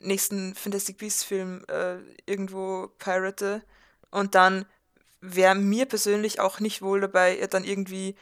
nächsten 0.00 0.54
Fantastic 0.54 0.96
Beasts 0.96 1.24
Film 1.24 1.62
äh, 1.68 1.96
irgendwo 2.24 2.88
pirate 2.98 3.62
und 4.10 4.34
dann 4.34 4.64
wäre 5.20 5.54
mir 5.54 5.84
persönlich 5.84 6.40
auch 6.40 6.58
nicht 6.58 6.80
wohl 6.80 7.02
dabei, 7.02 7.46
dann 7.50 7.64
irgendwie 7.64 8.16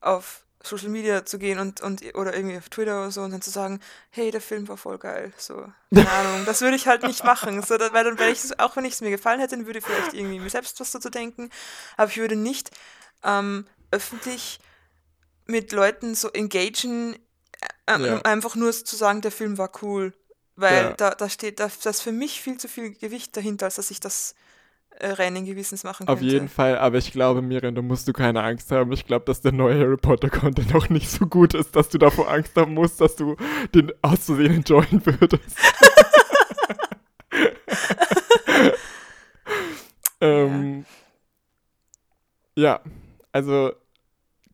auf 0.00 0.43
Social 0.66 0.88
Media 0.88 1.24
zu 1.24 1.38
gehen 1.38 1.58
und, 1.58 1.80
und 1.80 2.02
oder 2.14 2.34
irgendwie 2.34 2.56
auf 2.56 2.68
Twitter 2.68 3.00
oder 3.00 3.10
so 3.10 3.22
und 3.22 3.30
dann 3.30 3.42
zu 3.42 3.50
sagen, 3.50 3.80
hey, 4.10 4.30
der 4.30 4.40
Film 4.40 4.66
war 4.68 4.76
voll 4.76 4.98
geil. 4.98 5.32
So, 5.36 5.66
keine 5.94 6.10
Ahnung. 6.10 6.44
Das 6.46 6.60
würde 6.60 6.76
ich 6.76 6.86
halt 6.86 7.02
nicht 7.02 7.24
machen. 7.24 7.62
So, 7.62 7.74
weil 7.74 8.04
dann 8.04 8.18
wäre 8.18 8.30
ich, 8.30 8.58
auch 8.58 8.76
wenn 8.76 8.84
ich 8.84 8.94
es 8.94 9.00
mir 9.00 9.10
gefallen 9.10 9.40
hätte, 9.40 9.56
dann 9.56 9.66
würde 9.66 9.78
ich 9.78 9.84
vielleicht 9.84 10.14
irgendwie 10.14 10.38
mir 10.38 10.50
selbst 10.50 10.80
was 10.80 10.90
dazu 10.90 11.10
denken. 11.10 11.50
Aber 11.96 12.10
ich 12.10 12.16
würde 12.16 12.36
nicht 12.36 12.70
ähm, 13.22 13.66
öffentlich 13.90 14.58
mit 15.46 15.72
Leuten 15.72 16.14
so 16.14 16.30
engagen, 16.30 17.14
äh, 17.86 18.00
ja. 18.00 18.20
einfach 18.22 18.54
nur 18.54 18.72
zu 18.72 18.96
sagen, 18.96 19.20
der 19.20 19.32
Film 19.32 19.58
war 19.58 19.70
cool. 19.82 20.12
Weil 20.56 20.84
ja. 20.84 20.92
da, 20.92 21.10
da 21.10 21.28
steht, 21.28 21.58
da, 21.60 21.68
da 21.82 21.90
ist 21.90 22.00
für 22.00 22.12
mich 22.12 22.40
viel 22.40 22.58
zu 22.58 22.68
viel 22.68 22.94
Gewicht 22.94 23.36
dahinter, 23.36 23.66
als 23.66 23.74
dass 23.74 23.90
ich 23.90 24.00
das 24.00 24.32
äh, 24.32 24.43
reinen 25.00 25.44
Gewissens 25.44 25.84
machen 25.84 26.08
Auf 26.08 26.20
jeden 26.20 26.48
Fall, 26.48 26.78
aber 26.78 26.98
ich 26.98 27.12
glaube, 27.12 27.42
Miriam, 27.42 27.74
da 27.74 27.82
musst 27.82 28.06
du 28.08 28.12
keine 28.12 28.42
Angst 28.42 28.70
haben. 28.70 28.92
Ich 28.92 29.06
glaube, 29.06 29.24
dass 29.24 29.40
der 29.40 29.52
neue 29.52 29.78
Harry 29.78 29.96
Potter-Content 29.96 30.74
auch 30.74 30.88
nicht 30.88 31.10
so 31.10 31.26
gut 31.26 31.54
ist, 31.54 31.74
dass 31.74 31.88
du 31.88 31.98
davor 31.98 32.30
Angst 32.30 32.56
haben 32.56 32.74
musst, 32.74 33.00
dass 33.00 33.16
du 33.16 33.36
den 33.74 33.92
auszusehen 34.02 34.54
enjoyen 34.54 35.04
würdest. 35.04 35.58
ähm, 40.20 40.84
ja. 42.54 42.62
ja, 42.62 42.80
also 43.32 43.72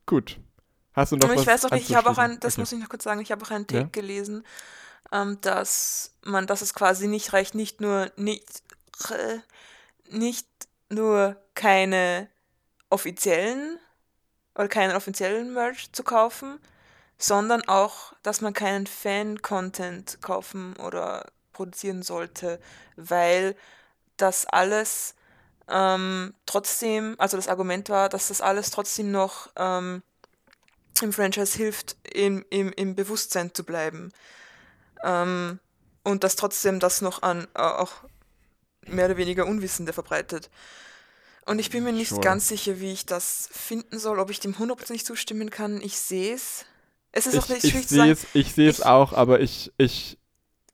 gut. 0.05 0.39
Hast 0.93 1.11
du 1.11 1.17
noch 1.17 1.29
ich 1.29 1.35
was? 1.35 1.41
Ich 1.41 1.47
weiß 1.47 1.65
auch 1.65 1.71
nicht, 1.71 1.89
ich 1.89 1.95
habe 1.95 2.09
auch 2.09 2.17
ein, 2.17 2.39
das 2.39 2.53
okay. 2.55 2.61
muss 2.61 2.71
ich 2.71 2.79
noch 2.79 2.89
kurz 2.89 3.03
sagen, 3.03 3.21
ich 3.21 3.31
habe 3.31 3.45
auch 3.45 3.51
einen 3.51 3.67
Take 3.67 3.83
ja? 3.83 3.89
gelesen, 3.91 4.43
ähm, 5.11 5.37
dass 5.41 6.15
man, 6.23 6.47
dass 6.47 6.61
es 6.61 6.73
quasi 6.73 7.07
nicht 7.07 7.31
reicht, 7.33 7.55
nicht 7.55 7.79
nur 7.79 8.11
nicht 8.17 8.63
nicht 10.11 10.47
nur 10.89 11.37
keine 11.55 12.29
offiziellen 12.89 13.79
oder 14.55 14.67
keinen 14.67 14.95
offiziellen 14.95 15.53
Merch 15.53 15.91
zu 15.91 16.03
kaufen, 16.03 16.59
sondern 17.17 17.67
auch, 17.67 18.13
dass 18.23 18.41
man 18.41 18.53
keinen 18.53 18.87
Fan-Content 18.87 20.21
kaufen 20.21 20.75
oder 20.77 21.27
produzieren 21.53 22.03
sollte, 22.03 22.59
weil 22.95 23.55
das 24.17 24.45
alles 24.45 25.15
ähm, 25.67 26.33
trotzdem, 26.45 27.15
also 27.17 27.37
das 27.37 27.47
Argument 27.47 27.89
war, 27.89 28.09
dass 28.09 28.27
das 28.27 28.41
alles 28.41 28.71
trotzdem 28.71 29.11
noch 29.11 29.49
ähm, 29.55 30.03
im 31.01 31.13
Franchise 31.13 31.57
hilft, 31.57 31.95
im, 32.13 32.45
im, 32.49 32.71
im 32.73 32.95
Bewusstsein 32.95 33.53
zu 33.53 33.63
bleiben. 33.63 34.11
Ähm, 35.03 35.59
und 36.03 36.23
dass 36.23 36.35
trotzdem 36.35 36.79
das 36.79 37.01
noch 37.01 37.21
an 37.21 37.47
äh, 37.55 37.61
auch 37.61 37.91
mehr 38.87 39.05
oder 39.05 39.17
weniger 39.17 39.45
Unwissende 39.45 39.93
verbreitet. 39.93 40.49
Und 41.45 41.59
ich 41.59 41.69
bin 41.69 41.83
mir 41.83 41.91
nicht 41.91 42.09
sure. 42.09 42.21
ganz 42.21 42.47
sicher, 42.47 42.79
wie 42.79 42.91
ich 42.91 43.05
das 43.05 43.49
finden 43.51 43.97
soll, 43.99 44.19
ob 44.19 44.29
ich 44.29 44.39
dem 44.39 44.53
100% 44.53 44.91
nicht 44.91 45.05
zustimmen 45.05 45.49
kann. 45.49 45.81
Ich 45.81 45.97
sehe 45.97 46.35
es. 46.35 46.65
Es 47.11 47.25
ist 47.25 47.33
ich, 47.33 47.39
auch 47.41 47.49
nicht 47.49 47.67
schwierig 47.67 47.87
zu 47.87 47.95
sagen. 47.95 48.17
Ich 48.33 48.53
sehe 48.53 48.69
es 48.69 48.81
auch, 48.81 49.13
aber 49.13 49.39
ich, 49.41 49.73
ich, 49.77 50.17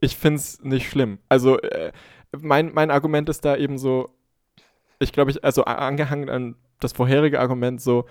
ich 0.02 0.18
finde 0.18 0.40
es 0.40 0.62
nicht 0.62 0.90
schlimm. 0.90 1.20
Also, 1.30 1.60
äh, 1.60 1.92
mein, 2.38 2.74
mein 2.74 2.92
Argument 2.92 3.30
ist 3.30 3.46
da 3.46 3.56
eben 3.56 3.78
so, 3.78 4.14
ich 5.00 5.14
glaube, 5.14 5.32
ich, 5.32 5.44
also 5.44 5.64
angehangen 5.66 6.30
an 6.30 6.56
das 6.80 6.94
vorherige 6.94 7.40
Argument 7.40 7.82
so, 7.82 8.06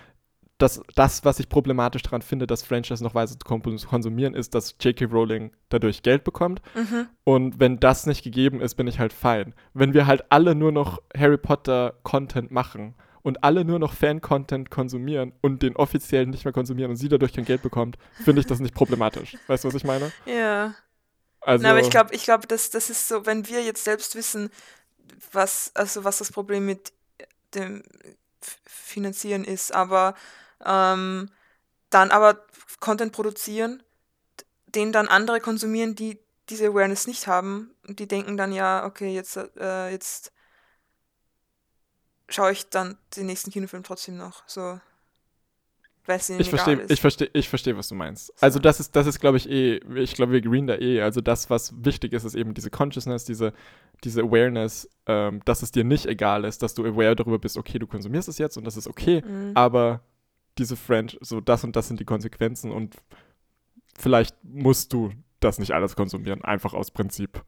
dass 0.59 0.81
das, 0.95 1.25
was 1.25 1.39
ich 1.39 1.49
problematisch 1.49 2.03
daran 2.03 2.23
finde, 2.23 2.47
das 2.47 2.63
Franchise 2.63 3.05
noch 3.05 3.15
weiter 3.15 3.35
zu 3.39 3.87
konsumieren, 3.87 4.35
ist, 4.35 4.55
dass 4.55 4.77
J.K. 4.81 5.07
Rowling 5.07 5.53
dadurch 5.69 6.03
Geld 6.03 6.25
bekommt. 6.25 6.63
Mhm. 6.75 7.09
Und 7.25 7.61
wenn 7.61 7.79
das 7.79 8.07
nicht 8.07 8.25
gegeben 8.25 8.61
ist, 8.61 8.75
bin 8.75 8.87
ich 8.87 8.99
halt 8.99 9.13
fein. 9.13 9.55
Wenn 9.75 9.93
wir 9.93 10.07
halt 10.07 10.25
alle 10.31 10.55
nur 10.55 10.73
noch 10.73 11.03
Harry 11.17 11.37
Potter-Content 11.37 12.51
machen 12.51 12.95
und 13.23 13.45
alle 13.45 13.65
nur 13.65 13.79
noch 13.79 13.93
Fan-Content 13.93 14.71
konsumieren 14.71 15.33
und 15.43 15.63
den 15.63 15.77
offiziellen 15.77 16.31
nicht 16.31 16.45
mehr 16.45 16.53
konsumieren 16.55 16.91
und 16.91 16.97
sie 16.97 17.09
dadurch 17.09 17.35
kein 17.35 17.45
Geld 17.45 17.61
bekommt, 17.61 17.99
finde 18.25 18.41
ich 18.41 18.47
das 18.47 18.61
nicht 18.61 18.75
problematisch. 18.75 19.37
Weißt 19.49 19.65
du, 19.65 19.69
was 19.69 19.75
ich 19.75 19.85
meine? 19.85 20.11
Ja. 20.25 20.75
Also, 21.41 21.63
Na, 21.63 21.71
aber 21.71 21.81
ich 21.81 21.91
glaube, 21.91 22.15
ich 22.15 22.25
glaub, 22.25 22.49
das, 22.49 22.71
das 22.71 22.89
ist 22.89 23.09
so, 23.09 23.27
wenn 23.27 23.47
wir 23.47 23.63
jetzt 23.63 23.85
selbst 23.85 24.17
wissen, 24.17 24.51
was, 25.33 25.71
also 25.75 26.03
was 26.03 26.19
das 26.19 26.33
Problem 26.33 26.67
mit 26.67 26.93
dem 27.55 27.83
Finanzieren 28.41 29.45
ist, 29.45 29.75
aber 29.75 30.15
ähm, 30.65 31.31
dann 31.91 32.11
aber 32.11 32.45
Content 32.81 33.13
produzieren, 33.13 33.83
den 34.67 34.93
dann 34.93 35.09
andere 35.09 35.41
konsumieren, 35.41 35.95
die 35.95 36.19
diese 36.49 36.69
Awareness 36.69 37.07
nicht 37.07 37.27
haben 37.27 37.75
und 37.89 37.99
die 37.99 38.07
denken 38.07 38.37
dann 38.37 38.53
ja, 38.53 38.85
okay, 38.85 39.13
jetzt, 39.15 39.37
äh, 39.37 39.91
jetzt 39.91 40.33
schaue 42.29 42.53
ich 42.53 42.69
dann 42.69 42.97
den 43.17 43.27
nächsten 43.27 43.51
Kinofilm 43.51 43.83
trotzdem 43.83 44.17
noch. 44.17 44.43
So. 44.47 44.81
Ich 46.09 46.51
verstehe, 46.51 46.87
ich 46.89 47.01
verstehe, 47.01 47.31
ich 47.33 47.49
verstehe, 47.49 47.77
was 47.77 47.89
du 47.89 47.97
meinst. 47.97 48.27
So. 48.27 48.35
Also 48.41 48.61
das 48.61 48.79
ist, 48.79 48.95
das 48.95 49.09
ist, 49.09 49.19
glaube 49.19 49.39
ich, 49.39 49.51
eh, 49.51 49.81
ich 49.97 50.15
glaube, 50.15 50.33
wir 50.33 50.41
green 50.41 50.69
da 50.69 50.77
eh. 50.77 51.03
Also 51.03 51.21
das, 51.21 51.51
was 51.51 51.75
wichtig 51.85 52.13
ist, 52.13 52.23
ist 52.23 52.37
eben 52.37 52.55
diese 52.55 52.71
Consciousness, 52.71 53.25
diese, 53.25 53.53
diese 54.05 54.23
Awareness, 54.23 54.89
ähm, 55.07 55.41
dass 55.45 55.63
es 55.63 55.73
dir 55.73 55.83
nicht 55.83 56.07
egal 56.07 56.45
ist, 56.45 56.63
dass 56.63 56.75
du 56.75 56.85
aware 56.85 57.17
darüber 57.17 57.41
bist, 57.41 57.57
okay, 57.57 57.81
du 57.81 57.89
konsumierst 57.89 58.29
es 58.29 58.39
jetzt 58.39 58.57
und 58.57 58.65
das 58.65 58.77
ist 58.77 58.87
okay, 58.87 59.21
mhm. 59.27 59.51
aber 59.55 60.01
diese 60.59 60.77
French, 60.77 61.19
so 61.21 61.41
das 61.41 61.65
und 61.65 61.77
das 61.77 61.89
sind 61.89 62.01
die 62.01 62.05
Konsequenzen 62.05 62.71
und 62.71 62.97
vielleicht 63.99 64.37
musst 64.43 64.93
du 64.93 65.13
das 65.41 65.59
nicht 65.59 65.73
alles 65.73 65.97
konsumieren, 65.97 66.43
einfach 66.43 66.75
aus 66.75 66.91
Prinzip. 66.91 67.43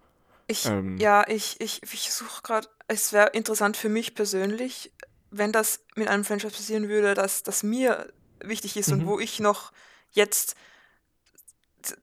Ich, 0.46 0.66
ähm, 0.66 0.98
ja, 0.98 1.26
ich, 1.28 1.60
ich, 1.60 1.82
ich 1.82 2.12
suche 2.12 2.42
gerade 2.42 2.68
es 2.88 3.12
wäre 3.12 3.28
interessant 3.28 3.76
für 3.76 3.90
mich 3.90 4.14
persönlich, 4.14 4.90
wenn 5.30 5.52
das 5.52 5.84
mit 5.94 6.08
einem 6.08 6.24
Franchise 6.24 6.54
passieren 6.54 6.88
würde, 6.88 7.14
dass 7.14 7.42
das 7.42 7.62
mir 7.62 8.10
wichtig 8.40 8.76
ist 8.76 8.88
mhm. 8.88 8.94
und 8.94 9.06
wo 9.06 9.20
ich 9.20 9.40
noch 9.40 9.72
jetzt 10.12 10.56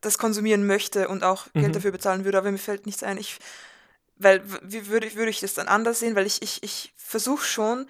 das 0.02 0.18
konsumieren 0.18 0.66
möchte 0.66 1.08
und 1.08 1.24
auch 1.24 1.48
mhm. 1.54 1.62
Geld 1.62 1.76
dafür 1.76 1.92
bezahlen 1.92 2.24
würde, 2.24 2.38
aber 2.38 2.52
mir 2.52 2.60
fällt 2.60 2.86
nichts 2.86 3.04
ein. 3.04 3.18
Ich, 3.18 3.40
weil, 4.18 4.44
wie 4.62 4.88
würde 4.88 5.08
ich, 5.08 5.16
würde 5.16 5.32
ich 5.32 5.40
das 5.40 5.56
dann 5.56 5.68
anders 5.68 6.00
sehen? 6.00 6.16
Weil 6.16 6.28
ich, 6.28 6.42
ich, 6.42 6.64
ich 6.64 6.94
versuche 6.96 7.44
schon, 7.44 7.88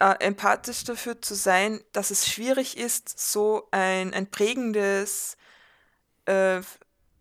äh, 0.00 0.14
empathisch 0.20 0.84
dafür 0.84 1.20
zu 1.20 1.34
sein, 1.34 1.80
dass 1.92 2.10
es 2.10 2.28
schwierig 2.28 2.76
ist, 2.76 3.18
so 3.18 3.68
ein, 3.70 4.12
ein 4.12 4.30
prägendes 4.30 5.36
äh, 6.26 6.60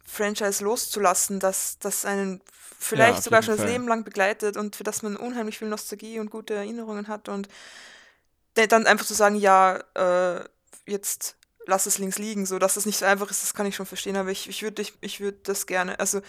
Franchise 0.04 0.64
loszulassen, 0.64 1.40
dass 1.40 1.78
das 1.80 2.06
einen 2.06 2.41
vielleicht 2.80 3.18
ja, 3.18 3.22
sogar 3.22 3.44
schon 3.44 3.56
Fall. 3.56 3.66
das 3.66 3.74
Leben 3.74 3.88
lang 3.88 4.04
begleitet 4.04 4.58
und 4.58 4.76
für 4.76 4.84
das 4.84 5.02
man 5.02 5.16
unheimlich 5.16 5.58
viel 5.58 5.70
Nostalgie 5.70 6.20
und 6.20 6.30
gute 6.30 6.54
Erinnerungen 6.54 7.08
hat 7.08 7.30
und 7.30 7.48
dann 8.56 8.86
einfach 8.86 9.06
zu 9.06 9.14
sagen, 9.14 9.36
ja, 9.36 9.78
äh, 9.95 10.44
jetzt 10.86 11.36
lass 11.66 11.86
es 11.86 11.98
links 11.98 12.18
liegen, 12.18 12.45
so 12.45 12.60
dass 12.60 12.74
das 12.74 12.86
nicht 12.86 12.98
so 12.98 13.06
einfach 13.06 13.30
ist, 13.32 13.41
das 13.41 13.54
kann 13.54 13.66
ich 13.66 13.76
schon 13.76 13.86
verstehen, 13.86 14.18
aber 14.18 14.30
ich, 14.32 14.50
ich 14.50 14.62
würde 14.64 14.82
ich, 14.82 14.94
ich 15.02 15.20
würd 15.22 15.48
das 15.48 15.66
gerne, 15.66 16.00
also 16.00 16.22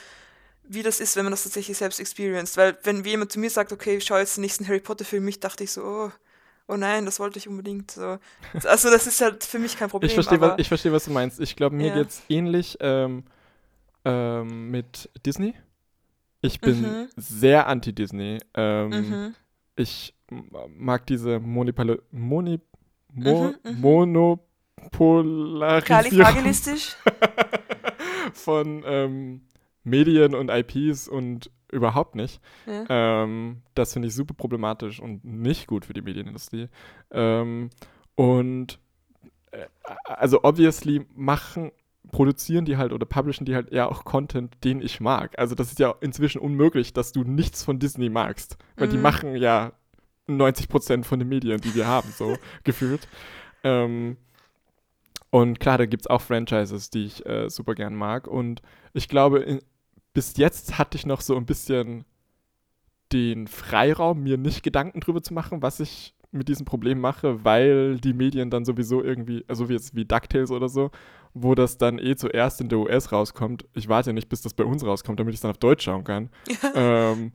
wie 0.63 0.83
das 0.83 1.01
ist, 1.01 1.17
wenn 1.17 1.25
man 1.25 1.33
das 1.33 1.43
tatsächlich 1.43 1.77
selbst 1.77 2.01
experienced, 2.01 2.57
weil 2.57 2.79
wenn 2.85 3.05
jemand 3.05 3.33
zu 3.33 3.39
mir 3.39 3.51
sagt, 3.51 3.73
okay, 3.73 3.97
ich 3.97 4.05
schaue 4.05 4.21
jetzt 4.21 4.37
den 4.37 4.43
nächsten 4.43 4.67
Harry 4.67 4.81
Potter 4.81 5.05
Film, 5.05 5.29
ich 5.29 5.41
dachte 5.41 5.65
ich 5.65 5.73
so, 5.73 5.83
oh, 5.83 6.13
oh 6.69 6.77
nein, 6.77 7.05
das 7.05 7.21
wollte 7.21 7.39
ich 7.39 7.47
unbedingt 7.49 7.91
so. 7.91 8.19
Also 8.65 8.91
das 8.91 9.07
ist 9.07 9.21
halt 9.21 9.45
für 9.45 9.59
mich 9.59 9.77
kein 9.77 9.91
Problem. 9.91 10.09
Ich 10.09 10.15
verstehe, 10.15 10.41
was, 10.41 10.59
ich 10.59 10.71
was 10.71 11.05
du 11.05 11.11
meinst. 11.11 11.39
Ich 11.41 11.57
glaube, 11.57 11.77
mir 11.77 11.89
ja. 11.89 11.95
geht 11.95 12.09
es 12.09 12.23
ähnlich 12.29 12.79
ähm, 12.81 13.25
ähm, 14.05 14.71
mit 14.71 15.11
Disney. 15.25 15.55
Ich 16.41 16.61
bin 16.61 16.83
mhm. 16.83 17.09
sehr 17.17 17.69
anti-Disney. 17.69 18.41
Ähm, 18.55 18.91
mhm. 18.91 19.35
Ich 19.77 20.15
mag 20.69 21.07
diese 21.07 21.41
Monipale, 21.41 22.03
Moni, 22.11 22.61
Mo, 23.13 23.45
mhm, 23.45 23.55
mhm. 23.65 23.81
Monopolarisierung 23.81 26.45
von 28.35 28.85
ähm, 28.87 29.43
Medien 29.85 30.35
und 30.35 30.51
IPs 30.51 31.09
und 31.09 31.51
überhaupt 31.75 32.15
nicht. 32.15 32.41
Ja. 32.67 33.23
Ähm, 33.25 33.63
das 33.75 33.93
finde 33.93 34.09
ich 34.09 34.15
super 34.15 34.35
problematisch 34.35 35.01
und 35.01 35.25
nicht 35.25 35.67
gut 35.67 35.85
für 35.85 35.93
die 35.93 36.03
Medienindustrie. 36.03 36.69
Ähm, 37.11 37.71
und 38.15 38.79
äh, 39.51 39.67
also 40.05 40.43
obviously 40.45 41.07
machen, 41.15 41.73
produzieren 42.13 42.65
die 42.65 42.77
halt 42.77 42.93
oder 42.93 43.07
publishen 43.07 43.45
die 43.45 43.55
halt 43.55 43.71
eher 43.71 43.91
auch 43.91 44.05
Content, 44.05 44.57
den 44.65 44.81
ich 44.81 45.01
mag. 45.01 45.39
Also 45.39 45.55
das 45.55 45.69
ist 45.69 45.79
ja 45.79 45.95
inzwischen 46.01 46.41
unmöglich, 46.41 46.93
dass 46.93 47.13
du 47.13 47.25
nichts 47.25 47.65
von 47.65 47.79
Disney 47.79 48.09
magst. 48.09 48.57
Weil 48.77 48.89
mhm. 48.89 48.93
die 48.93 48.99
machen 48.99 49.37
ja 49.37 49.73
90 50.27 50.69
Prozent 50.69 51.07
von 51.07 51.19
den 51.19 51.29
Medien, 51.29 51.61
die 51.61 51.75
wir 51.75 51.87
haben, 51.87 52.09
so 52.11 52.37
gefühlt. 52.65 53.09
Ähm, 53.63 54.17
und 55.31 55.59
klar, 55.59 55.79
da 55.79 55.87
gibt 55.87 56.03
es 56.03 56.07
auch 56.07 56.21
Franchises, 56.21 56.91
die 56.91 57.07
ich 57.07 57.27
äh, 57.27 57.51
super 57.51 57.75
gern 57.75 57.97
mag. 57.97 58.29
Und 58.29 58.63
ich 58.93 59.09
glaube, 59.09 59.41
in, 59.41 59.61
bis 60.15 60.37
jetzt 60.37 60.79
hatte 60.79 60.97
ich 60.97 61.05
noch 61.05 61.21
so 61.21 61.37
ein 61.37 61.45
bisschen 61.45 62.05
den 63.13 63.47
Freiraum, 63.47 64.23
mir 64.23 64.39
nicht 64.39 64.63
Gedanken 64.63 65.01
drüber 65.01 65.23
zu 65.23 65.35
machen, 65.35 65.61
was 65.61 65.81
ich 65.81 66.15
mit 66.31 66.49
diesem 66.49 66.65
Problem 66.65 67.01
mache, 67.01 67.45
weil 67.45 67.99
die 67.99 68.13
Medien 68.13 68.51
dann 68.51 68.65
sowieso 68.65 69.03
irgendwie, 69.03 69.45
also 69.47 69.69
wie 69.69 69.75
jetzt 69.75 69.95
wie 69.95 70.05
DuckTales 70.05 70.51
oder 70.51 70.69
so, 70.69 70.91
wo 71.33 71.55
das 71.55 71.79
dann 71.79 71.99
eh 71.99 72.17
zuerst 72.17 72.61
in 72.61 72.69
der 72.69 72.79
US 72.79 73.13
rauskommt. 73.13 73.67
Ich 73.73 73.89
warte 73.89 74.11
ja 74.11 74.15
nicht, 74.15 74.29
bis 74.29 74.43
das 74.43 74.55
bei 74.55 74.65
uns 74.65 74.85
rauskommt, 74.85 75.21
damit 75.21 75.33
ich 75.33 75.39
es 75.39 75.43
dann 75.43 75.53
auf 75.53 75.59
Deutsch 75.59 75.85
schauen 75.85 76.05
kann. 76.05 76.31
ähm, 76.75 77.33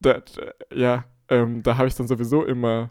dat, 0.00 0.36
ja, 0.74 1.04
ähm, 1.28 1.62
da 1.62 1.78
habe 1.78 1.88
ich 1.88 1.94
dann 1.94 2.08
sowieso 2.08 2.44
immer 2.44 2.90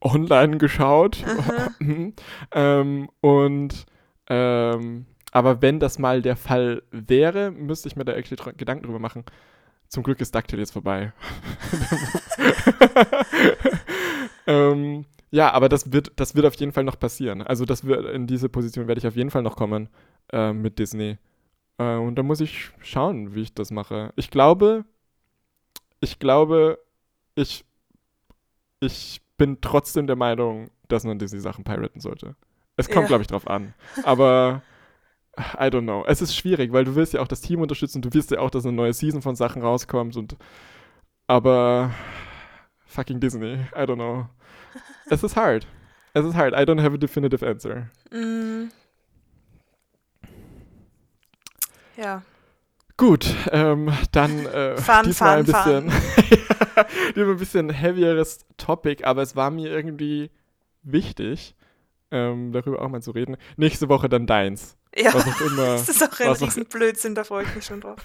online 0.00 0.58
geschaut. 0.58 1.24
Mhm. 1.78 2.14
ähm, 2.52 3.08
und 3.20 3.84
ähm, 4.28 5.04
aber 5.32 5.62
wenn 5.62 5.80
das 5.80 5.98
mal 5.98 6.22
der 6.22 6.36
Fall 6.36 6.82
wäre, 6.90 7.50
müsste 7.50 7.88
ich 7.88 7.96
mir 7.96 8.04
da 8.04 8.12
actually 8.12 8.40
Gedanken 8.56 8.84
drüber 8.84 8.98
machen. 8.98 9.24
Zum 9.88 10.02
Glück 10.02 10.20
ist 10.20 10.34
Ducktail 10.34 10.58
jetzt 10.58 10.72
vorbei. 10.72 11.12
ähm, 14.46 15.04
ja, 15.30 15.52
aber 15.52 15.68
das 15.68 15.92
wird, 15.92 16.12
das 16.16 16.34
wird 16.34 16.46
auf 16.46 16.54
jeden 16.54 16.72
Fall 16.72 16.84
noch 16.84 16.98
passieren. 16.98 17.42
Also 17.42 17.64
das 17.64 17.84
wird, 17.84 18.06
in 18.06 18.26
diese 18.26 18.48
Position 18.48 18.88
werde 18.88 18.98
ich 18.98 19.06
auf 19.06 19.16
jeden 19.16 19.30
Fall 19.30 19.42
noch 19.42 19.56
kommen 19.56 19.88
äh, 20.32 20.52
mit 20.52 20.78
Disney. 20.78 21.18
Äh, 21.78 21.96
und 21.96 22.16
da 22.16 22.22
muss 22.22 22.40
ich 22.40 22.70
schauen, 22.80 23.34
wie 23.34 23.42
ich 23.42 23.54
das 23.54 23.70
mache. 23.70 24.12
Ich 24.16 24.30
glaube, 24.30 24.84
ich 26.00 26.18
glaube, 26.18 26.78
ich, 27.34 27.64
ich 28.80 29.20
bin 29.36 29.60
trotzdem 29.60 30.06
der 30.06 30.16
Meinung, 30.16 30.70
dass 30.88 31.04
man 31.04 31.18
Disney-Sachen 31.18 31.64
piraten 31.64 32.00
sollte. 32.00 32.34
Es 32.76 32.88
kommt, 32.88 33.02
ja. 33.02 33.08
glaube 33.08 33.22
ich, 33.22 33.28
drauf 33.28 33.46
an. 33.46 33.74
Aber 34.02 34.62
I 35.38 35.68
don't 35.68 35.82
know. 35.82 36.04
Es 36.06 36.22
ist 36.22 36.34
schwierig, 36.34 36.72
weil 36.72 36.84
du 36.84 36.94
willst 36.94 37.12
ja 37.12 37.20
auch 37.20 37.28
das 37.28 37.40
Team 37.40 37.60
unterstützen, 37.60 38.02
du 38.02 38.12
willst 38.12 38.30
ja 38.30 38.38
auch, 38.40 38.50
dass 38.50 38.64
eine 38.64 38.74
neue 38.74 38.92
Season 38.92 39.22
von 39.22 39.36
Sachen 39.36 39.62
rauskommt 39.62 40.16
und 40.16 40.36
aber 41.26 41.90
fucking 42.86 43.20
Disney, 43.20 43.54
I 43.74 43.80
don't 43.80 43.96
know. 43.96 44.26
Es 45.08 45.22
ist 45.22 45.36
hard. 45.36 45.68
Es 46.14 46.24
ist 46.24 46.34
hard. 46.34 46.52
I 46.54 46.64
don't 46.64 46.82
have 46.82 46.94
a 46.94 46.96
definitive 46.96 47.46
answer. 47.46 47.90
Mm. 48.10 48.70
Ja. 51.96 52.22
Gut, 52.96 53.32
ähm, 53.52 53.92
dann 54.12 54.46
äh, 54.46 54.76
fun, 54.80 55.04
diesmal 55.04 55.44
fun, 55.44 55.54
ein 55.54 55.84
bisschen, 55.84 55.92
diesmal 57.14 57.30
ein 57.32 57.36
bisschen 57.36 57.70
heavieres 57.70 58.46
Topic, 58.56 59.04
aber 59.04 59.22
es 59.22 59.36
war 59.36 59.50
mir 59.50 59.70
irgendwie 59.70 60.30
wichtig, 60.82 61.54
ähm, 62.10 62.52
darüber 62.52 62.80
auch 62.80 62.88
mal 62.88 63.02
zu 63.02 63.10
reden. 63.10 63.36
Nächste 63.56 63.88
Woche 63.88 64.08
dann 64.08 64.26
deins. 64.26 64.78
Ja, 64.96 65.12
was 65.12 65.26
auch 65.26 65.40
immer, 65.46 65.66
das 65.72 65.88
ist 65.88 66.02
auch 66.02 66.20
ein 66.20 66.32
riesen 66.32 66.66
Blödsinn, 66.66 67.14
da 67.14 67.24
freue 67.24 67.44
ich 67.44 67.54
mich 67.54 67.64
schon 67.64 67.80
drauf. 67.80 67.98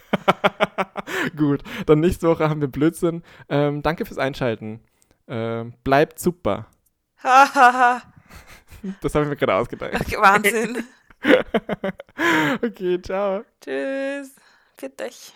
Gut, 1.38 1.64
dann 1.86 2.02
nächste 2.02 2.28
Woche 2.28 2.50
haben 2.50 2.62
wir 2.62 2.68
Blödsinn. 2.68 3.24
Ähm, 3.50 3.82
danke 3.82 4.06
fürs 4.06 4.18
Einschalten. 4.18 4.82
Ähm, 5.28 5.74
bleibt 5.84 6.20
super. 6.20 6.68
das 7.24 8.04
habe 9.16 9.24
ich 9.24 9.30
mir 9.30 9.36
gerade 9.38 9.56
ausgedacht. 9.56 9.94
Okay, 9.94 10.18
Wahnsinn. 10.18 10.84
okay, 12.62 13.02
ciao. 13.02 13.44
Tschüss. 13.62 14.36
Für 14.78 14.90
dich. 14.90 15.34